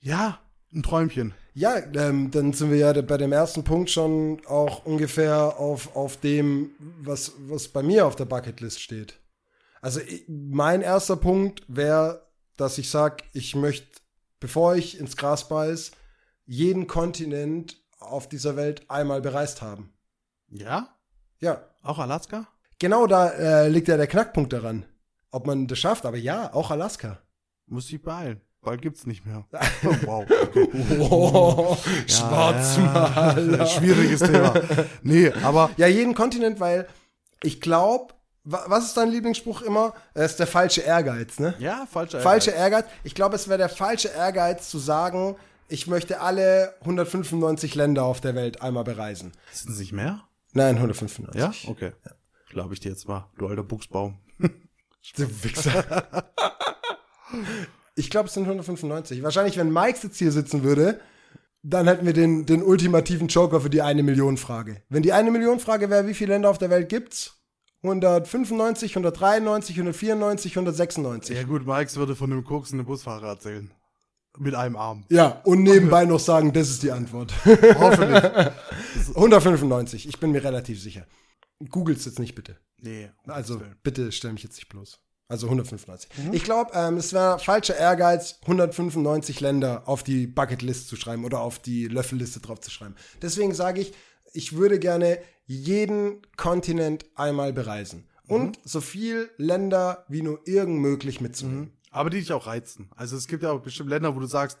ja, 0.00 0.40
ein 0.74 0.82
Träumchen. 0.82 1.34
Ja, 1.54 1.76
ähm, 1.94 2.30
dann 2.30 2.52
sind 2.52 2.70
wir 2.70 2.76
ja 2.76 2.92
bei 3.00 3.16
dem 3.16 3.32
ersten 3.32 3.64
Punkt 3.64 3.90
schon 3.90 4.42
auch 4.46 4.84
ungefähr 4.84 5.58
auf, 5.58 5.96
auf 5.96 6.18
dem, 6.18 6.70
was, 7.00 7.32
was 7.48 7.68
bei 7.68 7.82
mir 7.82 8.06
auf 8.06 8.16
der 8.16 8.26
Bucketlist 8.26 8.80
steht. 8.80 9.18
Also 9.80 10.00
ich, 10.00 10.24
mein 10.28 10.82
erster 10.82 11.16
Punkt 11.16 11.62
wäre, 11.68 12.26
dass 12.56 12.76
ich 12.78 12.90
sage, 12.90 13.24
ich 13.32 13.54
möchte, 13.56 13.86
bevor 14.40 14.74
ich 14.76 14.98
ins 15.00 15.16
Gras 15.16 15.48
beiß, 15.48 15.92
jeden 16.44 16.86
Kontinent 16.86 17.77
auf 17.98 18.28
dieser 18.28 18.56
Welt 18.56 18.82
einmal 18.88 19.20
bereist 19.20 19.62
haben. 19.62 19.92
Ja? 20.50 20.88
Ja, 21.40 21.62
Auch 21.82 21.98
Alaska? 21.98 22.46
genau 22.78 23.06
da 23.06 23.30
äh, 23.30 23.68
liegt 23.68 23.88
ja 23.88 23.96
der 23.96 24.06
Knackpunkt 24.06 24.52
daran. 24.52 24.84
Ob 25.30 25.46
man 25.46 25.66
das 25.66 25.78
schafft, 25.78 26.06
aber 26.06 26.16
ja, 26.16 26.52
auch 26.54 26.70
Alaska. 26.70 27.18
Muss 27.66 27.90
ich 27.90 28.00
beeilen. 28.02 28.40
Bald 28.62 28.82
gibt's 28.82 29.06
nicht 29.06 29.24
mehr. 29.26 29.44
Oh, 29.84 29.94
wow. 30.06 30.24
Okay. 30.28 30.68
Oh, 31.10 31.76
Ja, 32.06 33.66
Schwieriges 33.66 34.20
Thema. 34.20 34.54
Nee, 35.02 35.32
aber 35.42 35.70
Ja, 35.76 35.86
jeden 35.86 36.14
Kontinent, 36.14 36.60
weil 36.60 36.88
ich 37.42 37.60
glaube, 37.60 38.14
was 38.44 38.86
ist 38.86 38.96
dein 38.96 39.10
Lieblingsspruch 39.10 39.62
immer? 39.62 39.92
Es 40.14 40.32
ist 40.32 40.40
der 40.40 40.46
falsche 40.46 40.80
Ehrgeiz, 40.80 41.38
ne? 41.38 41.54
ja, 41.58 41.86
falscher 41.90 42.20
Falscher 42.20 42.54
Ehrgeiz. 42.54 42.86
Ich 43.04 43.14
glaube, 43.14 43.36
es 43.36 43.48
wäre 43.48 43.58
der 43.58 43.68
falsche 43.68 44.08
Ehrgeiz 44.08 44.70
zu 44.70 44.78
sagen, 44.78 45.36
ich 45.68 45.86
möchte 45.86 46.20
alle 46.20 46.74
195 46.80 47.74
Länder 47.74 48.04
auf 48.04 48.20
der 48.20 48.34
Welt 48.34 48.62
einmal 48.62 48.84
bereisen. 48.84 49.32
Sind 49.52 49.72
es 49.72 49.78
nicht 49.78 49.92
mehr? 49.92 50.22
Nein, 50.52 50.76
195. 50.76 51.38
Ja? 51.38 51.52
Okay. 51.70 51.92
Glaube 52.48 52.74
ich 52.74 52.80
dir 52.80 52.88
jetzt 52.88 53.06
mal, 53.06 53.28
du 53.38 53.46
alter 53.46 53.62
Buchsbaum. 53.62 54.18
Du 55.16 55.26
Wichser. 55.42 56.20
ich 57.94 58.10
glaube, 58.10 58.26
es 58.26 58.34
sind 58.34 58.42
195. 58.42 59.22
Wahrscheinlich, 59.22 59.56
wenn 59.56 59.72
Mike 59.72 60.00
jetzt 60.02 60.18
hier 60.18 60.32
sitzen 60.32 60.64
würde, 60.64 61.00
dann 61.62 61.86
hätten 61.86 62.04
wir 62.04 62.12
den, 62.12 62.44
den 62.44 62.62
ultimativen 62.62 63.28
Joker 63.28 63.62
für 63.62 63.70
die 63.70 63.80
eine 63.80 64.02
Million 64.02 64.36
Frage. 64.36 64.82
Wenn 64.90 65.02
die 65.02 65.14
eine 65.14 65.30
Million 65.30 65.60
Frage 65.60 65.88
wäre, 65.88 66.06
wie 66.06 66.14
viele 66.14 66.34
Länder 66.34 66.50
auf 66.50 66.58
der 66.58 66.68
Welt 66.68 66.90
gibt's? 66.90 67.38
195, 67.82 68.92
193, 68.92 69.76
194, 69.76 70.52
196. 70.52 71.36
Ja 71.36 71.44
gut, 71.44 71.66
Mikes 71.66 71.96
würde 71.96 72.14
von 72.16 72.28
dem 72.28 72.44
koksenden 72.44 72.86
Busfahrer 72.86 73.28
erzählen. 73.28 73.70
Mit 74.38 74.54
einem 74.54 74.76
Arm. 74.76 75.04
Ja, 75.08 75.40
und 75.44 75.62
nebenbei 75.62 76.04
noch 76.04 76.20
sagen, 76.20 76.52
das 76.52 76.70
ist 76.70 76.82
die 76.82 76.92
Antwort. 76.92 77.32
Hoffentlich. 77.44 78.22
195, 79.14 80.08
ich 80.08 80.20
bin 80.20 80.32
mir 80.32 80.44
relativ 80.44 80.80
sicher. 80.80 81.06
Googles 81.70 82.04
jetzt 82.04 82.18
nicht 82.18 82.34
bitte. 82.34 82.56
Nee. 82.80 83.10
Also 83.26 83.60
bitte 83.82 84.12
stell 84.12 84.32
mich 84.32 84.44
jetzt 84.44 84.56
nicht 84.56 84.68
bloß. 84.68 85.00
Also 85.30 85.46
195. 85.46 86.10
Ich 86.32 86.42
glaube, 86.42 86.70
ähm, 86.74 86.96
es 86.96 87.12
wäre 87.12 87.38
falscher 87.38 87.76
Ehrgeiz, 87.76 88.38
195 88.42 89.40
Länder 89.40 89.82
auf 89.86 90.02
die 90.02 90.26
Bucketlist 90.26 90.88
zu 90.88 90.96
schreiben 90.96 91.24
oder 91.24 91.40
auf 91.40 91.58
die 91.58 91.86
Löffelliste 91.86 92.40
drauf 92.40 92.60
zu 92.60 92.70
schreiben. 92.70 92.94
Deswegen 93.20 93.52
sage 93.54 93.82
ich, 93.82 93.92
ich 94.32 94.56
würde 94.56 94.78
gerne 94.78 95.18
jeden 95.44 96.22
Kontinent 96.36 97.04
einmal 97.14 97.52
bereisen. 97.52 98.08
Und 98.26 98.58
so 98.62 98.80
viel 98.82 99.30
Länder 99.38 100.04
wie 100.08 100.22
nur 100.22 100.40
irgend 100.44 100.80
möglich 100.80 101.20
mitzunehmen. 101.22 101.72
Aber 101.98 102.10
die 102.10 102.20
dich 102.20 102.32
auch 102.32 102.46
reizen. 102.46 102.88
Also 102.94 103.16
es 103.16 103.26
gibt 103.26 103.42
ja 103.42 103.50
auch 103.50 103.60
bestimmt 103.60 103.90
Länder, 103.90 104.14
wo 104.14 104.20
du 104.20 104.26
sagst, 104.26 104.60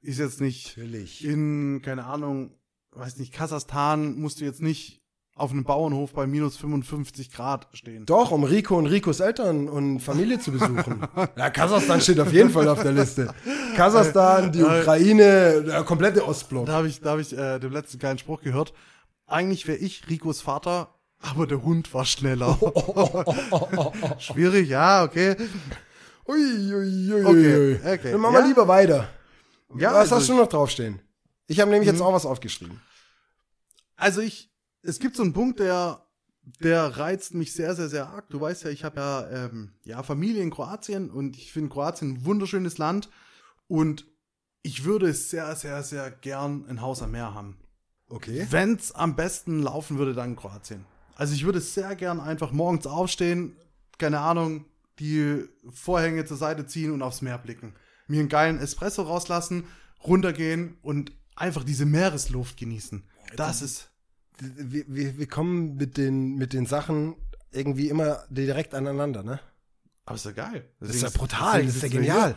ist 0.00 0.18
jetzt 0.18 0.40
nicht 0.40 0.76
Natürlich. 0.76 1.24
in, 1.24 1.80
keine 1.80 2.06
Ahnung, 2.06 2.58
weiß 2.90 3.18
nicht, 3.18 3.32
Kasachstan 3.32 4.16
musst 4.18 4.40
du 4.40 4.44
jetzt 4.44 4.60
nicht 4.60 5.00
auf 5.36 5.52
einem 5.52 5.62
Bauernhof 5.62 6.12
bei 6.12 6.26
minus 6.26 6.56
55 6.56 7.30
Grad 7.30 7.68
stehen. 7.72 8.04
Doch, 8.04 8.32
um 8.32 8.42
Rico 8.42 8.76
und 8.76 8.86
Ricos 8.86 9.20
Eltern 9.20 9.68
und 9.68 10.00
Familie 10.00 10.40
zu 10.40 10.50
besuchen. 10.50 11.06
ja, 11.36 11.50
Kasachstan 11.50 12.00
steht 12.00 12.18
auf 12.18 12.32
jeden 12.32 12.50
Fall 12.50 12.66
auf 12.66 12.82
der 12.82 12.90
Liste. 12.90 13.32
Kasachstan, 13.76 14.50
die 14.50 14.64
Ukraine, 14.64 15.62
der 15.62 15.84
komplette 15.84 16.26
Ostblock. 16.26 16.66
Da 16.66 16.72
habe 16.72 16.88
ich, 16.88 17.00
da 17.00 17.12
hab 17.12 17.20
ich 17.20 17.32
äh, 17.32 17.60
den 17.60 17.70
letzten 17.70 18.00
geilen 18.00 18.18
Spruch 18.18 18.42
gehört. 18.42 18.74
Eigentlich 19.28 19.68
wäre 19.68 19.78
ich 19.78 20.10
Ricos 20.10 20.40
Vater, 20.40 20.98
aber 21.20 21.46
der 21.46 21.62
Hund 21.62 21.94
war 21.94 22.04
schneller. 22.04 22.58
Schwierig, 24.18 24.68
ja, 24.68 25.04
okay. 25.04 25.36
Ui, 26.28 26.72
ui, 26.72 27.12
ui, 27.12 27.24
Okay, 27.24 27.56
ui. 27.58 27.74
okay. 27.76 28.12
Dann 28.12 28.20
machen 28.20 28.34
wir 28.34 28.40
Ja? 28.40 28.46
lieber 28.46 28.68
weiter. 28.68 29.08
Ja, 29.76 29.90
Was 29.90 29.96
also 30.12 30.16
hast 30.16 30.28
du 30.28 30.34
noch 30.36 30.48
draufstehen? 30.48 31.00
Ich 31.46 31.60
habe 31.60 31.70
nämlich 31.70 31.88
jetzt 31.90 32.00
auch 32.00 32.12
was 32.12 32.26
aufgeschrieben. 32.26 32.80
Also 33.96 34.20
ich, 34.20 34.50
es 34.82 34.98
gibt 34.98 35.16
so 35.16 35.22
einen 35.22 35.32
Punkt, 35.32 35.60
der, 35.60 36.06
der 36.60 36.96
reizt 36.96 37.34
mich 37.34 37.52
sehr, 37.52 37.74
sehr, 37.74 37.88
sehr 37.88 38.08
arg. 38.08 38.28
Du 38.30 38.40
weißt 38.40 38.64
ja, 38.64 38.70
ich 38.70 38.84
habe 38.84 39.00
ja, 39.00 39.28
ähm, 39.30 39.72
ja 39.84 40.02
Familie 40.02 40.42
in 40.42 40.50
Kroatien 40.50 41.10
und 41.10 41.36
ich 41.36 41.52
finde 41.52 41.70
Kroatien 41.70 42.12
ein 42.14 42.24
wunderschönes 42.24 42.78
Land 42.78 43.08
und 43.68 44.06
ich 44.62 44.84
würde 44.84 45.12
sehr, 45.12 45.54
sehr, 45.56 45.82
sehr 45.82 46.10
gern 46.10 46.64
ein 46.68 46.80
Haus 46.80 47.02
am 47.02 47.10
Meer 47.12 47.34
haben. 47.34 47.58
Okay. 48.08 48.46
Wenn's 48.50 48.92
am 48.92 49.16
besten 49.16 49.62
laufen 49.62 49.98
würde, 49.98 50.14
dann 50.14 50.30
in 50.30 50.36
Kroatien. 50.36 50.84
Also 51.16 51.34
ich 51.34 51.44
würde 51.44 51.60
sehr 51.60 51.96
gern 51.96 52.20
einfach 52.20 52.52
morgens 52.52 52.86
aufstehen, 52.86 53.56
keine 53.98 54.20
Ahnung, 54.20 54.66
die 55.02 55.44
Vorhänge 55.72 56.24
zur 56.24 56.36
Seite 56.36 56.66
ziehen 56.66 56.92
und 56.92 57.02
aufs 57.02 57.22
Meer 57.22 57.38
blicken. 57.38 57.74
Mir 58.06 58.20
einen 58.20 58.28
geilen 58.28 58.58
Espresso 58.58 59.02
rauslassen, 59.02 59.64
runtergehen 60.04 60.76
und 60.82 61.12
einfach 61.36 61.64
diese 61.64 61.86
Meeresluft 61.86 62.56
genießen. 62.56 63.02
Das 63.36 63.62
ist 63.62 63.90
Wir, 64.38 64.84
wir, 64.88 65.18
wir 65.18 65.26
kommen 65.28 65.76
mit 65.76 65.96
den, 65.96 66.36
mit 66.36 66.52
den 66.52 66.66
Sachen 66.66 67.16
irgendwie 67.50 67.88
immer 67.88 68.24
direkt 68.30 68.74
aneinander, 68.74 69.22
ne? 69.22 69.40
Aber 70.04 70.16
ist 70.16 70.24
ja 70.24 70.32
geil. 70.32 70.68
Das 70.80 70.94
ist 70.94 71.02
ja 71.02 71.10
brutal, 71.10 71.64
das 71.64 71.76
ist 71.76 71.82
ja 71.82 71.88
genial. 71.88 72.34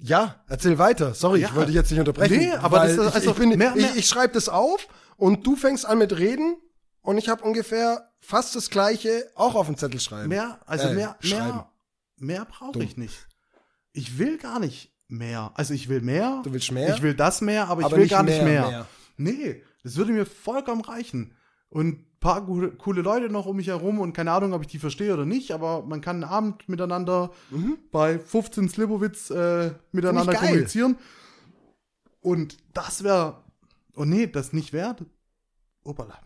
Ja, 0.00 0.44
erzähl 0.46 0.78
weiter. 0.78 1.14
Sorry, 1.14 1.40
Ja. 1.40 1.48
ich 1.48 1.54
wollte 1.54 1.68
dich 1.68 1.74
jetzt 1.76 1.90
nicht 1.90 1.98
unterbrechen. 1.98 2.36
Nee, 2.38 2.52
aber 2.52 2.86
das 2.86 2.98
also 2.98 3.30
ich, 3.32 3.36
bin, 3.36 3.60
ich, 3.76 3.96
ich 3.96 4.06
schreibe 4.06 4.34
das 4.34 4.48
auf 4.48 4.86
und 5.16 5.44
du 5.46 5.56
fängst 5.56 5.84
an 5.86 5.98
mit 5.98 6.16
reden 6.16 6.56
und 7.08 7.16
ich 7.16 7.30
habe 7.30 7.42
ungefähr 7.42 8.12
fast 8.20 8.54
das 8.54 8.68
gleiche 8.68 9.30
auch 9.34 9.54
auf 9.54 9.64
den 9.66 9.78
Zettel 9.78 9.98
schreiben. 9.98 10.28
Mehr, 10.28 10.60
also 10.66 10.88
Äh, 10.88 10.94
mehr, 10.94 11.16
schreiben. 11.20 11.46
mehr, 11.56 11.70
mehr 12.18 12.44
brauche 12.44 12.84
ich 12.84 12.98
nicht. 12.98 13.26
Ich 13.94 14.18
will 14.18 14.36
gar 14.36 14.60
nicht 14.60 14.92
mehr. 15.08 15.50
Also 15.54 15.72
ich 15.72 15.88
will 15.88 16.02
mehr. 16.02 16.42
Du 16.44 16.52
willst 16.52 16.70
mehr? 16.70 16.94
Ich 16.94 17.00
will 17.00 17.14
das 17.14 17.40
mehr, 17.40 17.68
aber, 17.68 17.86
Aber 17.86 17.96
ich 17.96 18.02
will 18.02 18.08
gar 18.08 18.22
nicht 18.24 18.42
mehr, 18.42 18.68
mehr. 18.68 18.68
mehr. 18.68 18.86
Nee, 19.16 19.62
das 19.82 19.96
würde 19.96 20.12
mir 20.12 20.26
vollkommen 20.26 20.82
reichen. 20.82 21.34
Und 21.70 21.86
ein 21.86 22.06
paar 22.20 22.44
coole, 22.44 23.00
Leute 23.00 23.30
noch 23.30 23.46
um 23.46 23.56
mich 23.56 23.68
herum 23.68 24.00
und 24.00 24.12
keine 24.12 24.32
Ahnung, 24.32 24.52
ob 24.52 24.60
ich 24.60 24.68
die 24.68 24.78
verstehe 24.78 25.14
oder 25.14 25.24
nicht, 25.24 25.52
aber 25.52 25.82
man 25.86 26.02
kann 26.02 26.16
einen 26.16 26.30
Abend 26.30 26.68
miteinander 26.68 27.30
bei 27.90 28.18
15 28.18 28.68
Slivovitz 28.68 29.30
äh, 29.30 29.70
miteinander 29.92 30.34
kommunizieren. 30.34 30.98
Und 32.20 32.58
das 32.74 33.02
wäre. 33.02 33.42
Oh 33.96 34.04
nee, 34.04 34.26
das 34.26 34.52
nicht 34.52 34.74
wert. 34.74 35.06
Opala. 35.84 36.18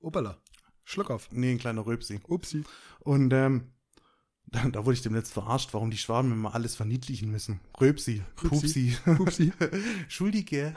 Opala. 0.00 0.38
Schluck 0.84 1.10
auf. 1.10 1.28
Nee, 1.32 1.52
ein 1.52 1.58
kleiner 1.58 1.84
Röpsi. 1.86 2.20
Upsi. 2.28 2.64
Und 3.00 3.32
ähm, 3.32 3.72
Da, 4.50 4.66
da 4.68 4.86
wurde 4.86 4.94
ich 4.94 5.02
dem 5.02 5.14
letzten 5.14 5.34
verarscht, 5.34 5.74
warum 5.74 5.90
die 5.90 5.98
Schwaben 5.98 6.32
immer 6.32 6.54
alles 6.54 6.74
verniedlichen 6.74 7.30
müssen. 7.30 7.60
Röpsi, 7.78 8.22
Pupsi. 8.36 8.96
Pupsi. 9.04 9.52
Schuldige, 10.08 10.74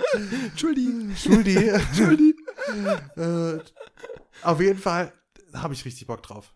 Entschuldigung. 0.50 1.16
Schuldi. 1.16 1.56
Entschuldigung. 1.70 2.42
äh, 3.16 3.60
auf 4.44 4.60
jeden 4.60 4.80
Fall 4.80 5.14
habe 5.54 5.74
ich 5.74 5.86
richtig 5.86 6.08
Bock 6.08 6.22
drauf. 6.24 6.54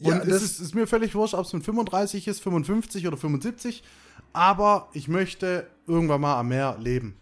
Und 0.00 0.06
Ja, 0.08 0.18
es 0.18 0.28
das- 0.28 0.42
ist, 0.42 0.60
ist 0.60 0.74
mir 0.74 0.86
völlig 0.88 1.14
wurscht, 1.14 1.34
ob 1.34 1.46
es 1.46 1.52
mit 1.52 1.64
35 1.64 2.26
ist, 2.26 2.40
55 2.42 3.06
oder 3.06 3.16
75. 3.16 3.84
Aber 4.32 4.88
ich 4.92 5.06
möchte 5.08 5.70
irgendwann 5.86 6.20
mal 6.20 6.38
am 6.40 6.48
Meer 6.48 6.76
leben. 6.80 7.16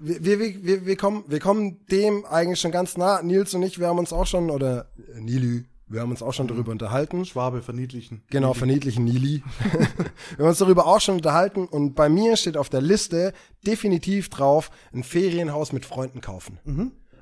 Wir, 0.00 0.24
wir, 0.24 0.64
wir- 0.64 0.86
wir, 0.86 0.96
kommen, 0.96 1.24
wir 1.28 1.40
kommen 1.40 1.84
dem 1.90 2.24
eigentlich 2.24 2.58
schon 2.60 2.70
ganz 2.70 2.96
nah. 2.96 3.22
Nils 3.22 3.52
und 3.54 3.62
ich, 3.62 3.78
wir 3.78 3.88
haben 3.88 3.98
uns 3.98 4.12
auch 4.12 4.26
schon, 4.26 4.50
oder 4.50 4.90
äh, 5.14 5.20
Nili, 5.20 5.64
wir 5.88 6.00
haben 6.00 6.10
uns 6.10 6.22
auch 6.22 6.32
schon 6.32 6.46
darüber 6.48 6.72
unterhalten. 6.72 7.24
Schwabe 7.24 7.62
verniedlichen. 7.62 8.22
Genau, 8.30 8.54
verniedlichen 8.54 9.04
Nili. 9.04 9.42
wir 10.36 10.38
haben 10.38 10.48
uns 10.48 10.58
darüber 10.58 10.86
auch 10.86 11.00
schon 11.00 11.16
unterhalten 11.16 11.66
und 11.66 11.94
bei 11.94 12.08
mir 12.08 12.36
steht 12.36 12.56
auf 12.56 12.68
der 12.68 12.80
Liste 12.80 13.32
definitiv 13.66 14.30
drauf, 14.30 14.70
ein 14.94 15.02
Ferienhaus 15.04 15.72
mit 15.72 15.84
Freunden 15.84 16.20
kaufen. 16.20 16.58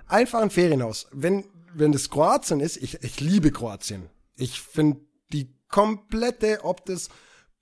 Einfach 0.06 0.40
ein 0.40 0.50
Ferienhaus. 0.50 1.08
Wenn, 1.12 1.44
wenn 1.74 1.92
das 1.92 2.10
Kroatien 2.10 2.60
ist, 2.60 2.76
ich, 2.76 3.02
ich 3.02 3.20
liebe 3.20 3.50
Kroatien. 3.50 4.08
Ich 4.36 4.60
finde 4.60 5.00
die 5.32 5.52
komplette, 5.68 6.60
ob 6.62 6.84
das 6.86 7.08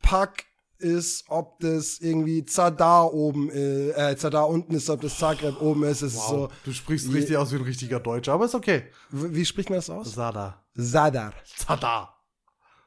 Pack 0.03 0.45
ist, 0.79 1.25
ob 1.29 1.61
das 1.61 1.99
irgendwie 2.01 2.45
Zadar 2.45 3.13
oben 3.13 3.51
ist, 3.51 3.97
äh, 3.97 4.17
Zadar 4.17 4.49
unten 4.49 4.75
ist, 4.75 4.89
ob 4.91 5.01
das 5.01 5.19
Zagreb 5.19 5.61
oben 5.61 5.85
ist, 5.85 6.03
es 6.03 6.13
ist 6.15 6.19
Wow, 6.19 6.29
so. 6.29 6.49
du 6.65 6.73
sprichst 6.73 7.13
richtig 7.13 7.37
aus 7.37 7.53
wie 7.53 7.57
ein 7.57 7.63
richtiger 7.63 8.01
Deutscher, 8.01 8.33
aber 8.33 8.45
ist 8.47 8.55
okay. 8.55 8.85
Wie 9.11 9.45
spricht 9.45 9.71
man 9.71 9.79
das 9.79 9.91
aus? 9.91 10.15
Sada. 10.15 10.63
Zadar. 10.77 11.33
Zada. 11.57 12.13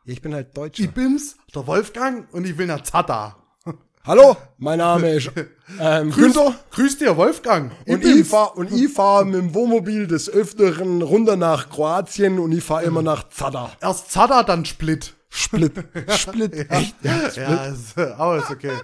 Ich 0.05 0.21
bin 0.21 0.33
halt 0.33 0.55
Deutscher. 0.57 0.83
Ich 0.83 0.91
bin's, 0.91 1.37
der 1.53 1.65
Wolfgang, 1.67 2.31
und 2.33 2.45
ich 2.45 2.57
will 2.57 2.67
nach 2.67 2.81
Zada. 2.83 3.35
Hallo, 4.05 4.37
mein 4.57 4.77
Name 4.79 5.11
ist 5.11 5.29
ähm, 5.79 6.09
Grüß, 6.09 6.33
Günther. 6.33 6.55
grüß 6.71 6.97
dir, 6.99 7.17
Wolfgang. 7.17 7.71
Ich 7.85 7.93
Und 7.93 8.05
ich 8.05 8.25
fahr, 8.27 8.55
und 8.57 8.71
ich 8.71 8.91
fahr 8.91 9.25
mit 9.25 9.35
dem 9.35 9.53
Wohnmobil 9.53 10.07
des 10.07 10.29
Öfteren 10.29 11.01
runter 11.01 11.35
nach 11.35 11.69
Kroatien 11.69 12.39
und 12.39 12.51
ich 12.53 12.63
fahr 12.63 12.81
immer 12.81 13.01
nach 13.01 13.27
Zadar. 13.29 13.71
Erst 13.81 14.09
Zada, 14.11 14.43
dann 14.43 14.63
Split. 14.65 15.15
Split. 15.29 15.73
Split. 16.11 16.69
Echt? 16.71 16.95
Ja, 17.03 17.29
Split. 17.29 17.37
Ja, 17.37 17.65
ist, 17.65 17.97
aber 17.97 18.37
ist 18.37 18.49
okay. 18.49 18.77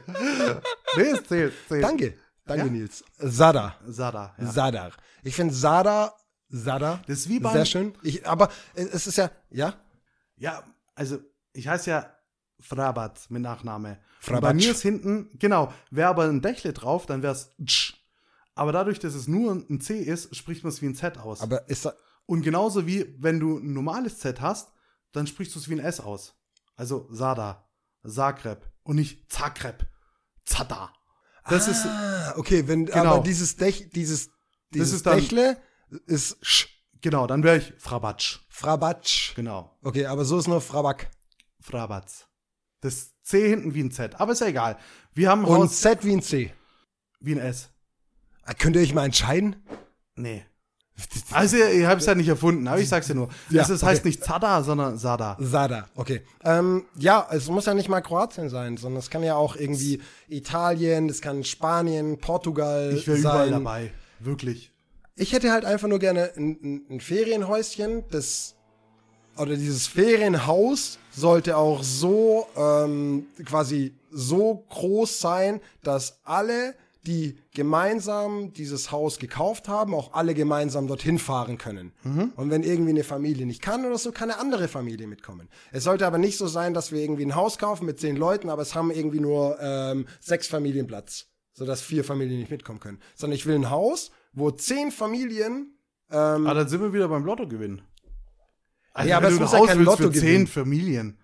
nee, 0.98 1.04
es 1.04 1.24
zählt, 1.28 1.54
zählt. 1.68 1.84
Danke. 1.84 2.14
Danke, 2.46 2.66
Ja? 2.66 2.72
Nils. 2.72 3.04
Zadar. 3.18 3.76
Sada. 3.88 4.36
Ja. 4.40 4.52
Zadar. 4.52 4.92
Ich 5.24 5.36
finde 5.36 5.54
Zadar, 5.54 6.14
Zadar, 6.52 7.02
Das 7.08 7.20
ist 7.20 7.30
wie 7.30 7.40
beim- 7.40 7.54
sehr 7.54 7.66
schön. 7.66 7.94
Ich, 8.04 8.28
aber 8.28 8.50
es 8.76 9.08
ist 9.08 9.18
ja, 9.18 9.32
ja, 9.50 9.74
ja, 10.38 10.64
also 10.94 11.18
ich 11.54 11.68
heiße 11.68 11.90
ja 11.90 12.12
Frabat 12.60 13.30
mit 13.30 13.42
Nachname. 13.42 13.90
Und 13.90 13.98
Frabatsch. 14.20 14.42
Bei 14.44 14.54
mir 14.54 14.72
ist 14.72 14.82
hinten, 14.84 15.30
genau, 15.40 15.74
wäre 15.90 16.10
aber 16.10 16.26
ein 16.26 16.42
Dächle 16.42 16.74
drauf, 16.74 17.06
dann 17.08 17.24
wäre 17.24 17.34
es. 17.34 17.50
Aber 18.54 18.72
dadurch, 18.72 19.00
dass 19.00 19.16
es 19.16 19.28
nur 19.28 19.54
ein 19.54 19.82
C 19.82 20.00
ist, 20.00 20.36
spricht 20.36 20.64
man 20.64 20.72
es 20.72 20.82
wie 20.82 20.86
ein 20.88 20.96
Z 20.96 21.18
aus. 21.18 21.42
aber 21.42 21.68
ist 21.68 21.86
da, 21.86 21.94
Und 22.28 22.44
genauso 22.44 22.86
wie 22.88 23.16
wenn 23.20 23.40
du 23.40 23.58
ein 23.58 23.74
normales 23.74 24.20
Z 24.20 24.40
hast, 24.42 24.72
dann 25.16 25.28
sprichst 25.28 25.56
du 25.56 25.60
es 25.60 25.70
wie 25.70 25.74
ein 25.74 25.80
S 25.80 26.00
aus. 26.00 26.36
Also 26.76 27.08
Sada, 27.12 27.68
Zagreb 28.06 28.70
und 28.84 28.98
nicht 28.98 29.32
Zagreb, 29.32 29.88
Zada. 30.46 30.94
Das 31.48 31.68
ist, 31.68 31.86
ah, 31.86 32.34
okay, 32.38 32.68
wenn, 32.68 32.86
Genau. 32.88 33.16
aber 33.16 33.24
dieses 33.24 33.56
Dech, 33.56 33.90
dieses, 33.92 34.30
dieses 34.72 34.94
ist 34.94 35.06
dann- 35.06 35.20
Dächle 35.20 35.62
ist 36.08 36.38
Sch, 36.44 36.68
genau, 37.02 37.28
dann 37.28 37.44
wäre 37.44 37.58
ich 37.58 37.74
Frabatsch. 37.78 38.40
Frabatsch. 38.50 39.36
Genau, 39.36 39.78
Okay, 39.84 40.06
aber 40.08 40.26
so 40.26 40.38
ist 40.40 40.48
nur 40.48 40.60
Frabak. 40.62 41.10
Frabatz. 41.62 42.28
Das 42.82 43.12
C 43.22 43.48
hinten 43.50 43.74
wie 43.74 43.82
ein 43.84 43.92
Z, 43.92 44.20
aber 44.20 44.34
ist 44.34 44.42
ja 44.42 44.48
egal. 44.48 44.78
Wir 45.14 45.30
haben 45.30 45.42
ein 45.42 45.46
Und 45.52 45.58
Haus 45.62 45.80
Z 45.82 46.04
wie 46.04 46.14
ein 46.14 46.22
C. 46.22 46.54
wie 47.20 47.34
ein 47.34 47.40
S. 47.40 47.70
Ah, 48.44 48.54
Könnt 48.54 48.76
ihr 48.76 48.82
euch 48.82 48.94
mal 48.94 49.06
entscheiden? 49.06 49.64
Nee. 50.16 50.46
Also, 51.32 51.58
ich 51.58 51.86
habe 51.86 52.00
es 52.00 52.06
ja 52.06 52.16
nicht 52.16 52.30
erfunden, 52.30 52.68
aber 52.68 52.80
ich 52.80 52.88
sag's 52.88 53.08
dir 53.08 53.16
nur. 53.16 53.30
Ja, 53.50 53.64
es 53.64 53.70
ist, 53.70 53.84
heißt 53.84 54.02
okay. 54.02 54.08
nicht 54.10 54.24
Zada, 54.24 54.64
sondern 54.64 54.98
Sada. 54.98 55.36
Sada, 55.40 55.88
okay. 55.96 56.22
Ähm, 56.44 56.86
ja, 56.98 57.28
es 57.32 57.50
muss 57.50 57.66
ja 57.66 57.74
nicht 57.74 57.90
mal 57.90 58.02
Kroatien 58.02 58.50
sein, 58.50 58.78
sondern 58.78 59.00
es 59.00 59.10
kann 59.10 59.22
ja 59.22 59.36
auch 59.36 59.58
irgendwie 59.58 60.02
Italien, 60.30 61.10
es 61.10 61.22
kann 61.22 61.44
Spanien, 61.44 62.18
Portugal 62.20 62.94
Ich 62.96 63.08
wäre 63.08 63.18
überall 63.18 63.50
dabei. 63.50 63.92
Wirklich. 64.20 64.72
Ich 65.18 65.34
hätte 65.34 65.52
halt 65.52 65.66
einfach 65.66 65.88
nur 65.88 66.00
gerne 66.00 66.32
ein, 66.38 66.58
ein, 66.64 66.86
ein 66.90 67.00
Ferienhäuschen, 67.02 68.04
das 68.12 68.56
oder 69.38 69.56
dieses 69.56 69.88
Ferienhaus 69.88 70.98
sollte 71.12 71.58
auch 71.58 71.84
so 71.84 72.48
ähm, 72.56 73.28
quasi 73.46 73.94
so 74.12 74.66
groß 74.70 75.20
sein, 75.20 75.60
dass 75.84 76.20
alle, 76.24 76.76
die 77.08 77.38
gemeinsam 77.54 78.54
dieses 78.54 78.92
Haus 78.92 79.20
gekauft 79.20 79.68
haben, 79.68 79.94
auch 79.94 80.14
alle 80.14 80.34
gemeinsam 80.34 80.88
dorthin 80.88 81.20
fahren 81.20 81.58
können. 81.58 81.94
Und 82.36 82.50
wenn 82.50 82.64
irgendwie 82.64 82.92
eine 82.92 83.04
Familie 83.04 83.46
nicht 83.46 83.62
kann 83.62 83.86
oder 83.86 83.98
so, 83.98 84.12
kann 84.12 84.32
eine 84.32 84.40
andere 84.40 84.68
Familie 84.68 85.08
mitkommen. 85.08 85.48
Es 85.72 85.84
sollte 85.84 86.06
aber 86.08 86.18
nicht 86.18 86.38
so 86.38 86.48
sein, 86.48 86.74
dass 86.74 86.92
wir 86.92 87.02
irgendwie 87.02 87.26
ein 87.26 87.36
Haus 87.36 87.58
kaufen 87.58 87.86
mit 87.86 88.00
zehn 88.00 88.16
Leuten, 88.16 88.50
aber 88.50 88.62
es 88.62 88.76
haben 88.76 88.92
irgendwie 88.92 89.20
nur 89.20 89.58
ähm, 89.62 90.08
sechs 90.20 90.48
Familien 90.48 90.88
Platz, 90.88 91.28
sodass 91.54 91.82
vier 91.82 92.04
Familien 92.04 92.40
nicht 92.40 92.52
mitkommen 92.52 92.80
können. 92.80 93.00
Sondern 93.16 93.36
ich 93.36 93.46
will 93.46 93.56
ein 93.56 93.70
Haus, 93.70 94.12
wo 94.34 94.52
zehn 94.52 94.92
Familien 94.92 95.78
Aber 96.10 96.54
dann 96.54 96.68
sind 96.68 96.82
wir 96.82 96.94
wieder 96.94 97.08
beim 97.08 97.24
Lotto 97.26 97.48
gewinnen. 97.48 97.82
Also, 98.94 99.10
Ja, 99.10 99.18
aber 99.18 99.28
es 99.30 99.36
du 99.36 99.42
muss 99.42 99.54
ein 99.54 99.56
ja 99.56 99.60
Haus 99.62 99.68
kein 99.70 99.84
Lotto 99.84 100.04
für 100.04 100.12
zehn 100.12 100.48
Familien. 100.48 101.18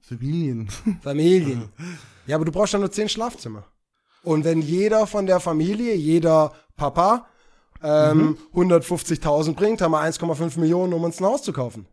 Familien. 0.00 0.68
Familien. 1.02 1.68
Ja, 2.26 2.36
aber 2.36 2.46
du 2.46 2.52
brauchst 2.52 2.72
ja 2.72 2.78
nur 2.78 2.90
zehn 2.90 3.06
Schlafzimmer. 3.06 3.66
Und 4.24 4.44
wenn 4.44 4.60
jeder 4.62 5.06
von 5.06 5.26
der 5.26 5.40
Familie, 5.40 5.94
jeder 5.94 6.52
Papa, 6.76 7.26
ähm, 7.82 8.38
150.000 8.54 9.54
bringt, 9.54 9.82
haben 9.82 9.92
wir 9.92 10.00
1,5 10.00 10.58
Millionen, 10.58 10.92
um 10.94 11.04
uns 11.04 11.20
ein 11.20 11.26
Haus 11.26 11.42
zu 11.42 11.52
kaufen. 11.52 11.86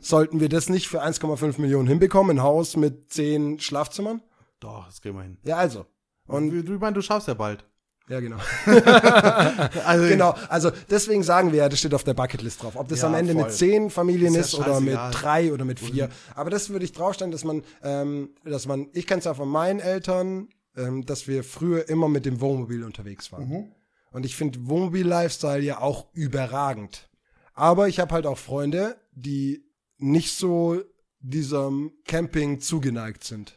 Sollten 0.00 0.38
wir 0.38 0.48
das 0.48 0.68
nicht 0.68 0.86
für 0.88 1.02
1,5 1.02 1.60
Millionen 1.60 1.88
hinbekommen, 1.88 2.38
ein 2.38 2.42
Haus 2.44 2.76
mit 2.76 3.12
zehn 3.12 3.58
Schlafzimmern? 3.58 4.22
Doch, 4.60 4.86
das 4.86 5.00
kriegen 5.02 5.16
wir 5.16 5.22
hin. 5.24 5.36
Ja, 5.44 5.56
also. 5.56 5.84
Und 6.28 6.50
du, 6.50 6.74
ich 6.74 6.80
meine, 6.80 6.94
du 6.94 7.02
schaffst 7.02 7.26
ja 7.26 7.34
bald. 7.34 7.64
ja, 8.08 8.20
genau. 8.20 8.36
Also, 9.84 10.06
genau. 10.08 10.34
Also 10.48 10.70
deswegen 10.90 11.22
sagen 11.24 11.50
wir 11.50 11.58
ja, 11.58 11.68
das 11.68 11.80
steht 11.80 11.92
auf 11.92 12.04
der 12.04 12.14
Bucketlist 12.14 12.62
drauf. 12.62 12.76
Ob 12.76 12.86
das 12.88 13.00
Ja, 13.00 13.08
am 13.08 13.14
Ende 13.14 13.32
voll. 13.32 13.42
mit 13.42 13.52
zehn 13.52 13.90
Familien 13.90 14.34
Ist 14.36 14.52
ist, 14.52 14.58
ja 14.58 14.64
oder 14.64 14.80
mit 14.80 14.96
drei 15.10 15.52
oder 15.52 15.64
mit 15.64 15.80
vier. 15.80 16.08
Aber 16.36 16.50
das 16.50 16.70
würde 16.70 16.84
ich 16.84 16.92
draufstellen, 16.92 17.32
dass 17.32 17.42
man, 17.44 17.62
ähm, 17.82 18.30
dass 18.44 18.66
man, 18.66 18.86
ich 18.92 19.06
kenne 19.08 19.18
es 19.18 19.24
ja 19.24 19.34
von 19.34 19.48
meinen 19.48 19.80
Eltern, 19.80 20.48
ähm, 20.76 21.04
dass 21.06 21.26
wir 21.28 21.44
früher 21.44 21.88
immer 21.88 22.08
mit 22.08 22.26
dem 22.26 22.40
Wohnmobil 22.40 22.84
unterwegs 22.84 23.30
waren. 23.32 23.48
Mhm. 23.48 23.72
Und 24.12 24.24
ich 24.26 24.36
finde 24.36 24.66
Wohnmobil-Lifestyle 24.66 25.60
ja 25.62 25.80
auch 25.80 26.06
überragend. 26.12 27.08
Aber 27.54 27.88
ich 27.88 28.00
habe 28.00 28.12
halt 28.14 28.26
auch 28.26 28.38
Freunde, 28.38 28.96
die 29.12 29.64
nicht 29.98 30.34
so 30.36 30.80
diesem 31.20 31.92
Camping 32.04 32.60
zugeneigt 32.60 33.24
sind. 33.24 33.56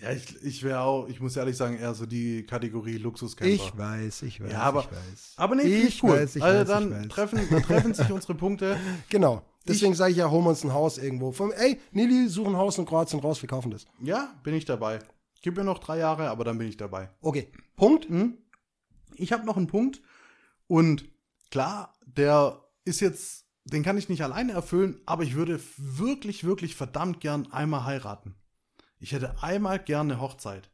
Ja, 0.00 0.12
ich, 0.12 0.36
ich 0.44 0.62
wäre 0.62 0.80
auch, 0.82 1.08
ich 1.08 1.20
muss 1.20 1.36
ehrlich 1.36 1.56
sagen, 1.56 1.76
eher 1.76 1.94
so 1.94 2.06
die 2.06 2.44
Kategorie 2.46 2.96
Luxuscamper. 2.98 3.52
Ich 3.52 3.76
weiß, 3.76 4.22
ich 4.22 4.40
weiß, 4.40 4.52
Ja, 4.52 4.60
aber- 4.60 4.80
ich 4.82 4.86
weiß. 4.92 5.32
aber 5.36 5.54
nee, 5.56 5.62
ich 5.62 6.02
cool. 6.02 6.10
weiß, 6.10 6.36
ich 6.36 6.42
also 6.42 6.60
weiß, 6.60 6.68
dann 6.68 6.92
ich 6.92 6.98
weiß. 7.00 7.08
treffen, 7.08 7.40
dann 7.50 7.62
treffen 7.62 7.94
sich 7.94 8.10
unsere 8.10 8.34
Punkte. 8.34 8.76
Genau. 9.08 9.42
Deswegen 9.66 9.94
sage 9.94 10.12
ich 10.12 10.16
ja, 10.18 10.30
holen 10.30 10.44
wir 10.44 10.50
uns 10.50 10.64
ein 10.64 10.72
Haus 10.72 10.96
irgendwo. 10.96 11.32
Von, 11.32 11.52
ey, 11.52 11.78
Nili, 11.92 12.28
such 12.28 12.46
ein 12.46 12.56
Haus 12.56 12.78
in 12.78 12.86
Kroatien 12.86 13.20
raus, 13.20 13.42
wir 13.42 13.48
kaufen 13.48 13.70
das. 13.70 13.84
Ja, 14.00 14.34
bin 14.42 14.54
ich 14.54 14.64
dabei. 14.64 15.00
Gib 15.42 15.56
mir 15.56 15.64
noch 15.64 15.78
drei 15.78 15.98
Jahre, 15.98 16.28
aber 16.28 16.44
dann 16.44 16.58
bin 16.58 16.68
ich 16.68 16.76
dabei. 16.76 17.10
Okay. 17.20 17.50
Punkt. 17.76 18.06
Ich 19.16 19.32
habe 19.32 19.46
noch 19.46 19.56
einen 19.56 19.66
Punkt 19.66 20.00
und 20.66 21.08
klar, 21.50 21.94
der 22.06 22.62
ist 22.84 23.00
jetzt, 23.00 23.46
den 23.64 23.82
kann 23.82 23.98
ich 23.98 24.08
nicht 24.08 24.22
alleine 24.22 24.52
erfüllen, 24.52 25.00
aber 25.06 25.22
ich 25.22 25.34
würde 25.34 25.60
wirklich, 25.76 26.44
wirklich 26.44 26.76
verdammt 26.76 27.20
gern 27.20 27.50
einmal 27.52 27.84
heiraten. 27.84 28.34
Ich 28.98 29.12
hätte 29.12 29.42
einmal 29.42 29.78
gern 29.78 30.10
eine 30.10 30.20
Hochzeit. 30.20 30.70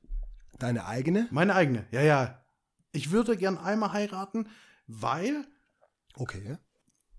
Deine 0.58 0.86
eigene? 0.86 1.28
Meine 1.30 1.54
eigene, 1.54 1.86
ja, 1.90 2.02
ja. 2.02 2.44
Ich 2.92 3.10
würde 3.10 3.36
gern 3.36 3.58
einmal 3.58 3.92
heiraten, 3.92 4.48
weil 4.86 5.46
Okay. 6.14 6.56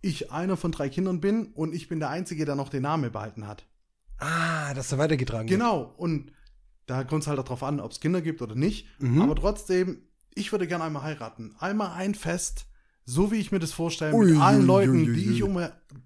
ich 0.01 0.31
einer 0.31 0.57
von 0.57 0.71
drei 0.71 0.89
Kindern 0.89 1.21
bin 1.21 1.53
und 1.53 1.73
ich 1.73 1.87
bin 1.87 1.99
der 1.99 2.09
Einzige, 2.09 2.45
der 2.45 2.55
noch 2.55 2.69
den 2.69 2.83
Namen 2.83 3.11
behalten 3.11 3.47
hat. 3.47 3.65
Ah, 4.17 4.73
dass 4.73 4.91
er 4.91 4.97
weitergetragen 4.97 5.47
wird. 5.47 5.59
Genau, 5.59 5.81
und 5.97 6.31
da 6.87 7.03
kommt 7.03 7.21
es 7.21 7.27
halt 7.27 7.37
darauf 7.37 7.61
an, 7.63 7.79
ob 7.79 7.91
es 7.91 7.99
Kinder 7.99 8.21
gibt 8.21 8.41
oder 8.41 8.55
nicht. 8.55 8.87
Mhm. 8.99 9.21
Aber 9.21 9.35
trotzdem, 9.35 10.01
ich 10.33 10.51
würde 10.51 10.67
gerne 10.67 10.85
einmal 10.85 11.03
heiraten. 11.03 11.55
Einmal 11.59 11.91
ein 11.91 12.15
Fest, 12.15 12.65
so 13.05 13.31
wie 13.31 13.35
ich 13.35 13.51
mir 13.51 13.59
das 13.59 13.71
vorstelle, 13.71 14.13
Ui, 14.13 14.31
mit 14.31 14.41
allen 14.41 14.61
ui, 14.61 14.65
Leuten, 14.65 15.05
ui, 15.07 15.13
die 15.13 15.31
ich, 15.31 15.43
um, 15.43 15.61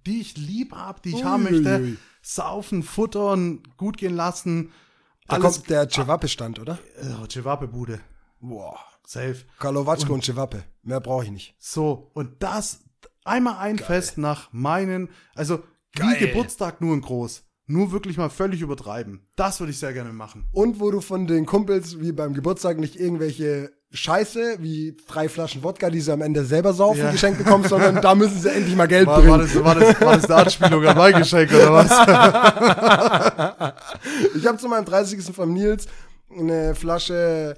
die 0.05 0.19
ich 0.19 0.37
lieb 0.37 0.73
habe, 0.73 0.99
die 1.03 1.11
ich 1.11 1.23
haben 1.23 1.43
möchte. 1.43 1.97
Saufen, 2.21 2.83
futtern, 2.83 3.63
gut 3.77 3.97
gehen 3.97 4.15
lassen. 4.15 4.71
Da 5.27 5.37
Alles. 5.37 5.55
kommt 5.55 5.69
der 5.69 5.89
Cevape-Stand, 5.89 6.59
oder? 6.59 6.77
Äh, 6.97 7.29
Cevape-Bude. 7.29 8.01
Boah. 8.39 8.77
Safe. 9.05 9.37
Karlovatschko 9.59 10.13
und 10.13 10.23
Cevape. 10.23 10.63
Mehr 10.83 10.99
brauche 10.99 11.25
ich 11.25 11.31
nicht. 11.31 11.55
So, 11.59 12.11
und 12.13 12.41
das 12.41 12.83
einmal 13.25 13.57
ein 13.57 13.77
Fest 13.77 14.17
nach 14.17 14.53
meinen, 14.53 15.09
also 15.35 15.63
Geil. 15.93 16.15
wie 16.15 16.27
Geburtstag 16.27 16.81
nur 16.81 16.93
in 16.93 17.01
groß. 17.01 17.43
Nur 17.71 17.91
wirklich 17.91 18.17
mal 18.17 18.29
völlig 18.29 18.61
übertreiben. 18.61 19.21
Das 19.35 19.59
würde 19.59 19.71
ich 19.71 19.79
sehr 19.79 19.93
gerne 19.93 20.11
machen. 20.13 20.45
Und 20.51 20.79
wo 20.79 20.91
du 20.91 21.01
von 21.01 21.25
den 21.27 21.45
Kumpels 21.45 21.99
wie 22.01 22.11
beim 22.11 22.33
Geburtstag 22.33 22.79
nicht 22.79 22.95
irgendwelche 22.99 23.71
Scheiße 23.93 24.57
wie 24.59 24.95
drei 25.07 25.27
Flaschen 25.29 25.63
Wodka, 25.63 25.89
die 25.89 25.99
sie 26.01 26.11
am 26.13 26.21
Ende 26.21 26.45
selber 26.45 26.73
saufen, 26.73 26.99
Ja. 27.01 27.11
geschenkt 27.11 27.39
bekommst, 27.39 27.69
sondern 27.69 28.01
da 28.01 28.15
müssen 28.15 28.39
sie 28.39 28.49
endlich 28.49 28.75
mal 28.75 28.87
Geld 28.87 29.05
War, 29.07 29.17
bringen. 29.19 29.31
war, 29.31 29.37
das, 29.39 29.63
war, 29.63 29.75
das, 29.75 30.01
war 30.01 30.15
das 30.15 30.25
eine 30.29 30.35
Anspielung 30.43 30.85
an 30.85 30.97
mein 30.97 31.13
Geschenk 31.15 31.51
oder 31.53 31.73
was? 31.73 31.89
Ich 34.35 34.45
habe 34.47 34.57
zu 34.57 34.67
meinem 34.67 34.85
30. 34.85 35.23
von 35.35 35.53
Nils 35.53 35.85
eine 36.37 36.75
Flasche, 36.75 37.55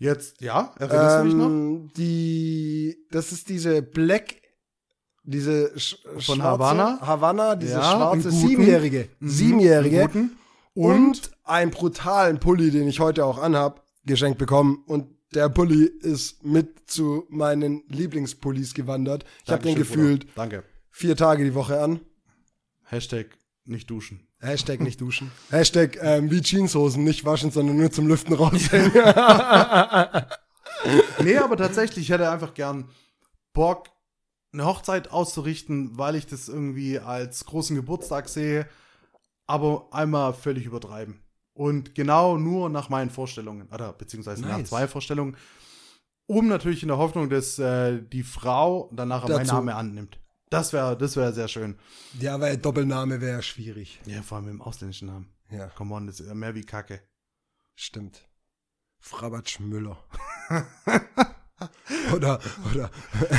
Jetzt, 0.00 0.40
ja, 0.40 0.72
erinnerst 0.78 1.18
du 1.20 1.24
mich 1.24 1.34
noch? 1.34 1.46
ähm, 1.48 1.90
die, 1.96 2.96
das 3.10 3.32
ist 3.32 3.48
diese 3.48 3.82
Black, 3.82 4.36
diese 5.30 5.78
sch 5.78 5.96
Von 6.18 6.20
schwarze- 6.38 6.42
Havana? 6.42 6.98
Havanna, 7.00 7.54
diese 7.56 7.72
Ja, 7.74 7.82
schwarze 7.82 8.28
guten. 8.30 8.48
siebenjährige, 8.48 9.08
Mhm, 9.20 9.28
siebenjährige 9.28 10.02
guten. 10.02 10.36
und 10.74 11.30
einen 11.44 11.70
brutalen 11.70 12.38
Pulli, 12.40 12.70
den 12.70 12.88
ich 12.88 13.00
heute 13.00 13.24
auch 13.24 13.38
anhab, 13.38 13.84
geschenkt 14.04 14.38
bekommen 14.38 14.82
und 14.86 15.06
der 15.34 15.48
Pulli 15.50 15.84
ist 15.84 16.42
mit 16.44 16.88
zu 16.90 17.26
meinen 17.28 17.82
Lieblingspullis 17.88 18.72
gewandert. 18.72 19.24
Ich 19.44 19.52
habe 19.52 19.62
den 19.62 19.74
gefühlt 19.76 20.20
Bruder. 20.20 20.32
Danke. 20.36 20.64
vier 20.90 21.16
Tage 21.16 21.44
die 21.44 21.54
Woche 21.54 21.80
an. 21.82 22.00
Hashtag 22.84 23.26
nicht 23.66 23.90
duschen. 23.90 24.26
Hashtag 24.40 24.80
nicht 24.80 25.00
duschen. 25.02 25.30
Hashtag 25.50 25.98
ähm, 26.00 26.30
wie 26.30 26.40
Jeanshosen 26.40 27.04
nicht 27.04 27.26
waschen, 27.26 27.50
sondern 27.50 27.76
nur 27.76 27.90
zum 27.90 28.06
Lüften 28.08 28.32
raushängen. 28.34 28.92
Nee, 31.22 31.36
aber 31.38 31.56
tatsächlich, 31.56 32.04
ich 32.04 32.10
hätte 32.10 32.30
einfach 32.30 32.54
gern 32.54 32.88
Bock, 33.52 33.88
eine 34.52 34.64
Hochzeit 34.64 35.10
auszurichten, 35.10 35.98
weil 35.98 36.14
ich 36.14 36.26
das 36.26 36.48
irgendwie 36.48 36.98
als 36.98 37.44
großen 37.44 37.76
Geburtstag 37.76 38.28
sehe, 38.28 38.68
aber 39.46 39.88
einmal 39.92 40.34
völlig 40.34 40.64
übertreiben. 40.66 41.20
Und 41.52 41.94
genau 41.94 42.36
nur 42.38 42.68
nach 42.70 42.88
meinen 42.88 43.10
Vorstellungen, 43.10 43.68
oder 43.68 43.92
beziehungsweise 43.92 44.42
nach 44.42 44.58
Nice. 44.58 44.68
zwei 44.68 44.86
Vorstellungen, 44.86 45.36
um 46.26 46.46
natürlich 46.46 46.82
in 46.82 46.88
der 46.88 46.98
Hoffnung, 46.98 47.28
dass 47.30 47.58
äh, 47.58 48.00
die 48.00 48.22
Frau 48.22 48.90
dann 48.92 49.08
nachher 49.08 49.28
meinen 49.28 49.38
Dazu. 49.46 49.54
Namen 49.54 49.70
annimmt. 49.70 50.20
Das 50.50 50.72
wäre 50.72 50.96
das 50.96 51.16
wär 51.16 51.32
sehr 51.32 51.48
schön. 51.48 51.76
ja, 52.20 52.40
weil 52.40 52.56
Doppelname 52.56 53.20
wäre 53.20 53.42
schwierig. 53.42 54.00
Ja, 54.06 54.22
vor 54.22 54.36
allem 54.36 54.46
mit 54.46 54.54
dem 54.54 54.62
ausländischen 54.62 55.08
Namen. 55.08 55.28
Ja, 55.50 55.66
Come 55.68 55.94
on, 55.94 56.06
das 56.06 56.20
ist 56.20 56.26
ja 56.28 56.34
mehr 56.34 56.54
wie 56.54 56.64
Kacke. 56.64 57.00
stimmt. 57.74 58.28
Frabatsch 59.00 59.60
Müller. 59.60 59.96
oder, 62.14 62.40
oder, 62.72 62.90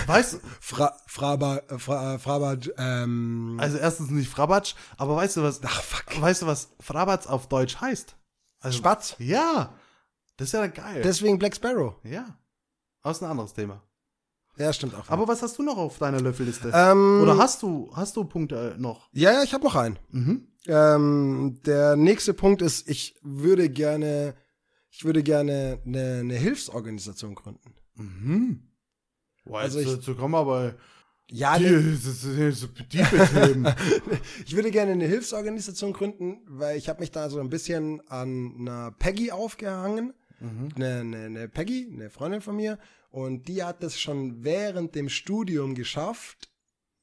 Weißt 0.08 0.34
du, 0.34 0.38
Fra, 0.60 0.98
Fraba, 1.08 1.62
Fra, 1.78 2.18
Frabatsch, 2.18 2.70
ähm, 2.78 3.58
also 3.60 3.78
erstens 3.78 4.10
nicht 4.10 4.30
Frabatsch, 4.30 4.76
aber 4.98 5.16
weißt 5.16 5.38
du 5.38 5.44
was, 5.44 5.62
ach, 5.64 5.82
fuck. 5.82 6.22
weißt 6.22 6.42
du 6.42 6.48
was 6.48 6.70
Frabatsch 6.80 7.28
auf 7.28 7.48
Deutsch 7.48 7.80
heißt? 7.80 8.16
Also, 8.60 8.78
Spatz. 8.78 9.16
Ja, 9.20 9.74
das 10.38 10.48
ist 10.48 10.54
ja 10.54 10.68
geil. 10.68 11.02
Deswegen 11.04 11.40
Black 11.40 11.56
Sparrow. 11.56 11.96
ja, 12.04 12.38
aus 13.02 13.22
ein 13.22 13.30
anderes 13.30 13.54
Thema. 13.54 13.82
Ja, 14.58 14.74
stimmt 14.74 14.94
auch. 14.94 15.10
Aber 15.10 15.28
was 15.28 15.42
hast 15.42 15.58
du 15.58 15.64
noch 15.64 15.78
auf 15.78 15.98
deiner 16.00 16.20
Löffelliste? 16.20 16.72
ähm, 16.74 17.22
Oder 17.22 17.38
hast 17.38 17.64
du, 17.64 17.90
hast 17.96 18.18
du 18.18 18.26
Punkte 18.26 18.74
äh, 18.76 18.80
noch? 18.80 19.08
Ja, 19.14 19.32
ja, 19.32 19.44
ich 19.44 19.54
habe 19.54 19.64
noch 19.64 19.76
einen. 19.76 19.98
Mhm. 20.10 20.48
Ähm, 20.68 21.62
der 21.66 21.96
nächste 21.96 22.34
Punkt 22.34 22.62
ist, 22.62 22.90
ich 22.90 23.16
würde 23.22 23.70
gerne, 23.70 24.36
ich 24.90 25.06
würde 25.06 25.24
gerne 25.24 25.80
eine, 25.86 26.20
eine 26.20 26.36
Hilfsorganisation 26.36 27.36
gründen. 27.36 27.74
Mhm. 28.00 28.64
Boah, 29.46 29.60
Also 29.60 29.80
jetzt, 29.80 29.90
ich- 30.02 30.08
jetzt 30.08 30.18
kommen 30.18 30.34
wir 30.34 30.40
aber 30.40 30.76
Ja, 31.32 31.58
die, 31.60 31.66
ne, 31.66 32.54
tiefe 32.90 33.28
Themen. 33.34 33.74
ich 34.46 34.56
würde 34.56 34.72
gerne 34.72 34.94
eine 34.94 35.06
Hilfsorganisation 35.06 35.94
gründen, 35.94 36.40
weil 36.48 36.78
ich 36.78 36.90
habe 36.90 37.02
mich 37.02 37.12
da 37.12 37.30
so 37.30 37.40
ein 37.40 37.50
bisschen 37.50 38.02
an 38.10 38.56
einer 38.60 38.92
Peggy 38.92 39.32
aufgehangen. 39.32 40.14
mhm. 40.40 40.70
Eine, 40.76 41.00
eine, 41.02 41.18
eine 41.26 41.48
Peggy, 41.50 41.88
eine 41.94 42.10
Freundin 42.10 42.42
von 42.42 42.56
mir, 42.56 42.80
und 43.12 43.48
die 43.48 43.64
hat 43.64 43.84
es 43.84 44.00
schon 44.00 44.44
während 44.44 44.96
dem 44.96 45.10
Studium 45.10 45.76
geschafft, 45.76 46.50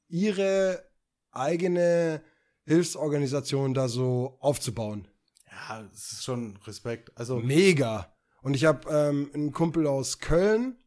ihre 0.09 0.83
eigene 1.31 2.21
Hilfsorganisation 2.65 3.73
da 3.73 3.87
so 3.87 4.37
aufzubauen. 4.39 5.07
Ja, 5.51 5.83
das 5.83 6.11
ist 6.13 6.23
schon 6.23 6.57
Respekt. 6.65 7.11
Also, 7.15 7.39
Mega. 7.39 8.13
Und 8.41 8.55
ich 8.55 8.65
habe 8.65 8.89
ähm, 8.89 9.29
einen 9.33 9.51
Kumpel 9.51 9.87
aus 9.87 10.19
Köln, 10.19 10.77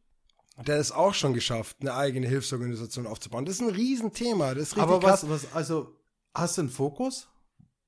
der 0.65 0.77
es 0.77 0.91
auch 0.91 1.13
schon 1.13 1.33
geschafft, 1.33 1.77
eine 1.81 1.93
eigene 1.93 2.27
Hilfsorganisation 2.27 3.07
aufzubauen. 3.07 3.45
Das 3.45 3.55
ist 3.55 3.61
ein 3.61 3.69
Riesenthema. 3.69 4.53
Das 4.53 4.63
ist 4.63 4.77
richtig 4.77 4.83
aber 4.83 5.03
was, 5.03 5.29
was, 5.29 5.53
also, 5.53 5.95
hast 6.33 6.57
du 6.57 6.61
einen 6.61 6.69
Fokus, 6.69 7.27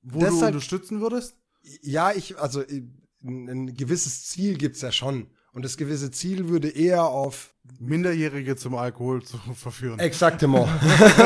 wo 0.02 0.20
Das 0.20 0.38
du 0.38 0.46
unterstützen 0.46 1.00
würdest? 1.00 1.36
Ja, 1.82 2.12
ich, 2.12 2.38
also 2.38 2.62
ein, 3.22 3.74
gewisses 3.74 4.26
Ziel 4.26 4.56
gibt's 4.56 4.80
ja 4.82 4.92
schon. 4.92 5.28
Und 5.52 5.64
das 5.64 5.76
gewisse 5.76 6.10
Ziel 6.10 6.48
würde 6.48 6.68
eher 6.68 7.04
auf 7.04 7.54
Minderjährige 7.78 8.56
zum 8.56 8.74
Alkohol 8.74 9.22
zu 9.22 9.38
verführen. 9.54 9.98
Exactement. 10.00 10.68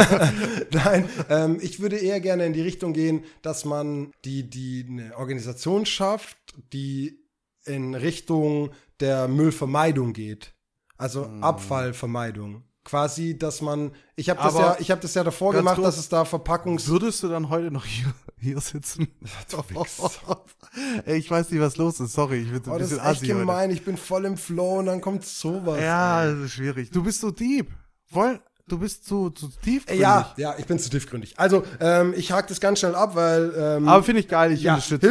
Nein, 0.70 1.08
ähm, 1.30 1.58
ich 1.60 1.80
würde 1.80 1.96
eher 1.96 2.20
gerne 2.20 2.44
in 2.46 2.52
die 2.52 2.60
Richtung 2.60 2.92
gehen, 2.92 3.24
dass 3.42 3.64
man 3.64 4.12
die, 4.24 4.48
die 4.48 4.84
eine 4.88 5.16
Organisation 5.16 5.86
schafft, 5.86 6.36
die 6.72 7.18
in 7.64 7.94
Richtung 7.94 8.70
der 9.00 9.28
Müllvermeidung 9.28 10.12
geht. 10.12 10.54
Also 10.98 11.24
Hm. 11.24 11.42
Abfallvermeidung. 11.44 12.62
Quasi, 12.84 13.36
dass 13.38 13.60
man, 13.60 13.92
ich 14.16 14.30
habe 14.30 14.40
das 14.42 14.54
ja, 14.54 14.76
ich 14.78 14.90
habe 14.90 15.00
das 15.02 15.12
ja 15.12 15.22
davor 15.22 15.52
gemacht, 15.52 15.74
kurz, 15.74 15.86
dass 15.88 15.98
es 15.98 16.08
da 16.08 16.24
Verpackungs 16.24 16.88
Würdest 16.88 17.22
du 17.22 17.28
dann 17.28 17.50
heute 17.50 17.70
noch 17.70 17.84
hier, 17.84 18.06
hier 18.38 18.58
sitzen? 18.60 19.08
Wichs. 19.20 20.00
Ey, 21.04 21.18
ich 21.18 21.30
weiß 21.30 21.50
nicht, 21.50 21.60
was 21.60 21.76
los 21.76 22.00
ist. 22.00 22.14
Sorry, 22.14 22.38
ich 22.38 22.50
bin 22.50 22.64
so 22.64 22.70
ein 22.70 22.76
Oh, 22.76 22.78
das 22.78 22.88
bisschen 22.88 23.04
ist 23.04 23.10
echt 23.10 23.16
assi 23.18 23.26
heute. 23.26 23.38
gemein. 23.40 23.70
Ich 23.70 23.84
bin 23.84 23.96
voll 23.98 24.24
im 24.24 24.38
Flow 24.38 24.78
und 24.78 24.86
dann 24.86 25.02
kommt 25.02 25.24
sowas. 25.26 25.80
Ja, 25.82 26.24
das 26.24 26.38
ist 26.46 26.52
schwierig. 26.52 26.90
Du 26.90 27.02
bist 27.02 27.20
so 27.20 27.30
deep. 27.30 27.68
Woll, 28.10 28.40
du 28.66 28.78
bist 28.78 29.04
zu, 29.04 29.28
zu 29.30 29.48
tief. 29.62 29.84
Äh, 29.86 29.96
Ja, 29.98 30.32
ja, 30.38 30.54
ich 30.56 30.64
bin 30.64 30.78
zu 30.78 30.88
tiefgründig. 30.88 31.38
Also, 31.38 31.64
ähm, 31.80 32.14
ich 32.16 32.32
hake 32.32 32.48
das 32.48 32.58
ganz 32.58 32.78
schnell 32.78 32.94
ab, 32.94 33.14
weil 33.14 33.52
ähm, 33.54 33.86
Aber 33.86 34.02
finde 34.02 34.20
ich 34.22 34.28
geil, 34.28 34.50
ich 34.52 34.62
ja, 34.62 34.74
unterstütze 34.76 35.00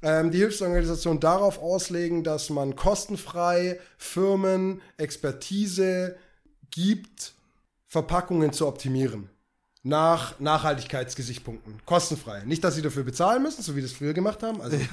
Ähm, 0.00 0.30
die 0.30 0.38
Hilfsorganisation 0.38 1.18
darauf 1.18 1.58
auslegen, 1.60 2.22
dass 2.22 2.50
man 2.50 2.76
kostenfrei 2.76 3.80
Firmen 3.96 4.80
Expertise 4.96 6.16
gibt, 6.70 7.34
Verpackungen 7.86 8.52
zu 8.52 8.66
optimieren. 8.68 9.30
Nach 9.84 10.38
Nachhaltigkeitsgesichtspunkten. 10.40 11.80
Kostenfrei. 11.86 12.42
Nicht, 12.44 12.62
dass 12.62 12.74
sie 12.74 12.82
dafür 12.82 13.04
bezahlen 13.04 13.42
müssen, 13.42 13.62
so 13.62 13.74
wie 13.74 13.80
das 13.80 13.92
früher 13.92 14.12
gemacht 14.12 14.42
haben. 14.42 14.60
Also, 14.60 14.76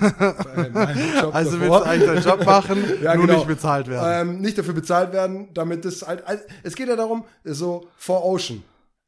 Job 1.21 1.35
Also 1.35 1.59
willst 1.59 1.69
du 1.69 1.83
eigentlich 1.83 2.05
deinen 2.05 2.23
Job 2.23 2.45
machen, 2.45 2.83
Ja, 3.01 3.15
nur 3.15 3.25
genau. 3.25 3.39
nicht 3.39 3.47
bezahlt 3.47 3.87
werden. 3.87 4.29
Ähm, 4.29 4.41
nicht 4.41 4.57
dafür 4.57 4.73
bezahlt 4.75 5.11
werden, 5.11 5.49
damit 5.53 5.85
es 5.85 6.05
halt. 6.05 6.25
also, 6.25 6.43
Es 6.63 6.75
geht 6.75 6.87
ja 6.87 6.95
darum, 6.95 7.25
so 7.43 7.87
for 7.97 8.23
Ocean. 8.25 8.63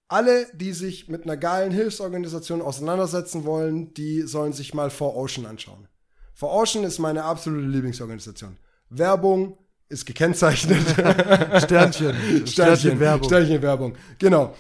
Alle, 0.10 0.48
die 0.54 0.72
sich 0.72 1.10
mit 1.10 1.24
einer 1.24 1.36
geilen 1.36 1.72
Hilfsorganisation 1.72 2.62
auseinandersetzen 2.62 3.44
wollen, 3.44 3.94
die 3.94 4.22
sollen 4.22 4.54
sich 4.54 4.74
mal 4.74 4.90
For 4.90 5.16
Ocean 5.16 5.46
anschauen. 5.46 5.88
For 6.34 6.54
Ocean 6.54 6.86
ist 6.86 7.00
meine 7.00 7.24
absolute 7.24 7.68
Lieblingsorganisation. 7.68 8.58
Werbung 8.90 9.58
ist 9.90 10.06
gekennzeichnet. 10.06 10.88
Sternchen. 11.64 12.48
Sternchen 12.48 13.00
Werbung. 13.00 13.28
Sternchen 13.28 13.62
Werbung. 13.62 13.98
Genau. 14.18 14.54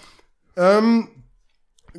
Ähm, 0.56 1.10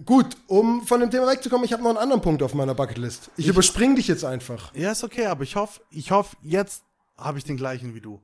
gut, 0.04 0.36
um 0.46 0.86
von 0.86 1.00
dem 1.00 1.10
Thema 1.10 1.28
wegzukommen, 1.28 1.64
ich 1.64 1.72
habe 1.72 1.82
noch 1.82 1.90
einen 1.90 1.98
anderen 1.98 2.22
Punkt 2.22 2.42
auf 2.42 2.54
meiner 2.54 2.74
Bucketlist. 2.74 3.30
Ich, 3.36 3.46
überspringe 3.46 3.94
dich 3.96 4.08
jetzt 4.08 4.24
einfach. 4.24 4.74
Ja, 4.74 4.92
ist 4.92 5.04
okay, 5.04 5.26
aber 5.26 5.42
ich 5.42 5.56
hoffe, 5.56 5.80
ich 5.90 6.10
hoffe, 6.10 6.36
jetzt 6.42 6.82
habe 7.16 7.38
ich 7.38 7.44
den 7.44 7.56
gleichen 7.56 7.94
wie 7.94 8.00
du. 8.00 8.20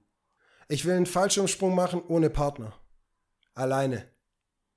Ich 0.69 0.85
will 0.85 0.95
einen 0.95 1.07
Fallschirmsprung 1.07 1.75
machen 1.75 2.03
ohne 2.09 2.31
Partner. 2.31 2.73
Alleine. 3.55 4.07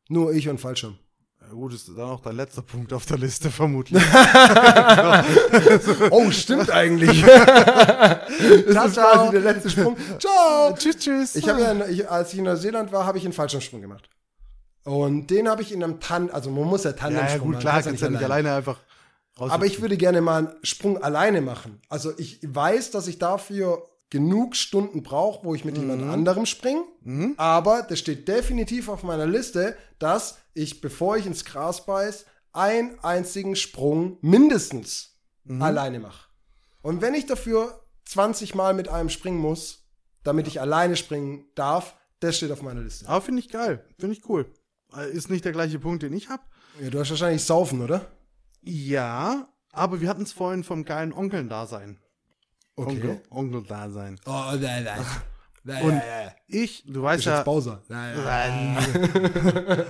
Nur 0.09 0.33
ich 0.33 0.47
und 0.49 0.59
Fallschirm. 0.59 0.97
Ja, 1.41 1.53
gut, 1.53 1.73
ist 1.73 1.87
dann 1.87 1.99
auch 1.99 2.19
dein 2.19 2.35
letzter 2.35 2.61
Punkt 2.61 2.91
auf 2.91 3.05
der 3.05 3.17
Liste, 3.17 3.49
vermutlich. 3.49 4.03
Oh, 6.11 6.29
stimmt 6.31 6.69
eigentlich. 6.71 7.21
das 7.23 8.85
ist 8.87 8.93
ciao. 8.93 9.11
quasi 9.11 9.31
der 9.31 9.41
letzte 9.41 9.69
Sprung. 9.69 9.95
Ciao. 10.19 10.73
tschüss, 10.75 10.97
tschüss. 10.97 11.35
Ich 11.35 11.47
habe 11.47 11.61
ja, 11.61 11.87
ich, 11.87 12.09
als 12.09 12.33
ich 12.33 12.39
in 12.39 12.45
Neuseeland 12.45 12.91
war, 12.91 13.05
habe 13.05 13.17
ich 13.17 13.23
einen 13.23 13.33
Fallschirmsprung 13.33 13.81
gemacht. 13.81 14.09
Und 14.83 15.27
den 15.27 15.49
habe 15.49 15.61
ich 15.61 15.71
in 15.71 15.83
einem 15.83 15.99
Tan, 15.99 16.29
also 16.29 16.49
man 16.49 16.65
muss 16.65 16.83
ja 16.83 16.91
ja, 16.91 16.97
Tandemsprung 16.97 17.31
ja, 17.31 17.37
gut, 17.37 17.51
machen, 17.53 17.61
klar, 17.61 17.81
kannst 17.81 18.01
ja 18.01 18.09
nicht 18.09 18.23
alleine 18.23 18.53
einfach 18.53 18.79
raus. 19.39 19.51
Aber 19.51 19.65
ich 19.65 19.81
würde 19.81 19.97
gerne 19.97 20.21
mal 20.21 20.47
einen 20.47 20.55
Sprung 20.63 21.01
alleine 21.01 21.41
machen. 21.41 21.81
Also 21.89 22.11
ich 22.17 22.39
weiß, 22.43 22.91
dass 22.91 23.07
ich 23.07 23.19
dafür 23.19 23.87
genug 24.09 24.55
Stunden 24.55 25.03
brauche, 25.03 25.45
wo 25.45 25.53
ich 25.55 25.65
mit 25.65 25.77
jemand 25.77 26.03
anderem 26.03 26.45
springe. 26.45 26.83
Aber 27.37 27.83
das 27.83 27.99
steht 27.99 28.27
definitiv 28.27 28.87
auf 28.89 29.03
meiner 29.03 29.25
Liste, 29.25 29.75
dass 29.99 30.37
ich, 30.53 30.81
bevor 30.81 31.17
ich 31.17 31.25
ins 31.25 31.43
Gras 31.45 31.85
beiß, 31.85 32.25
einen 32.53 32.97
einzigen 33.03 33.55
Sprung 33.55 34.17
mindestens 34.21 35.17
alleine 35.59 35.99
mache. 35.99 36.29
Und 36.81 37.01
wenn 37.01 37.13
ich 37.13 37.25
dafür 37.25 37.81
20 38.05 38.55
Mal 38.55 38.73
mit 38.73 38.87
einem 38.87 39.09
springen 39.09 39.39
muss, 39.39 39.85
damit 40.23 40.47
ich 40.47 40.59
alleine 40.61 40.95
springen 40.95 41.45
darf, 41.55 41.95
das 42.19 42.37
steht 42.37 42.51
auf 42.51 42.61
meiner 42.61 42.81
Liste. 42.81 43.07
Aber 43.07 43.21
finde 43.21 43.39
ich 43.41 43.49
geil. 43.49 43.85
Finde 43.99 44.15
ich 44.15 44.27
cool. 44.29 44.51
Äh, 44.95 45.11
Ist 45.11 45.29
nicht 45.29 45.45
der 45.45 45.51
gleiche 45.51 45.79
Punkt, 45.79 46.03
den 46.03 46.13
ich 46.13 46.29
habe. 46.29 46.43
Ja, 46.81 46.89
du 46.89 46.99
hast 46.99 47.09
wahrscheinlich 47.09 47.43
Saufen, 47.43 47.81
oder? 47.81 48.05
Ja, 48.61 49.47
aber 49.71 50.01
wir 50.01 50.09
hatten 50.09 50.23
es 50.23 50.33
vorhin 50.33 50.63
vom 50.63 50.83
geilen 50.85 51.13
Onkeln-Dasein. 51.13 51.99
Okay. 52.77 52.91
Onkel, 52.91 53.21
Onkel-Dasein. 53.31 54.19
Oh, 54.27 54.51
nein, 54.59 54.83
nein. 54.83 55.05
nein 55.63 55.83
Und 55.83 55.93
nein, 55.95 56.31
ich, 56.45 56.83
du 56.85 57.01
weißt 57.01 57.21
Ich 57.21 57.25
ja. 57.25 57.37
jetzt 57.37 57.45
Bowser. 57.45 57.81
Nein, 57.89 58.15
nein. 58.23 58.77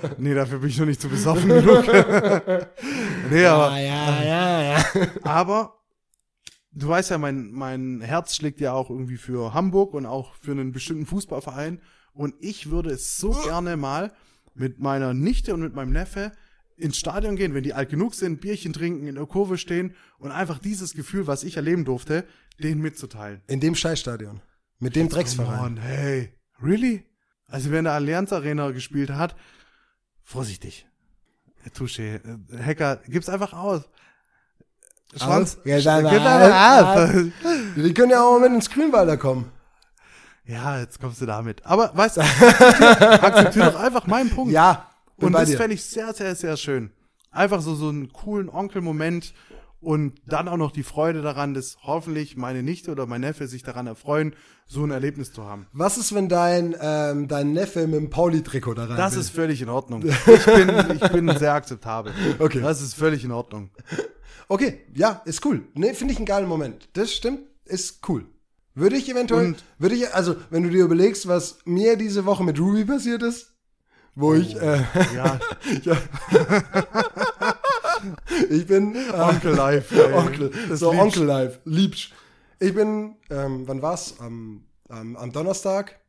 nee, 0.17 0.33
dafür 0.33 0.59
bin 0.59 0.69
ich 0.69 0.79
noch 0.79 0.85
nicht 0.85 1.01
so 1.01 1.09
besoffen 1.09 1.49
genug. 1.49 1.85
nee, 3.29 3.45
aber, 3.45 3.77
ja, 3.77 4.23
ja, 4.23 4.61
ja. 4.61 4.85
aber 5.23 5.77
du 6.71 6.87
weißt 6.87 7.09
ja, 7.09 7.17
mein, 7.17 7.51
mein 7.51 7.99
Herz 7.99 8.37
schlägt 8.37 8.61
ja 8.61 8.71
auch 8.71 8.89
irgendwie 8.89 9.17
für 9.17 9.53
Hamburg 9.53 9.93
und 9.93 10.05
auch 10.05 10.35
für 10.35 10.51
einen 10.51 10.71
bestimmten 10.71 11.05
Fußballverein. 11.05 11.81
Und 12.13 12.35
ich 12.39 12.71
würde 12.71 12.91
es 12.91 13.17
so 13.17 13.31
gerne 13.31 13.75
mal 13.75 14.13
mit 14.53 14.79
meiner 14.79 15.13
Nichte 15.13 15.53
und 15.53 15.59
mit 15.59 15.75
meinem 15.75 15.91
Neffe 15.91 16.31
ins 16.77 16.97
Stadion 16.97 17.35
gehen, 17.35 17.53
wenn 17.53 17.63
die 17.63 17.73
alt 17.73 17.89
genug 17.89 18.15
sind, 18.15 18.39
Bierchen 18.39 18.73
trinken, 18.73 19.07
in 19.07 19.15
der 19.15 19.25
Kurve 19.25 19.57
stehen 19.57 19.95
und 20.19 20.31
einfach 20.31 20.59
dieses 20.59 20.93
Gefühl, 20.93 21.27
was 21.27 21.43
ich 21.43 21.57
erleben 21.57 21.85
durfte, 21.85 22.25
denen 22.59 22.81
mitzuteilen. 22.81 23.41
In 23.47 23.59
dem 23.59 23.75
Scheißstadion. 23.75 24.41
Mit 24.79 24.95
dem 24.95 25.09
Drecksverein. 25.09 25.59
Mann, 25.59 25.77
hey, 25.77 26.33
really? 26.61 27.03
Also 27.47 27.71
wenn 27.71 27.85
der 27.85 27.93
Allianz 27.93 28.31
Arena 28.31 28.71
gespielt 28.71 29.09
hat, 29.09 29.35
vorsichtig. 30.23 30.87
Äh, 31.65 31.69
Touché. 31.69 32.21
Äh, 32.23 32.63
Hacker, 32.63 33.01
gib's 33.07 33.29
einfach 33.29 33.53
aus. 33.53 33.83
Schwanz. 35.15 35.57
Aus. 35.57 35.87
einfach 35.87 37.15
aus. 37.15 37.25
Die 37.75 37.93
können 37.93 38.11
ja 38.11 38.21
auch 38.21 38.39
mit 38.39 38.51
ins 38.51 38.69
Grünwalder 38.69 39.17
kommen. 39.17 39.51
Ja, 40.45 40.79
jetzt 40.79 40.99
kommst 40.99 41.21
du 41.21 41.25
damit. 41.25 41.65
Aber 41.65 41.91
weißt 41.95 42.17
du, 42.17 42.21
akzeptier 42.21 43.23
akzeptier 43.23 43.65
doch 43.65 43.79
einfach 43.79 44.07
meinen 44.07 44.29
Punkt. 44.29 44.53
Ja, 44.53 44.86
bin 45.17 45.27
Und 45.27 45.33
das 45.33 45.53
fände 45.55 45.73
ich 45.75 45.83
sehr, 45.83 46.13
sehr, 46.13 46.35
sehr 46.35 46.57
schön. 46.57 46.91
Einfach 47.31 47.61
so, 47.61 47.75
so 47.75 47.89
einen 47.89 48.11
coolen 48.13 48.49
Onkel-Moment 48.49 49.33
und 49.79 50.13
dann 50.25 50.47
auch 50.47 50.57
noch 50.57 50.71
die 50.71 50.83
Freude 50.83 51.21
daran, 51.21 51.53
dass 51.53 51.77
hoffentlich 51.83 52.35
meine 52.35 52.63
Nichte 52.63 52.91
oder 52.91 53.05
mein 53.05 53.21
Neffe 53.21 53.47
sich 53.47 53.61
daran 53.63 53.85
erfreuen, 53.85 54.33
so 54.65 54.83
ein 54.83 54.91
Erlebnis 54.91 55.31
zu 55.33 55.43
haben. 55.43 55.67
Was 55.71 55.97
ist, 55.97 56.15
wenn 56.15 56.29
dein, 56.29 56.75
ähm, 56.81 57.27
dein 57.27 57.53
Neffe 57.53 57.85
mit 57.85 57.99
dem 57.99 58.09
Pauli-Trikot 58.09 58.73
da 58.73 58.85
rein 58.85 58.97
Das 58.97 59.13
will? 59.13 59.19
ist 59.21 59.29
völlig 59.29 59.61
in 59.61 59.69
Ordnung. 59.69 60.03
Ich 60.27 60.45
bin, 60.45 60.99
ich 61.01 61.11
bin 61.11 61.37
sehr 61.37 61.53
akzeptabel. 61.53 62.11
Okay. 62.39 62.59
Das 62.61 62.81
ist 62.81 62.95
völlig 62.95 63.23
in 63.23 63.31
Ordnung. 63.31 63.69
Okay, 64.49 64.81
ja, 64.95 65.21
ist 65.25 65.45
cool. 65.45 65.63
Ne, 65.73 65.93
finde 65.93 66.13
ich 66.13 66.17
einen 66.19 66.25
geilen 66.25 66.47
Moment. 66.47 66.89
Das 66.93 67.13
stimmt, 67.13 67.41
ist 67.65 68.07
cool. 68.09 68.25
Würde 68.73 68.95
ich 68.95 69.09
eventuell, 69.09 69.47
Und- 69.47 69.63
würde 69.77 69.95
ich, 69.95 70.13
also, 70.13 70.35
wenn 70.49 70.63
du 70.63 70.69
dir 70.69 70.85
überlegst, 70.85 71.27
was 71.27 71.59
mir 71.65 71.97
diese 71.97 72.25
Woche 72.25 72.43
mit 72.43 72.59
Ruby 72.59 72.85
passiert 72.85 73.23
ist, 73.23 73.53
wo 74.17 74.33
ich, 74.33 74.59
äh, 74.59 74.83
Ja, 75.15 75.39
ja, 75.83 75.97
ich 78.49 78.65
bin, 78.65 78.95
äh, 78.95 79.11
Onkel 79.11 79.53
Live. 79.53 79.91
Onkel, 80.13 80.51
so. 80.75 80.89
Onkel 80.89 81.23
Live, 81.23 81.59
liebst. 81.65 82.09
Ich 82.59 82.73
bin, 82.73 83.15
ähm, 83.29 83.67
wann 83.67 83.81
war's? 83.81 84.15
Am, 84.19 84.65
am, 84.89 85.15
am 85.15 85.31
Donnerstag, 85.31 85.99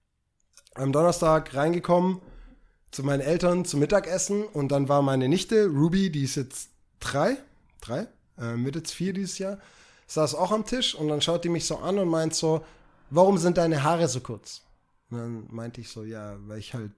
am 0.75 0.93
Donnerstag 0.93 1.55
reingekommen 1.55 2.21
zu 2.91 3.03
meinen 3.03 3.21
Eltern 3.21 3.67
zum 3.67 3.81
Mittagessen 3.81 4.45
und 4.45 4.73
dann 4.73 4.89
war 4.89 5.03
meine 5.03 5.29
Nichte, 5.29 5.67
Ruby, 5.67 6.11
die 6.11 6.25
ist 6.25 6.37
jetzt 6.37 6.71
drei, 7.01 7.37
drei, 7.83 8.09
äh, 8.39 8.57
wird 8.57 8.77
jetzt 8.77 8.93
vier 8.95 9.13
dieses 9.13 9.39
Jahr, 9.39 9.59
saß 10.07 10.35
auch 10.35 10.53
am 10.53 10.65
Tisch 10.65 10.95
und 10.95 11.09
dann 11.09 11.21
schaut 11.21 11.45
die 11.45 11.51
mich 11.51 11.67
so 11.67 11.77
an 11.77 11.99
und 11.99 12.09
meint 12.09 12.35
so, 12.35 12.65
warum 13.11 13.37
sind 13.37 13.59
deine 13.59 13.83
Haare 13.83 14.09
so 14.09 14.21
kurz? 14.21 14.63
Und 15.11 15.19
dann 15.19 15.47
meinte 15.51 15.83
ich 15.83 15.91
so, 15.91 16.05
ja, 16.05 16.37
weil 16.47 16.59
ich 16.59 16.73
halt 16.73 16.93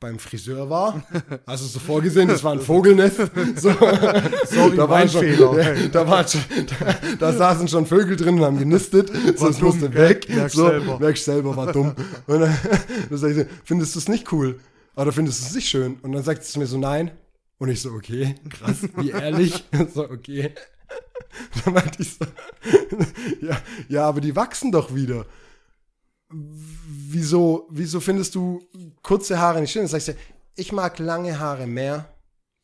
beim 0.00 0.18
Friseur 0.18 0.68
war. 0.68 1.02
Also 1.46 1.66
so 1.66 1.78
vorgesehen, 1.78 2.28
das 2.28 2.42
war 2.44 2.52
ein 2.52 2.60
Vogelnest. 2.60 3.18
So, 3.56 3.70
Sorry, 3.70 4.76
da 4.76 4.88
waren 4.88 5.08
schon, 5.08 5.20
Fehler. 5.20 5.88
Da, 5.90 6.28
schon, 6.28 6.40
da, 6.80 7.16
da 7.18 7.32
saßen 7.32 7.68
schon 7.68 7.86
Vögel 7.86 8.16
drin 8.16 8.38
und 8.38 8.44
haben 8.44 8.58
genistet. 8.58 9.10
So, 9.36 9.46
das 9.46 9.58
dumm, 9.58 9.68
musste 9.68 9.94
weg. 9.94 10.28
Merkst 10.28 10.56
so, 10.56 10.68
selber. 10.68 10.98
merkst 10.98 11.24
selber, 11.24 11.56
war 11.56 11.72
dumm. 11.72 11.94
Und 12.26 12.40
dann, 12.40 12.58
dann 13.08 13.18
sag 13.18 13.30
ich 13.30 13.36
so, 13.36 13.44
findest 13.64 13.94
du 13.94 13.98
es 13.98 14.08
nicht 14.08 14.32
cool? 14.32 14.58
Oder 14.96 15.12
findest 15.12 15.40
du 15.40 15.46
es 15.46 15.54
nicht 15.54 15.68
schön? 15.68 15.98
Und 16.02 16.12
dann 16.12 16.22
sagt 16.22 16.44
sie 16.44 16.52
zu 16.52 16.58
mir 16.58 16.66
so, 16.66 16.78
nein. 16.78 17.12
Und 17.58 17.70
ich 17.70 17.80
so, 17.80 17.90
okay, 17.90 18.34
krass, 18.50 18.88
wie 18.96 19.10
ehrlich. 19.10 19.64
So, 19.94 20.04
okay. 20.04 20.52
Dann 21.64 21.74
meinte 21.74 22.02
ich 22.02 22.14
so, 22.14 22.26
ja, 23.40 23.56
ja, 23.88 24.04
aber 24.04 24.20
die 24.20 24.36
wachsen 24.36 24.72
doch 24.72 24.94
wieder. 24.94 25.26
Wieso, 26.28 27.68
wieso 27.70 28.00
findest 28.00 28.34
du 28.34 28.60
kurze 29.02 29.38
Haare 29.38 29.60
nicht 29.60 29.70
schön? 29.72 29.82
Dann 29.82 29.88
sagst 29.90 30.08
du, 30.08 30.14
ich 30.56 30.72
mag 30.72 30.98
lange 30.98 31.38
Haare 31.38 31.66
mehr. 31.66 32.12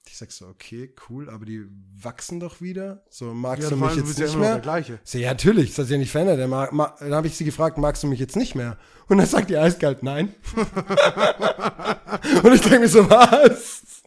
Ich 0.09 0.19
sag 0.19 0.33
so, 0.33 0.47
okay, 0.49 0.93
cool, 1.09 1.31
aber 1.31 1.45
die 1.47 1.65
wachsen 1.95 2.41
doch 2.41 2.61
wieder. 2.61 3.05
So, 3.09 3.33
magst 3.33 3.63
Ja, 3.63 3.71
du 3.71 3.77
mich 3.77 3.93
du 3.95 4.01
jetzt 4.01 4.19
ja 4.19 4.25
nicht 4.27 4.35
noch 4.35 4.41
mehr? 4.41 4.53
der 4.55 4.61
Gleiche. 4.63 4.99
So, 5.05 5.17
ja, 5.19 5.31
natürlich, 5.31 5.71
das 5.71 5.79
hat 5.79 5.87
sich 5.87 5.93
ja 5.93 5.99
nicht 5.99 6.11
verändert. 6.11 6.51
Ma, 6.51 6.95
dann 6.99 7.15
habe 7.15 7.29
ich 7.29 7.37
sie 7.37 7.45
gefragt, 7.45 7.79
magst 7.79 8.03
du 8.03 8.09
mich 8.09 8.19
jetzt 8.19 8.37
nicht 8.37 8.55
mehr? 8.57 8.77
Und 9.09 9.19
dann 9.19 9.27
sagt 9.27 9.49
die 9.49 9.57
eiskalt, 9.57 10.03
nein. 10.03 10.35
und 12.43 12.53
ich 12.53 12.61
denke 12.63 12.81
mir 12.81 12.89
so, 12.89 13.09
was? 13.09 14.03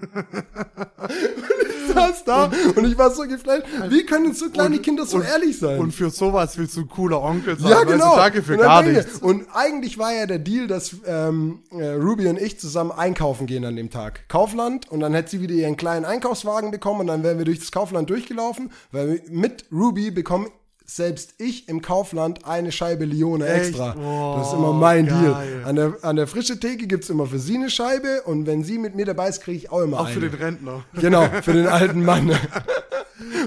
und 1.94 2.10
ich 2.10 2.14
saß 2.16 2.24
da 2.24 2.50
und 2.76 2.84
ich 2.86 2.98
war 2.98 3.10
so 3.10 3.22
geflasht. 3.22 3.62
Wie 3.88 4.04
können 4.04 4.32
so 4.34 4.50
kleine 4.50 4.76
Und- 4.76 4.82
Kinder 4.82 5.06
so 5.06 5.18
und- 5.18 5.24
ehrlich 5.26 5.58
sein? 5.58 5.78
Und 5.78 5.92
für 5.92 6.10
sowas 6.10 6.56
willst 6.58 6.76
du 6.76 6.82
ein 6.82 6.88
cooler 6.88 7.22
Onkel 7.22 7.58
sein. 7.58 7.70
ja, 7.70 7.82
genau. 7.84 8.16
danke 8.16 8.42
für 8.42 8.56
gar 8.56 8.82
denke 8.82 8.98
nichts. 9.00 9.18
Und 9.20 9.46
eigentlich 9.52 9.98
war 9.98 10.12
ja 10.12 10.26
der 10.26 10.38
Deal, 10.38 10.66
dass 10.66 10.96
ähm, 11.06 11.62
äh, 11.70 11.90
Ruby 11.92 12.26
und 12.28 12.40
ich 12.40 12.58
zusammen 12.58 12.92
einkaufen 12.92 13.46
gehen 13.46 13.64
an 13.64 13.76
dem 13.76 13.90
Tag. 13.90 14.28
Kaufland 14.28 14.90
und 14.90 15.00
dann 15.00 15.14
hätte 15.14 15.30
sie 15.30 15.40
wieder 15.40 15.54
ihren 15.54 15.76
kleinen 15.76 16.04
Einkaufswagen 16.04 16.70
bekommen 16.70 17.00
und 17.02 17.06
dann 17.08 17.22
wären 17.22 17.38
wir 17.38 17.44
durch 17.44 17.58
das 17.60 17.72
Kaufland 17.72 18.10
durchgelaufen, 18.10 18.70
weil 18.92 19.22
mit 19.30 19.66
Ruby 19.72 20.10
bekomme 20.10 20.48
selbst 20.86 21.34
ich 21.38 21.68
im 21.68 21.80
Kaufland 21.82 22.44
eine 22.46 22.70
Scheibe 22.72 23.04
Lione 23.04 23.46
Echt? 23.46 23.68
extra. 23.70 23.96
Oh, 23.98 24.36
das 24.38 24.48
ist 24.48 24.52
immer 24.54 24.72
mein 24.72 25.06
geil. 25.06 25.20
Deal. 25.22 25.64
An 25.64 25.76
der, 25.76 25.96
an 26.02 26.16
der 26.16 26.26
frische 26.26 26.60
Theke 26.60 26.86
gibt 26.86 27.04
es 27.04 27.10
immer 27.10 27.26
für 27.26 27.38
sie 27.38 27.56
eine 27.56 27.70
Scheibe 27.70 28.22
und 28.26 28.46
wenn 28.46 28.62
sie 28.64 28.78
mit 28.78 28.94
mir 28.94 29.06
dabei 29.06 29.28
ist, 29.28 29.40
kriege 29.42 29.56
ich 29.56 29.70
auch 29.72 29.80
immer 29.82 30.00
Auch 30.00 30.06
eine. 30.06 30.14
für 30.14 30.20
den 30.20 30.34
Rentner. 30.34 30.84
Genau, 31.00 31.26
für 31.42 31.52
den 31.54 31.66
alten 31.66 32.04
Mann. 32.04 32.30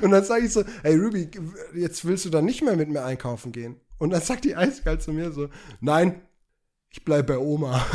Und 0.01 0.11
dann 0.11 0.23
sage 0.23 0.45
ich 0.45 0.53
so, 0.53 0.63
hey 0.83 0.95
Ruby, 0.95 1.29
jetzt 1.75 2.05
willst 2.05 2.25
du 2.25 2.29
dann 2.29 2.45
nicht 2.45 2.63
mehr 2.63 2.75
mit 2.75 2.89
mir 2.89 3.03
einkaufen 3.03 3.51
gehen? 3.51 3.79
Und 3.99 4.11
dann 4.11 4.21
sagt 4.21 4.43
die 4.45 4.55
eiskalt 4.55 5.01
zu 5.01 5.11
mir 5.11 5.31
so, 5.31 5.49
nein, 5.81 6.21
ich 6.97 7.05
bleib 7.05 7.27
bei 7.27 7.37
Oma. 7.37 7.73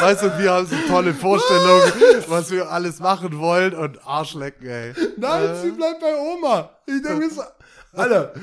Weißt 0.00 0.22
du, 0.22 0.38
wir 0.38 0.52
haben 0.52 0.66
so 0.66 0.76
tolle 0.86 1.14
Vorstellungen, 1.14 1.92
was 2.28 2.50
wir 2.50 2.70
alles 2.70 3.00
machen 3.00 3.38
wollen 3.38 3.72
und 3.74 4.06
Arschlecken, 4.06 4.68
ey. 4.68 4.92
Nein, 5.16 5.56
sie 5.62 5.70
bleibt 5.70 6.00
bei 6.00 6.14
Oma. 6.16 6.70
Ich 6.86 7.02
denke 7.02 7.30
so, 7.30 7.42
Alter, 7.92 8.34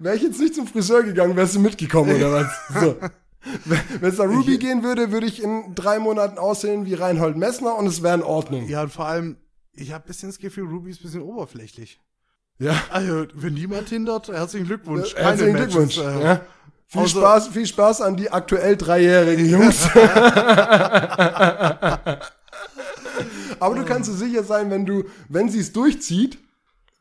wäre 0.00 0.16
ich 0.16 0.22
jetzt 0.22 0.40
nicht 0.40 0.54
zum 0.54 0.66
Friseur 0.66 1.02
gegangen, 1.02 1.36
wärst 1.36 1.54
du 1.54 1.60
mitgekommen 1.60 2.16
oder 2.16 2.32
was? 2.32 2.46
So. 2.80 2.96
Wenn 4.00 4.10
es 4.10 4.18
nach 4.18 4.26
Ruby 4.26 4.56
gehen 4.58 4.82
würde, 4.82 5.10
würde 5.12 5.26
ich 5.26 5.42
in 5.42 5.74
drei 5.74 5.98
Monaten 5.98 6.38
aussehen 6.38 6.86
wie 6.86 6.94
Reinhold 6.94 7.36
Messner 7.36 7.74
und 7.76 7.86
es 7.86 8.02
wäre 8.02 8.14
in 8.14 8.22
Ordnung. 8.22 8.68
Ja, 8.68 8.82
und 8.82 8.92
vor 8.92 9.06
allem, 9.06 9.36
ich 9.74 9.92
habe 9.92 10.04
ein 10.04 10.06
bisschen 10.06 10.30
das 10.30 10.38
Gefühl, 10.38 10.64
Ruby 10.66 10.90
ist 10.90 11.00
ein 11.00 11.04
bisschen 11.04 11.22
oberflächlich. 11.22 12.00
Ja. 12.58 12.74
Also, 12.90 13.26
wenn 13.34 13.54
niemand 13.54 13.88
hindert, 13.88 14.28
herzlichen 14.28 14.66
Glückwunsch. 14.66 15.14
Herzlichen 15.16 15.54
Matches, 15.54 15.74
Glückwunsch. 15.74 15.98
äh, 15.98 16.22
Ja. 16.24 16.40
Viel, 16.88 17.00
außer- 17.02 17.08
Spaß, 17.18 17.48
viel 17.48 17.66
Spaß 17.66 18.00
an 18.02 18.16
die 18.16 18.30
aktuell 18.30 18.76
dreijährigen 18.76 19.46
Jungs. 19.48 19.88
Aber 23.60 23.74
du 23.76 23.84
kannst 23.84 24.10
dir 24.10 24.14
sicher 24.14 24.42
sein, 24.44 24.70
wenn 24.70 24.84
du, 24.86 25.04
wenn 25.28 25.48
sie 25.48 25.60
es 25.60 25.72
durchzieht, 25.72 26.38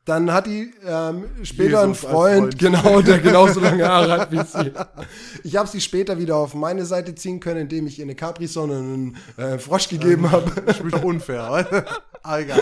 dann 0.05 0.31
hat 0.33 0.47
die 0.47 0.73
ähm, 0.85 1.25
später 1.43 1.81
einen 1.81 1.91
Jesus 1.93 2.05
als 2.05 2.11
Freund, 2.13 2.39
Freund. 2.39 2.59
genau, 2.59 3.01
der 3.01 3.19
genauso 3.23 3.59
lange 3.59 3.87
Haare 3.87 4.11
hat 4.21 4.31
wie 4.31 4.41
sie. 4.43 4.71
Ich 5.43 5.55
habe 5.55 5.67
sie 5.69 5.79
später 5.79 6.17
wieder 6.17 6.37
auf 6.37 6.53
meine 6.55 6.85
Seite 6.85 7.13
ziehen 7.13 7.39
können, 7.39 7.61
indem 7.61 7.85
ich 7.87 7.99
ihr 7.99 8.05
eine 8.05 8.15
Capri-Sonne 8.15 8.79
und 8.79 9.15
einen 9.37 9.53
äh, 9.53 9.59
Frosch 9.59 9.89
gegeben 9.89 10.31
habe. 10.31 10.51
Ich 10.71 10.79
bin 10.79 10.89
doch 10.89 11.03
unfair. 11.03 11.49
oder? 11.51 11.85
Aber 12.23 12.39
egal. 12.41 12.61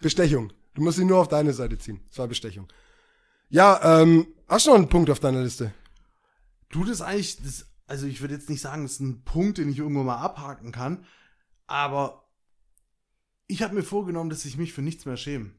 Bestechung. 0.00 0.52
Du 0.74 0.82
musst 0.82 0.98
sie 0.98 1.04
nur 1.06 1.18
auf 1.18 1.28
deine 1.28 1.54
Seite 1.54 1.78
ziehen. 1.78 2.00
Das 2.08 2.18
war 2.18 2.28
Bestechung. 2.28 2.66
Ja, 3.48 4.00
ähm, 4.02 4.26
hast 4.46 4.66
du 4.66 4.70
noch 4.70 4.76
einen 4.76 4.88
Punkt 4.90 5.08
auf 5.08 5.20
deiner 5.20 5.40
Liste? 5.40 5.72
Du, 6.68 6.84
das 6.84 7.00
eigentlich, 7.00 7.42
das, 7.42 7.66
also 7.86 8.06
ich 8.06 8.20
würde 8.20 8.34
jetzt 8.34 8.50
nicht 8.50 8.60
sagen, 8.60 8.82
das 8.82 8.92
ist 8.92 9.00
ein 9.00 9.22
Punkt, 9.24 9.58
den 9.58 9.68
ich 9.68 9.78
irgendwo 9.78 10.02
mal 10.02 10.18
abhaken 10.18 10.72
kann, 10.72 11.04
aber 11.66 12.28
ich 13.46 13.62
habe 13.62 13.74
mir 13.74 13.82
vorgenommen, 13.82 14.30
dass 14.30 14.44
ich 14.44 14.56
mich 14.56 14.72
für 14.72 14.82
nichts 14.82 15.06
mehr 15.06 15.16
schäme. 15.16 15.52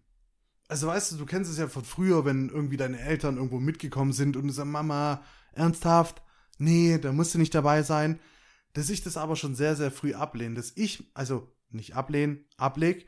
Also 0.68 0.88
weißt 0.88 1.14
du, 1.14 1.18
du 1.18 1.26
kennst 1.26 1.49
es 1.49 1.58
ja 1.58 1.68
von 1.68 1.86
früher, 1.86 2.26
wenn 2.26 2.49
irgendwie 2.49 2.78
deine 2.78 2.99
Eltern 2.99 3.38
irgendwo 3.38 3.60
mitgekommen 3.60 4.12
sind 4.12 4.36
und 4.36 4.47
du 4.47 4.53
sagst, 4.53 4.70
Mama, 4.70 5.24
ernsthaft? 5.53 6.22
Nee, 6.58 6.97
da 6.97 7.14
musst 7.14 7.34
du 7.34 7.39
nicht 7.39 7.55
dabei 7.55 7.84
sein. 7.84 8.20
Dass 8.74 8.89
ich 8.89 9.01
das 9.01 9.16
aber 9.16 9.36
schon 9.36 9.55
sehr, 9.55 9.76
sehr 9.76 9.91
früh 9.91 10.14
ablehne. 10.14 10.55
Dass 10.55 10.74
ich, 10.76 11.10
also 11.14 11.55
nicht 11.70 11.95
ablehnen, 11.95 12.45
ableg, 12.58 13.08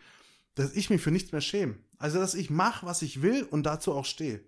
dass 0.56 0.74
ich 0.74 0.90
mich 0.90 1.02
für 1.02 1.12
nichts 1.12 1.32
mehr 1.32 1.42
schäme. 1.42 1.78
Also 1.98 2.20
dass 2.20 2.34
ich 2.34 2.50
mache, 2.50 2.86
was 2.86 3.02
ich 3.02 3.22
will 3.22 3.44
und 3.44 3.64
dazu 3.64 3.94
auch 3.94 4.06
stehe. 4.06 4.42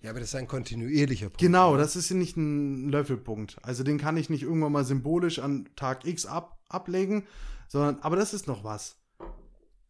Ja, 0.00 0.10
aber 0.10 0.20
das 0.20 0.28
ist 0.28 0.34
ein 0.36 0.46
kontinuierlicher 0.46 1.26
Punkt. 1.26 1.40
Genau, 1.40 1.76
das 1.76 1.96
ist 1.96 2.08
ja 2.10 2.16
nicht 2.16 2.36
ein 2.36 2.88
Löffelpunkt. 2.88 3.56
Also 3.62 3.82
den 3.82 3.98
kann 3.98 4.16
ich 4.16 4.30
nicht 4.30 4.42
irgendwann 4.44 4.72
mal 4.72 4.84
symbolisch 4.84 5.40
an 5.40 5.68
Tag 5.74 6.06
X 6.06 6.24
ab, 6.24 6.58
ablegen, 6.68 7.26
sondern, 7.66 7.98
aber 8.02 8.16
das 8.16 8.32
ist 8.32 8.46
noch 8.46 8.62
was. 8.64 8.96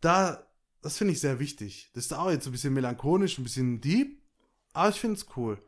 da, 0.01 0.43
das 0.81 0.97
finde 0.97 1.13
ich 1.13 1.21
sehr 1.21 1.39
wichtig. 1.41 1.91
Das 1.95 2.05
ist 2.05 2.13
auch 2.15 2.31
jetzt 2.31 2.47
ein 2.47 2.53
bisschen 2.53 2.73
melancholisch, 2.73 3.37
ein 3.39 3.43
bisschen 3.45 3.81
deep, 3.81 4.23
aber 4.73 4.89
ich 4.91 5.01
finde 5.01 5.17
es 5.17 5.27
cool. 5.37 5.61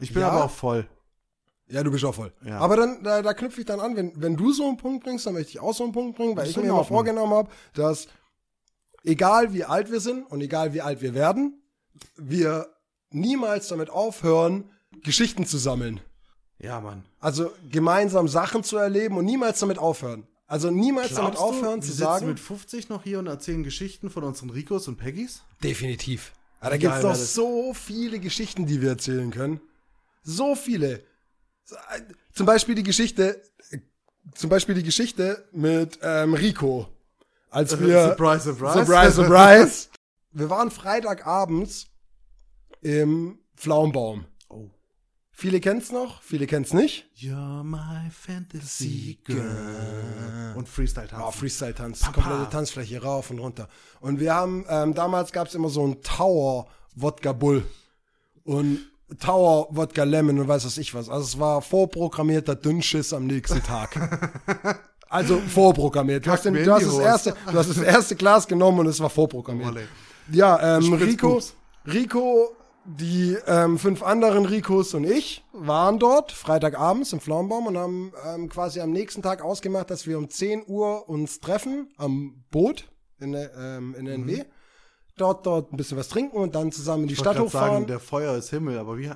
Ich 0.00 0.12
bin 0.12 0.22
Ja. 0.22 0.30
aber 0.30 0.44
auch 0.44 0.50
voll. 0.50 0.88
Ja, 1.68 1.82
du 1.82 1.90
bist 1.90 2.04
auch 2.04 2.14
voll. 2.14 2.32
Ja. 2.44 2.58
Aber 2.58 2.76
dann, 2.76 3.02
da, 3.04 3.22
da 3.22 3.32
knüpfe 3.34 3.60
ich 3.60 3.66
dann 3.66 3.80
an, 3.80 3.94
wenn, 3.96 4.20
wenn 4.20 4.36
du 4.36 4.52
so 4.52 4.66
einen 4.66 4.76
Punkt 4.76 5.04
bringst, 5.04 5.26
dann 5.26 5.34
möchte 5.34 5.50
ich 5.50 5.60
auch 5.60 5.74
so 5.74 5.84
einen 5.84 5.92
Punkt 5.92 6.16
bringen, 6.16 6.36
weil 6.36 6.44
Das 6.44 6.50
ich 6.50 6.56
mir 6.56 6.64
immer 6.68 6.84
vorgenommen 6.84 7.32
habe, 7.32 7.50
dass 7.74 8.08
egal 9.04 9.52
wie 9.52 9.64
alt 9.64 9.90
wir 9.92 10.00
sind 10.00 10.24
und 10.30 10.40
egal 10.40 10.74
wie 10.74 10.80
alt 10.82 11.00
wir 11.00 11.14
werden, 11.14 11.62
wir 12.16 12.66
niemals 13.14 13.68
damit 13.68 13.90
aufhören, 13.90 14.70
Geschichten 15.02 15.46
zu 15.46 15.58
sammeln. 15.58 16.00
Ja, 16.58 16.80
Mann. 16.80 17.04
Also 17.20 17.52
gemeinsam 17.70 18.28
Sachen 18.28 18.62
zu 18.62 18.76
erleben 18.76 19.16
und 19.16 19.24
niemals 19.24 19.58
damit 19.60 19.78
aufhören. 19.78 20.26
Also 20.46 20.70
niemals 20.70 21.14
damit 21.14 21.34
Glaubst 21.34 21.40
du, 21.40 21.44
aufhören 21.44 21.76
wir 21.76 21.82
zu 21.82 21.88
sitzen 21.88 21.98
sagen. 22.02 22.26
mit 22.26 22.40
50 22.40 22.88
noch 22.88 23.02
hier 23.02 23.18
und 23.18 23.26
erzählen 23.26 23.64
Geschichten 23.64 24.10
von 24.10 24.24
unseren 24.24 24.50
Ricos 24.50 24.88
und 24.88 24.96
Peggys? 24.96 25.42
Definitiv. 25.62 26.32
Ja, 26.62 26.70
da 26.70 26.76
gibt 26.76 26.94
es 26.94 27.02
noch 27.02 27.10
das? 27.10 27.34
so 27.34 27.74
viele 27.74 28.18
Geschichten, 28.20 28.66
die 28.66 28.80
wir 28.80 28.90
erzählen 28.90 29.30
können. 29.30 29.60
So 30.22 30.54
viele. 30.54 31.00
Äh, 31.70 32.00
Zum 32.32 32.46
Beispiel 32.46 32.74
die 32.74 32.82
Geschichte, 32.82 33.42
äh, 33.70 33.78
zum 34.34 34.50
Beispiel 34.50 34.74
die 34.74 34.82
Geschichte 34.82 35.46
mit 35.52 35.98
ähm, 36.02 36.34
Rico. 36.34 36.88
Als 37.50 37.78
wir. 37.78 38.08
surprise, 38.08 38.44
surprise. 38.44 38.84
Surprise, 38.84 39.12
surprise. 39.12 39.88
wir 40.32 40.50
waren 40.50 40.70
Freitagabends 40.70 41.88
im 42.84 43.38
Pflaumenbaum. 43.56 44.26
Oh. 44.48 44.70
Viele 45.32 45.58
kennen's 45.58 45.90
noch, 45.90 46.22
viele 46.22 46.46
kennen's 46.46 46.72
nicht. 46.72 47.06
You're 47.16 47.64
my 47.64 48.10
fantasy 48.10 49.18
girl. 49.24 50.54
Und 50.54 50.68
Freestyle 50.68 51.08
tanzen. 51.08 51.26
Oh, 51.26 51.32
Freestyle-Tanz, 51.32 52.00
Papa. 52.00 52.20
komplette 52.20 52.50
Tanzfläche 52.50 53.02
rauf 53.02 53.30
und 53.30 53.40
runter. 53.40 53.68
Und 54.00 54.20
wir 54.20 54.34
haben, 54.34 54.64
ähm, 54.68 54.94
damals 54.94 55.32
gab's 55.32 55.54
immer 55.54 55.70
so 55.70 55.82
einen 55.82 56.02
Tower 56.02 56.68
Wodka 56.94 57.32
Bull 57.32 57.64
und 58.44 58.78
Tower 59.18 59.68
Wodka 59.70 60.04
Lemon 60.04 60.38
und 60.38 60.46
weiß 60.46 60.66
was 60.66 60.78
ich 60.78 60.94
was. 60.94 61.08
Also 61.08 61.24
es 61.24 61.38
war 61.38 61.62
vorprogrammierter 61.62 62.54
Dünnschiss 62.54 63.12
am 63.12 63.26
nächsten 63.26 63.62
Tag. 63.62 63.98
Also 65.14 65.38
vorprogrammiert. 65.38 66.26
Du 66.26 66.30
hast, 66.32 66.44
den, 66.44 66.54
du, 66.54 66.72
hast 66.72 66.86
das 66.86 66.98
erste, 66.98 67.36
du 67.46 67.56
hast 67.56 67.70
das 67.70 67.78
erste 67.78 68.16
Glas 68.16 68.48
genommen 68.48 68.80
und 68.80 68.86
es 68.86 68.98
war 68.98 69.08
vorprogrammiert. 69.08 69.68
Wolle. 69.68 69.88
Ja, 70.32 70.78
ähm, 70.78 70.92
Rico. 70.94 71.40
Rico, 71.86 72.56
die 72.86 73.36
ähm, 73.46 73.78
fünf 73.78 74.02
anderen 74.02 74.44
Ricos 74.46 74.92
und 74.94 75.04
ich 75.04 75.44
waren 75.52 75.98
dort 75.98 76.32
Freitagabends 76.32 77.12
im 77.12 77.20
Pflaumenbaum 77.20 77.66
und 77.66 77.78
haben 77.78 78.12
ähm, 78.26 78.48
quasi 78.48 78.80
am 78.80 78.90
nächsten 78.92 79.22
Tag 79.22 79.42
ausgemacht, 79.42 79.90
dass 79.90 80.06
wir 80.06 80.18
um 80.18 80.28
10 80.28 80.64
Uhr 80.66 81.08
uns 81.08 81.40
treffen 81.40 81.88
am 81.96 82.44
Boot 82.50 82.90
in 83.20 83.32
der, 83.32 83.54
ähm, 83.56 83.94
in 83.98 84.04
der 84.04 84.18
Mhm. 84.18 84.28
NW. 84.28 84.44
Dort, 85.16 85.46
dort 85.46 85.72
ein 85.72 85.76
bisschen 85.76 85.96
was 85.96 86.08
trinken 86.08 86.36
und 86.36 86.54
dann 86.54 86.72
zusammen 86.72 87.02
in 87.04 87.08
die 87.08 87.14
Ich 87.14 87.20
Stadt 87.20 87.38
hochfahren. 87.38 87.72
sagen, 87.74 87.86
der 87.86 88.00
Feuer 88.00 88.36
ist 88.36 88.50
Himmel, 88.50 88.78
aber 88.78 88.98
wie? 88.98 89.10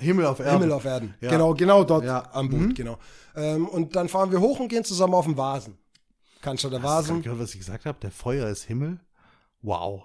Himmel 0.00 0.26
auf 0.26 0.40
Erden. 0.40 0.58
Himmel 0.58 0.72
auf 0.72 0.84
Erden. 0.84 1.14
Ja. 1.20 1.30
Genau, 1.30 1.54
genau 1.54 1.84
dort 1.84 2.04
Ja. 2.04 2.28
am 2.32 2.50
Boot, 2.50 2.60
Mhm. 2.60 2.74
genau. 2.74 2.98
Ähm, 3.36 3.68
und 3.68 3.94
dann 3.96 4.08
fahren 4.08 4.32
wir 4.32 4.40
hoch 4.40 4.58
und 4.58 4.68
gehen 4.68 4.84
zusammen 4.84 5.14
auf 5.14 5.24
den 5.24 5.36
Vasen. 5.36 5.78
Kannst 6.42 6.64
du 6.64 6.68
der 6.68 6.82
Hast 6.82 6.84
du 7.08 7.12
Vasen? 7.12 7.22
gehört, 7.22 7.38
was 7.40 7.52
ich 7.54 7.60
gesagt 7.60 7.86
habe? 7.86 7.98
Der 8.00 8.10
Feuer 8.10 8.48
ist 8.48 8.64
Himmel? 8.64 9.00
Wow. 9.62 10.02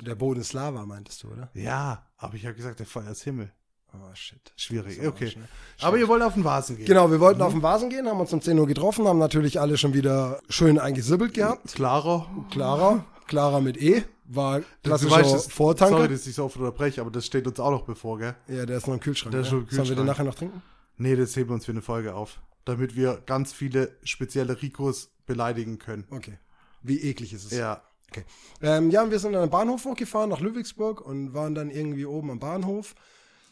Der 0.00 0.14
Boden 0.14 0.40
ist 0.40 0.52
Lava, 0.52 0.84
meintest 0.84 1.22
du, 1.22 1.28
oder? 1.28 1.50
Ja, 1.54 2.06
aber 2.16 2.34
ich 2.34 2.44
habe 2.44 2.54
gesagt, 2.54 2.78
der 2.78 2.86
Feuer 2.86 3.10
ist 3.10 3.22
Himmel. 3.22 3.50
Oh, 3.94 4.14
shit. 4.14 4.52
Schwierig, 4.56 5.04
okay. 5.06 5.30
schnell. 5.30 5.48
Aber 5.80 5.96
ihr 5.96 6.06
wollt 6.06 6.22
auf 6.22 6.34
den 6.34 6.44
Vasen 6.44 6.76
gehen. 6.76 6.84
Genau, 6.84 7.10
wir 7.10 7.18
wollten 7.20 7.40
auf 7.40 7.52
den 7.52 7.62
Vasen 7.62 7.88
gehen, 7.88 8.06
haben 8.06 8.20
uns 8.20 8.32
um 8.32 8.42
10 8.42 8.58
Uhr 8.58 8.66
getroffen, 8.66 9.06
haben 9.08 9.18
natürlich 9.18 9.58
alle 9.58 9.78
schon 9.78 9.94
wieder 9.94 10.40
schön 10.50 10.78
eingesibbelt 10.78 11.32
gehabt. 11.32 11.72
Klarer. 11.72 12.28
Clara, 12.50 13.04
Clara 13.26 13.60
mit 13.60 13.80
E, 13.80 14.04
war 14.24 14.60
klassischer 14.82 15.16
weißt, 15.16 15.32
das, 15.34 15.46
Vortanker. 15.46 15.96
sorry, 15.96 16.08
dass 16.08 16.26
ich 16.26 16.34
so 16.34 16.44
oft 16.44 16.56
unterbreche, 16.56 17.00
aber 17.00 17.10
das 17.10 17.24
steht 17.24 17.46
uns 17.46 17.58
auch 17.58 17.70
noch 17.70 17.84
bevor, 17.84 18.18
gell? 18.18 18.34
ja, 18.48 18.66
der 18.66 18.76
ist 18.76 18.86
noch 18.86 18.94
im 18.94 19.00
Kühlschrank. 19.00 19.32
Der 19.32 19.42
ist 19.42 19.48
schon 19.48 19.60
im 19.60 19.68
Sollen 19.70 19.70
wir 19.70 19.76
den 19.76 19.86
Kühlschrank. 19.88 20.06
nachher 20.08 20.24
noch 20.24 20.34
trinken? 20.34 20.62
Nee, 20.98 21.16
das 21.16 21.34
heben 21.36 21.50
wir 21.50 21.54
uns 21.54 21.64
für 21.64 21.72
eine 21.72 21.82
Folge 21.82 22.14
auf. 22.14 22.40
Damit 22.64 22.96
wir 22.96 23.22
ganz 23.24 23.52
viele 23.52 23.96
spezielle 24.02 24.60
Ricos 24.60 25.10
beleidigen 25.24 25.78
können. 25.78 26.04
Okay. 26.10 26.38
Wie 26.82 27.00
eklig 27.00 27.32
ist 27.32 27.44
es? 27.44 27.56
Ja. 27.56 27.82
Okay. 28.10 28.24
Ähm, 28.62 28.90
ja, 28.90 29.02
und 29.02 29.10
wir 29.10 29.18
sind 29.18 29.34
an 29.34 29.42
den 29.42 29.50
Bahnhof 29.50 29.84
hochgefahren 29.84 30.30
nach 30.30 30.40
Ludwigsburg 30.40 31.00
und 31.00 31.34
waren 31.34 31.54
dann 31.54 31.70
irgendwie 31.70 32.06
oben 32.06 32.30
am 32.30 32.38
Bahnhof, 32.38 32.94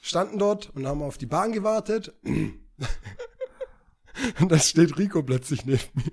standen 0.00 0.38
dort 0.38 0.70
und 0.70 0.86
haben 0.86 1.02
auf 1.02 1.18
die 1.18 1.26
Bahn 1.26 1.52
gewartet. 1.52 2.14
und 2.24 2.62
dann 4.48 4.60
steht 4.60 4.96
Rico 4.98 5.22
plötzlich 5.22 5.64
neben 5.66 5.82
mir. 5.94 6.12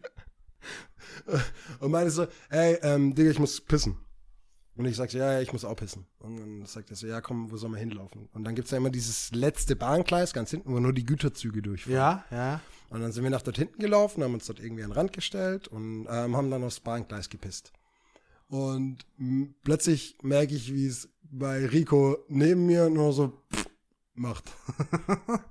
Und 1.79 1.91
meinte 1.91 2.11
so, 2.11 2.27
ey, 2.49 2.77
ähm, 2.81 3.13
Digga, 3.15 3.31
ich 3.31 3.39
muss 3.39 3.61
pissen. 3.61 3.97
Und 4.75 4.85
ich 4.85 4.95
sag 4.95 5.11
so, 5.11 5.17
ja, 5.17 5.33
ja, 5.33 5.41
ich 5.41 5.51
muss 5.51 5.65
auch 5.65 5.75
pissen. 5.75 6.07
Und 6.19 6.37
dann 6.37 6.65
sagt 6.65 6.89
er 6.89 6.95
so, 6.95 7.05
ja, 7.05 7.21
komm, 7.21 7.51
wo 7.51 7.57
soll 7.57 7.69
man 7.69 7.79
hinlaufen? 7.79 8.29
Und 8.33 8.43
dann 8.45 8.55
gibt's 8.55 8.71
ja 8.71 8.77
immer 8.77 8.89
dieses 8.89 9.31
letzte 9.31 9.75
Bahngleis 9.75 10.33
ganz 10.33 10.49
hinten, 10.49 10.73
wo 10.73 10.79
nur 10.79 10.93
die 10.93 11.05
Güterzüge 11.05 11.61
durchfahren. 11.61 11.95
Ja, 11.95 12.25
ja. 12.31 12.61
Und 12.89 13.01
dann 13.01 13.11
sind 13.11 13.23
wir 13.23 13.29
nach 13.29 13.41
dort 13.41 13.57
hinten 13.57 13.79
gelaufen, 13.79 14.23
haben 14.23 14.33
uns 14.33 14.47
dort 14.47 14.59
irgendwie 14.59 14.83
an 14.83 14.89
den 14.89 14.97
Rand 14.97 15.13
gestellt 15.13 15.67
und 15.67 16.07
ähm, 16.09 16.35
haben 16.35 16.49
dann 16.49 16.63
aufs 16.63 16.79
Bahngleis 16.79 17.29
gepisst. 17.29 17.73
Und 18.51 19.05
plötzlich 19.63 20.17
merke 20.23 20.53
ich, 20.53 20.73
wie 20.73 20.85
es 20.85 21.07
bei 21.23 21.65
Rico 21.65 22.17
neben 22.27 22.65
mir 22.65 22.89
nur 22.89 23.13
so 23.13 23.41
pff, 23.53 23.65
macht. 24.13 24.43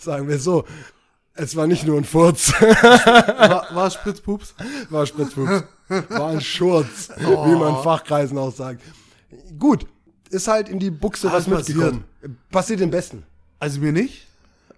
Sagen 0.00 0.26
wir 0.26 0.40
so, 0.40 0.64
es 1.34 1.54
war 1.54 1.68
nicht 1.68 1.86
nur 1.86 1.96
ein 1.96 2.04
Furz, 2.04 2.52
War, 2.60 3.68
war 3.72 3.86
es 3.86 3.94
Spritzpups? 3.94 4.54
war 4.90 5.06
Spritzfuchs, 5.06 5.62
war 6.08 6.30
ein 6.30 6.40
Schurz, 6.40 7.10
Oh. 7.24 7.46
wie 7.46 7.56
man 7.56 7.76
in 7.76 7.82
Fachkreisen 7.84 8.36
auch 8.36 8.52
sagt. 8.52 8.82
Gut, 9.60 9.86
ist 10.30 10.48
halt 10.48 10.68
in 10.68 10.80
die 10.80 10.90
Buchse 10.90 11.30
was 11.30 11.46
mitgekommen. 11.46 12.02
Passiert 12.50 12.80
dem 12.80 12.90
Besten. 12.90 13.22
Also 13.60 13.78
mir 13.80 13.92
nicht, 13.92 14.26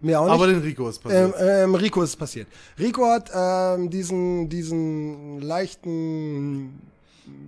Mir 0.03 0.21
auch 0.21 0.25
nicht. 0.25 0.35
aber 0.35 0.47
den 0.49 0.61
Rico 0.61 0.89
ist 0.89 1.01
Ähm, 1.09 1.33
passiert. 1.33 1.35
ähm, 1.65 1.75
Rico 1.75 2.03
ist 2.03 2.17
passiert. 2.17 2.49
Rico 2.79 3.07
hat 3.07 3.31
ähm, 3.35 3.89
diesen, 3.91 4.49
diesen 4.49 5.41
leichten 5.41 6.81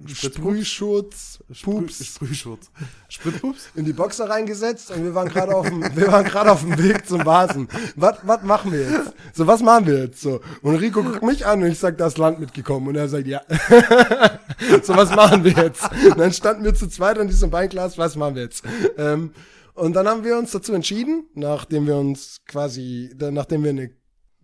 Sprühschutz, 0.07 1.41
Pups 1.63 2.05
Sprühschutz. 2.05 2.71
Spritzpups? 3.09 3.69
in 3.75 3.85
die 3.85 3.93
Boxer 3.93 4.29
reingesetzt 4.29 4.91
und 4.91 5.03
wir 5.03 5.15
waren 5.15 5.29
gerade 5.29 5.55
auf 5.55 5.69
dem, 5.69 5.83
wir 5.97 6.13
waren 6.13 6.25
gerade 6.25 6.53
auf 6.53 6.61
dem 6.61 6.79
Weg 6.79 7.07
zum 7.07 7.25
Vasen. 7.25 7.69
Was, 7.97 8.19
was 8.23 8.43
machen 8.43 8.71
wir 8.73 8.83
jetzt? 8.83 9.13
So, 9.33 9.47
was 9.47 9.63
machen 9.63 9.87
wir 9.87 10.05
jetzt? 10.05 10.21
So. 10.21 10.41
Und 10.63 10.77
Rico 10.77 11.03
guckt 11.03 11.23
mich 11.23 11.45
an 11.47 11.63
und 11.63 11.69
ich 11.71 11.79
sag, 11.79 11.99
da 11.99 12.07
ist 12.07 12.19
Land 12.19 12.39
mitgekommen. 12.39 12.87
Und 12.89 12.97
er 12.97 13.09
sagt, 13.09 13.27
ja. 13.27 13.41
so, 14.83 14.95
was 14.97 15.11
machen 15.15 15.43
wir 15.45 15.53
jetzt? 15.53 15.83
Und 16.11 16.19
dann 16.19 16.33
standen 16.33 16.65
wir 16.65 16.75
zu 16.75 16.87
zweit 16.89 17.19
an 17.19 17.27
diesem 17.29 17.51
Weinglas, 17.51 17.99
was 17.99 18.15
machen 18.17 18.37
wir 18.37 18.43
jetzt? 18.43 18.63
Ähm, 18.97 19.33
und 19.75 19.95
dann 19.95 20.09
haben 20.09 20.25
wir 20.25 20.37
uns 20.39 20.53
dazu 20.53 20.73
entschieden, 20.73 21.29
nachdem 21.35 21.87
wir 21.87 21.97
uns 21.97 22.41
quasi, 22.47 23.11
nachdem 23.19 23.63
wir 23.65 23.71
eine 23.71 23.91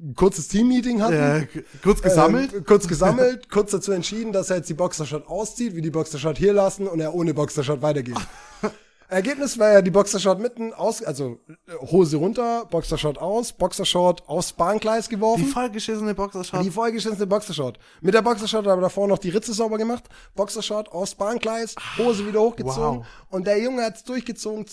ein 0.02 0.14
kurzes 0.14 0.48
Team-Meeting 0.48 1.02
hatten. 1.02 1.14
Ja, 1.14 1.62
kurz 1.82 2.00
gesammelt. 2.00 2.54
Ähm, 2.54 2.64
kurz 2.64 2.88
gesammelt, 2.88 3.50
kurz 3.50 3.70
dazu 3.70 3.92
entschieden, 3.92 4.32
dass 4.32 4.50
er 4.50 4.56
jetzt 4.56 4.70
die 4.70 4.74
Boxershot 4.74 5.26
auszieht, 5.26 5.74
wir 5.74 5.82
die 5.82 5.90
Boxershot 5.90 6.38
hier 6.38 6.52
lassen 6.52 6.86
und 6.88 7.00
er 7.00 7.14
ohne 7.14 7.34
Boxershot 7.34 7.82
weitergeht. 7.82 8.16
Ergebnis 9.08 9.58
war 9.58 9.72
ja 9.72 9.82
die 9.82 9.90
Boxershot 9.90 10.38
mitten 10.38 10.72
aus, 10.72 11.02
also 11.02 11.40
äh, 11.48 11.74
Hose 11.90 12.16
runter, 12.16 12.66
Boxershot 12.70 13.18
aus, 13.18 13.52
Boxershot 13.52 14.22
aufs 14.28 14.52
Bahngleis 14.52 15.08
die 15.08 15.16
geworfen. 15.16 15.46
vollgeschissene 15.46 16.14
Boxershot. 16.14 16.64
Die 16.64 16.70
vollgeschissene 16.70 17.26
Boxershot. 17.26 17.78
Mit 18.00 18.14
der 18.14 18.22
Boxershot 18.22 18.66
aber 18.68 18.80
davor 18.80 19.08
noch 19.08 19.18
die 19.18 19.30
Ritze 19.30 19.52
sauber 19.52 19.78
gemacht. 19.78 20.04
Boxershot 20.36 20.88
aufs 20.90 21.16
Bahngleis, 21.16 21.74
Hose 21.98 22.26
wieder 22.26 22.40
hochgezogen. 22.40 23.00
wow. 23.00 23.06
Und 23.30 23.48
der 23.48 23.60
Junge 23.60 23.82
hat's 23.82 24.04
durchgezogen, 24.04 24.64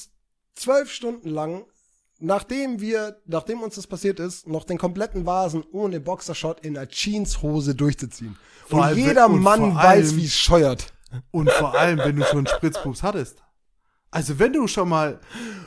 zwölf 0.57 0.91
Stunden 0.91 1.29
lang, 1.29 1.65
nachdem 2.19 2.81
wir, 2.81 3.21
nachdem 3.25 3.61
uns 3.61 3.75
das 3.75 3.87
passiert 3.87 4.19
ist, 4.19 4.47
noch 4.47 4.65
den 4.65 4.77
kompletten 4.77 5.25
Vasen 5.25 5.63
ohne 5.71 5.99
Boxershot 5.99 6.65
in 6.65 6.73
der 6.73 6.87
Jeanshose 6.89 7.75
durchzuziehen. 7.75 8.37
Vor 8.67 8.89
und 8.89 8.97
jeder 8.97 9.27
und 9.27 9.41
Mann 9.41 9.75
weiß, 9.75 10.15
wie 10.17 10.25
es 10.25 10.37
scheuert. 10.37 10.93
Und 11.31 11.49
vor 11.51 11.77
allem, 11.77 11.99
wenn 11.99 12.17
du 12.17 12.25
schon 12.25 12.45
Spritzpups 12.47 13.01
hattest. 13.03 13.41
Also 14.11 14.39
wenn 14.39 14.53
du 14.53 14.67
schon 14.67 14.89
mal 14.89 15.19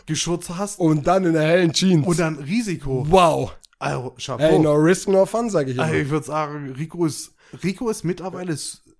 geschurzt 0.07 0.51
hast 0.51 0.79
Und 0.79 1.07
dann 1.07 1.25
in 1.25 1.35
der 1.35 1.43
hellen 1.43 1.73
Jeans. 1.73 2.07
und 2.07 2.19
dann 2.19 2.37
Risiko. 2.37 3.07
wow. 3.09 3.57
Also, 3.79 4.15
Chapeau. 4.19 4.43
Hey, 4.45 4.59
no 4.59 4.75
risk, 4.75 5.09
no 5.09 5.25
fun, 5.25 5.49
sage 5.49 5.71
ich 5.71 5.77
immer. 5.77 5.87
Also 5.87 5.97
ich 5.97 6.11
würde 6.11 6.27
sagen, 6.27 6.71
Rico 6.77 7.07
ist, 7.07 7.33
Rico 7.65 7.89
ist 7.89 8.05
mittlerweile 8.05 8.55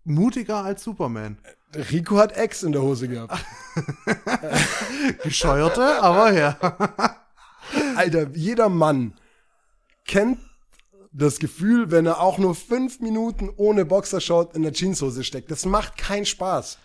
mutiger 0.05 0.65
als 0.65 0.83
Superman. 0.83 1.37
Rico 1.75 2.19
hat 2.19 2.37
Ex 2.37 2.63
in 2.63 2.73
der 2.73 2.83
Hose 2.83 3.09
gehabt. 3.09 3.45
Gescheuerte, 5.23 6.03
aber 6.03 6.33
ja. 6.33 6.57
Alter, 7.97 8.29
jeder 8.35 8.69
Mann 8.69 9.15
kennt 10.05 10.39
das 11.13 11.39
Gefühl, 11.39 11.91
wenn 11.91 12.07
er 12.07 12.21
auch 12.21 12.39
nur 12.39 12.55
fünf 12.55 13.01
Minuten 13.01 13.51
ohne 13.57 13.85
Boxershort 13.85 14.55
in 14.55 14.63
der 14.63 14.73
Jeanshose 14.73 15.25
steckt. 15.25 15.51
Das 15.51 15.65
macht 15.65 15.97
keinen 15.97 16.27
Spaß. 16.27 16.79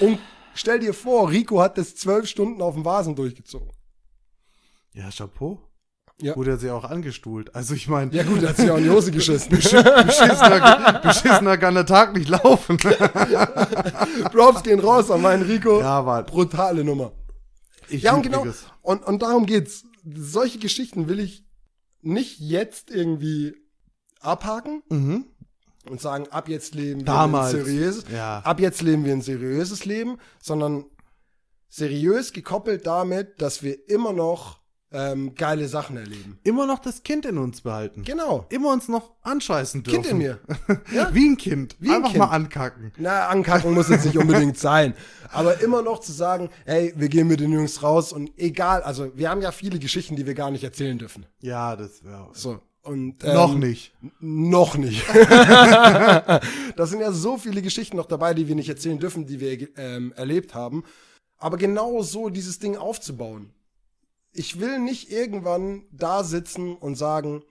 Und 0.00 0.18
stell 0.54 0.80
dir 0.80 0.94
vor, 0.94 1.30
Rico 1.30 1.60
hat 1.60 1.78
das 1.78 1.94
zwölf 1.94 2.28
Stunden 2.28 2.62
auf 2.62 2.74
dem 2.74 2.84
Vasen 2.84 3.16
durchgezogen. 3.16 3.70
Ja, 4.92 5.10
Chapeau. 5.10 5.60
Ja. 6.22 6.36
wurde 6.36 6.52
er 6.52 6.56
sie 6.58 6.70
auch 6.70 6.84
angestuhlt. 6.84 7.54
Also 7.54 7.74
ich 7.74 7.88
meine, 7.88 8.12
Ja 8.14 8.22
gut, 8.22 8.42
er 8.42 8.50
hat 8.50 8.56
sich 8.56 8.70
auch 8.70 8.78
in 8.78 8.84
die 8.84 8.90
Hose 8.90 9.10
geschissen. 9.10 9.50
beschissener, 9.50 11.00
beschissener 11.02 11.58
kann 11.58 11.74
der 11.74 11.84
Tag 11.86 12.14
nicht 12.16 12.28
laufen. 12.28 12.76
Props 14.32 14.62
gehen 14.62 14.80
raus 14.80 15.10
an 15.10 15.22
meinen 15.22 15.42
Rico. 15.42 15.80
Ja, 15.80 16.02
Mann. 16.02 16.24
Brutale 16.26 16.84
Nummer. 16.84 17.12
Ich 17.88 18.02
Ja, 18.02 18.14
und 18.14 18.22
genau. 18.22 18.46
Und, 18.82 19.04
und 19.04 19.22
darum 19.22 19.46
geht's. 19.46 19.84
Solche 20.04 20.58
Geschichten 20.58 21.08
will 21.08 21.20
ich 21.20 21.44
nicht 22.00 22.40
jetzt 22.40 22.90
irgendwie 22.90 23.54
abhaken 24.20 24.82
Mhm. 24.88 25.26
und 25.88 26.00
sagen, 26.00 26.26
ab 26.30 26.48
jetzt 26.48 26.74
leben 26.74 27.04
Damals. 27.04 27.52
wir 27.52 27.60
ein 27.60 27.64
seriöses, 27.66 28.04
Ja. 28.12 28.38
ab 28.40 28.58
jetzt 28.60 28.82
leben 28.82 29.04
wir 29.04 29.12
ein 29.12 29.22
seriöses 29.22 29.84
Leben, 29.84 30.18
sondern 30.40 30.86
seriös 31.68 32.32
gekoppelt 32.32 32.86
damit, 32.86 33.40
dass 33.40 33.62
wir 33.62 33.88
immer 33.88 34.12
noch 34.12 34.58
ähm, 34.92 35.34
geile 35.34 35.68
Sachen 35.68 35.96
erleben. 35.96 36.38
Immer 36.44 36.66
noch 36.66 36.78
das 36.78 37.02
Kind 37.02 37.26
in 37.26 37.38
uns 37.38 37.62
behalten. 37.62 38.02
Genau. 38.04 38.46
Immer 38.50 38.72
uns 38.72 38.88
noch 38.88 39.12
anscheißen 39.22 39.82
dürfen. 39.82 40.02
Kind 40.02 40.12
in 40.12 40.18
mir. 40.18 40.38
Wie 41.12 41.28
ein 41.28 41.36
Kind. 41.36 41.76
Wie 41.80 41.88
ein 41.88 41.96
Einfach 41.96 42.10
Kind. 42.10 42.18
mal 42.18 42.30
ankacken. 42.30 42.92
Na, 42.98 43.28
ankacken 43.28 43.72
muss 43.74 43.88
jetzt 43.88 44.04
nicht 44.04 44.18
unbedingt 44.18 44.58
sein. 44.58 44.94
Aber 45.30 45.60
immer 45.60 45.82
noch 45.82 46.00
zu 46.00 46.12
sagen, 46.12 46.50
hey, 46.64 46.92
wir 46.96 47.08
gehen 47.08 47.28
mit 47.28 47.40
den 47.40 47.52
Jungs 47.52 47.82
raus 47.82 48.12
und 48.12 48.30
egal, 48.38 48.82
also 48.82 49.16
wir 49.16 49.30
haben 49.30 49.40
ja 49.40 49.52
viele 49.52 49.78
Geschichten, 49.78 50.16
die 50.16 50.26
wir 50.26 50.34
gar 50.34 50.50
nicht 50.50 50.64
erzählen 50.64 50.98
dürfen. 50.98 51.26
Ja, 51.40 51.76
das 51.76 52.04
wäre. 52.04 52.28
So. 52.32 52.60
Und, 52.82 53.22
Noch 53.22 53.52
ähm, 53.52 53.60
nicht. 53.60 53.92
Noch 54.18 54.76
nicht. 54.76 55.04
da 55.14 56.40
sind 56.80 57.00
ja 57.00 57.12
so 57.12 57.38
viele 57.38 57.62
Geschichten 57.62 57.96
noch 57.96 58.06
dabei, 58.06 58.34
die 58.34 58.48
wir 58.48 58.56
nicht 58.56 58.68
erzählen 58.68 58.98
dürfen, 58.98 59.24
die 59.24 59.38
wir 59.38 59.68
ähm, 59.78 60.12
erlebt 60.16 60.54
haben. 60.54 60.82
Aber 61.38 61.58
genau 61.58 62.02
so 62.02 62.28
dieses 62.28 62.58
Ding 62.58 62.76
aufzubauen. 62.76 63.52
Ich 64.32 64.58
will 64.60 64.78
nicht 64.78 65.10
irgendwann 65.10 65.84
da 65.92 66.24
sitzen 66.24 66.74
und 66.76 66.94
sagen, 66.96 67.42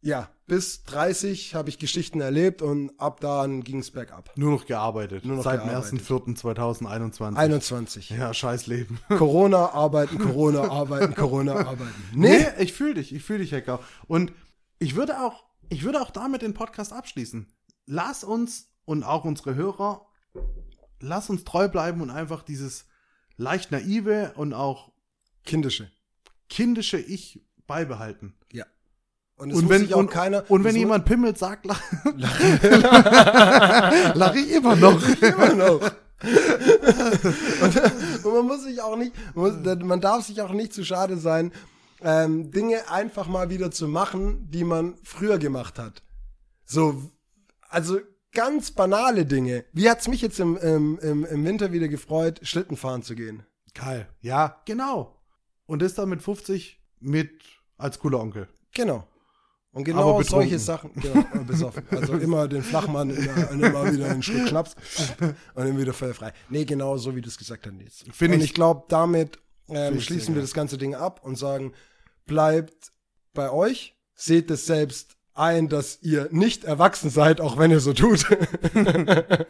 ja, 0.00 0.28
bis 0.46 0.82
30 0.84 1.54
habe 1.54 1.70
ich 1.70 1.78
Geschichten 1.78 2.20
erlebt 2.20 2.60
und 2.60 2.92
ab 3.00 3.20
dann 3.20 3.62
ging 3.62 3.78
es 3.78 3.90
bergab. 3.90 4.30
Nur 4.36 4.50
noch 4.50 4.66
gearbeitet. 4.66 5.24
Nur 5.24 5.36
noch 5.36 5.44
Seit 5.44 5.64
gearbeitet. 5.64 5.92
dem 5.92 5.98
1.4.2021. 6.00 7.36
21. 7.36 8.10
Ja, 8.10 8.34
scheiß 8.34 8.66
Leben. 8.66 8.98
Corona 9.08 9.70
arbeiten, 9.70 10.18
Corona 10.18 10.68
arbeiten, 10.70 11.14
Corona 11.16 11.54
arbeiten. 11.54 11.94
Nee, 12.14 12.38
Nee, 12.38 12.62
ich 12.62 12.74
fühle 12.74 12.94
dich, 12.94 13.14
ich 13.14 13.22
fühle 13.22 13.38
dich, 13.38 13.54
Hacker. 13.54 13.80
Und 14.06 14.32
ich 14.78 14.94
würde 14.96 15.20
auch, 15.22 15.44
ich 15.70 15.84
würde 15.84 16.02
auch 16.02 16.10
damit 16.10 16.42
den 16.42 16.52
Podcast 16.52 16.92
abschließen. 16.92 17.46
Lass 17.86 18.24
uns 18.24 18.68
und 18.84 19.04
auch 19.04 19.24
unsere 19.24 19.54
Hörer, 19.54 20.06
lass 21.00 21.30
uns 21.30 21.44
treu 21.44 21.68
bleiben 21.68 22.02
und 22.02 22.10
einfach 22.10 22.42
dieses 22.42 22.84
leicht 23.36 23.70
naive 23.70 24.32
und 24.36 24.52
auch 24.52 24.92
kindische. 25.44 25.90
kindische 26.48 26.98
Ich 26.98 27.42
beibehalten. 27.66 28.34
Ja. 28.52 28.64
Und 29.36 29.50
es 29.50 29.56
Und 29.56 29.64
muss 29.64 29.70
wenn, 29.72 29.80
sich 29.82 29.94
auch 29.94 29.98
und, 29.98 30.10
keiner. 30.10 30.44
und 30.48 30.64
wenn 30.64 30.76
jemand 30.76 31.04
Pimmel 31.06 31.36
sagt, 31.36 31.66
lach, 31.66 31.82
lach 34.14 34.34
ich 34.34 34.52
immer 34.52 34.76
noch. 34.76 35.02
Immer 35.20 35.54
noch. 35.54 35.80
und, 37.62 38.24
und 38.24 38.34
man 38.34 38.46
muss 38.46 38.64
sich 38.64 38.80
auch 38.80 38.96
nicht, 38.96 39.12
man, 39.34 39.62
muss, 39.62 39.82
man 39.82 40.00
darf 40.00 40.24
sich 40.24 40.40
auch 40.40 40.52
nicht 40.52 40.72
zu 40.72 40.84
schade 40.84 41.16
sein, 41.16 41.52
ähm, 42.00 42.50
Dinge 42.50 42.88
einfach 42.90 43.26
mal 43.26 43.50
wieder 43.50 43.70
zu 43.70 43.88
machen, 43.88 44.50
die 44.50 44.64
man 44.64 44.96
früher 45.02 45.38
gemacht 45.38 45.78
hat. 45.78 46.02
So, 46.64 47.10
also 47.68 47.98
ganz 48.32 48.70
banale 48.70 49.26
Dinge. 49.26 49.64
Wie 49.72 49.88
hat's 49.90 50.08
mich 50.08 50.22
jetzt 50.22 50.38
im, 50.38 50.56
im, 50.58 50.98
im, 51.00 51.24
im 51.24 51.44
Winter 51.44 51.72
wieder 51.72 51.88
gefreut, 51.88 52.40
Schlitten 52.42 52.76
fahren 52.76 53.02
zu 53.02 53.14
gehen? 53.14 53.42
Geil. 53.74 54.08
Ja, 54.20 54.60
genau. 54.64 55.16
Und 55.66 55.82
das 55.82 55.94
dann 55.94 56.08
mit 56.08 56.22
50 56.22 56.80
mit 57.00 57.30
als 57.76 57.98
cooler 57.98 58.20
Onkel. 58.20 58.48
Genau. 58.74 59.06
Und 59.72 59.82
genau 59.84 60.22
solche 60.22 60.58
Sachen, 60.60 60.92
genau, 60.94 61.24
äh, 61.34 61.44
besoffen. 61.44 61.84
Also 61.90 62.12
immer 62.18 62.46
den 62.46 62.62
Flachmann 62.62 63.10
immer, 63.10 63.50
immer 63.50 63.92
wieder 63.92 64.08
einen 64.08 64.22
Schluck 64.22 64.46
Schnaps 64.48 64.76
und 65.20 65.34
dann 65.56 65.76
wieder 65.76 65.92
voll 65.92 66.14
frei. 66.14 66.32
Nee, 66.48 66.64
genau 66.64 66.96
so 66.96 67.16
wie 67.16 67.20
du 67.20 67.28
es 67.28 67.36
gesagt 67.36 67.66
hast. 67.66 68.04
Finde 68.14 68.36
und 68.36 68.40
ich- 68.42 68.50
ich 68.50 68.54
glaube, 68.54 68.84
damit 68.88 69.38
ähm, 69.68 70.00
schließen 70.00 70.34
wir 70.34 70.42
das 70.42 70.54
ganze 70.54 70.78
Ding 70.78 70.94
ab 70.94 71.24
und 71.24 71.36
sagen, 71.36 71.72
bleibt 72.26 72.92
bei 73.32 73.50
euch, 73.50 73.96
seht 74.14 74.48
es 74.52 74.66
selbst 74.66 75.16
ein, 75.32 75.68
dass 75.68 76.00
ihr 76.02 76.28
nicht 76.30 76.62
erwachsen 76.62 77.10
seid, 77.10 77.40
auch 77.40 77.58
wenn 77.58 77.72
ihr 77.72 77.80
so 77.80 77.92
tut. 77.92 78.24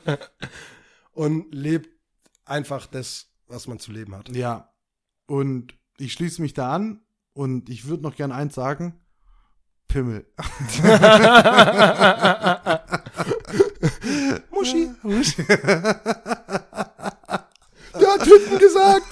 und 1.13 1.55
lebt 1.55 1.91
einfach 2.45 2.87
das, 2.87 3.27
was 3.47 3.67
man 3.67 3.79
zu 3.79 3.93
leben 3.93 4.15
hat. 4.15 4.35
Ja. 4.35 4.73
Und 5.27 5.75
ich 5.99 6.13
schließe 6.13 6.43
mich 6.43 6.55
da 6.55 6.73
an 6.73 7.01
und 7.33 7.69
ich 7.69 7.87
würde 7.87 8.03
noch 8.03 8.17
gern 8.17 8.33
eins 8.33 8.55
sagen. 8.55 8.95
Pimmel. 9.89 10.27
Muschi. 14.51 14.91
Muschi. 15.03 15.45
Der 18.01 18.13
hat 18.13 18.25
hinten 18.25 18.59
gesagt. 18.59 19.07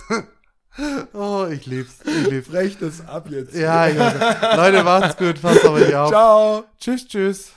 Oh, 1.13 1.47
ich 1.51 1.67
lieb's. 1.67 1.99
Ich 2.05 2.27
lieb's. 2.29 2.49
Brecht 2.49 2.83
es 2.83 3.07
ab 3.07 3.29
jetzt. 3.31 3.55
Ja, 3.55 3.87
ja. 3.87 4.57
Leute, 4.57 4.83
macht's 4.83 5.17
gut. 5.17 5.41
Passt 5.41 5.65
auf 5.65 5.75
euch 5.75 5.95
auf. 5.95 6.11
Ciao. 6.11 6.65
Tschüss, 6.79 7.07
tschüss. 7.07 7.53